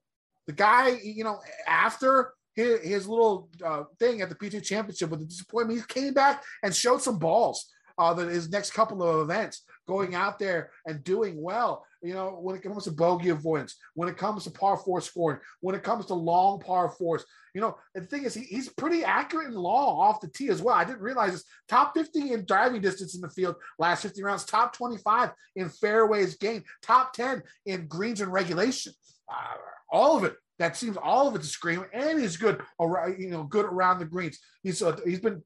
The 0.48 0.54
guy, 0.54 1.00
you 1.04 1.24
know, 1.24 1.40
after 1.68 2.34
his, 2.56 2.80
his 2.82 3.08
little 3.08 3.50
uh, 3.64 3.84
thing 4.00 4.22
at 4.22 4.30
the 4.30 4.36
PGA 4.36 4.64
Championship 4.64 5.10
with 5.10 5.22
the 5.22 5.26
disappointment, 5.26 5.80
he 5.80 6.02
came 6.02 6.14
back 6.14 6.44
and 6.64 6.76
showed 6.76 7.02
some 7.02 7.20
balls. 7.20 7.68
Uh, 7.98 8.14
that 8.14 8.30
his 8.30 8.50
next 8.50 8.72
couple 8.72 9.04
of 9.04 9.30
events, 9.30 9.64
going 9.86 10.16
out 10.16 10.40
there 10.40 10.72
and 10.88 11.04
doing 11.04 11.40
well 11.40 11.86
you 12.02 12.16
know, 12.16 12.30
when 12.42 12.56
it 12.56 12.64
comes 12.64 12.86
to 12.86 12.92
bogey 12.92 13.30
avoidance, 13.30 13.76
when 13.94 14.10
it 14.10 14.18
comes 14.18 14.44
to 14.44 14.52
par 14.52 14.78
four 14.78 15.02
scoring, 15.02 15.40
when 15.60 15.76
it 15.76 15.84
comes 15.84 16.06
to 16.08 16.14
long 16.14 16.60
par 16.60 16.90
fours. 16.90 17.24
You 17.54 17.62
know, 17.62 17.78
the 17.94 18.02
thing 18.02 18.24
is, 18.24 18.34
he, 18.34 18.44
he's 18.44 18.70
pretty 18.70 19.04
accurate 19.04 19.48
and 19.48 19.56
long 19.56 20.00
off 20.00 20.22
the 20.22 20.28
tee 20.28 20.50
as 20.50 20.62
well. 20.62 20.76
I 20.76 20.84
didn't 20.84 21.02
realize 21.02 21.34
this. 21.34 21.44
Top 21.68 21.94
50 21.94 22.34
in 22.34 22.46
driving 22.46 22.82
distance 22.82 23.14
in 23.14 23.22
the 23.22 23.30
field 23.30 23.56
last 23.78 24.02
50 24.02 24.24
rounds, 24.24 24.46
top 24.46 24.74
25 24.76 25.32
in 25.56 25.70
fairways 25.70 26.38
gained, 26.38 26.64
top 26.82 27.14
10 27.14 27.44
in 27.66 27.88
greens 27.88 28.22
and 28.22 28.34
regulation. 28.34 28.94
Uh, 29.30 29.58
all 29.90 30.18
of 30.18 30.24
it. 30.24 30.36
That 30.62 30.78
seems 30.78 30.96
all 30.96 31.28
of 31.28 31.34
it 31.34 31.42
to 31.42 31.48
scream, 31.48 31.84
and 31.92 32.20
he's 32.20 32.38
good 32.38 32.62
around, 32.80 33.20
you 33.20 33.32
know, 33.32 33.42
good 33.42 33.66
around 33.66 33.98
the 33.98 34.06
greens. 34.06 34.38
He's 34.62 34.84
uh, 34.84 34.96
he's 35.04 35.20
been 35.20 35.42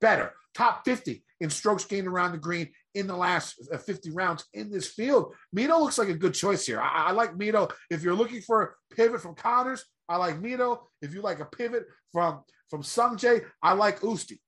better. 0.00 0.34
Top 0.54 0.84
50 0.84 1.24
in 1.40 1.50
strokes 1.50 1.84
gained 1.84 2.06
around 2.06 2.30
the 2.30 2.38
green 2.38 2.68
in 2.94 3.08
the 3.08 3.16
last 3.16 3.56
uh, 3.72 3.78
50 3.78 4.12
rounds 4.12 4.44
in 4.54 4.70
this 4.70 4.86
field. 4.86 5.34
Mito 5.52 5.80
looks 5.80 5.98
like 5.98 6.10
a 6.10 6.14
good 6.14 6.34
choice 6.34 6.64
here. 6.64 6.80
I, 6.80 7.06
I 7.06 7.10
like 7.10 7.36
Mito. 7.36 7.72
If 7.90 8.04
you're 8.04 8.14
looking 8.14 8.40
for 8.40 8.62
a 8.62 8.94
pivot 8.94 9.20
from 9.20 9.34
Conners, 9.34 9.84
I 10.08 10.16
like 10.18 10.40
Mito. 10.40 10.78
If 11.00 11.12
you 11.12 11.22
like 11.22 11.40
a 11.40 11.44
pivot 11.44 11.86
from 12.12 12.44
from 12.70 12.82
Sungjae, 12.82 13.44
I 13.64 13.72
like 13.72 13.98
Usti. 13.98 14.38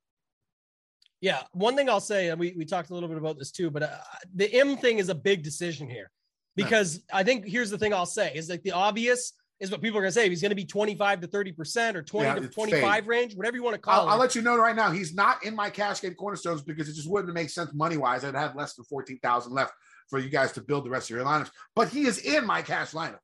Yeah, 1.20 1.42
one 1.50 1.74
thing 1.74 1.90
I'll 1.90 1.98
say, 1.98 2.28
and 2.28 2.38
we, 2.38 2.54
we 2.56 2.64
talked 2.64 2.90
a 2.90 2.94
little 2.94 3.08
bit 3.08 3.18
about 3.18 3.36
this 3.36 3.50
too, 3.50 3.68
but 3.68 3.82
uh, 3.82 3.96
the 4.32 4.54
M 4.60 4.76
thing 4.76 4.98
is 5.00 5.08
a 5.08 5.14
big 5.16 5.42
decision 5.42 5.90
here 5.90 6.12
because. 6.54 7.02
I 7.12 7.24
think 7.24 7.46
here's 7.46 7.70
the 7.70 7.78
thing 7.78 7.92
I'll 7.92 8.06
say 8.06 8.30
is 8.32 8.48
like 8.48 8.62
the 8.62 8.70
obvious 8.70 9.32
is 9.60 9.70
what 9.70 9.80
people 9.80 9.98
are 9.98 10.02
going 10.02 10.10
to 10.10 10.14
say. 10.14 10.28
He's 10.28 10.40
going 10.40 10.50
to 10.50 10.56
be 10.56 10.64
25 10.64 11.20
to 11.22 11.28
30% 11.28 11.94
or 11.94 12.02
20 12.02 12.26
yeah, 12.26 12.34
to 12.34 12.48
25 12.48 12.82
fade. 12.82 13.06
range, 13.06 13.36
whatever 13.36 13.56
you 13.56 13.62
want 13.62 13.74
to 13.74 13.80
call 13.80 14.00
I'll, 14.00 14.08
it. 14.08 14.10
I'll 14.12 14.18
let 14.18 14.34
you 14.34 14.42
know 14.42 14.56
right 14.56 14.74
now. 14.74 14.90
He's 14.90 15.14
not 15.14 15.44
in 15.44 15.54
my 15.54 15.70
cash 15.70 16.00
game 16.00 16.14
cornerstones 16.14 16.62
because 16.62 16.88
it 16.88 16.94
just 16.94 17.08
wouldn't 17.08 17.32
make 17.32 17.50
sense 17.50 17.72
money 17.72 17.96
wise. 17.96 18.24
I'd 18.24 18.34
have 18.34 18.56
less 18.56 18.74
than 18.74 18.84
14,000 18.86 19.52
left 19.52 19.72
for 20.08 20.18
you 20.18 20.28
guys 20.28 20.52
to 20.52 20.60
build 20.60 20.84
the 20.84 20.90
rest 20.90 21.10
of 21.10 21.16
your 21.16 21.24
lineups. 21.24 21.50
But 21.74 21.88
he 21.88 22.06
is 22.06 22.18
in 22.18 22.46
my 22.46 22.62
cash 22.62 22.92
lineup. 22.92 23.20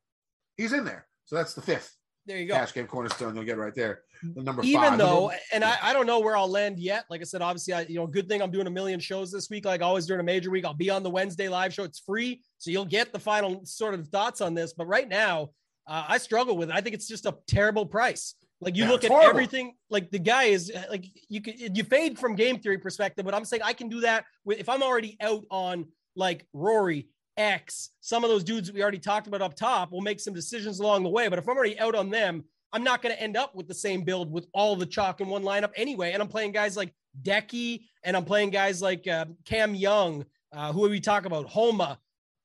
He's 0.56 0.72
in 0.72 0.84
there. 0.84 1.06
So 1.24 1.36
that's 1.36 1.54
the 1.54 1.62
fifth. 1.62 1.94
There 2.26 2.38
you 2.38 2.46
go. 2.46 2.54
Cash 2.54 2.74
game 2.74 2.86
cornerstone. 2.86 3.34
You'll 3.34 3.44
get 3.44 3.58
right 3.58 3.74
there. 3.74 4.02
The 4.22 4.42
number 4.42 4.62
Even 4.62 4.90
five. 4.90 4.98
though, 4.98 5.32
and 5.52 5.64
I, 5.64 5.76
I 5.82 5.92
don't 5.92 6.06
know 6.06 6.20
where 6.20 6.36
I'll 6.36 6.50
land 6.50 6.78
yet. 6.78 7.06
Like 7.08 7.22
I 7.22 7.24
said, 7.24 7.40
obviously, 7.40 7.72
I, 7.72 7.80
you 7.82 7.96
know, 7.96 8.06
good 8.06 8.28
thing 8.28 8.42
I'm 8.42 8.50
doing 8.50 8.66
a 8.66 8.70
million 8.70 9.00
shows 9.00 9.32
this 9.32 9.48
week. 9.48 9.64
Like 9.64 9.80
always 9.80 10.06
during 10.06 10.20
a 10.20 10.24
major 10.24 10.50
week, 10.50 10.64
I'll 10.64 10.74
be 10.74 10.90
on 10.90 11.02
the 11.02 11.10
Wednesday 11.10 11.48
live 11.48 11.72
show. 11.72 11.82
It's 11.82 11.98
free. 11.98 12.42
So 12.58 12.70
you'll 12.70 12.84
get 12.84 13.12
the 13.12 13.18
final 13.18 13.64
sort 13.64 13.94
of 13.94 14.06
thoughts 14.08 14.40
on 14.40 14.54
this. 14.54 14.74
But 14.74 14.86
right 14.86 15.08
now, 15.08 15.50
uh, 15.86 16.04
I 16.08 16.18
struggle 16.18 16.56
with 16.56 16.70
it. 16.70 16.74
I 16.74 16.80
think 16.80 16.94
it's 16.94 17.08
just 17.08 17.26
a 17.26 17.36
terrible 17.46 17.86
price. 17.86 18.34
Like 18.60 18.76
you 18.76 18.84
yeah, 18.84 18.90
look 18.90 19.04
at 19.04 19.10
horrible. 19.10 19.30
everything, 19.30 19.74
like 19.88 20.10
the 20.10 20.18
guy 20.18 20.44
is 20.44 20.70
like 20.90 21.06
you 21.28 21.40
can 21.40 21.74
you 21.74 21.82
fade 21.82 22.18
from 22.18 22.34
game 22.34 22.58
theory 22.58 22.78
perspective, 22.78 23.24
but 23.24 23.34
I'm 23.34 23.44
saying 23.44 23.62
I 23.64 23.72
can 23.72 23.88
do 23.88 24.00
that 24.00 24.24
with 24.44 24.58
if 24.58 24.68
I'm 24.68 24.82
already 24.82 25.16
out 25.20 25.44
on 25.50 25.86
like 26.14 26.46
Rory, 26.52 27.08
X, 27.36 27.90
some 28.00 28.22
of 28.22 28.30
those 28.30 28.44
dudes 28.44 28.70
we 28.70 28.82
already 28.82 28.98
talked 28.98 29.26
about 29.26 29.40
up 29.40 29.54
top, 29.54 29.90
we'll 29.90 30.02
make 30.02 30.20
some 30.20 30.34
decisions 30.34 30.78
along 30.78 31.02
the 31.02 31.08
way. 31.08 31.28
But 31.28 31.38
if 31.38 31.48
I'm 31.48 31.56
already 31.56 31.78
out 31.78 31.94
on 31.94 32.10
them, 32.10 32.44
I'm 32.72 32.84
not 32.84 33.02
going 33.02 33.14
to 33.14 33.20
end 33.20 33.36
up 33.36 33.54
with 33.54 33.66
the 33.66 33.74
same 33.74 34.02
build 34.02 34.30
with 34.30 34.46
all 34.52 34.76
the 34.76 34.86
chalk 34.86 35.20
in 35.20 35.28
one 35.28 35.42
lineup 35.42 35.70
anyway. 35.74 36.12
And 36.12 36.22
I'm 36.22 36.28
playing 36.28 36.52
guys 36.52 36.76
like 36.76 36.92
Decky 37.22 37.84
and 38.04 38.16
I'm 38.16 38.24
playing 38.24 38.50
guys 38.50 38.80
like 38.82 39.08
uh, 39.08 39.24
Cam 39.44 39.74
Young, 39.74 40.24
uh, 40.52 40.72
who 40.72 40.88
we 40.88 41.00
talk 41.00 41.24
about, 41.24 41.46
Homa, 41.46 41.98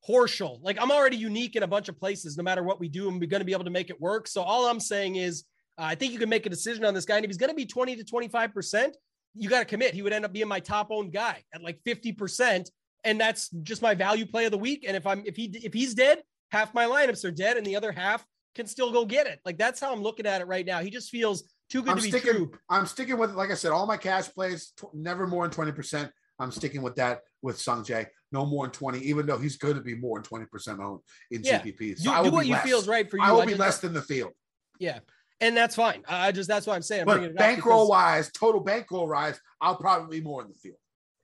Horschel. 0.07 0.59
Like 0.61 0.77
I'm 0.81 0.91
already 0.91 1.17
unique 1.17 1.55
in 1.55 1.63
a 1.63 1.67
bunch 1.67 1.89
of 1.89 1.99
places. 1.99 2.37
No 2.37 2.43
matter 2.43 2.63
what 2.63 2.79
we 2.79 2.87
do, 2.87 3.07
I'm 3.07 3.19
going 3.19 3.39
to 3.39 3.45
be 3.45 3.53
able 3.53 3.63
to 3.63 3.71
make 3.71 3.89
it 3.89 3.99
work. 3.99 4.27
So 4.27 4.41
all 4.41 4.67
I'm 4.67 4.79
saying 4.79 5.15
is, 5.15 5.43
uh, 5.77 5.83
I 5.83 5.95
think 5.95 6.13
you 6.13 6.19
can 6.19 6.29
make 6.29 6.45
a 6.45 6.49
decision 6.49 6.85
on 6.85 6.93
this 6.93 7.05
guy. 7.05 7.17
And 7.17 7.25
if 7.25 7.29
he's 7.29 7.37
going 7.37 7.49
to 7.49 7.55
be 7.55 7.65
20 7.65 7.95
to 7.97 8.03
25 8.03 8.53
percent, 8.53 8.97
you 9.33 9.49
got 9.49 9.59
to 9.59 9.65
commit. 9.65 9.93
He 9.93 10.01
would 10.01 10.13
end 10.13 10.25
up 10.25 10.33
being 10.33 10.47
my 10.47 10.59
top 10.59 10.87
owned 10.91 11.11
guy 11.11 11.43
at 11.53 11.61
like 11.61 11.79
50 11.83 12.13
percent, 12.13 12.69
and 13.03 13.19
that's 13.19 13.49
just 13.49 13.81
my 13.81 13.93
value 13.95 14.25
play 14.25 14.45
of 14.45 14.51
the 14.51 14.57
week. 14.57 14.85
And 14.87 14.95
if 14.95 15.05
I'm 15.05 15.23
if 15.25 15.35
he 15.35 15.45
if 15.63 15.73
he's 15.73 15.93
dead, 15.93 16.21
half 16.51 16.73
my 16.73 16.85
lineups 16.85 17.25
are 17.25 17.31
dead, 17.31 17.57
and 17.57 17.65
the 17.65 17.75
other 17.75 17.91
half 17.91 18.25
can 18.55 18.67
still 18.67 18.91
go 18.91 19.05
get 19.05 19.27
it. 19.27 19.39
Like 19.43 19.57
that's 19.57 19.79
how 19.79 19.91
I'm 19.91 20.01
looking 20.01 20.25
at 20.25 20.41
it 20.41 20.47
right 20.47 20.65
now. 20.65 20.79
He 20.79 20.89
just 20.89 21.09
feels 21.09 21.43
too 21.69 21.81
good 21.81 21.91
I'm 21.91 21.97
to 21.97 22.03
be 22.03 22.09
sticking, 22.09 22.31
true. 22.31 22.51
I'm 22.69 22.85
sticking 22.85 23.17
with, 23.17 23.31
like 23.31 23.51
I 23.51 23.55
said, 23.55 23.71
all 23.71 23.85
my 23.85 23.97
cash 23.97 24.29
plays, 24.29 24.71
t- 24.79 24.87
never 24.93 25.27
more 25.27 25.43
than 25.43 25.51
20 25.51 25.71
percent. 25.73 26.11
I'm 26.39 26.51
sticking 26.51 26.81
with 26.81 26.95
that 26.95 27.21
with 27.41 27.59
Sung 27.59 27.83
Jae. 27.83 28.07
No 28.31 28.45
more 28.45 28.65
than 28.65 28.71
20, 28.71 28.99
even 28.99 29.25
though 29.25 29.37
he's 29.37 29.57
going 29.57 29.75
to 29.75 29.81
be 29.81 29.95
more 29.95 30.19
than 30.19 30.45
20% 30.45 30.83
owned 30.83 30.99
in 31.31 31.43
yeah. 31.43 31.61
GPP. 31.61 31.97
So 31.97 32.05
do, 32.05 32.11
I 32.11 32.21
will 32.21 32.31
do 32.31 32.35
what 32.35 32.47
you 32.47 32.57
feel 32.57 32.79
is 32.79 32.87
right 32.87 33.09
for 33.09 33.17
you. 33.17 33.23
I 33.23 33.31
will 33.31 33.41
I 33.41 33.45
be 33.45 33.55
less 33.55 33.79
than 33.79 33.93
the 33.93 34.01
field. 34.01 34.31
Yeah. 34.79 34.99
And 35.39 35.55
that's 35.55 35.75
fine. 35.75 36.03
I 36.07 36.31
just, 36.31 36.49
that's 36.49 36.67
why 36.67 36.75
I'm 36.75 36.81
saying. 36.81 37.09
I'm 37.09 37.21
but 37.21 37.35
bankroll 37.35 37.87
wise, 37.89 38.31
total 38.31 38.61
bankroll 38.61 39.07
wise, 39.07 39.39
I'll 39.61 39.75
probably 39.75 40.19
be 40.19 40.23
more 40.23 40.41
in 40.41 40.49
the 40.49 40.55
field. 40.55 40.77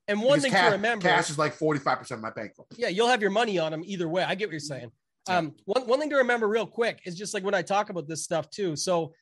And 0.07 0.21
one 0.21 0.39
because 0.39 0.43
thing 0.43 0.51
cash, 0.51 0.65
to 0.67 0.71
remember 0.75 1.07
cash 1.07 1.29
is 1.29 1.37
like 1.37 1.57
45% 1.57 2.11
of 2.11 2.21
my 2.21 2.31
bankroll. 2.31 2.67
Yeah. 2.77 2.89
You'll 2.89 3.07
have 3.07 3.21
your 3.21 3.31
money 3.31 3.59
on 3.59 3.71
them 3.71 3.83
either 3.85 4.07
way. 4.07 4.23
I 4.23 4.35
get 4.35 4.47
what 4.47 4.53
you're 4.53 4.59
saying. 4.59 4.91
Um, 5.27 5.55
one, 5.65 5.87
one 5.87 5.99
thing 5.99 6.09
to 6.09 6.17
remember 6.17 6.47
real 6.47 6.65
quick 6.65 7.01
is 7.05 7.15
just 7.15 7.33
like 7.33 7.43
when 7.43 7.53
I 7.53 7.61
talk 7.61 7.89
about 7.89 8.07
this 8.07 8.23
stuff 8.23 8.49
too. 8.49 8.75
So 8.75 9.13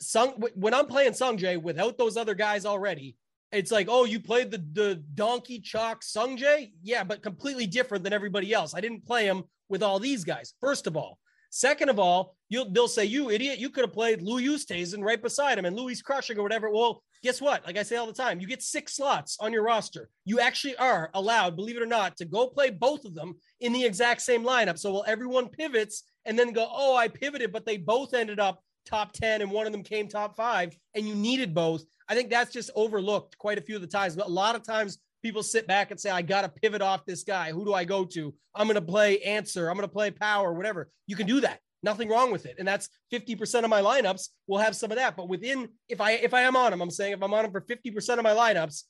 Sung, 0.00 0.30
when 0.54 0.74
I'm 0.74 0.86
playing 0.86 1.14
Sung 1.14 1.36
Jae 1.36 1.60
without 1.60 1.98
those 1.98 2.16
other 2.16 2.34
guys 2.34 2.64
already, 2.64 3.16
it's 3.52 3.72
like, 3.72 3.88
oh, 3.90 4.04
you 4.04 4.20
played 4.20 4.50
the 4.50 4.64
the 4.72 5.02
donkey 5.14 5.60
chalk 5.60 6.02
Sungjae? 6.02 6.72
Yeah, 6.82 7.04
but 7.04 7.22
completely 7.22 7.66
different 7.66 8.04
than 8.04 8.12
everybody 8.12 8.52
else. 8.52 8.74
I 8.74 8.80
didn't 8.80 9.06
play 9.06 9.26
him 9.26 9.44
with 9.68 9.82
all 9.82 9.98
these 9.98 10.24
guys, 10.24 10.54
first 10.60 10.86
of 10.86 10.96
all. 10.96 11.18
Second 11.50 11.88
of 11.88 11.98
all, 11.98 12.36
you'll 12.48 12.70
they'll 12.70 12.88
say, 12.88 13.04
you 13.06 13.30
idiot, 13.30 13.58
you 13.58 13.70
could 13.70 13.84
have 13.84 13.92
played 13.92 14.20
Louis 14.22 14.46
Oosthuizen 14.46 15.02
right 15.02 15.22
beside 15.22 15.58
him 15.58 15.64
and 15.64 15.76
Louis 15.76 16.02
crushing 16.02 16.38
or 16.38 16.42
whatever. 16.42 16.70
Well, 16.70 17.02
guess 17.22 17.40
what? 17.40 17.64
Like 17.66 17.78
I 17.78 17.82
say 17.82 17.96
all 17.96 18.06
the 18.06 18.12
time, 18.12 18.38
you 18.38 18.46
get 18.46 18.62
six 18.62 18.96
slots 18.96 19.38
on 19.40 19.52
your 19.52 19.62
roster. 19.62 20.10
You 20.26 20.40
actually 20.40 20.76
are 20.76 21.10
allowed, 21.14 21.56
believe 21.56 21.76
it 21.76 21.82
or 21.82 21.86
not, 21.86 22.16
to 22.18 22.26
go 22.26 22.48
play 22.48 22.70
both 22.70 23.06
of 23.06 23.14
them 23.14 23.36
in 23.60 23.72
the 23.72 23.84
exact 23.84 24.20
same 24.20 24.44
lineup. 24.44 24.78
So 24.78 24.92
while 24.92 25.04
everyone 25.06 25.48
pivots 25.48 26.04
and 26.26 26.38
then 26.38 26.52
go, 26.52 26.68
oh, 26.70 26.94
I 26.96 27.08
pivoted, 27.08 27.50
but 27.50 27.64
they 27.64 27.78
both 27.78 28.12
ended 28.12 28.38
up 28.38 28.62
top 28.88 29.12
10 29.12 29.42
and 29.42 29.50
one 29.50 29.66
of 29.66 29.72
them 29.72 29.82
came 29.82 30.08
top 30.08 30.36
five 30.36 30.76
and 30.94 31.06
you 31.06 31.14
needed 31.14 31.54
both 31.54 31.84
I 32.08 32.14
think 32.14 32.30
that's 32.30 32.52
just 32.52 32.70
overlooked 32.74 33.36
quite 33.38 33.58
a 33.58 33.60
few 33.60 33.76
of 33.76 33.82
the 33.82 33.88
times. 33.88 34.16
But 34.16 34.26
a 34.26 34.30
lot 34.30 34.56
of 34.56 34.64
times 34.64 34.98
people 35.22 35.42
sit 35.42 35.66
back 35.66 35.90
and 35.90 36.00
say, 36.00 36.10
I 36.10 36.22
got 36.22 36.42
to 36.42 36.48
pivot 36.48 36.80
off 36.80 37.04
this 37.04 37.22
guy. 37.22 37.52
Who 37.52 37.64
do 37.64 37.74
I 37.74 37.84
go 37.84 38.04
to? 38.06 38.34
I'm 38.54 38.66
going 38.66 38.76
to 38.76 38.82
play 38.82 39.18
answer. 39.20 39.68
I'm 39.68 39.76
going 39.76 39.88
to 39.88 39.92
play 39.92 40.10
power, 40.10 40.52
whatever. 40.52 40.90
You 41.06 41.16
can 41.16 41.26
do 41.26 41.40
that. 41.42 41.60
Nothing 41.82 42.08
wrong 42.08 42.32
with 42.32 42.46
it. 42.46 42.56
And 42.58 42.66
that's 42.66 42.88
50% 43.12 43.62
of 43.62 43.70
my 43.70 43.82
lineups 43.82 44.28
will 44.46 44.58
have 44.58 44.74
some 44.74 44.90
of 44.90 44.96
that. 44.96 45.16
But 45.16 45.28
within, 45.28 45.68
if 45.88 46.00
I 46.00 46.12
if 46.12 46.34
I 46.34 46.42
am 46.42 46.56
on 46.56 46.72
him, 46.72 46.80
I'm 46.80 46.90
saying 46.90 47.12
if 47.12 47.22
I'm 47.22 47.34
on 47.34 47.44
him 47.44 47.52
for 47.52 47.60
50% 47.60 48.18
of 48.18 48.22
my 48.22 48.32
lineups, 48.32 48.84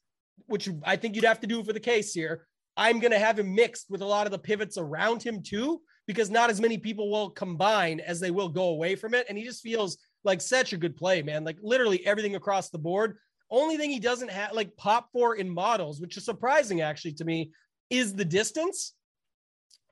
which 0.47 0.71
I 0.85 0.97
think 0.97 1.15
you'd 1.15 1.25
have 1.25 1.41
to 1.41 1.47
do 1.47 1.63
for 1.65 1.73
the 1.73 1.81
case 1.81 2.15
here, 2.15 2.47
I'm 2.77 3.01
going 3.01 3.11
to 3.11 3.19
have 3.19 3.39
him 3.39 3.55
mixed 3.55 3.91
with 3.91 4.01
a 4.01 4.07
lot 4.07 4.27
of 4.27 4.31
the 4.31 4.39
pivots 4.39 4.79
around 4.79 5.23
him 5.23 5.43
too, 5.43 5.83
because 6.09 6.31
not 6.31 6.49
as 6.49 6.59
many 6.59 6.79
people 6.79 7.11
will 7.11 7.29
combine 7.29 8.01
as 8.01 8.19
they 8.19 8.31
will 8.31 8.49
go 8.49 8.71
away 8.71 8.97
from 8.97 9.13
it. 9.13 9.27
And 9.29 9.37
he 9.37 9.45
just 9.45 9.63
feels 9.63 9.99
like 10.25 10.41
such 10.41 10.73
a 10.73 10.79
good 10.79 10.97
play, 10.97 11.23
man. 11.23 11.45
Like 11.45 11.59
literally 11.63 12.05
everything 12.07 12.35
across 12.35 12.71
the 12.71 12.79
board. 12.79 13.19
Only 13.51 13.77
thing 13.77 13.91
he 13.91 14.01
doesn't 14.01 14.31
have 14.31 14.55
like 14.55 14.75
pop 14.77 15.11
for 15.13 15.37
in 15.37 15.51
models, 15.51 16.01
which 16.01 16.17
is 16.17 16.25
surprising 16.25 16.81
actually 16.81 17.13
to 17.13 17.25
me, 17.27 17.53
is 17.91 18.15
the 18.15 18.25
distance. 18.25 18.95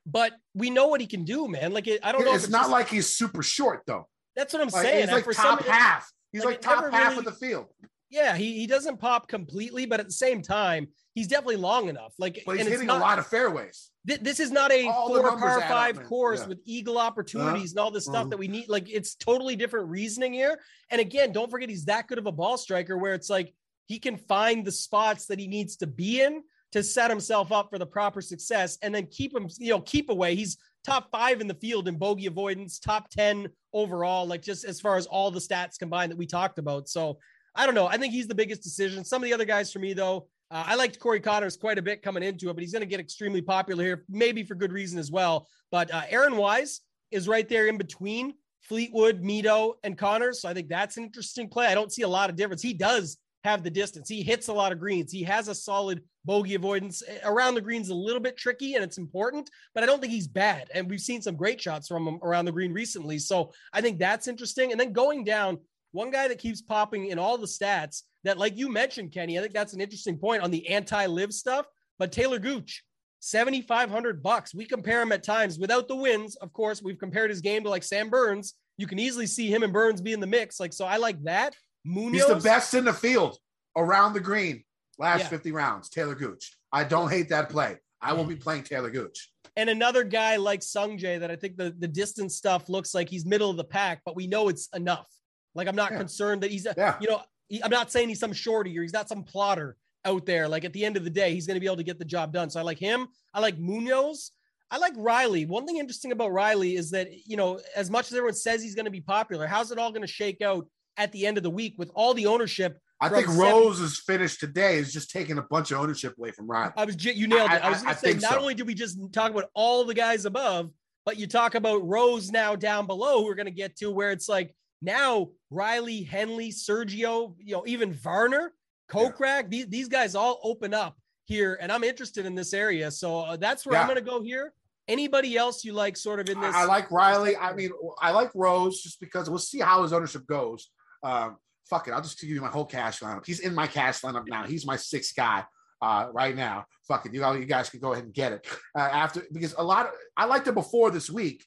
But 0.06 0.32
we 0.54 0.70
know 0.70 0.86
what 0.86 1.02
he 1.02 1.06
can 1.06 1.24
do, 1.24 1.48
man. 1.48 1.72
Like 1.72 1.86
it, 1.86 2.00
I 2.02 2.12
don't 2.12 2.24
know. 2.24 2.34
It's, 2.34 2.44
it's 2.44 2.52
not 2.52 2.62
just, 2.62 2.70
like 2.70 2.88
he's 2.88 3.14
super 3.14 3.42
short 3.42 3.82
though. 3.86 4.08
That's 4.34 4.54
what 4.54 4.62
I'm 4.62 4.68
like, 4.68 4.82
saying. 4.82 5.08
He's 5.08 5.12
like 5.12 5.24
top 5.24 5.62
some, 5.62 5.70
half. 5.70 6.10
He's 6.32 6.44
like, 6.44 6.54
like 6.54 6.60
top 6.62 6.90
half 6.92 7.10
really, 7.10 7.18
of 7.18 7.24
the 7.26 7.32
field. 7.32 7.66
Yeah, 8.08 8.36
he, 8.36 8.54
he 8.54 8.66
doesn't 8.66 9.00
pop 9.00 9.28
completely, 9.28 9.84
but 9.84 10.00
at 10.00 10.06
the 10.06 10.12
same 10.12 10.40
time, 10.40 10.88
he's 11.16 11.26
definitely 11.26 11.56
long 11.56 11.88
enough. 11.88 12.12
Like, 12.18 12.42
but 12.46 12.58
he's 12.58 12.68
hitting 12.68 12.86
not, 12.86 12.98
a 12.98 13.00
lot 13.00 13.18
of 13.18 13.26
fairways. 13.26 13.90
Th- 14.06 14.20
this 14.20 14.38
is 14.38 14.52
not 14.52 14.70
a 14.70 14.86
all 14.86 15.08
four 15.08 15.36
par 15.36 15.60
five 15.62 15.98
up, 15.98 16.04
course 16.04 16.42
yeah. 16.42 16.48
with 16.48 16.58
eagle 16.64 16.98
opportunities 16.98 17.72
uh-huh. 17.72 17.80
and 17.80 17.84
all 17.84 17.90
this 17.90 18.04
stuff 18.04 18.16
uh-huh. 18.16 18.28
that 18.28 18.38
we 18.38 18.46
need. 18.46 18.68
Like, 18.68 18.88
it's 18.88 19.16
totally 19.16 19.56
different 19.56 19.88
reasoning 19.88 20.34
here. 20.34 20.60
And 20.90 21.00
again, 21.00 21.32
don't 21.32 21.50
forget 21.50 21.70
he's 21.70 21.86
that 21.86 22.06
good 22.06 22.18
of 22.18 22.26
a 22.26 22.32
ball 22.32 22.58
striker 22.58 22.96
where 22.96 23.14
it's 23.14 23.30
like 23.30 23.52
he 23.86 23.98
can 23.98 24.18
find 24.18 24.64
the 24.64 24.70
spots 24.70 25.26
that 25.26 25.40
he 25.40 25.48
needs 25.48 25.76
to 25.78 25.86
be 25.86 26.20
in 26.20 26.42
to 26.72 26.82
set 26.82 27.10
himself 27.10 27.50
up 27.50 27.70
for 27.70 27.78
the 27.78 27.86
proper 27.86 28.20
success 28.20 28.76
and 28.82 28.94
then 28.94 29.06
keep 29.06 29.34
him, 29.34 29.48
you 29.58 29.70
know, 29.70 29.80
keep 29.80 30.10
away. 30.10 30.34
He's 30.34 30.58
top 30.84 31.10
five 31.10 31.40
in 31.40 31.48
the 31.48 31.54
field 31.54 31.88
in 31.88 31.96
bogey 31.96 32.26
avoidance, 32.26 32.78
top 32.78 33.08
10 33.08 33.48
overall, 33.72 34.26
like 34.26 34.42
just 34.42 34.64
as 34.66 34.80
far 34.80 34.96
as 34.96 35.06
all 35.06 35.30
the 35.30 35.40
stats 35.40 35.78
combined 35.78 36.12
that 36.12 36.18
we 36.18 36.26
talked 36.26 36.58
about. 36.58 36.90
So 36.90 37.18
I 37.54 37.64
don't 37.64 37.74
know. 37.74 37.86
I 37.86 37.96
think 37.96 38.12
he's 38.12 38.28
the 38.28 38.34
biggest 38.34 38.62
decision. 38.62 39.04
Some 39.04 39.22
of 39.22 39.24
the 39.24 39.32
other 39.32 39.46
guys 39.46 39.72
for 39.72 39.78
me, 39.78 39.94
though, 39.94 40.28
uh, 40.50 40.64
I 40.66 40.74
liked 40.76 40.98
Corey 41.00 41.20
Conners 41.20 41.58
quite 41.58 41.78
a 41.78 41.82
bit 41.82 42.02
coming 42.02 42.22
into 42.22 42.48
it, 42.50 42.54
but 42.54 42.62
he's 42.62 42.72
going 42.72 42.80
to 42.80 42.86
get 42.86 43.00
extremely 43.00 43.42
popular 43.42 43.84
here, 43.84 44.04
maybe 44.08 44.42
for 44.42 44.54
good 44.54 44.72
reason 44.72 44.98
as 44.98 45.10
well. 45.10 45.48
But 45.70 45.92
uh, 45.92 46.02
Aaron 46.08 46.36
Wise 46.36 46.80
is 47.10 47.28
right 47.28 47.48
there 47.48 47.66
in 47.66 47.78
between 47.78 48.34
Fleetwood, 48.62 49.22
Mito, 49.22 49.74
and 49.82 49.98
Conners. 49.98 50.40
So 50.40 50.48
I 50.48 50.54
think 50.54 50.68
that's 50.68 50.96
an 50.96 51.04
interesting 51.04 51.48
play. 51.48 51.66
I 51.66 51.74
don't 51.74 51.92
see 51.92 52.02
a 52.02 52.08
lot 52.08 52.30
of 52.30 52.36
difference. 52.36 52.62
He 52.62 52.74
does 52.74 53.18
have 53.44 53.62
the 53.62 53.70
distance. 53.70 54.08
He 54.08 54.22
hits 54.22 54.48
a 54.48 54.52
lot 54.52 54.72
of 54.72 54.80
greens. 54.80 55.12
He 55.12 55.22
has 55.22 55.48
a 55.48 55.54
solid 55.54 56.02
bogey 56.24 56.56
avoidance 56.56 57.02
around 57.24 57.54
the 57.54 57.60
greens, 57.60 57.88
a 57.88 57.94
little 57.94 58.20
bit 58.20 58.36
tricky 58.36 58.74
and 58.74 58.82
it's 58.82 58.98
important, 58.98 59.48
but 59.72 59.84
I 59.84 59.86
don't 59.86 60.00
think 60.00 60.12
he's 60.12 60.26
bad. 60.26 60.68
And 60.74 60.90
we've 60.90 61.00
seen 61.00 61.22
some 61.22 61.36
great 61.36 61.60
shots 61.60 61.86
from 61.86 62.08
him 62.08 62.18
around 62.22 62.46
the 62.46 62.52
green 62.52 62.72
recently. 62.72 63.18
So 63.18 63.52
I 63.72 63.80
think 63.80 64.00
that's 64.00 64.26
interesting. 64.26 64.72
And 64.72 64.80
then 64.80 64.92
going 64.92 65.22
down, 65.22 65.58
one 65.92 66.10
guy 66.10 66.26
that 66.26 66.38
keeps 66.38 66.60
popping 66.60 67.06
in 67.06 67.20
all 67.20 67.38
the 67.38 67.46
stats 67.46 68.02
that, 68.26 68.38
like 68.38 68.56
you 68.56 68.68
mentioned, 68.68 69.12
Kenny, 69.12 69.38
I 69.38 69.42
think 69.42 69.54
that's 69.54 69.72
an 69.72 69.80
interesting 69.80 70.18
point 70.18 70.42
on 70.42 70.50
the 70.50 70.68
anti-LIV 70.68 71.32
stuff. 71.32 71.66
But 71.98 72.12
Taylor 72.12 72.38
Gooch, 72.38 72.84
7,500 73.20 74.22
bucks. 74.22 74.54
We 74.54 74.66
compare 74.66 75.00
him 75.00 75.12
at 75.12 75.22
times 75.22 75.58
without 75.58 75.88
the 75.88 75.96
wins. 75.96 76.36
Of 76.36 76.52
course, 76.52 76.82
we've 76.82 76.98
compared 76.98 77.30
his 77.30 77.40
game 77.40 77.62
to 77.64 77.70
like 77.70 77.82
Sam 77.82 78.10
Burns. 78.10 78.54
You 78.78 78.86
can 78.86 78.98
easily 78.98 79.26
see 79.26 79.48
him 79.48 79.62
and 79.62 79.72
Burns 79.72 80.00
be 80.00 80.12
in 80.12 80.20
the 80.20 80.26
mix. 80.26 80.60
Like, 80.60 80.72
so 80.72 80.84
I 80.84 80.98
like 80.98 81.22
that. 81.24 81.54
Munoz, 81.84 82.12
He's 82.12 82.26
the 82.26 82.36
best 82.36 82.74
in 82.74 82.84
the 82.84 82.92
field 82.92 83.38
around 83.76 84.12
the 84.12 84.20
green 84.20 84.64
last 84.98 85.20
yeah. 85.20 85.28
50 85.28 85.52
rounds. 85.52 85.88
Taylor 85.88 86.14
Gooch. 86.14 86.56
I 86.72 86.84
don't 86.84 87.10
hate 87.10 87.28
that 87.30 87.48
play. 87.48 87.76
I 88.00 88.12
will 88.12 88.20
mm-hmm. 88.20 88.30
be 88.30 88.36
playing 88.36 88.64
Taylor 88.64 88.90
Gooch. 88.90 89.30
And 89.56 89.70
another 89.70 90.04
guy 90.04 90.36
like 90.36 90.60
Sungjae 90.60 91.20
that 91.20 91.30
I 91.30 91.36
think 91.36 91.56
the, 91.56 91.74
the 91.78 91.88
distance 91.88 92.36
stuff 92.36 92.68
looks 92.68 92.94
like 92.94 93.08
he's 93.08 93.24
middle 93.24 93.50
of 93.50 93.56
the 93.56 93.64
pack, 93.64 94.02
but 94.04 94.14
we 94.14 94.26
know 94.26 94.48
it's 94.48 94.68
enough. 94.74 95.08
Like 95.54 95.68
I'm 95.68 95.76
not 95.76 95.92
yeah. 95.92 95.98
concerned 95.98 96.42
that 96.42 96.50
he's, 96.50 96.66
a, 96.66 96.74
yeah. 96.76 96.96
you 97.00 97.08
know, 97.08 97.22
he, 97.48 97.62
I'm 97.62 97.70
not 97.70 97.90
saying 97.90 98.08
he's 98.08 98.20
some 98.20 98.32
shorty 98.32 98.76
or 98.78 98.82
he's 98.82 98.92
not 98.92 99.08
some 99.08 99.22
plotter 99.22 99.76
out 100.04 100.26
there. 100.26 100.48
Like 100.48 100.64
at 100.64 100.72
the 100.72 100.84
end 100.84 100.96
of 100.96 101.04
the 101.04 101.10
day, 101.10 101.34
he's 101.34 101.46
going 101.46 101.56
to 101.56 101.60
be 101.60 101.66
able 101.66 101.76
to 101.76 101.82
get 101.82 101.98
the 101.98 102.04
job 102.04 102.32
done. 102.32 102.50
So 102.50 102.60
I 102.60 102.62
like 102.62 102.78
him. 102.78 103.08
I 103.34 103.40
like 103.40 103.58
Munoz. 103.58 104.32
I 104.70 104.78
like 104.78 104.94
Riley. 104.96 105.46
One 105.46 105.66
thing 105.66 105.76
interesting 105.76 106.12
about 106.12 106.32
Riley 106.32 106.76
is 106.76 106.90
that, 106.90 107.08
you 107.26 107.36
know, 107.36 107.60
as 107.76 107.90
much 107.90 108.06
as 108.06 108.14
everyone 108.14 108.34
says 108.34 108.62
he's 108.62 108.74
going 108.74 108.86
to 108.86 108.90
be 108.90 109.00
popular, 109.00 109.46
how's 109.46 109.70
it 109.70 109.78
all 109.78 109.90
going 109.90 110.02
to 110.02 110.08
shake 110.08 110.42
out 110.42 110.66
at 110.96 111.12
the 111.12 111.26
end 111.26 111.36
of 111.36 111.42
the 111.42 111.50
week 111.50 111.74
with 111.78 111.90
all 111.94 112.14
the 112.14 112.26
ownership? 112.26 112.78
I 113.00 113.10
think 113.10 113.28
Rose 113.28 113.78
is 113.80 114.00
finished 114.00 114.40
today 114.40 114.78
is 114.78 114.92
just 114.92 115.10
taking 115.10 115.38
a 115.38 115.42
bunch 115.42 115.70
of 115.70 115.78
ownership 115.78 116.14
away 116.18 116.30
from 116.30 116.46
Riley. 116.46 116.72
I 116.76 116.84
was 116.84 117.04
you 117.04 117.28
nailed 117.28 117.50
it. 117.50 117.62
I, 117.62 117.66
I 117.66 117.68
was 117.68 117.82
going 117.82 117.94
to 117.94 118.00
say 118.00 118.14
not 118.14 118.32
so. 118.32 118.40
only 118.40 118.54
did 118.54 118.66
we 118.66 118.74
just 118.74 118.98
talk 119.12 119.30
about 119.30 119.50
all 119.54 119.84
the 119.84 119.94
guys 119.94 120.24
above, 120.24 120.70
but 121.04 121.18
you 121.18 121.26
talk 121.26 121.54
about 121.54 121.86
Rose 121.86 122.30
now 122.30 122.56
down 122.56 122.86
below 122.86 123.18
who 123.18 123.26
we're 123.26 123.34
going 123.34 123.46
to 123.46 123.52
get 123.52 123.76
to 123.76 123.90
where 123.90 124.12
it's 124.12 124.28
like 124.28 124.54
now 124.82 125.30
Riley, 125.50 126.02
Henley, 126.02 126.50
Sergio, 126.50 127.34
you 127.38 127.54
know, 127.54 127.64
even 127.66 127.92
Varner, 127.92 128.52
Kokrak, 128.90 129.20
yeah. 129.20 129.48
these, 129.48 129.66
these 129.66 129.88
guys 129.88 130.14
all 130.14 130.40
open 130.42 130.74
up 130.74 130.96
here, 131.24 131.58
and 131.60 131.70
I'm 131.72 131.84
interested 131.84 132.26
in 132.26 132.34
this 132.34 132.54
area. 132.54 132.90
So 132.90 133.20
uh, 133.20 133.36
that's 133.36 133.66
where 133.66 133.74
yeah. 133.74 133.82
I'm 133.82 133.86
going 133.86 133.98
to 133.98 134.10
go 134.10 134.22
here. 134.22 134.52
Anybody 134.88 135.36
else 135.36 135.64
you 135.64 135.72
like 135.72 135.96
sort 135.96 136.20
of 136.20 136.28
in 136.28 136.40
this? 136.40 136.54
I, 136.54 136.64
like 136.64 136.90
Riley. 136.92 137.36
I 137.36 137.52
mean, 137.52 137.70
I 138.00 138.12
like 138.12 138.30
Rose 138.34 138.82
just 138.82 139.00
because 139.00 139.28
we'll 139.28 139.40
see 139.40 139.58
how 139.58 139.82
his 139.82 139.92
ownership 139.92 140.26
goes. 140.28 140.70
Um, 141.02 141.36
fuck 141.68 141.88
it. 141.88 141.90
I'll 141.90 142.02
just 142.02 142.20
give 142.20 142.30
you 142.30 142.40
my 142.40 142.48
whole 142.48 142.64
cash 142.64 143.00
lineup. 143.00 143.26
He's 143.26 143.40
in 143.40 143.52
my 143.52 143.66
cash 143.66 144.02
lineup 144.02 144.28
now. 144.28 144.44
He's 144.44 144.64
my 144.64 144.76
sixth 144.76 145.16
guy 145.16 145.44
uh, 145.82 146.06
right 146.12 146.36
now. 146.36 146.66
Fuck 146.86 147.06
it. 147.06 147.14
You, 147.14 147.24
all, 147.24 147.36
you 147.36 147.46
guys 147.46 147.68
can 147.68 147.80
go 147.80 147.92
ahead 147.92 148.04
and 148.04 148.14
get 148.14 148.32
it 148.32 148.46
uh, 148.76 148.82
after 148.82 149.24
because 149.32 149.54
a 149.58 149.64
lot 149.64 149.86
of 149.86 149.92
I 150.16 150.26
liked 150.26 150.46
it 150.46 150.54
before 150.54 150.92
this 150.92 151.10
week, 151.10 151.44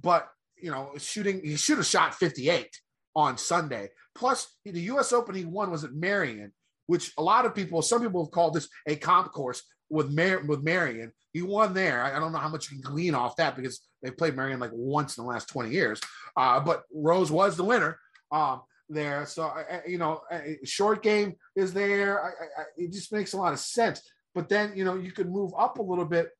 but 0.00 0.28
you 0.62 0.70
know, 0.70 0.92
shooting, 0.98 1.42
he 1.42 1.56
should 1.56 1.78
have 1.78 1.86
shot 1.86 2.14
58 2.14 2.68
on 3.14 3.36
Sunday. 3.36 3.90
Plus, 4.14 4.54
the 4.64 4.80
U.S. 4.80 5.12
Open 5.12 5.34
he 5.34 5.44
won 5.44 5.70
was 5.70 5.84
at 5.84 5.92
Merion, 5.92 6.52
which 6.86 7.12
a 7.18 7.22
lot 7.22 7.44
of 7.44 7.54
people, 7.54 7.82
some 7.82 8.00
people 8.00 8.24
have 8.24 8.32
called 8.32 8.54
this 8.54 8.68
a 8.86 8.96
comp 8.96 9.32
course 9.32 9.62
with 9.90 10.10
Mar- 10.10 10.44
with 10.46 10.62
Merion. 10.62 11.12
He 11.32 11.42
won 11.42 11.74
there. 11.74 12.02
I, 12.02 12.18
don't 12.18 12.32
know 12.32 12.38
how 12.38 12.48
much 12.48 12.70
you 12.70 12.80
can 12.80 12.90
glean 12.90 13.14
off 13.14 13.36
that 13.36 13.56
because 13.56 13.80
they 14.02 14.10
played 14.10 14.36
Merion 14.36 14.60
like 14.60 14.70
once 14.72 15.16
in 15.16 15.24
the 15.24 15.30
last 15.30 15.48
20 15.48 15.70
years. 15.70 16.00
Uh, 16.36 16.60
but 16.60 16.82
Rose 16.94 17.30
was 17.30 17.56
the 17.56 17.64
winner 17.64 17.98
um, 18.30 18.62
there. 18.88 19.24
So, 19.26 19.50
you 19.86 19.98
know, 19.98 20.22
short 20.64 21.02
game 21.02 21.34
is 21.56 21.72
there. 21.72 22.22
I, 22.22 22.28
I, 22.28 22.64
it 22.76 22.92
just 22.92 23.12
makes 23.12 23.32
a 23.32 23.38
lot 23.38 23.54
of 23.54 23.58
sense. 23.58 24.02
But 24.34 24.48
then, 24.48 24.72
you 24.74 24.84
know, 24.84 24.94
you 24.94 25.12
could 25.12 25.30
move 25.30 25.52
up 25.56 25.78
a 25.78 25.82
little 25.82 26.04
bit. 26.04 26.30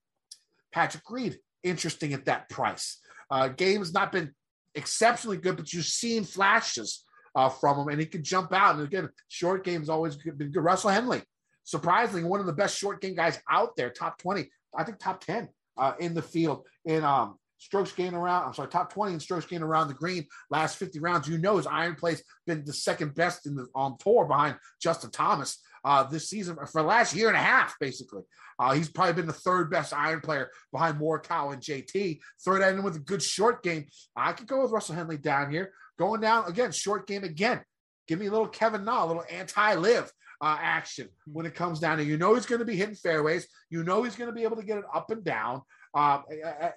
Patrick 0.72 1.04
Reed, 1.10 1.38
interesting 1.62 2.12
at 2.12 2.26
that 2.26 2.48
price. 2.48 2.98
Uh, 3.32 3.48
game's 3.48 3.94
not 3.94 4.12
been 4.12 4.30
exceptionally 4.74 5.38
good, 5.38 5.56
but 5.56 5.72
you've 5.72 5.86
seen 5.86 6.22
flashes 6.22 7.02
uh, 7.34 7.48
from 7.48 7.78
him, 7.78 7.88
and 7.88 7.98
he 7.98 8.04
can 8.04 8.22
jump 8.22 8.52
out. 8.52 8.74
And 8.74 8.84
again, 8.84 9.08
short 9.28 9.64
game's 9.64 9.88
always 9.88 10.16
been 10.16 10.50
good. 10.50 10.62
Russell 10.62 10.90
Henley, 10.90 11.22
surprisingly, 11.64 12.28
one 12.28 12.40
of 12.40 12.46
the 12.46 12.52
best 12.52 12.76
short 12.76 13.00
game 13.00 13.14
guys 13.14 13.40
out 13.50 13.74
there, 13.74 13.88
top 13.88 14.18
20, 14.18 14.50
I 14.76 14.84
think 14.84 14.98
top 14.98 15.24
10 15.24 15.48
uh, 15.78 15.94
in 15.98 16.12
the 16.12 16.20
field 16.20 16.66
in 16.84 17.04
um, 17.04 17.38
strokes 17.56 17.92
gained 17.92 18.14
around. 18.14 18.48
I'm 18.48 18.52
sorry, 18.52 18.68
top 18.68 18.92
20 18.92 19.14
in 19.14 19.20
strokes 19.20 19.46
gained 19.46 19.64
around 19.64 19.88
the 19.88 19.94
green 19.94 20.26
last 20.50 20.76
50 20.76 20.98
rounds. 21.00 21.26
You 21.26 21.38
know 21.38 21.56
his 21.56 21.66
iron 21.66 21.94
play's 21.94 22.22
been 22.46 22.66
the 22.66 22.72
second 22.74 23.14
best 23.14 23.46
in 23.46 23.54
the 23.54 23.66
on 23.74 23.96
tour 23.96 24.26
behind 24.26 24.56
Justin 24.78 25.10
Thomas 25.10 25.58
uh, 25.84 26.04
this 26.04 26.28
season 26.28 26.56
for 26.56 26.82
the 26.82 26.88
last 26.88 27.14
year 27.14 27.28
and 27.28 27.36
a 27.36 27.40
half, 27.40 27.76
basically. 27.80 28.22
Uh, 28.58 28.72
he's 28.72 28.88
probably 28.88 29.14
been 29.14 29.26
the 29.26 29.32
third 29.32 29.70
best 29.70 29.92
iron 29.92 30.20
player 30.20 30.50
behind 30.70 30.98
Morikawa 30.98 31.54
and 31.54 31.62
JT. 31.62 32.20
Third 32.44 32.62
end 32.62 32.84
with 32.84 32.96
a 32.96 33.00
good 33.00 33.22
short 33.22 33.62
game. 33.62 33.86
I 34.14 34.32
could 34.32 34.46
go 34.46 34.62
with 34.62 34.70
Russell 34.70 34.94
Henley 34.94 35.16
down 35.16 35.50
here. 35.50 35.72
Going 35.98 36.20
down 36.20 36.48
again, 36.48 36.72
short 36.72 37.06
game 37.06 37.24
again. 37.24 37.60
Give 38.06 38.18
me 38.18 38.26
a 38.26 38.30
little 38.30 38.48
Kevin 38.48 38.84
Na, 38.84 39.04
a 39.04 39.06
little 39.06 39.24
anti-LIV 39.30 40.12
uh, 40.40 40.58
action 40.60 41.08
when 41.26 41.46
it 41.46 41.54
comes 41.54 41.78
down 41.78 41.98
to 41.98 42.04
you 42.04 42.16
know 42.16 42.34
he's 42.34 42.46
going 42.46 42.58
to 42.58 42.64
be 42.64 42.76
hitting 42.76 42.96
fairways. 42.96 43.46
You 43.70 43.84
know 43.84 44.02
he's 44.02 44.16
going 44.16 44.28
to 44.28 44.34
be 44.34 44.42
able 44.42 44.56
to 44.56 44.64
get 44.64 44.78
it 44.78 44.84
up 44.92 45.10
and 45.10 45.24
down. 45.24 45.62
Uh, 45.94 46.22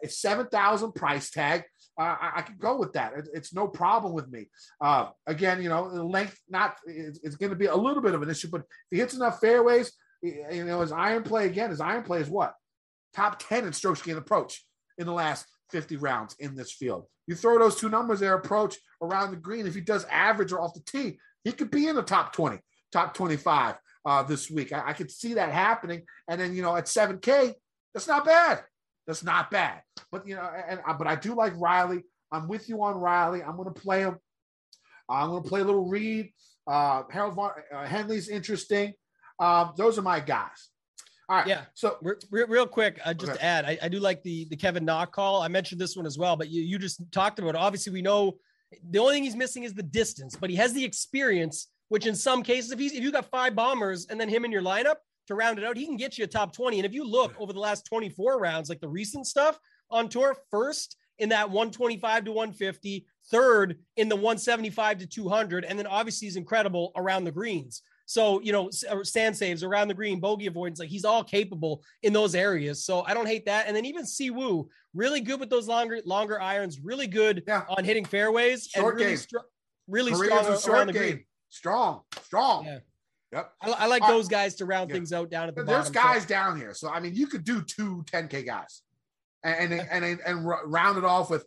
seven 0.07 0.47
thousand 0.47 0.93
price 0.93 1.29
tag. 1.29 1.63
Uh, 1.97 2.15
I, 2.19 2.31
I 2.37 2.41
could 2.41 2.59
go 2.59 2.77
with 2.77 2.93
that. 2.93 3.13
It, 3.13 3.29
it's 3.33 3.53
no 3.53 3.67
problem 3.67 4.13
with 4.13 4.29
me. 4.29 4.47
Uh, 4.81 5.09
again, 5.25 5.61
you 5.61 5.69
know, 5.69 5.83
length 5.83 6.37
not 6.49 6.75
it's, 6.85 7.19
it's 7.23 7.35
going 7.35 7.51
to 7.51 7.55
be 7.55 7.67
a 7.67 7.75
little 7.75 8.01
bit 8.01 8.13
of 8.13 8.21
an 8.21 8.29
issue, 8.29 8.49
but 8.51 8.61
if 8.61 8.67
he 8.91 8.97
hits 8.97 9.13
enough 9.13 9.39
fairways, 9.39 9.93
you 10.21 10.65
know, 10.65 10.81
his 10.81 10.91
iron 10.91 11.23
play 11.23 11.45
again. 11.45 11.69
His 11.69 11.81
iron 11.81 12.03
play 12.03 12.19
is 12.19 12.29
what 12.29 12.55
top 13.13 13.39
ten 13.39 13.65
in 13.65 13.73
strokes 13.73 14.01
gained 14.01 14.17
approach 14.17 14.65
in 14.97 15.05
the 15.05 15.13
last 15.13 15.45
50 15.71 15.97
rounds 15.97 16.35
in 16.39 16.55
this 16.55 16.71
field. 16.71 17.05
You 17.27 17.35
throw 17.35 17.57
those 17.57 17.75
two 17.75 17.89
numbers 17.89 18.19
there, 18.19 18.35
approach 18.35 18.75
around 19.01 19.31
the 19.31 19.37
green. 19.37 19.67
If 19.67 19.75
he 19.75 19.81
does 19.81 20.05
average 20.05 20.51
or 20.51 20.61
off 20.61 20.73
the 20.73 20.81
tee, 20.81 21.17
he 21.43 21.51
could 21.51 21.71
be 21.71 21.87
in 21.87 21.95
the 21.95 22.03
top 22.03 22.33
20, 22.33 22.59
top 22.91 23.13
25 23.13 23.75
uh, 24.05 24.23
this 24.23 24.49
week. 24.49 24.71
I, 24.73 24.89
I 24.89 24.93
could 24.93 25.11
see 25.11 25.35
that 25.35 25.51
happening. 25.51 26.03
And 26.27 26.39
then, 26.39 26.55
you 26.55 26.61
know, 26.61 26.75
at 26.75 26.85
7K, 26.85 27.53
that's 27.93 28.07
not 28.07 28.25
bad. 28.25 28.63
That's 29.07 29.23
not 29.23 29.51
bad. 29.51 29.81
But 30.11 30.27
you 30.27 30.35
know, 30.35 30.49
and 30.67 30.79
but 30.97 31.07
I 31.07 31.15
do 31.15 31.35
like 31.35 31.53
Riley. 31.57 32.03
I'm 32.31 32.47
with 32.47 32.69
you 32.69 32.81
on 32.83 32.95
Riley. 32.95 33.43
I'm 33.43 33.55
going 33.55 33.73
to 33.73 33.79
play 33.79 34.01
him. 34.01 34.17
I'm 35.09 35.29
going 35.29 35.43
to 35.43 35.49
play 35.49 35.61
a 35.61 35.63
little 35.63 35.87
Reed. 35.87 36.31
Uh, 36.67 37.03
Harold 37.11 37.35
Var- 37.35 37.63
uh, 37.73 37.85
Henley's 37.85 38.27
interesting. 38.27 38.93
Um, 39.39 39.73
those 39.77 39.99
are 39.99 40.01
my 40.01 40.19
guys. 40.19 40.69
All 41.29 41.37
right. 41.37 41.47
Yeah. 41.47 41.61
So 41.75 41.97
real, 42.01 42.47
real 42.47 42.67
quick, 42.67 42.99
uh, 43.05 43.13
just 43.13 43.31
Okay. 43.31 43.39
to 43.39 43.43
add, 43.45 43.65
I, 43.65 43.77
I 43.83 43.89
do 43.89 43.99
like 43.99 44.23
the 44.23 44.45
the 44.45 44.55
Kevin 44.55 44.85
Knock 44.85 45.11
call. 45.11 45.41
I 45.41 45.47
mentioned 45.47 45.79
this 45.79 45.95
one 45.95 46.05
as 46.05 46.17
well, 46.17 46.35
but 46.35 46.49
you 46.49 46.61
you 46.61 46.79
just 46.79 47.01
talked 47.11 47.39
about. 47.39 47.49
It. 47.49 47.57
Obviously, 47.57 47.93
we 47.93 48.01
know 48.01 48.37
the 48.89 48.99
only 48.99 49.15
thing 49.15 49.23
he's 49.23 49.35
missing 49.35 49.63
is 49.63 49.73
the 49.73 49.83
distance, 49.83 50.35
but 50.35 50.49
he 50.49 50.55
has 50.55 50.73
the 50.73 50.83
experience. 50.83 51.67
Which 51.89 52.07
in 52.07 52.15
some 52.15 52.41
cases, 52.41 52.71
if 52.71 52.79
he's 52.79 52.93
if 52.93 53.03
you 53.03 53.11
got 53.11 53.29
five 53.29 53.55
bombers 53.55 54.07
and 54.09 54.19
then 54.19 54.27
him 54.27 54.43
in 54.43 54.51
your 54.51 54.63
lineup 54.63 54.95
to 55.27 55.35
round 55.35 55.57
it 55.59 55.65
out, 55.65 55.77
he 55.77 55.85
can 55.85 55.97
get 55.97 56.17
you 56.17 56.23
a 56.23 56.27
top 56.27 56.53
twenty. 56.53 56.77
And 56.79 56.85
if 56.85 56.93
you 56.93 57.05
look 57.05 57.33
over 57.39 57.53
the 57.53 57.59
last 57.59 57.85
twenty 57.85 58.09
four 58.09 58.39
rounds, 58.39 58.69
like 58.69 58.81
the 58.81 58.87
recent 58.89 59.27
stuff 59.27 59.59
on 59.89 60.09
tour, 60.09 60.35
first 60.51 60.97
in 61.19 61.29
that 61.29 61.49
one 61.49 61.71
twenty 61.71 61.97
five 61.97 62.25
to 62.25 62.31
one 62.31 62.51
fifty, 62.53 63.05
third 63.31 63.79
in 63.97 64.09
the 64.09 64.15
one 64.15 64.37
seventy 64.37 64.69
five 64.69 64.97
to 64.99 65.07
two 65.07 65.29
hundred, 65.29 65.63
and 65.65 65.77
then 65.79 65.87
obviously 65.87 66.27
he's 66.27 66.35
incredible 66.35 66.91
around 66.95 67.23
the 67.23 67.31
greens. 67.31 67.81
So, 68.07 68.39
you 68.41 68.51
know, 68.51 68.69
uh, 68.87 69.03
saves 69.03 69.63
around 69.63 69.87
the 69.87 69.95
green, 69.95 70.19
bogey 70.19 70.45
avoidance, 70.45 70.77
like 70.79 70.89
he's 70.89 71.05
all 71.05 71.23
capable 71.23 71.83
in 72.03 72.13
those 72.13 72.35
areas. 72.35 72.85
So 72.85 73.01
I 73.01 73.15
don't 73.15 73.25
hate 73.25 73.45
that. 73.47 73.65
And 73.65 73.75
then 73.75 73.83
even 73.85 74.05
Siwoo, 74.05 74.67
really 74.93 75.21
good 75.21 75.39
with 75.39 75.49
those 75.49 75.67
longer, 75.67 75.99
longer 76.05 76.39
irons, 76.39 76.79
really 76.83 77.07
good 77.07 77.41
Yeah. 77.47 77.63
on 77.67 77.83
hitting 77.83 78.05
fairways 78.05 78.67
Short 78.67 78.93
and 78.93 78.99
really, 78.99 79.11
game. 79.13 79.17
str- 79.17 79.37
really 79.87 80.13
strong 80.13 80.31
are 80.45 80.49
around 80.51 80.59
short 80.61 80.85
the 80.85 80.93
game. 80.93 81.01
green. 81.01 81.25
Strong, 81.49 82.01
strong. 82.21 82.65
Yeah. 82.65 82.79
Yep. 83.35 83.51
I, 83.61 83.71
I 83.71 83.85
like 83.87 84.01
All 84.01 84.09
those 84.09 84.29
guys 84.29 84.55
to 84.55 84.65
round 84.65 84.89
Yeah. 84.89 84.95
things 84.95 85.11
out 85.11 85.29
down 85.29 85.49
at 85.49 85.55
the 85.55 85.63
There's 85.63 85.89
bottom. 85.89 85.93
There's 85.93 86.05
guys 86.05 86.25
down 86.25 86.57
here, 86.57 86.73
so 86.73 86.89
I 86.89 86.99
mean, 87.01 87.13
you 87.15 87.27
could 87.27 87.43
do 87.43 87.61
two 87.61 88.03
10k 88.11 88.45
guys, 88.45 88.81
and 89.43 89.73
and 89.73 89.87
and, 89.91 90.05
and, 90.05 90.19
and 90.25 90.47
round 90.65 90.97
it 90.97 91.03
off 91.03 91.29
with 91.29 91.45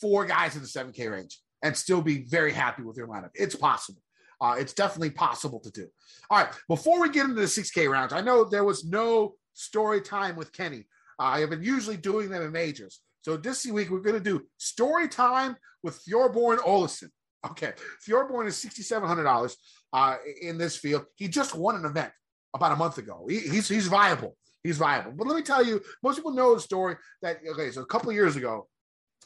four 0.00 0.26
guys 0.26 0.56
in 0.56 0.62
the 0.62 0.68
7k 0.68 1.10
range, 1.10 1.40
and 1.62 1.74
still 1.76 2.02
be 2.02 2.24
very 2.24 2.52
happy 2.52 2.82
with 2.82 2.96
your 2.98 3.08
lineup. 3.08 3.30
It's 3.34 3.56
possible. 3.56 4.02
Uh, 4.40 4.56
it's 4.58 4.74
definitely 4.74 5.08
possible 5.10 5.58
to 5.60 5.70
do. 5.70 5.88
All 6.28 6.38
right, 6.38 6.52
before 6.68 7.00
we 7.00 7.08
get 7.08 7.24
into 7.24 7.40
the 7.40 7.46
6k 7.46 7.90
rounds, 7.90 8.12
I 8.12 8.20
know 8.20 8.44
there 8.44 8.64
was 8.64 8.84
no 8.84 9.36
story 9.54 10.02
time 10.02 10.36
with 10.36 10.52
Kenny. 10.52 10.86
Uh, 11.18 11.22
I 11.22 11.40
have 11.40 11.48
been 11.48 11.62
usually 11.62 11.96
doing 11.96 12.28
them 12.28 12.42
in 12.42 12.52
majors. 12.52 13.00
So 13.22 13.38
this 13.38 13.64
week 13.64 13.88
we're 13.90 14.00
going 14.00 14.22
to 14.22 14.30
do 14.32 14.42
story 14.58 15.08
time 15.08 15.56
with 15.82 16.04
Thorbjørn 16.04 16.58
Olesen. 16.58 17.08
Okay, 17.50 17.72
Thorbjørn 18.06 18.46
is 18.46 18.56
sixty-seven 18.56 19.08
hundred 19.08 19.24
dollars 19.24 19.56
uh, 19.92 20.16
in 20.42 20.58
this 20.58 20.76
field. 20.76 21.04
He 21.14 21.28
just 21.28 21.54
won 21.54 21.76
an 21.76 21.84
event 21.84 22.12
about 22.54 22.72
a 22.72 22.76
month 22.76 22.98
ago. 22.98 23.26
He, 23.28 23.38
he's 23.40 23.68
he's 23.68 23.86
viable. 23.86 24.36
He's 24.62 24.78
viable. 24.78 25.12
But 25.12 25.26
let 25.26 25.36
me 25.36 25.42
tell 25.42 25.64
you, 25.64 25.80
most 26.02 26.16
people 26.16 26.32
know 26.32 26.54
the 26.54 26.60
story 26.60 26.96
that 27.22 27.38
okay. 27.52 27.70
So 27.70 27.82
a 27.82 27.86
couple 27.86 28.12
years 28.12 28.36
ago, 28.36 28.66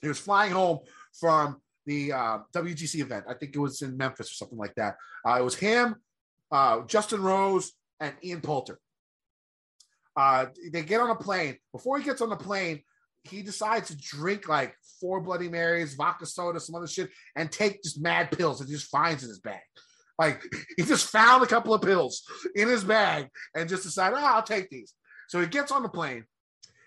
he 0.03 0.09
was 0.09 0.19
flying 0.19 0.53
home 0.53 0.81
from 1.19 1.57
the 1.87 2.13
uh, 2.13 2.39
WGC 2.55 3.01
event. 3.01 3.25
I 3.29 3.35
think 3.35 3.55
it 3.55 3.59
was 3.59 3.83
in 3.83 3.97
Memphis 3.97 4.31
or 4.31 4.35
something 4.35 4.59
like 4.59 4.75
that. 4.77 4.97
Uh, 5.27 5.39
it 5.41 5.45
was 5.45 5.55
him, 5.55 5.97
uh, 6.53 6.83
Justin 6.87 7.23
Rose, 7.23 7.73
and 8.01 8.15
Ian 8.23 8.41
Poulter. 8.41 8.79
Uh, 10.17 10.47
they 10.73 10.83
get 10.83 11.01
on 11.01 11.11
a 11.11 11.15
plane. 11.15 11.57
Before 11.73 11.99
he 11.99 12.05
gets 12.05 12.21
on 12.21 12.29
the 12.29 12.37
plane, 12.37 12.83
he 13.25 13.43
decides 13.43 13.89
to 13.89 13.97
drink 13.97 14.49
like 14.49 14.75
four 15.01 15.21
Bloody 15.21 15.49
Marys, 15.49 15.95
vodka 15.95 16.27
soda, 16.27 16.61
some 16.61 16.75
other 16.75 16.87
shit, 16.87 17.11
and 17.37 17.51
take 17.51 17.83
just 17.83 18.01
mad 18.01 18.31
pills 18.31 18.59
that 18.59 18.69
he 18.69 18.75
just 18.75 18.91
finds 18.91 19.23
in 19.23 19.29
his 19.29 19.41
bag. 19.41 19.61
Like 20.19 20.43
he 20.77 20.85
just 20.85 21.11
found 21.11 21.43
a 21.43 21.47
couple 21.47 21.75
of 21.75 21.83
pills 21.83 22.23
in 22.55 22.69
his 22.69 22.85
bag 22.85 23.29
and 23.55 23.69
just 23.69 23.83
decided, 23.83 24.17
oh, 24.19 24.25
I'll 24.25 24.43
take 24.43 24.71
these. 24.71 24.95
So 25.29 25.41
he 25.41 25.47
gets 25.47 25.73
on 25.73 25.83
the 25.83 25.89
plane 25.89 26.25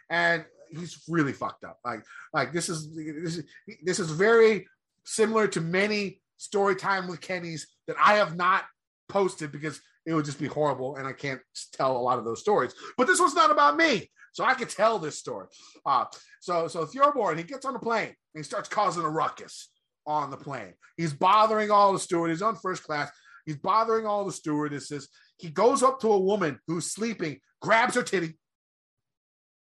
and 0.10 0.46
he's 0.70 1.04
really 1.08 1.34
fucked 1.34 1.64
up. 1.64 1.80
Like, 1.86 2.04
like 2.34 2.52
this 2.52 2.70
is 2.70 2.96
this 2.96 3.38
is 3.38 3.44
this 3.84 4.00
is 4.00 4.12
very 4.12 4.68
similar 5.06 5.48
to 5.50 5.62
many 5.62 6.22
story 6.38 6.76
time 6.76 7.08
with 7.08 7.22
Kenny's 7.22 7.68
that 7.88 7.96
I 8.04 8.16
have 8.16 8.36
not 8.36 8.64
posted 9.08 9.52
because 9.52 9.80
it 10.06 10.14
would 10.14 10.26
just 10.26 10.40
be 10.40 10.48
horrible 10.48 10.98
and 10.98 11.08
I 11.08 11.14
can't 11.14 11.40
tell 11.74 11.96
a 11.96 12.00
lot 12.00 12.20
of 12.20 12.26
those 12.26 12.42
stories. 12.42 12.74
But 12.98 13.08
this 13.08 13.20
one's 13.20 13.36
not 13.36 13.52
about 13.52 13.78
me. 13.78 14.10
So 14.34 14.44
I 14.44 14.56
could 14.56 14.70
tell 14.70 15.00
this 15.00 15.18
story. 15.18 15.48
Uh, 15.86 16.06
so 16.42 16.68
so 16.68 16.86
Thorbjørn, 16.86 17.38
he 17.38 17.44
gets 17.44 17.66
on 17.66 17.74
the 17.74 17.80
plane 17.80 18.08
and 18.08 18.16
he 18.36 18.44
starts 18.44 18.68
causing 18.68 19.04
a 19.04 19.10
ruckus 19.10 19.70
on 20.06 20.32
the 20.32 20.38
plane. 20.38 20.74
He's 20.98 21.14
bothering 21.14 21.72
all 21.72 21.94
the 21.94 22.00
stewardesses. 22.00 22.40
He's 22.40 22.48
on 22.48 22.56
first 22.58 22.84
class. 22.84 23.10
He's 23.46 23.58
bothering 23.58 24.06
all 24.06 24.26
the 24.26 24.32
stewardesses. 24.32 25.08
He 25.38 25.50
goes 25.50 25.84
up 25.84 26.00
to 26.02 26.12
a 26.12 26.20
woman 26.20 26.60
who's 26.68 26.92
sleeping, 26.92 27.40
grabs 27.62 27.96
her 27.96 28.04
titty, 28.04 28.38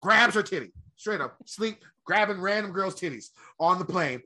grabs 0.01 0.35
her 0.35 0.43
titty, 0.43 0.73
straight 0.95 1.21
up, 1.21 1.37
sleep, 1.45 1.83
grabbing 2.05 2.41
random 2.41 2.71
girls' 2.71 2.95
titties 2.95 3.27
on 3.59 3.79
the 3.79 3.85
plane. 3.85 4.21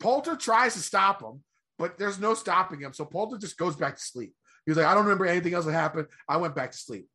Poulter 0.00 0.36
tries 0.36 0.74
to 0.74 0.80
stop 0.80 1.22
him, 1.22 1.42
but 1.78 1.98
there's 1.98 2.20
no 2.20 2.34
stopping 2.34 2.80
him. 2.80 2.92
So 2.92 3.04
Poulter 3.04 3.38
just 3.38 3.56
goes 3.56 3.76
back 3.76 3.96
to 3.96 4.02
sleep. 4.02 4.32
He 4.64 4.70
was 4.70 4.78
like, 4.78 4.86
I 4.86 4.94
don't 4.94 5.04
remember 5.04 5.26
anything 5.26 5.54
else 5.54 5.64
that 5.64 5.72
happened. 5.72 6.08
I 6.28 6.36
went 6.36 6.54
back 6.54 6.72
to 6.72 6.78
sleep. 6.78 7.08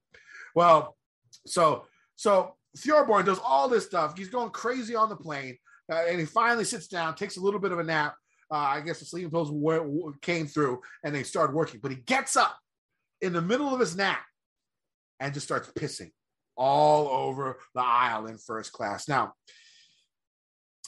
Well, 0.56 0.98
so 1.46 1.86
so 2.22 2.56
Thorbjørn 2.78 3.26
does 3.26 3.40
all 3.44 3.68
this 3.68 3.88
stuff. 3.88 4.16
He's 4.16 4.30
going 4.30 4.52
crazy 4.52 4.96
on 4.96 5.10
the 5.10 5.16
plane, 5.16 5.58
uh, 5.92 6.04
and 6.08 6.20
he 6.20 6.26
finally 6.28 6.66
sits 6.66 6.88
down, 6.88 7.16
takes 7.16 7.38
a 7.38 7.42
little 7.42 7.60
bit 7.60 7.72
of 7.72 7.80
a 7.80 7.84
nap. 7.84 8.14
Uh, 8.52 8.58
I 8.58 8.82
guess 8.82 9.00
the 9.00 9.06
sleeping 9.06 9.32
pills 9.32 9.50
w- 9.50 10.14
came 10.22 10.46
through, 10.46 10.82
and 11.04 11.16
they 11.16 11.24
started 11.24 11.56
working. 11.56 11.80
But 11.82 11.90
he 11.90 11.98
gets 11.98 12.36
up 12.36 12.56
in 13.22 13.34
the 13.34 13.42
middle 13.42 13.74
of 13.74 13.80
his 13.80 13.96
nap 13.96 14.22
and 15.20 15.34
just 15.34 15.48
starts 15.48 15.72
pissing 15.72 16.12
all 16.56 17.08
over 17.08 17.58
the 17.74 17.82
aisle 17.82 18.28
in 18.28 18.38
first 18.38 18.72
class. 18.72 19.08
Now, 19.08 19.34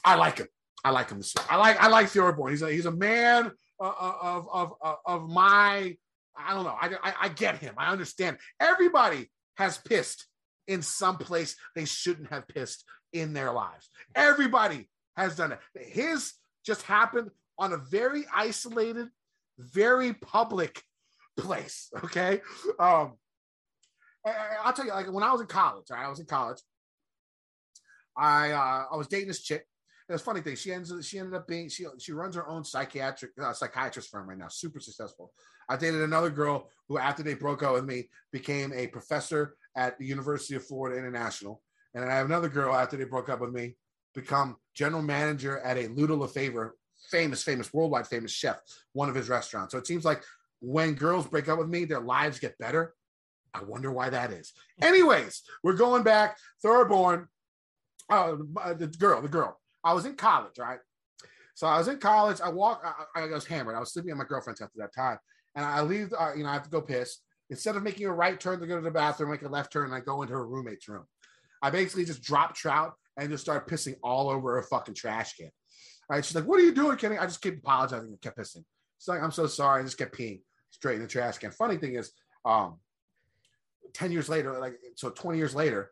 I 0.05 0.13
like 0.13 0.37
him. 0.37 0.47
I 0.83 0.91
like 0.91 1.09
him. 1.09 1.19
I 1.49 1.55
like 1.55 1.81
I 1.81 1.87
like 1.87 2.07
Thorbjørn. 2.09 2.51
He's 2.51 2.61
a 2.61 2.71
he's 2.71 2.85
a 2.85 2.91
man 2.91 3.51
uh, 3.79 4.11
of 4.21 4.47
of 4.51 4.73
of, 4.81 4.97
of 5.03 5.29
my. 5.29 5.97
I 6.37 6.53
don't 6.53 6.63
know. 6.63 6.77
I, 6.79 6.91
I 7.01 7.13
I 7.21 7.29
get 7.29 7.57
him. 7.57 7.73
I 7.79 7.91
understand. 7.91 8.37
Everybody 8.59 9.31
has 9.57 9.79
pissed 9.79 10.27
in 10.67 10.81
some 10.81 11.17
place 11.17 11.55
they 11.75 11.85
shouldn't 11.85 12.29
have 12.29 12.47
pissed 12.47 12.83
in 13.11 13.33
their 13.33 13.51
lives. 13.51 13.89
Everybody 14.15 14.89
has 15.15 15.35
done 15.35 15.53
it. 15.53 15.59
His 15.75 16.33
just 16.65 16.81
happened 16.83 17.29
on 17.59 17.73
a 17.73 17.77
very 17.77 18.25
isolated, 18.33 19.07
very 19.57 20.13
public 20.13 20.81
place. 21.37 21.89
Okay. 22.03 22.41
Um, 22.79 23.13
I'll 24.63 24.73
tell 24.73 24.85
you, 24.85 24.91
like 24.91 25.11
when 25.11 25.23
I 25.23 25.31
was 25.31 25.41
in 25.41 25.47
college, 25.47 25.87
right? 25.91 26.05
I 26.05 26.09
was 26.09 26.19
in 26.19 26.25
college. 26.25 26.59
I 28.17 28.51
uh, 28.51 28.85
I 28.91 28.95
was 28.95 29.07
dating 29.07 29.27
this 29.27 29.41
chick. 29.41 29.65
It 30.07 30.13
was 30.13 30.21
funny 30.21 30.41
thing. 30.41 30.55
She 30.55 30.71
ends 30.71 30.93
she 31.05 31.19
ended 31.19 31.33
up 31.33 31.47
being 31.47 31.69
she 31.69 31.85
she 31.99 32.13
runs 32.13 32.35
her 32.35 32.47
own 32.47 32.63
psychiatric 32.63 33.31
uh, 33.41 33.53
psychiatrist 33.53 34.09
firm 34.09 34.29
right 34.29 34.37
now, 34.37 34.47
super 34.47 34.79
successful. 34.79 35.33
I 35.67 35.77
dated 35.77 36.01
another 36.01 36.29
girl 36.29 36.69
who, 36.87 36.97
after 36.97 37.23
they 37.23 37.33
broke 37.33 37.63
up 37.63 37.73
with 37.73 37.85
me, 37.85 38.09
became 38.31 38.73
a 38.73 38.87
professor 38.87 39.55
at 39.75 39.97
the 39.97 40.05
University 40.05 40.55
of 40.55 40.65
Florida 40.65 40.97
International. 40.97 41.61
And 41.93 42.03
I 42.03 42.15
have 42.15 42.25
another 42.25 42.49
girl 42.49 42.73
after 42.73 42.97
they 42.97 43.03
broke 43.03 43.29
up 43.29 43.41
with 43.41 43.51
me, 43.51 43.75
become 44.13 44.57
general 44.73 45.01
manager 45.01 45.59
at 45.59 45.77
a 45.77 45.87
Ludo 45.87 46.15
Lefebvre, 46.15 46.75
famous, 47.11 47.43
famous, 47.43 47.73
worldwide 47.73 48.07
famous 48.07 48.31
chef, 48.31 48.59
one 48.93 49.09
of 49.09 49.15
his 49.15 49.29
restaurants. 49.29 49.71
So 49.73 49.77
it 49.77 49.87
seems 49.87 50.05
like 50.05 50.23
when 50.59 50.93
girls 50.93 51.27
break 51.27 51.49
up 51.49 51.59
with 51.59 51.69
me, 51.69 51.85
their 51.85 51.99
lives 51.99 52.39
get 52.39 52.57
better. 52.57 52.93
I 53.53 53.63
wonder 53.63 53.91
why 53.91 54.09
that 54.09 54.31
is. 54.31 54.53
Anyways, 54.81 55.43
we're 55.63 55.73
going 55.73 56.03
back. 56.03 56.37
Thorbjørn, 56.65 57.27
uh, 58.09 58.35
the 58.73 58.87
girl, 58.97 59.21
the 59.21 59.27
girl. 59.27 59.59
I 59.83 59.93
was 59.93 60.05
in 60.05 60.15
college, 60.15 60.57
right? 60.57 60.79
So 61.55 61.67
I 61.67 61.77
was 61.77 61.87
in 61.87 61.99
college. 61.99 62.41
I 62.41 62.49
walk. 62.49 62.81
I, 63.15 63.21
I 63.21 63.27
was 63.27 63.45
hammered. 63.45 63.75
I 63.75 63.79
was 63.79 63.93
sleeping 63.93 64.11
at 64.11 64.17
my 64.17 64.23
girlfriend's 64.23 64.61
at 64.61 64.69
that 64.75 64.93
time, 64.95 65.19
and 65.55 65.65
I 65.65 65.81
leave. 65.81 66.13
Uh, 66.17 66.31
you 66.35 66.43
know, 66.43 66.49
I 66.49 66.53
have 66.53 66.63
to 66.63 66.69
go 66.69 66.81
piss. 66.81 67.19
Instead 67.53 67.75
of 67.75 67.83
making 67.83 68.07
a 68.07 68.11
right 68.11 68.39
turn 68.39 68.59
to 68.59 68.65
go 68.65 68.77
to 68.77 68.81
the 68.81 68.89
bathroom, 68.89 69.29
make 69.29 69.43
a 69.43 69.47
left 69.47 69.71
turn, 69.71 69.85
and 69.85 69.93
I 69.93 69.99
go 69.99 70.23
into 70.23 70.33
her 70.33 70.47
roommate's 70.47 70.87
room. 70.87 71.05
I 71.61 71.69
basically 71.69 72.03
just 72.03 72.23
drop 72.23 72.55
trout 72.55 72.93
and 73.15 73.29
just 73.29 73.43
start 73.43 73.67
pissing 73.67 73.95
all 74.01 74.27
over 74.27 74.55
her 74.55 74.63
fucking 74.63 74.95
trash 74.95 75.35
can. 75.35 75.51
All 76.09 76.15
right, 76.15 76.25
she's 76.25 76.33
like, 76.33 76.45
"What 76.45 76.59
are 76.59 76.63
you 76.63 76.73
doing, 76.73 76.97
Kenny?" 76.97 77.19
I 77.19 77.27
just 77.27 77.43
kept 77.43 77.59
apologizing 77.59 78.09
and 78.09 78.19
kept 78.21 78.39
pissing. 78.39 78.65
She's 78.97 79.07
like, 79.07 79.21
"I'm 79.21 79.29
so 79.29 79.45
sorry." 79.45 79.81
I 79.81 79.85
just 79.85 79.99
kept 79.99 80.17
peeing 80.17 80.41
straight 80.71 80.95
in 80.95 81.03
the 81.03 81.07
trash 81.07 81.37
can. 81.37 81.51
Funny 81.51 81.77
thing 81.77 81.93
is, 81.93 82.11
um, 82.43 82.79
ten 83.93 84.11
years 84.11 84.29
later, 84.29 84.59
like 84.59 84.79
so, 84.95 85.11
twenty 85.11 85.37
years 85.37 85.53
later, 85.53 85.91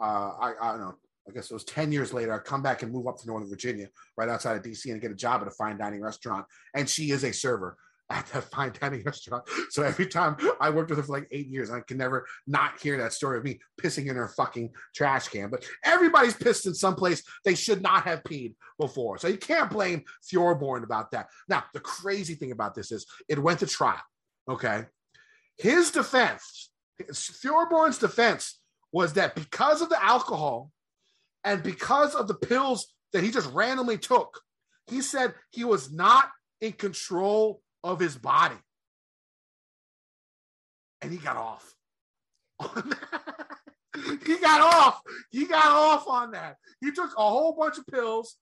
uh, 0.00 0.30
I, 0.40 0.54
I 0.62 0.70
don't 0.70 0.80
know. 0.80 0.94
I 1.28 1.32
guess 1.32 1.50
it 1.50 1.54
was 1.54 1.64
10 1.64 1.92
years 1.92 2.12
later, 2.12 2.32
I 2.32 2.38
come 2.38 2.62
back 2.62 2.82
and 2.82 2.90
move 2.90 3.06
up 3.06 3.18
to 3.18 3.26
Northern 3.26 3.48
Virginia, 3.48 3.88
right 4.16 4.28
outside 4.28 4.56
of 4.56 4.62
DC, 4.62 4.90
and 4.90 5.00
get 5.00 5.10
a 5.10 5.14
job 5.14 5.42
at 5.42 5.48
a 5.48 5.50
fine 5.50 5.76
dining 5.76 6.00
restaurant. 6.00 6.46
And 6.74 6.88
she 6.88 7.10
is 7.10 7.24
a 7.24 7.32
server 7.32 7.76
at 8.10 8.26
that 8.26 8.44
fine 8.50 8.72
dining 8.78 9.02
restaurant. 9.06 9.44
So 9.70 9.82
every 9.82 10.06
time 10.06 10.36
I 10.60 10.70
worked 10.70 10.90
with 10.90 10.98
her 10.98 11.04
for 11.04 11.12
like 11.12 11.28
eight 11.30 11.46
years, 11.46 11.70
I 11.70 11.80
can 11.80 11.96
never 11.96 12.26
not 12.46 12.80
hear 12.80 12.98
that 12.98 13.12
story 13.12 13.38
of 13.38 13.44
me 13.44 13.60
pissing 13.80 14.08
in 14.08 14.16
her 14.16 14.28
fucking 14.28 14.70
trash 14.94 15.28
can. 15.28 15.50
But 15.50 15.64
everybody's 15.84 16.34
pissed 16.34 16.66
in 16.66 16.74
some 16.74 16.94
place 16.94 17.22
they 17.44 17.54
should 17.54 17.82
not 17.82 18.04
have 18.04 18.22
peed 18.24 18.54
before. 18.78 19.18
So 19.18 19.28
you 19.28 19.38
can't 19.38 19.70
blame 19.70 20.02
Thorbjørn 20.32 20.82
about 20.82 21.12
that. 21.12 21.28
Now, 21.48 21.64
the 21.72 21.80
crazy 21.80 22.34
thing 22.34 22.52
about 22.52 22.74
this 22.74 22.92
is 22.92 23.06
it 23.28 23.38
went 23.38 23.60
to 23.60 23.66
trial. 23.66 24.02
Okay. 24.48 24.84
His 25.56 25.90
defense, 25.90 26.70
Thorbjørn's 27.00 27.98
defense 27.98 28.60
was 28.92 29.12
that 29.14 29.34
because 29.34 29.82
of 29.82 29.88
the 29.88 30.02
alcohol 30.02 30.70
and 31.44 31.62
because 31.62 32.14
of 32.14 32.26
the 32.26 32.34
pills 32.34 32.92
that 33.12 33.22
he 33.22 33.30
just 33.30 33.50
randomly 33.52 33.98
took, 33.98 34.40
he 34.88 35.00
said 35.00 35.34
he 35.50 35.64
was 35.64 35.92
not 35.92 36.28
in 36.60 36.72
control 36.72 37.62
of 37.84 38.00
his 38.00 38.16
body. 38.16 38.56
And 41.02 41.12
he 41.12 41.18
got 41.18 41.36
off. 41.36 41.74
he 44.26 44.36
got 44.36 44.60
off. 44.60 45.00
He 45.30 45.46
got 45.46 45.66
off 45.66 46.06
on 46.08 46.32
that. 46.32 46.56
He 46.80 46.92
took 46.92 47.10
a 47.16 47.22
whole 47.22 47.54
bunch 47.54 47.78
of 47.78 47.86
pills, 47.86 48.36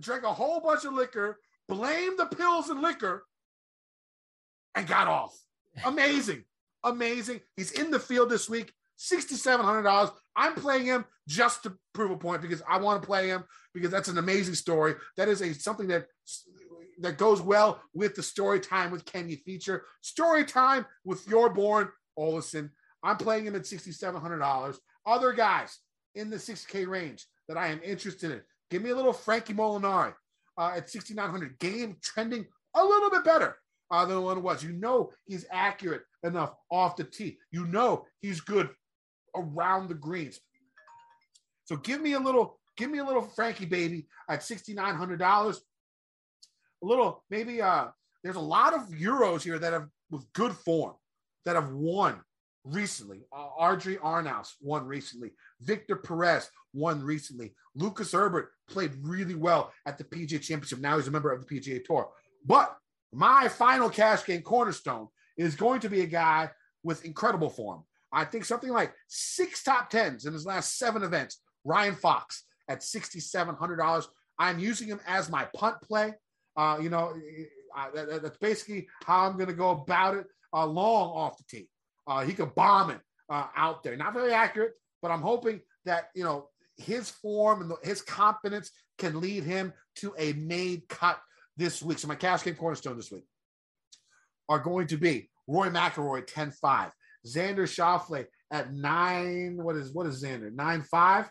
drank 0.00 0.24
a 0.24 0.32
whole 0.32 0.60
bunch 0.60 0.84
of 0.84 0.94
liquor, 0.94 1.38
blamed 1.68 2.18
the 2.18 2.26
pills 2.26 2.70
and 2.70 2.80
liquor, 2.80 3.26
and 4.74 4.86
got 4.86 5.08
off. 5.08 5.36
Amazing. 5.84 6.44
Amazing. 6.84 7.40
He's 7.56 7.72
in 7.72 7.90
the 7.90 8.00
field 8.00 8.30
this 8.30 8.48
week. 8.48 8.72
$6,700. 8.98 10.12
I'm 10.34 10.54
playing 10.54 10.86
him 10.86 11.04
just 11.28 11.62
to 11.62 11.72
prove 11.92 12.10
a 12.10 12.16
point 12.16 12.42
because 12.42 12.62
I 12.68 12.78
want 12.78 13.00
to 13.00 13.06
play 13.06 13.28
him 13.28 13.44
because 13.72 13.90
that's 13.90 14.08
an 14.08 14.18
amazing 14.18 14.54
story. 14.54 14.94
That 15.16 15.28
is 15.28 15.40
a 15.40 15.54
something 15.54 15.88
that 15.88 16.06
that 17.00 17.18
goes 17.18 17.40
well 17.40 17.80
with 17.94 18.14
the 18.14 18.22
story 18.22 18.60
time 18.60 18.90
with 18.90 19.04
Kenny 19.04 19.36
feature. 19.36 19.84
Story 20.00 20.44
time 20.44 20.86
with 21.04 21.26
your 21.28 21.50
born 21.50 21.88
Olison. 22.18 22.70
I'm 23.02 23.16
playing 23.16 23.46
him 23.46 23.54
at 23.54 23.62
$6,700. 23.62 24.76
Other 25.06 25.32
guys 25.32 25.78
in 26.14 26.30
the 26.30 26.36
6K 26.36 26.86
range 26.86 27.26
that 27.48 27.56
I 27.56 27.68
am 27.68 27.80
interested 27.82 28.30
in. 28.30 28.40
Give 28.70 28.82
me 28.82 28.90
a 28.90 28.96
little 28.96 29.12
Frankie 29.12 29.54
Molinari 29.54 30.14
uh, 30.58 30.72
at 30.76 30.90
6,900. 30.90 31.58
Game 31.58 31.96
trending 32.02 32.46
a 32.74 32.84
little 32.84 33.10
bit 33.10 33.24
better 33.24 33.56
uh, 33.90 34.04
than 34.04 34.22
what 34.22 34.36
it 34.36 34.42
was. 34.42 34.62
You 34.62 34.72
know 34.72 35.10
he's 35.26 35.46
accurate 35.50 36.02
enough 36.22 36.54
off 36.70 36.96
the 36.96 37.04
tee. 37.04 37.38
You 37.50 37.66
know 37.66 38.04
he's 38.20 38.40
good 38.40 38.70
around 39.34 39.88
the 39.88 39.94
greens. 39.94 40.40
So 41.64 41.76
give 41.76 42.00
me 42.00 42.14
a 42.14 42.20
little, 42.20 42.58
give 42.76 42.90
me 42.90 42.98
a 42.98 43.04
little 43.04 43.22
Frankie 43.22 43.66
baby 43.66 44.06
at 44.28 44.40
$6,900. 44.40 45.58
A 46.82 46.86
little, 46.86 47.24
maybe 47.30 47.60
uh 47.62 47.88
there's 48.22 48.36
a 48.36 48.40
lot 48.40 48.74
of 48.74 48.88
Euros 48.88 49.42
here 49.42 49.58
that 49.58 49.72
have 49.72 49.88
with 50.10 50.32
good 50.32 50.52
form 50.52 50.94
that 51.44 51.56
have 51.56 51.72
won 51.72 52.20
recently. 52.64 53.24
Uh, 53.32 53.48
Adri 53.60 53.98
Arnaus 53.98 54.54
won 54.60 54.86
recently. 54.86 55.30
Victor 55.60 55.96
Perez 55.96 56.50
won 56.72 57.02
recently. 57.02 57.54
Lucas 57.74 58.12
Herbert 58.12 58.50
played 58.68 58.92
really 59.02 59.34
well 59.34 59.72
at 59.86 59.98
the 59.98 60.04
PGA 60.04 60.40
Championship. 60.40 60.80
Now 60.80 60.96
he's 60.96 61.08
a 61.08 61.10
member 61.10 61.32
of 61.32 61.46
the 61.46 61.60
PGA 61.60 61.84
Tour. 61.84 62.08
But 62.44 62.76
my 63.12 63.48
final 63.48 63.88
cash 63.88 64.24
game 64.24 64.42
cornerstone 64.42 65.08
is 65.36 65.54
going 65.54 65.80
to 65.80 65.88
be 65.88 66.00
a 66.00 66.06
guy 66.06 66.50
with 66.82 67.04
incredible 67.04 67.50
form. 67.50 67.84
I 68.12 68.24
think 68.24 68.44
something 68.44 68.70
like 68.70 68.92
six 69.06 69.62
top 69.62 69.90
tens 69.90 70.26
in 70.26 70.32
his 70.32 70.46
last 70.46 70.78
seven 70.78 71.02
events. 71.02 71.40
Ryan 71.64 71.94
Fox 71.94 72.44
at 72.68 72.80
$6,700. 72.80 74.06
I'm 74.38 74.58
using 74.58 74.88
him 74.88 75.00
as 75.06 75.30
my 75.30 75.46
punt 75.54 75.76
play. 75.82 76.14
Uh, 76.58 76.78
you 76.82 76.90
know, 76.90 77.14
I, 77.74 77.90
that, 77.94 78.22
that's 78.22 78.38
basically 78.38 78.88
how 79.04 79.26
I'm 79.26 79.34
going 79.34 79.48
to 79.48 79.54
go 79.54 79.70
about 79.70 80.16
it 80.16 80.26
uh, 80.52 80.66
long 80.66 81.10
off 81.10 81.38
the 81.38 81.44
tee. 81.48 81.68
Uh, 82.06 82.24
he 82.24 82.32
could 82.32 82.54
bomb 82.54 82.90
it 82.90 83.00
uh, 83.30 83.46
out 83.56 83.84
there. 83.84 83.96
Not 83.96 84.12
very 84.12 84.32
accurate, 84.32 84.72
but 85.00 85.12
I'm 85.12 85.22
hoping 85.22 85.60
that, 85.84 86.08
you 86.14 86.24
know, 86.24 86.48
his 86.76 87.10
form 87.10 87.62
and 87.62 87.70
the, 87.70 87.76
his 87.84 88.02
confidence 88.02 88.72
can 88.98 89.20
lead 89.20 89.44
him 89.44 89.72
to 89.96 90.14
a 90.18 90.32
made 90.32 90.88
cut 90.88 91.20
this 91.56 91.80
week. 91.80 91.98
So 91.98 92.08
my 92.08 92.16
cash 92.16 92.42
game 92.42 92.56
cornerstone 92.56 92.96
this 92.96 93.12
week 93.12 93.24
are 94.48 94.58
going 94.58 94.88
to 94.88 94.96
be 94.96 95.30
Rory 95.46 95.70
McIlroy 95.70 96.28
10-5, 96.28 96.90
Xander 97.26 97.66
Schauffele 97.66 98.26
at 98.50 98.72
nine. 98.72 99.56
What 99.56 99.76
is 99.76 99.92
what 99.92 100.06
is 100.06 100.22
Xander? 100.22 100.52
Nine 100.52 100.82
five. 100.82 101.30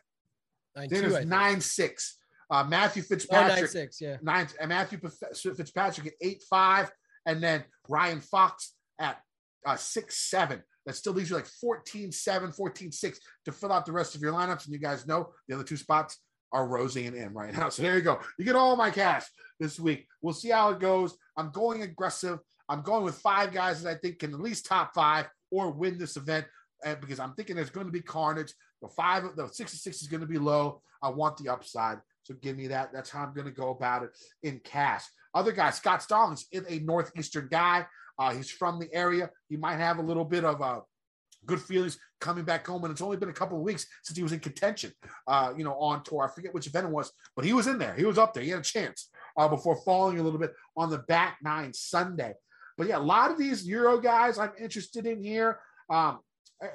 Nine 0.75 0.89
Xander's 0.89 1.25
nine 1.25 1.61
six. 1.61 2.17
Uh, 2.49 2.63
Matthew 2.63 3.03
Fitzpatrick. 3.03 3.57
Oh, 3.57 3.61
nine 3.61 3.67
six. 3.67 4.01
Yeah. 4.01 4.17
Nine. 4.21 4.47
And 4.59 4.69
Matthew 4.69 4.99
Fitzpatrick 4.99 6.07
at 6.07 6.13
eight 6.21 6.43
five, 6.49 6.91
and 7.25 7.43
then 7.43 7.63
Ryan 7.89 8.21
Fox 8.21 8.73
at 8.99 9.19
uh, 9.65 9.75
six 9.75 10.17
seven. 10.29 10.63
That 10.85 10.95
still 10.95 11.11
leaves 11.11 11.29
you 11.29 11.35
like 11.35 11.45
14 11.45 12.13
7, 12.13 12.53
14 12.53 12.91
6 12.93 13.19
to 13.43 13.51
fill 13.51 13.73
out 13.73 13.85
the 13.85 13.91
rest 13.91 14.15
of 14.15 14.21
your 14.21 14.31
lineups. 14.31 14.63
And 14.63 14.73
you 14.73 14.79
guys 14.79 15.05
know 15.05 15.33
the 15.47 15.55
other 15.55 15.65
two 15.65 15.75
spots 15.75 16.17
are 16.53 16.65
Rosie 16.65 17.05
and 17.05 17.17
M 17.17 17.37
right 17.37 17.53
now. 17.53 17.67
So 17.69 17.81
there 17.81 17.95
you 17.95 18.01
go. 18.01 18.19
You 18.39 18.45
get 18.45 18.55
all 18.55 18.77
my 18.77 18.89
cash 18.89 19.25
this 19.59 19.77
week. 19.77 20.07
We'll 20.21 20.33
see 20.33 20.49
how 20.49 20.69
it 20.69 20.79
goes. 20.79 21.17
I'm 21.35 21.51
going 21.51 21.81
aggressive. 21.81 22.39
I'm 22.69 22.81
going 22.81 23.03
with 23.03 23.15
five 23.15 23.51
guys 23.51 23.83
that 23.83 23.89
I 23.89 23.95
think 23.95 24.19
can 24.19 24.33
at 24.33 24.39
least 24.39 24.65
top 24.65 24.93
five 24.93 25.27
or 25.51 25.71
win 25.71 25.97
this 25.97 26.15
event 26.15 26.45
uh, 26.85 26.95
because 26.95 27.19
I'm 27.19 27.33
thinking 27.33 27.57
there's 27.57 27.69
going 27.69 27.87
to 27.87 27.91
be 27.91 28.01
carnage. 28.01 28.53
The 28.81 28.87
five, 28.87 29.23
the 29.35 29.47
66 29.47 30.01
is 30.01 30.07
going 30.07 30.21
to 30.21 30.27
be 30.27 30.37
low. 30.37 30.81
I 31.01 31.09
want 31.09 31.37
the 31.37 31.49
upside. 31.49 31.99
So 32.27 32.33
give 32.41 32.57
me 32.57 32.67
that. 32.67 32.91
That's 32.91 33.09
how 33.09 33.23
I'm 33.23 33.33
going 33.33 33.47
to 33.47 33.53
go 33.53 33.69
about 33.69 34.03
it 34.03 34.09
in 34.43 34.59
cash. 34.59 35.05
Other 35.33 35.53
guy, 35.53 35.69
Scott 35.69 36.03
Stallings 36.03 36.45
is 36.51 36.65
a 36.67 36.79
Northeastern 36.79 37.47
guy. 37.49 37.85
Uh, 38.19 38.33
he's 38.33 38.49
from 38.49 38.79
the 38.79 38.93
area. 38.93 39.29
He 39.47 39.55
might 39.55 39.77
have 39.77 39.97
a 39.97 40.01
little 40.01 40.25
bit 40.25 40.43
of 40.43 40.61
uh, 40.61 40.81
good 41.45 41.61
feelings 41.61 41.97
coming 42.19 42.43
back 42.43 42.67
home. 42.67 42.83
And 42.83 42.91
it's 42.91 43.01
only 43.01 43.15
been 43.15 43.29
a 43.29 43.33
couple 43.33 43.57
of 43.57 43.63
weeks 43.63 43.87
since 44.03 44.17
he 44.17 44.23
was 44.23 44.33
in 44.33 44.41
contention, 44.41 44.91
uh, 45.25 45.53
you 45.55 45.63
know, 45.63 45.75
on 45.75 46.03
tour. 46.03 46.25
I 46.25 46.35
forget 46.35 46.53
which 46.53 46.67
event 46.67 46.87
it 46.87 46.91
was, 46.91 47.13
but 47.33 47.45
he 47.45 47.53
was 47.53 47.67
in 47.67 47.77
there. 47.77 47.95
He 47.95 48.03
was 48.03 48.17
up 48.17 48.33
there. 48.33 48.43
He 48.43 48.49
had 48.49 48.59
a 48.59 48.63
chance 48.63 49.09
uh, 49.37 49.47
before 49.47 49.77
falling 49.85 50.19
a 50.19 50.23
little 50.23 50.39
bit 50.39 50.53
on 50.75 50.89
the 50.89 50.97
back 50.97 51.37
nine 51.41 51.73
Sunday. 51.73 52.33
But 52.77 52.87
yeah, 52.87 52.97
a 52.97 52.99
lot 52.99 53.31
of 53.31 53.37
these 53.37 53.65
Euro 53.67 53.99
guys 53.99 54.37
I'm 54.37 54.51
interested 54.59 55.05
in 55.05 55.23
here. 55.23 55.59
Um, 55.89 56.19
eh, 56.61 56.67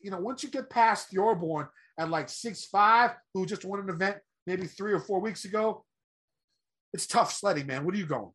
you 0.00 0.10
know, 0.10 0.18
once 0.18 0.42
you 0.42 0.48
get 0.48 0.70
past 0.70 1.12
Thorbjørn 1.12 1.68
at 2.00 2.10
like 2.10 2.28
six 2.28 2.64
five, 2.64 3.12
who 3.32 3.46
just 3.46 3.64
won 3.64 3.78
an 3.78 3.90
event 3.90 4.16
maybe 4.46 4.66
three 4.66 4.92
or 4.92 5.00
four 5.00 5.20
weeks 5.20 5.44
ago, 5.44 5.84
it's 6.92 7.06
tough 7.06 7.32
sledding, 7.32 7.66
man. 7.66 7.84
What 7.84 7.94
are 7.94 7.98
you 7.98 8.06
going? 8.06 8.30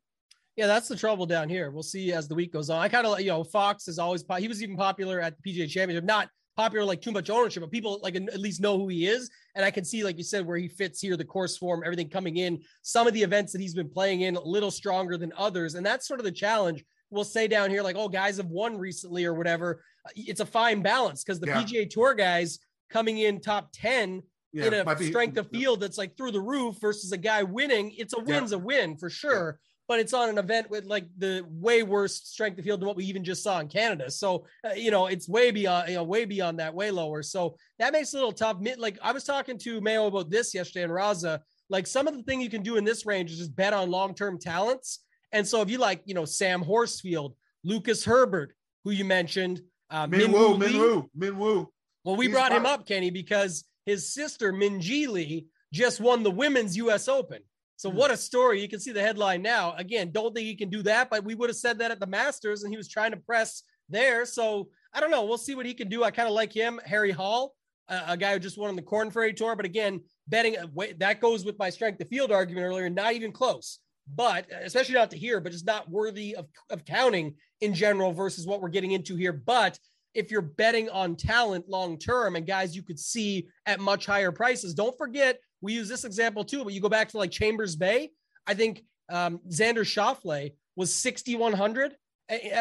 Yeah, 0.57 0.67
that's 0.67 0.87
the 0.87 0.95
trouble 0.95 1.25
down 1.25 1.49
here. 1.49 1.71
We'll 1.71 1.83
see 1.83 2.11
as 2.11 2.27
the 2.27 2.35
week 2.35 2.51
goes 2.51 2.69
on. 2.69 2.81
I 2.81 2.89
kind 2.89 3.05
of, 3.05 3.13
like, 3.13 3.23
you 3.23 3.29
know, 3.29 3.43
Fox 3.43 3.87
is 3.87 3.97
always 3.97 4.23
he 4.37 4.47
was 4.47 4.61
even 4.61 4.75
popular 4.75 5.21
at 5.21 5.35
the 5.41 5.51
PGA 5.51 5.69
Championship, 5.69 6.03
not 6.03 6.29
popular 6.57 6.85
like 6.85 7.01
too 7.01 7.11
much 7.11 7.29
ownership, 7.29 7.61
but 7.61 7.71
people 7.71 7.99
like 8.03 8.15
at 8.15 8.39
least 8.39 8.61
know 8.61 8.77
who 8.77 8.87
he 8.89 9.07
is. 9.07 9.29
And 9.55 9.63
I 9.63 9.71
can 9.71 9.85
see, 9.85 10.03
like 10.03 10.17
you 10.17 10.23
said, 10.23 10.45
where 10.45 10.57
he 10.57 10.67
fits 10.67 10.99
here, 10.99 11.15
the 11.15 11.25
course 11.25 11.57
form, 11.57 11.81
everything 11.85 12.09
coming 12.09 12.37
in. 12.37 12.61
Some 12.81 13.07
of 13.07 13.13
the 13.13 13.23
events 13.23 13.53
that 13.53 13.61
he's 13.61 13.73
been 13.73 13.89
playing 13.89 14.21
in 14.21 14.35
a 14.35 14.43
little 14.43 14.71
stronger 14.71 15.17
than 15.17 15.31
others, 15.37 15.75
and 15.75 15.85
that's 15.85 16.07
sort 16.07 16.19
of 16.19 16.25
the 16.25 16.31
challenge. 16.31 16.83
We'll 17.09 17.23
say 17.23 17.47
down 17.47 17.69
here, 17.69 17.81
like, 17.81 17.97
oh, 17.97 18.07
guys 18.07 18.37
have 18.37 18.47
won 18.47 18.77
recently 18.77 19.25
or 19.25 19.33
whatever. 19.33 19.83
It's 20.15 20.39
a 20.39 20.45
fine 20.45 20.81
balance 20.81 21.23
because 21.23 21.39
the 21.39 21.47
yeah. 21.47 21.63
PGA 21.63 21.89
Tour 21.89 22.13
guys 22.13 22.59
coming 22.89 23.17
in 23.17 23.41
top 23.41 23.69
ten 23.73 24.21
yeah, 24.53 24.65
in 24.65 24.73
a 24.73 25.03
strength 25.03 25.37
of 25.37 25.49
field 25.49 25.79
that's 25.79 25.97
like 25.97 26.17
through 26.17 26.31
the 26.31 26.41
roof 26.41 26.75
versus 26.81 27.11
a 27.11 27.17
guy 27.17 27.43
winning. 27.43 27.93
It's 27.97 28.13
a 28.13 28.19
win's 28.19 28.51
yeah. 28.51 28.57
a 28.57 28.59
win 28.59 28.97
for 28.97 29.09
sure 29.09 29.59
but 29.91 29.99
it's 29.99 30.13
on 30.13 30.29
an 30.29 30.37
event 30.37 30.69
with 30.69 30.85
like 30.85 31.05
the 31.17 31.45
way 31.49 31.83
worse 31.83 32.15
strength 32.15 32.57
of 32.57 32.63
field 32.63 32.79
than 32.79 32.87
what 32.87 32.95
we 32.95 33.03
even 33.03 33.25
just 33.25 33.43
saw 33.43 33.59
in 33.59 33.67
Canada. 33.67 34.09
So, 34.09 34.45
uh, 34.65 34.73
you 34.73 34.89
know, 34.89 35.07
it's 35.07 35.27
way 35.27 35.51
beyond, 35.51 35.89
you 35.89 35.95
know, 35.95 36.05
way 36.05 36.23
beyond 36.23 36.59
that, 36.59 36.73
way 36.73 36.91
lower. 36.91 37.21
So 37.21 37.57
that 37.77 37.91
makes 37.91 38.13
it 38.13 38.15
a 38.15 38.19
little 38.19 38.31
tough. 38.31 38.55
Like 38.77 38.97
I 39.01 39.11
was 39.11 39.25
talking 39.25 39.57
to 39.57 39.81
Mayo 39.81 40.07
about 40.07 40.29
this 40.29 40.53
yesterday 40.53 40.83
and 40.83 40.93
Raza, 40.93 41.41
like 41.69 41.87
some 41.87 42.07
of 42.07 42.15
the 42.15 42.23
thing 42.23 42.39
you 42.39 42.49
can 42.49 42.63
do 42.63 42.77
in 42.77 42.85
this 42.85 43.05
range 43.05 43.31
is 43.31 43.39
just 43.39 43.53
bet 43.53 43.73
on 43.73 43.91
long-term 43.91 44.39
talents. 44.39 44.99
And 45.33 45.45
so 45.45 45.61
if 45.61 45.69
you 45.69 45.77
like, 45.77 46.01
you 46.05 46.13
know, 46.13 46.23
Sam 46.23 46.61
Horsfield, 46.61 47.35
Lucas 47.65 48.05
Herbert, 48.05 48.53
who 48.85 48.91
you 48.91 49.03
mentioned, 49.03 49.59
uh, 49.89 50.07
Min 50.07 50.31
Woo, 50.31 50.57
Min 50.57 50.77
Woo, 50.77 51.09
Min 51.13 51.37
Woo. 51.37 51.69
Well, 52.05 52.15
we 52.15 52.27
He's 52.27 52.33
brought 52.33 52.53
him 52.53 52.65
up, 52.65 52.87
Kenny, 52.87 53.11
because 53.11 53.65
his 53.85 54.13
sister 54.13 54.53
Minjee 54.53 55.07
Lee 55.07 55.47
just 55.73 55.99
won 55.99 56.23
the 56.23 56.31
women's 56.31 56.77
U.S. 56.77 57.07
Open. 57.07 57.41
So 57.77 57.89
hmm. 57.89 57.97
what 57.97 58.11
a 58.11 58.17
story. 58.17 58.61
You 58.61 58.69
can 58.69 58.79
see 58.79 58.91
the 58.91 59.01
headline 59.01 59.41
now. 59.41 59.73
Again, 59.77 60.11
don't 60.11 60.35
think 60.35 60.45
he 60.45 60.55
can 60.55 60.69
do 60.69 60.83
that, 60.83 61.09
but 61.09 61.23
we 61.23 61.35
would 61.35 61.49
have 61.49 61.57
said 61.57 61.79
that 61.79 61.91
at 61.91 61.99
the 61.99 62.07
Masters 62.07 62.63
and 62.63 62.71
he 62.71 62.77
was 62.77 62.87
trying 62.87 63.11
to 63.11 63.17
press 63.17 63.63
there. 63.89 64.25
So 64.25 64.69
I 64.93 64.99
don't 64.99 65.11
know. 65.11 65.25
We'll 65.25 65.37
see 65.37 65.55
what 65.55 65.65
he 65.65 65.73
can 65.73 65.89
do. 65.89 66.03
I 66.03 66.11
kind 66.11 66.27
of 66.27 66.35
like 66.35 66.53
him. 66.53 66.79
Harry 66.85 67.11
Hall, 67.11 67.55
a, 67.87 68.01
a, 68.09 68.17
guy 68.17 68.33
who 68.33 68.39
just 68.39 68.57
won 68.57 68.69
on 68.69 68.75
the 68.75 68.81
Corn 68.81 69.09
Ferry 69.09 69.33
Tour. 69.33 69.55
But 69.55 69.65
again, 69.65 70.01
betting 70.27 70.57
uh, 70.57 70.85
that 70.99 71.21
goes 71.21 71.45
with 71.45 71.57
my 71.57 71.69
strength 71.69 72.01
of 72.01 72.07
field 72.07 72.31
argument 72.31 72.65
earlier, 72.65 72.89
not 72.89 73.13
even 73.13 73.31
close. 73.31 73.79
But 74.13 74.47
especially 74.51 74.95
not 74.95 75.11
to 75.11 75.17
here, 75.17 75.39
but 75.39 75.51
just 75.51 75.65
not 75.65 75.89
worthy 75.89 76.35
of, 76.35 76.47
of 76.69 76.83
counting 76.85 77.35
in 77.61 77.73
general 77.73 78.11
versus 78.11 78.45
what 78.45 78.61
we're 78.61 78.69
getting 78.69 78.91
into 78.91 79.15
here. 79.15 79.31
But 79.31 79.79
if 80.13 80.31
you're 80.31 80.41
betting 80.41 80.89
on 80.89 81.15
talent 81.15 81.69
long 81.69 81.97
term 81.97 82.35
and 82.35 82.45
guys 82.45 82.75
you 82.75 82.83
could 82.83 82.99
see 82.99 83.47
at 83.65 83.79
much 83.79 84.05
higher 84.05 84.31
prices, 84.31 84.73
don't 84.73 84.97
forget 84.97 85.39
we 85.61 85.73
use 85.73 85.87
this 85.87 86.03
example 86.03 86.43
too, 86.43 86.63
but 86.63 86.73
you 86.73 86.81
go 86.81 86.89
back 86.89 87.09
to 87.09 87.17
like 87.17 87.31
Chambers 87.31 87.75
Bay. 87.75 88.11
I 88.47 88.53
think 88.53 88.83
um, 89.09 89.39
Xander 89.49 89.85
Schauffele 89.85 90.53
was 90.75 90.93
6,100 90.95 91.95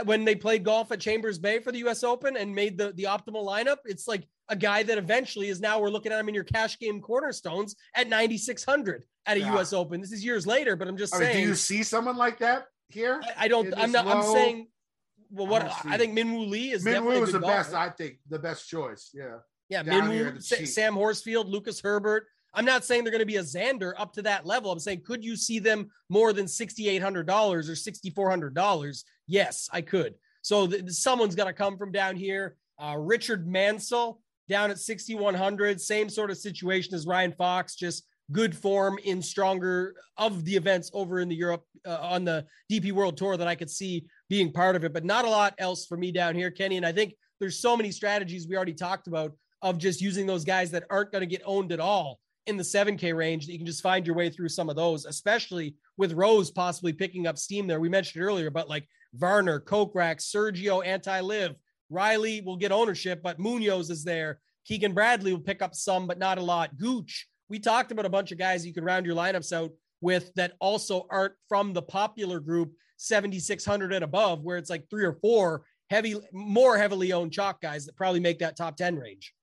when 0.04 0.24
they 0.24 0.34
played 0.34 0.64
golf 0.64 0.90
at 0.92 1.00
Chambers 1.00 1.38
Bay 1.38 1.60
for 1.60 1.72
the 1.72 1.78
U.S. 1.78 2.02
Open 2.02 2.36
and 2.36 2.54
made 2.54 2.76
the 2.76 2.92
the 2.92 3.04
optimal 3.04 3.44
lineup. 3.46 3.76
It's 3.84 4.08
like 4.08 4.26
a 4.48 4.56
guy 4.56 4.82
that 4.82 4.98
eventually 4.98 5.48
is 5.48 5.60
now 5.60 5.80
we're 5.80 5.90
looking 5.90 6.12
at 6.12 6.18
him 6.18 6.28
in 6.28 6.34
your 6.34 6.44
cash 6.44 6.78
game 6.78 7.00
cornerstones 7.00 7.76
at 7.94 8.08
9,600 8.08 9.04
at 9.26 9.36
a 9.36 9.40
yeah. 9.40 9.52
U.S. 9.54 9.72
Open. 9.72 10.00
This 10.00 10.12
is 10.12 10.24
years 10.24 10.46
later, 10.46 10.74
but 10.76 10.88
I'm 10.88 10.96
just 10.96 11.14
I 11.14 11.18
saying. 11.18 11.36
Mean, 11.36 11.44
do 11.44 11.48
you 11.50 11.54
see 11.54 11.82
someone 11.82 12.16
like 12.16 12.38
that 12.38 12.66
here? 12.88 13.20
I, 13.22 13.44
I 13.44 13.48
don't. 13.48 13.72
I'm 13.76 13.92
not. 13.92 14.06
Low? 14.06 14.12
I'm 14.12 14.22
saying. 14.34 14.66
Well, 15.30 15.46
what 15.46 15.62
I, 15.62 15.94
I 15.94 15.98
think 15.98 16.12
Min 16.12 16.32
Woo 16.34 16.44
Lee 16.44 16.72
is 16.72 16.84
Min 16.84 17.04
Woo 17.04 17.22
is 17.22 17.32
the 17.32 17.38
golfer. 17.38 17.56
best. 17.56 17.74
I 17.74 17.88
think 17.90 18.18
the 18.28 18.38
best 18.38 18.68
choice. 18.68 19.10
Yeah. 19.14 19.36
Yeah, 19.68 19.82
Min 19.82 20.08
Woo, 20.08 20.40
Sam 20.40 20.94
Horsfield, 20.94 21.48
Lucas 21.48 21.80
Herbert. 21.80 22.26
I'm 22.52 22.64
not 22.64 22.84
saying 22.84 23.04
they're 23.04 23.12
going 23.12 23.20
to 23.20 23.26
be 23.26 23.36
a 23.36 23.42
Xander 23.42 23.92
up 23.96 24.12
to 24.14 24.22
that 24.22 24.44
level. 24.44 24.72
I'm 24.72 24.80
saying, 24.80 25.02
could 25.06 25.24
you 25.24 25.36
see 25.36 25.60
them 25.60 25.90
more 26.08 26.32
than 26.32 26.46
$6,800 26.46 26.98
or 26.98 27.60
$6,400? 27.60 29.04
Yes, 29.28 29.68
I 29.72 29.80
could. 29.80 30.14
So 30.42 30.66
th- 30.66 30.90
someone's 30.90 31.36
going 31.36 31.46
to 31.46 31.52
come 31.52 31.78
from 31.78 31.92
down 31.92 32.16
here. 32.16 32.56
Uh, 32.78 32.96
Richard 32.98 33.46
Mansell, 33.46 34.20
down 34.48 34.70
at 34.70 34.80
6,100. 34.80 35.80
Same 35.80 36.08
sort 36.08 36.30
of 36.30 36.38
situation 36.38 36.94
as 36.94 37.06
Ryan 37.06 37.32
Fox, 37.32 37.76
just 37.76 38.04
good 38.32 38.56
form 38.56 38.98
in 39.04 39.22
stronger 39.22 39.94
of 40.16 40.44
the 40.44 40.54
events 40.54 40.90
over 40.92 41.20
in 41.20 41.28
the 41.28 41.34
Europe 41.34 41.64
uh, 41.86 41.98
on 42.00 42.24
the 42.24 42.46
DP 42.70 42.92
World 42.92 43.16
Tour 43.16 43.36
that 43.36 43.48
I 43.48 43.54
could 43.54 43.70
see 43.70 44.06
being 44.28 44.52
part 44.52 44.76
of 44.76 44.84
it, 44.84 44.92
but 44.92 45.04
not 45.04 45.24
a 45.24 45.30
lot 45.30 45.54
else 45.58 45.86
for 45.86 45.96
me 45.96 46.12
down 46.12 46.34
here, 46.34 46.50
Kenny. 46.50 46.76
And 46.76 46.86
I 46.86 46.92
think 46.92 47.14
there's 47.40 47.60
so 47.60 47.76
many 47.76 47.90
strategies 47.90 48.46
we 48.46 48.56
already 48.56 48.74
talked 48.74 49.06
about 49.06 49.32
of 49.62 49.78
just 49.78 50.00
using 50.00 50.26
those 50.26 50.44
guys 50.44 50.70
that 50.70 50.84
aren't 50.90 51.12
going 51.12 51.20
to 51.20 51.26
get 51.26 51.42
owned 51.44 51.72
at 51.72 51.80
all 51.80 52.20
in 52.46 52.56
the 52.56 52.62
7K 52.62 53.14
range 53.14 53.46
that 53.46 53.52
you 53.52 53.58
can 53.58 53.66
just 53.66 53.82
find 53.82 54.06
your 54.06 54.16
way 54.16 54.30
through 54.30 54.48
some 54.48 54.68
of 54.68 54.76
those, 54.76 55.04
especially 55.04 55.74
with 55.96 56.12
Rose 56.12 56.50
possibly 56.50 56.92
picking 56.92 57.26
up 57.26 57.38
steam 57.38 57.66
there. 57.66 57.80
We 57.80 57.88
mentioned 57.88 58.24
earlier, 58.24 58.50
but 58.50 58.68
like 58.68 58.86
Varner, 59.14 59.60
Kokrak, 59.60 60.18
Sergio, 60.20 60.84
Anti-LIV, 60.84 61.56
Riley 61.90 62.40
will 62.40 62.56
get 62.56 62.72
ownership, 62.72 63.20
but 63.22 63.38
Munoz 63.38 63.90
is 63.90 64.04
there. 64.04 64.40
Keegan 64.64 64.92
Bradley 64.92 65.32
will 65.32 65.40
pick 65.40 65.62
up 65.62 65.74
some, 65.74 66.06
but 66.06 66.18
not 66.18 66.38
a 66.38 66.42
lot. 66.42 66.78
Gooch, 66.78 67.26
we 67.50 67.58
talked 67.58 67.92
about 67.92 68.06
a 68.06 68.10
bunch 68.10 68.32
of 68.32 68.38
guys 68.38 68.64
you 68.64 68.72
can 68.72 68.84
round 68.84 69.04
your 69.04 69.16
lineups 69.16 69.52
out 69.52 69.72
with 70.00 70.32
that 70.34 70.54
also 70.60 71.06
aren't 71.10 71.34
from 71.48 71.74
the 71.74 71.82
popular 71.82 72.40
group 72.40 72.72
7600 72.96 73.92
and 73.92 74.04
above 74.04 74.42
where 74.42 74.56
it's 74.56 74.70
like 74.70 74.88
three 74.88 75.04
or 75.04 75.14
four 75.14 75.64
heavy 75.90 76.16
more 76.32 76.78
heavily 76.78 77.12
owned 77.12 77.32
chalk 77.32 77.60
guys 77.60 77.84
that 77.86 77.96
probably 77.96 78.20
make 78.20 78.38
that 78.38 78.56
top 78.56 78.76
10 78.76 78.96
range. 78.96 79.34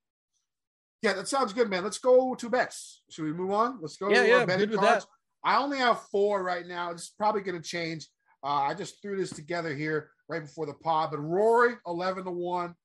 Yeah 1.04 1.14
that 1.14 1.28
sounds 1.28 1.54
good 1.54 1.70
man. 1.70 1.84
Let's 1.84 2.00
go 2.00 2.34
to 2.34 2.50
bets. 2.50 3.04
Should 3.10 3.26
we 3.26 3.34
move 3.34 3.52
on? 3.52 3.80
Let's 3.82 3.98
go 3.98 4.10
yeah, 4.10 4.22
to 4.22 4.28
yeah, 4.28 4.46
good 4.46 4.72
with 4.72 4.80
cards. 4.80 5.06
that. 5.06 5.12
i 5.44 5.58
only 5.58 5.78
have 5.78 6.02
four 6.12 6.42
right 6.42 6.66
now. 6.66 6.92
It's 6.92 7.10
probably 7.10 7.42
going 7.42 7.62
to 7.62 7.68
change. 7.68 8.08
Uh, 8.44 8.68
i 8.70 8.74
just 8.74 9.02
threw 9.02 9.18
this 9.18 9.32
together 9.32 9.76
here 9.76 10.12
right 10.30 10.44
before 10.44 10.68
the 10.68 10.74
pod 10.74 11.10
but 11.10 11.18
rory 11.18 11.74
11 11.88 12.24
to 12.26 12.32
1 12.32 12.76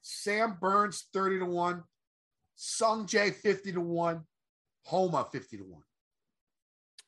sam 0.00 0.56
burns 0.60 1.06
30 1.12 1.40
to 1.40 1.44
1 1.44 1.82
sung 2.54 3.04
jae 3.04 3.34
50 3.34 3.72
to 3.72 3.80
1 3.80 4.22
homa 4.86 5.26
50 5.30 5.58
to 5.58 5.62
1 5.64 5.82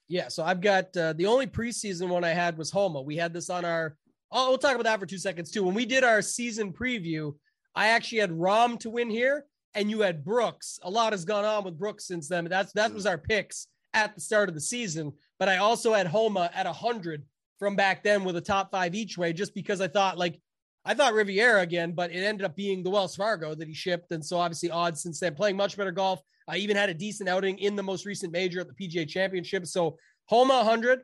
yeah, 0.08 0.28
so 0.28 0.42
I've 0.42 0.62
got 0.62 0.96
uh, 0.96 1.12
the 1.12 1.26
only 1.26 1.46
preseason 1.46 2.08
one 2.08 2.24
I 2.24 2.30
had 2.30 2.56
was 2.56 2.70
Homa. 2.70 3.00
We 3.02 3.16
had 3.16 3.34
this 3.34 3.50
on 3.50 3.64
our. 3.64 3.94
Oh, 4.32 4.48
we'll 4.48 4.58
talk 4.58 4.74
about 4.74 4.84
that 4.84 4.98
for 5.00 5.06
two 5.06 5.18
seconds 5.18 5.50
too. 5.50 5.62
When 5.62 5.74
we 5.74 5.84
did 5.84 6.02
our 6.02 6.22
season 6.22 6.72
preview, 6.72 7.34
I 7.74 7.88
actually 7.88 8.18
had 8.18 8.30
Rahm 8.30 8.78
to 8.80 8.90
win 8.90 9.10
here, 9.10 9.44
and 9.74 9.90
you 9.90 10.00
had 10.00 10.24
Brooks. 10.24 10.80
A 10.82 10.90
lot 10.90 11.12
has 11.12 11.26
gone 11.26 11.44
on 11.44 11.64
with 11.64 11.78
Brooks 11.78 12.06
since 12.06 12.26
then. 12.26 12.46
That's 12.46 12.72
that 12.72 12.92
was 12.92 13.04
our 13.04 13.18
picks 13.18 13.68
at 13.92 14.14
the 14.14 14.20
start 14.20 14.48
of 14.48 14.54
the 14.54 14.60
season. 14.62 15.12
But 15.38 15.50
I 15.50 15.58
also 15.58 15.92
had 15.92 16.06
Homa 16.06 16.50
at 16.54 16.66
hundred 16.66 17.24
from 17.58 17.76
back 17.76 18.02
then 18.02 18.24
with 18.24 18.36
a 18.36 18.40
top 18.40 18.70
five 18.70 18.94
each 18.94 19.18
way, 19.18 19.34
just 19.34 19.54
because 19.54 19.82
I 19.82 19.88
thought 19.88 20.16
like 20.16 20.40
I 20.84 20.94
thought 20.94 21.12
Riviera 21.12 21.60
again, 21.60 21.92
but 21.92 22.10
it 22.10 22.24
ended 22.24 22.44
up 22.44 22.56
being 22.56 22.82
the 22.82 22.90
Wells 22.90 23.16
Fargo 23.16 23.54
that 23.54 23.68
he 23.68 23.74
shipped, 23.74 24.12
and 24.12 24.24
so 24.24 24.38
obviously 24.38 24.70
odds 24.70 25.02
since 25.02 25.20
then 25.20 25.34
playing 25.34 25.56
much 25.56 25.76
better 25.76 25.92
golf. 25.92 26.20
I 26.48 26.56
even 26.56 26.76
had 26.76 26.88
a 26.88 26.94
decent 26.94 27.28
outing 27.28 27.58
in 27.58 27.76
the 27.76 27.82
most 27.82 28.06
recent 28.06 28.32
major 28.32 28.60
at 28.60 28.68
the 28.68 28.74
PGA 28.74 29.06
Championship. 29.06 29.66
So 29.66 29.98
Homa 30.26 30.56
100. 30.58 31.00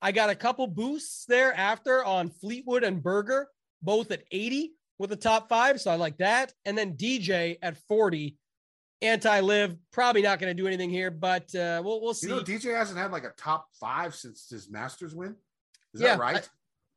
I 0.00 0.12
got 0.12 0.30
a 0.30 0.34
couple 0.34 0.66
boosts 0.66 1.24
there 1.26 1.52
after 1.54 2.04
on 2.04 2.30
Fleetwood 2.30 2.84
and 2.84 3.02
Berger, 3.02 3.48
both 3.82 4.10
at 4.12 4.22
80 4.30 4.72
with 4.98 5.10
the 5.10 5.16
top 5.16 5.48
five. 5.48 5.80
So 5.80 5.90
I 5.90 5.96
like 5.96 6.18
that. 6.18 6.52
And 6.64 6.78
then 6.78 6.94
DJ 6.94 7.58
at 7.62 7.76
40. 7.88 8.36
Anti-LIV, 9.00 9.76
probably 9.92 10.22
not 10.22 10.40
going 10.40 10.50
to 10.50 10.60
do 10.60 10.66
anything 10.66 10.90
here, 10.90 11.08
but 11.12 11.54
uh, 11.54 11.80
we'll 11.84 12.00
we'll 12.00 12.14
see. 12.14 12.26
You 12.26 12.34
know, 12.34 12.42
DJ 12.42 12.76
hasn't 12.76 12.98
had 12.98 13.12
like 13.12 13.22
a 13.22 13.32
top 13.36 13.68
five 13.78 14.12
since 14.12 14.48
his 14.50 14.68
Masters 14.68 15.14
win. 15.14 15.36
Is 15.94 16.00
yeah, 16.00 16.16
that 16.16 16.18
right? 16.18 16.36
I, 16.38 16.42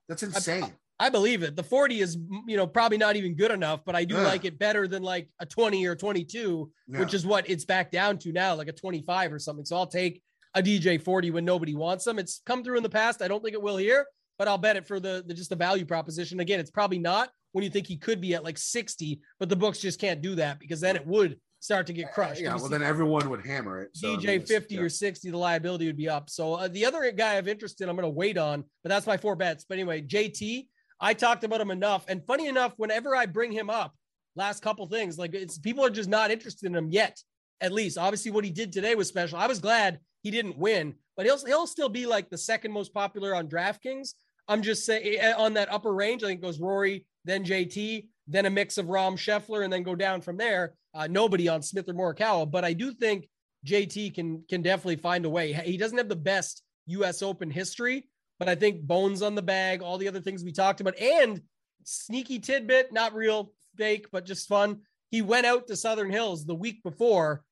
That's 0.10 0.24
insane. 0.24 0.74
I, 1.06 1.10
believe 1.10 1.44
it. 1.44 1.56
The 1.56 1.64
40 1.64 2.02
is, 2.02 2.18
you 2.48 2.58
know, 2.58 2.68
probably 2.68 2.98
not 2.98 3.16
even 3.16 3.36
good 3.36 3.52
enough, 3.52 3.82
but 3.86 3.96
I 3.96 4.04
do 4.04 4.16
yeah. 4.16 4.24
like 4.24 4.46
it 4.46 4.60
better 4.60 4.88
than 4.88 5.04
like 5.04 5.30
a 5.40 5.46
20 5.46 5.86
or 5.86 5.96
22, 5.96 6.72
yeah. 6.88 7.00
which 7.00 7.14
is 7.14 7.26
what 7.26 7.50
it's 7.50 7.66
back 7.66 7.92
down 7.92 8.18
to 8.20 8.32
now, 8.32 8.56
like 8.56 8.68
a 8.68 8.74
25 8.74 9.34
or 9.34 9.40
something. 9.40 9.66
So 9.66 9.76
I'll 9.76 9.88
take 9.88 10.22
a 10.54 10.62
DJ 10.62 11.02
40 11.02 11.32
when 11.32 11.46
nobody 11.46 11.76
wants 11.76 12.06
them. 12.06 12.20
It's 12.20 12.42
come 12.46 12.64
through 12.64 12.78
in 12.78 12.84
the 12.84 12.90
past. 12.90 13.22
I 13.22 13.28
don't 13.28 13.44
think 13.44 13.54
it 13.54 13.62
will 13.62 13.78
here, 13.78 14.06
but 14.38 14.48
I'll 14.48 14.58
bet 14.58 14.76
it 14.76 14.88
for 14.88 15.00
the, 15.00 15.24
the 15.26 15.34
just 15.34 15.50
the 15.50 15.56
value 15.56 15.86
proposition. 15.86 16.40
Again, 16.40 16.60
it's 16.60 16.72
probably 16.72 17.00
not 17.00 17.30
when 17.54 17.64
you 17.64 17.70
think 17.70 17.88
he 17.88 17.98
could 17.98 18.22
be 18.22 18.34
at 18.34 18.44
like 18.44 18.58
60, 18.58 19.22
but 19.40 19.50
the 19.50 19.56
books 19.56 19.80
just 19.80 20.00
can't 20.00 20.22
do 20.22 20.36
that 20.36 20.60
because 20.60 20.80
then 20.80 20.96
it 20.96 21.06
would 21.06 21.38
start 21.62 21.86
to 21.88 21.94
get 21.94 22.12
crushed. 22.12 22.42
Yeah, 22.42 22.56
well, 22.56 22.70
then 22.70 22.82
everyone 22.82 23.30
would 23.30 23.46
hammer 23.46 23.84
it. 23.84 23.92
So 23.94 24.18
DJ 24.18 24.24
I 24.24 24.38
mean, 24.38 24.46
50 24.46 24.76
yeah. 24.76 24.82
or 24.82 24.90
60, 24.90 25.30
the 25.30 25.38
liability 25.38 25.86
would 25.86 25.98
be 25.98 26.10
up. 26.10 26.30
So 26.30 26.56
uh, 26.56 26.68
the 26.68 26.86
other 26.86 27.10
guy 27.12 27.38
I've 27.38 27.48
interest 27.48 27.82
in, 27.82 27.90
I'm 27.90 27.96
going 27.96 28.04
to 28.04 28.10
wait 28.10 28.38
on, 28.38 28.64
but 28.84 28.90
that's 28.90 29.06
my 29.06 29.16
four 29.16 29.36
bets. 29.36 29.64
But 29.68 29.76
anyway, 29.76 30.02
JT, 30.02 30.68
I 31.02 31.16
talked 31.16 31.44
about 31.44 31.60
him 31.60 31.72
enough. 31.72 32.06
And 32.08 32.24
funny 32.26 32.48
enough, 32.48 32.74
whenever 32.78 33.16
I 33.16 33.26
bring 33.26 33.52
him 33.52 33.70
up, 33.70 33.96
last 34.36 34.62
couple 34.62 34.86
things, 34.88 35.18
like 35.18 35.34
it's 35.34 35.58
people 35.58 35.84
are 35.84 35.90
just 35.90 36.10
not 36.10 36.32
interested 36.32 36.68
in 36.68 36.76
him 36.76 36.90
yet. 36.90 37.22
At 37.60 37.74
least, 37.74 37.98
obviously, 37.98 38.32
what 38.32 38.46
he 38.46 38.52
did 38.52 38.72
today 38.72 38.96
was 38.96 39.08
special. 39.08 39.38
I 39.38 39.48
was 39.48 39.60
glad 39.60 40.00
he 40.22 40.32
didn't 40.32 40.58
win, 40.58 40.96
but 41.18 41.26
he'll 41.26 41.44
he'll 41.46 41.68
still 41.68 41.90
be 41.90 42.06
like 42.06 42.30
the 42.30 42.38
second 42.38 42.72
most 42.72 42.94
popular 42.94 43.36
on 43.36 43.48
DraftKings. 43.48 44.14
I'm 44.48 44.62
just 44.62 44.86
saying 44.86 45.18
eh, 45.20 45.34
on 45.38 45.54
that 45.56 45.72
upper 45.72 45.94
range. 45.94 46.24
I 46.24 46.28
think 46.28 46.42
goes 46.42 46.60
Rory, 46.60 47.06
then 47.26 47.44
JT, 47.44 48.08
then 48.28 48.46
a 48.46 48.50
mix 48.50 48.78
of 48.78 48.88
Rahm 48.88 49.14
Scheffler, 49.14 49.64
and 49.64 49.72
then 49.72 49.84
go 49.84 49.96
down 49.96 50.22
from 50.22 50.38
there. 50.38 50.74
Uh, 50.94 51.08
nobody 51.08 51.48
on 51.48 51.62
Smith 51.62 51.88
or 51.88 51.94
Morikawa, 51.94 52.50
but 52.50 52.66
I 52.66 52.74
do 52.74 52.94
think 52.94 53.28
JT 53.66 54.16
can 54.16 54.44
can 54.50 54.62
definitely 54.62 54.98
find 54.98 55.26
a 55.26 55.30
way. 55.30 55.54
He 55.54 55.78
doesn't 55.78 55.98
have 55.98 56.10
the 56.10 56.16
best 56.16 56.64
U.S. 56.88 57.22
Open 57.22 57.50
history, 57.50 58.08
but 58.42 58.50
I 58.50 58.56
think 58.56 58.82
bones 58.82 59.22
on 59.22 59.36
the 59.36 59.44
bag, 59.44 59.84
all 59.84 60.00
the 60.00 60.08
other 60.08 60.20
things 60.20 60.44
we 60.44 60.52
talked 60.52 60.82
about, 60.82 60.98
and 60.98 61.40
sneaky 61.84 62.40
tidbit, 62.40 62.92
not 62.92 63.14
real 63.14 63.54
fake, 63.78 64.08
but 64.12 64.26
just 64.26 64.48
fun. 64.48 64.80
He 65.12 65.22
went 65.22 65.46
out 65.46 65.68
to 65.68 65.76
Southern 65.76 66.10
Hills 66.10 66.44
the 66.44 66.56
week 66.56 66.82
before 66.82 67.44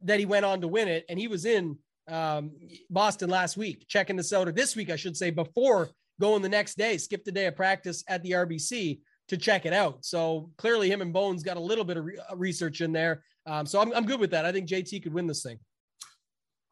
that 0.00 0.18
he 0.18 0.26
went 0.26 0.44
on 0.44 0.60
to 0.62 0.66
win 0.66 0.88
it, 0.88 1.04
and 1.08 1.16
he 1.16 1.28
was 1.28 1.44
in 1.44 1.78
um, 2.08 2.50
Boston 2.90 3.30
last 3.30 3.56
week, 3.56 3.86
checking 3.86 4.16
this 4.16 4.32
out, 4.32 4.48
or 4.48 4.50
this 4.50 4.74
week, 4.74 4.90
I 4.90 4.96
should 4.96 5.16
say, 5.16 5.30
before 5.30 5.90
going 6.20 6.42
the 6.42 6.48
next 6.48 6.76
day, 6.76 6.98
skipped 6.98 7.28
a 7.28 7.32
day 7.32 7.46
of 7.46 7.54
practice 7.54 8.02
at 8.08 8.24
the 8.24 8.32
RBC 8.32 8.98
to 9.28 9.36
check 9.36 9.64
it 9.64 9.72
out. 9.72 10.04
So 10.04 10.50
clearly, 10.58 10.90
him 10.90 11.02
and 11.02 11.12
Bones 11.12 11.44
got 11.44 11.56
a 11.56 11.60
little 11.60 11.84
bit 11.84 11.98
of 11.98 12.04
re- 12.04 12.18
uh, 12.28 12.34
research 12.34 12.80
in 12.80 12.90
there. 12.90 13.22
Um, 13.46 13.64
so 13.64 13.80
I'm, 13.80 13.92
I'm 13.94 14.06
good 14.06 14.18
with 14.18 14.32
that. 14.32 14.44
I 14.44 14.50
think 14.50 14.68
JT 14.68 15.04
could 15.04 15.14
win 15.14 15.28
this 15.28 15.44
thing. 15.44 15.60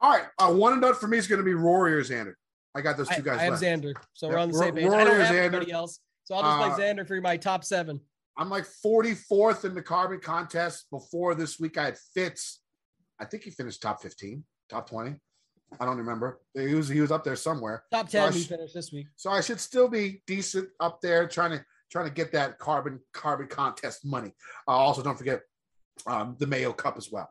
All 0.01 0.11
right. 0.11 0.25
Uh, 0.41 0.53
one 0.55 0.73
and 0.73 0.83
done 0.83 0.97
for 0.97 1.07
me 1.07 1.19
is 1.19 1.29
going 1.29 1.39
to 1.39 1.45
be 1.45 1.55
Rory 1.55 1.95
or 1.95 2.03
Xander. 2.03 2.35
I 2.75 2.81
got 2.81 2.97
those 2.97 3.09
two 3.09 3.23
guys. 3.23 3.39
I, 3.39 3.43
I 3.43 3.45
have 3.45 3.55
Xander, 3.55 3.95
so 4.13 4.27
yep. 4.27 4.35
we're 4.35 4.41
on 4.41 4.51
the 4.51 4.59
same 4.59 4.75
page. 4.75 4.85
Rory 4.85 5.01
I 5.01 5.05
don't 5.05 5.21
have 5.21 5.35
Xander. 5.35 5.39
anybody 5.39 5.73
else, 5.73 6.01
so 6.25 6.37
I'll 6.37 6.69
just 6.69 6.81
uh, 6.81 6.83
Xander 6.83 7.07
for 7.07 7.21
my 7.21 7.37
top 7.37 7.65
seven. 7.65 8.01
I'm 8.37 8.49
like 8.49 8.65
44th 8.85 9.65
in 9.65 9.75
the 9.75 9.83
carbon 9.83 10.21
contest. 10.21 10.87
Before 10.91 11.35
this 11.35 11.59
week, 11.59 11.77
I 11.77 11.87
had 11.87 11.99
Fitz. 12.15 12.61
I 13.19 13.25
think 13.25 13.43
he 13.43 13.51
finished 13.51 13.83
top 13.83 14.01
15, 14.03 14.45
top 14.69 14.89
20. 14.89 15.17
I 15.79 15.85
don't 15.85 15.99
remember. 15.99 16.41
He 16.55 16.75
was 16.75 16.89
he 16.89 17.01
was 17.01 17.13
up 17.13 17.23
there 17.23 17.37
somewhere. 17.37 17.85
Top 17.93 18.09
10 18.09 18.33
so 18.33 18.39
he 18.39 18.45
finished 18.45 18.75
this 18.75 18.93
week. 18.93 19.07
So 19.17 19.31
I 19.31 19.41
should 19.41 19.61
still 19.61 19.89
be 19.89 20.23
decent 20.27 20.69
up 20.81 21.01
there, 21.01 21.29
trying 21.29 21.53
to 21.53 21.65
trying 21.91 22.07
to 22.07 22.13
get 22.13 22.33
that 22.33 22.59
carbon 22.59 23.01
carbon 23.13 23.47
contest 23.47 24.05
money. 24.05 24.33
Uh, 24.67 24.73
also, 24.73 25.03
don't 25.03 25.19
forget 25.19 25.43
um, 26.07 26.37
the 26.39 26.47
Mayo 26.47 26.73
Cup 26.73 26.97
as 26.97 27.11
well. 27.11 27.31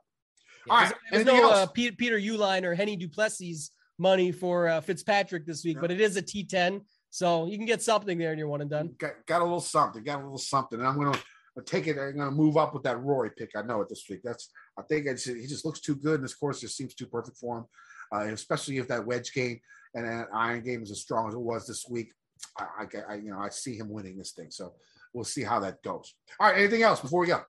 Yeah, 0.67 0.73
All 0.73 0.79
right. 0.81 0.93
There's 1.11 1.25
no 1.25 1.49
uh, 1.49 1.65
Peter, 1.67 1.95
Peter 1.95 2.17
Uihlein 2.17 2.63
or 2.63 2.75
Hennie 2.75 2.95
du 2.95 3.09
Plessis 3.09 3.71
money 3.99 4.31
for 4.31 4.67
uh, 4.67 4.81
Fitzpatrick 4.81 5.45
this 5.45 5.63
week, 5.63 5.75
yeah. 5.75 5.81
but 5.81 5.91
it 5.91 6.01
is 6.01 6.17
a 6.17 6.21
T10. 6.21 6.81
So 7.09 7.47
you 7.47 7.57
can 7.57 7.65
get 7.65 7.81
something 7.81 8.17
there 8.17 8.29
and 8.29 8.39
you're 8.39 8.47
one 8.47 8.61
and 8.61 8.69
done. 8.69 8.95
Got, 8.97 9.25
got 9.25 9.41
a 9.41 9.43
little 9.43 9.59
something, 9.59 10.03
got 10.03 10.19
a 10.19 10.23
little 10.23 10.37
something. 10.37 10.79
And 10.79 10.87
I'm 10.87 10.95
going 10.95 11.13
to 11.13 11.19
take 11.65 11.87
it. 11.87 11.97
I'm 11.97 12.15
going 12.15 12.29
to 12.29 12.31
move 12.31 12.57
up 12.57 12.73
with 12.73 12.83
that 12.83 13.01
Rory 13.01 13.31
pick. 13.35 13.51
I 13.55 13.61
know 13.63 13.81
it 13.81 13.89
this 13.89 14.05
week. 14.09 14.21
That's, 14.23 14.49
I 14.77 14.83
think 14.83 15.07
it's, 15.07 15.25
he 15.25 15.47
just 15.47 15.65
looks 15.65 15.79
too 15.79 15.95
good. 15.95 16.15
And 16.15 16.23
this 16.23 16.35
course 16.35 16.61
just 16.61 16.77
seems 16.77 16.93
too 16.93 17.07
perfect 17.07 17.37
for 17.37 17.59
him, 17.59 17.65
uh, 18.13 18.33
especially 18.33 18.77
if 18.77 18.87
that 18.87 19.05
wedge 19.05 19.33
game 19.33 19.59
and 19.95 20.05
that 20.05 20.27
iron 20.33 20.63
game 20.63 20.83
is 20.83 20.91
as 20.91 21.01
strong 21.01 21.27
as 21.27 21.33
it 21.33 21.39
was 21.39 21.65
this 21.65 21.85
week. 21.89 22.11
I, 22.57 22.65
I, 22.79 23.13
I, 23.13 23.15
you 23.15 23.31
know, 23.31 23.39
I 23.39 23.49
see 23.49 23.75
him 23.75 23.89
winning 23.89 24.17
this 24.17 24.31
thing. 24.31 24.51
So 24.51 24.73
we'll 25.13 25.25
see 25.25 25.43
how 25.43 25.59
that 25.59 25.81
goes. 25.81 26.13
All 26.39 26.47
right. 26.47 26.59
Anything 26.59 26.83
else 26.83 26.99
before 26.99 27.21
we 27.21 27.27
go? 27.27 27.41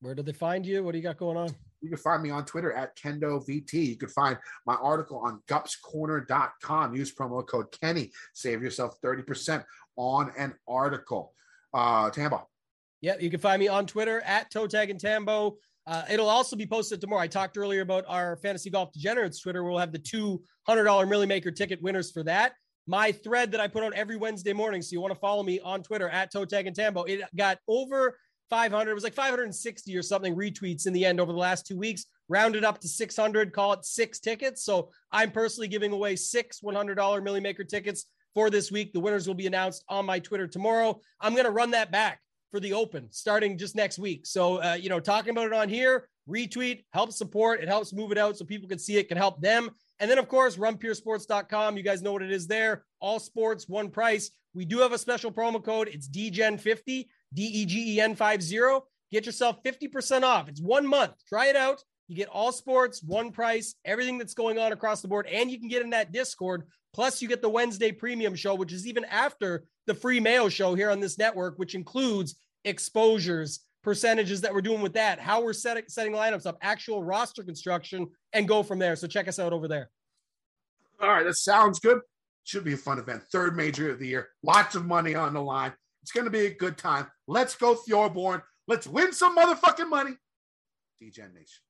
Where 0.00 0.14
did 0.14 0.26
they 0.26 0.32
find 0.32 0.66
you? 0.66 0.82
What 0.84 0.92
do 0.92 0.98
you 0.98 1.04
got 1.04 1.16
going 1.16 1.36
on? 1.36 1.50
You 1.80 1.88
can 1.88 1.98
find 1.98 2.22
me 2.22 2.30
on 2.30 2.44
Twitter 2.44 2.72
at 2.72 2.96
KendoVT. 2.96 3.72
You 3.72 3.96
can 3.96 4.08
find 4.08 4.36
my 4.66 4.74
article 4.74 5.18
on 5.18 5.42
gupscorner.com. 5.48 6.94
Use 6.94 7.14
promo 7.14 7.46
code 7.46 7.66
Kenny. 7.80 8.10
Save 8.34 8.62
yourself 8.62 9.00
30% 9.00 9.64
on 9.96 10.32
an 10.36 10.54
article. 10.66 11.34
Uh, 11.72 12.10
Tambo. 12.10 12.48
Yeah, 13.00 13.14
you 13.20 13.30
can 13.30 13.40
find 13.40 13.60
me 13.60 13.68
on 13.68 13.86
Twitter 13.86 14.20
at 14.22 14.50
ToeTagginTambo. 14.52 15.54
Uh, 15.86 16.02
it'll 16.10 16.28
also 16.28 16.56
be 16.56 16.66
posted 16.66 17.00
tomorrow. 17.00 17.22
I 17.22 17.28
talked 17.28 17.56
earlier 17.56 17.80
about 17.80 18.04
our 18.08 18.36
Fantasy 18.36 18.70
Golf 18.70 18.92
Degenerates 18.92 19.40
Twitter. 19.40 19.64
We'll 19.64 19.78
have 19.78 19.92
the 19.92 19.98
two 19.98 20.42
hundred 20.66 20.84
dollar 20.84 21.06
Milly 21.06 21.26
Maker 21.26 21.50
ticket 21.50 21.80
winners 21.80 22.10
for 22.10 22.22
that. 22.24 22.52
My 22.86 23.12
thread 23.12 23.52
that 23.52 23.60
I 23.60 23.68
put 23.68 23.84
out 23.84 23.94
every 23.94 24.16
Wednesday 24.16 24.52
morning. 24.52 24.82
So 24.82 24.92
you 24.92 25.00
want 25.00 25.14
to 25.14 25.20
follow 25.20 25.42
me 25.42 25.60
on 25.60 25.82
Twitter 25.82 26.08
at 26.08 26.32
ToeTagginTambo. 26.32 27.08
It 27.08 27.22
got 27.36 27.58
over 27.68 28.18
500. 28.50 28.90
It 28.90 28.94
was 28.94 29.04
like 29.04 29.14
560 29.14 29.96
or 29.96 30.02
something 30.02 30.34
retweets 30.34 30.86
in 30.86 30.92
the 30.92 31.04
end 31.04 31.20
over 31.20 31.32
the 31.32 31.38
last 31.38 31.66
two 31.66 31.76
weeks. 31.76 32.06
Rounded 32.28 32.64
up 32.64 32.78
to 32.80 32.88
600. 32.88 33.52
Call 33.52 33.72
it 33.72 33.84
six 33.84 34.18
tickets. 34.18 34.64
So 34.64 34.90
I'm 35.12 35.30
personally 35.30 35.68
giving 35.68 35.92
away 35.92 36.16
six 36.16 36.60
$100 36.60 37.22
Milly 37.22 37.40
Maker 37.40 37.64
tickets 37.64 38.06
for 38.34 38.50
this 38.50 38.70
week. 38.70 38.92
The 38.92 39.00
winners 39.00 39.26
will 39.26 39.34
be 39.34 39.46
announced 39.46 39.84
on 39.88 40.06
my 40.06 40.18
Twitter 40.18 40.46
tomorrow. 40.46 41.00
I'm 41.20 41.32
going 41.32 41.44
to 41.44 41.50
run 41.50 41.70
that 41.72 41.90
back 41.90 42.20
for 42.50 42.60
the 42.60 42.72
Open 42.72 43.08
starting 43.10 43.58
just 43.58 43.76
next 43.76 43.98
week. 43.98 44.26
So, 44.26 44.62
uh, 44.62 44.74
you 44.80 44.88
know, 44.88 45.00
talking 45.00 45.30
about 45.30 45.46
it 45.46 45.52
on 45.52 45.68
here, 45.68 46.08
retweet, 46.28 46.84
help 46.92 47.12
support. 47.12 47.60
It 47.60 47.68
helps 47.68 47.92
move 47.92 48.12
it 48.12 48.18
out 48.18 48.36
so 48.36 48.44
people 48.44 48.68
can 48.68 48.78
see 48.78 48.96
it, 48.96 49.08
can 49.08 49.16
help 49.16 49.40
them. 49.40 49.70
And 50.00 50.10
then, 50.10 50.18
of 50.18 50.28
course, 50.28 50.56
runpuresports.com. 50.56 51.76
You 51.76 51.82
guys 51.82 52.02
know 52.02 52.12
what 52.12 52.22
it 52.22 52.30
is 52.30 52.46
there. 52.46 52.84
All 53.00 53.18
sports, 53.18 53.68
one 53.68 53.90
price. 53.90 54.30
We 54.54 54.64
do 54.64 54.78
have 54.78 54.92
a 54.92 54.98
special 54.98 55.30
promo 55.30 55.62
code. 55.62 55.88
It's 55.88 56.08
DGEN50, 56.08 57.06
D 57.34 57.42
E 57.42 57.66
G 57.66 57.96
E 57.96 58.00
N 58.00 58.14
50. 58.14 58.58
Get 59.10 59.26
yourself 59.26 59.62
50% 59.62 60.22
off. 60.22 60.48
It's 60.48 60.60
one 60.60 60.86
month. 60.86 61.12
Try 61.28 61.46
it 61.46 61.56
out. 61.56 61.82
You 62.08 62.16
get 62.16 62.28
all 62.28 62.52
sports, 62.52 63.02
one 63.02 63.30
price, 63.30 63.74
everything 63.84 64.18
that's 64.18 64.34
going 64.34 64.58
on 64.58 64.72
across 64.72 65.02
the 65.02 65.08
board. 65.08 65.26
And 65.26 65.50
you 65.50 65.58
can 65.58 65.68
get 65.68 65.82
in 65.82 65.90
that 65.90 66.12
Discord. 66.12 66.64
Plus, 66.94 67.20
you 67.20 67.28
get 67.28 67.42
the 67.42 67.48
Wednesday 67.48 67.92
premium 67.92 68.34
show, 68.34 68.54
which 68.54 68.72
is 68.72 68.86
even 68.86 69.04
after 69.06 69.64
the 69.86 69.94
free 69.94 70.20
Mayo 70.20 70.48
show 70.48 70.74
here 70.74 70.90
on 70.90 71.00
this 71.00 71.18
network, 71.18 71.58
which 71.58 71.74
includes 71.74 72.36
exposures, 72.64 73.60
percentages 73.82 74.40
that 74.40 74.52
we're 74.52 74.62
doing 74.62 74.80
with 74.80 74.94
that, 74.94 75.20
how 75.20 75.42
we're 75.42 75.52
setting, 75.52 75.84
setting 75.88 76.12
lineups 76.12 76.46
up, 76.46 76.56
actual 76.62 77.04
roster 77.04 77.42
construction, 77.42 78.06
and 78.32 78.48
go 78.48 78.62
from 78.62 78.78
there. 78.78 78.96
So 78.96 79.06
check 79.06 79.28
us 79.28 79.38
out 79.38 79.52
over 79.52 79.68
there. 79.68 79.90
All 81.00 81.08
right, 81.08 81.24
that 81.24 81.36
sounds 81.36 81.78
good. 81.78 82.00
Should 82.44 82.64
be 82.64 82.72
a 82.72 82.78
fun 82.78 82.98
event. 82.98 83.22
Third 83.30 83.54
major 83.54 83.90
of 83.90 83.98
the 83.98 84.06
year. 84.06 84.30
Lots 84.42 84.74
of 84.74 84.86
money 84.86 85.14
on 85.14 85.34
the 85.34 85.42
line. 85.42 85.72
It's 86.02 86.12
going 86.12 86.24
to 86.24 86.30
be 86.30 86.46
a 86.46 86.54
good 86.54 86.78
time. 86.78 87.06
Let's 87.30 87.54
go 87.56 87.74
Thorbjørn. 87.74 88.40
Let's 88.66 88.86
win 88.86 89.12
some 89.12 89.36
motherfucking 89.36 89.90
money. 89.90 90.14
DJ 90.98 91.18
Nation. 91.38 91.62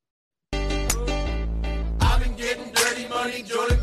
I've 2.00 2.20
been 2.22 2.36
getting 2.36 2.72
dirty 2.72 3.08
money, 3.08 3.42
Jordan 3.42 3.80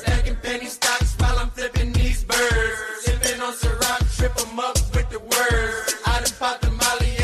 Stacking 0.00 0.36
penny 0.42 0.66
stocks 0.66 1.14
while 1.20 1.38
I'm 1.38 1.50
flipping 1.50 1.92
these 1.92 2.24
birds. 2.24 2.78
Sipping 3.00 3.42
on 3.42 3.52
Ciroc, 3.52 4.02
up 4.58 4.78
with 4.94 5.08
the 5.10 5.20
words. 5.20 5.94
I 6.06 6.20
done 6.22 6.34
popped 6.38 6.62
the 6.62 6.70
molly 6.70 7.23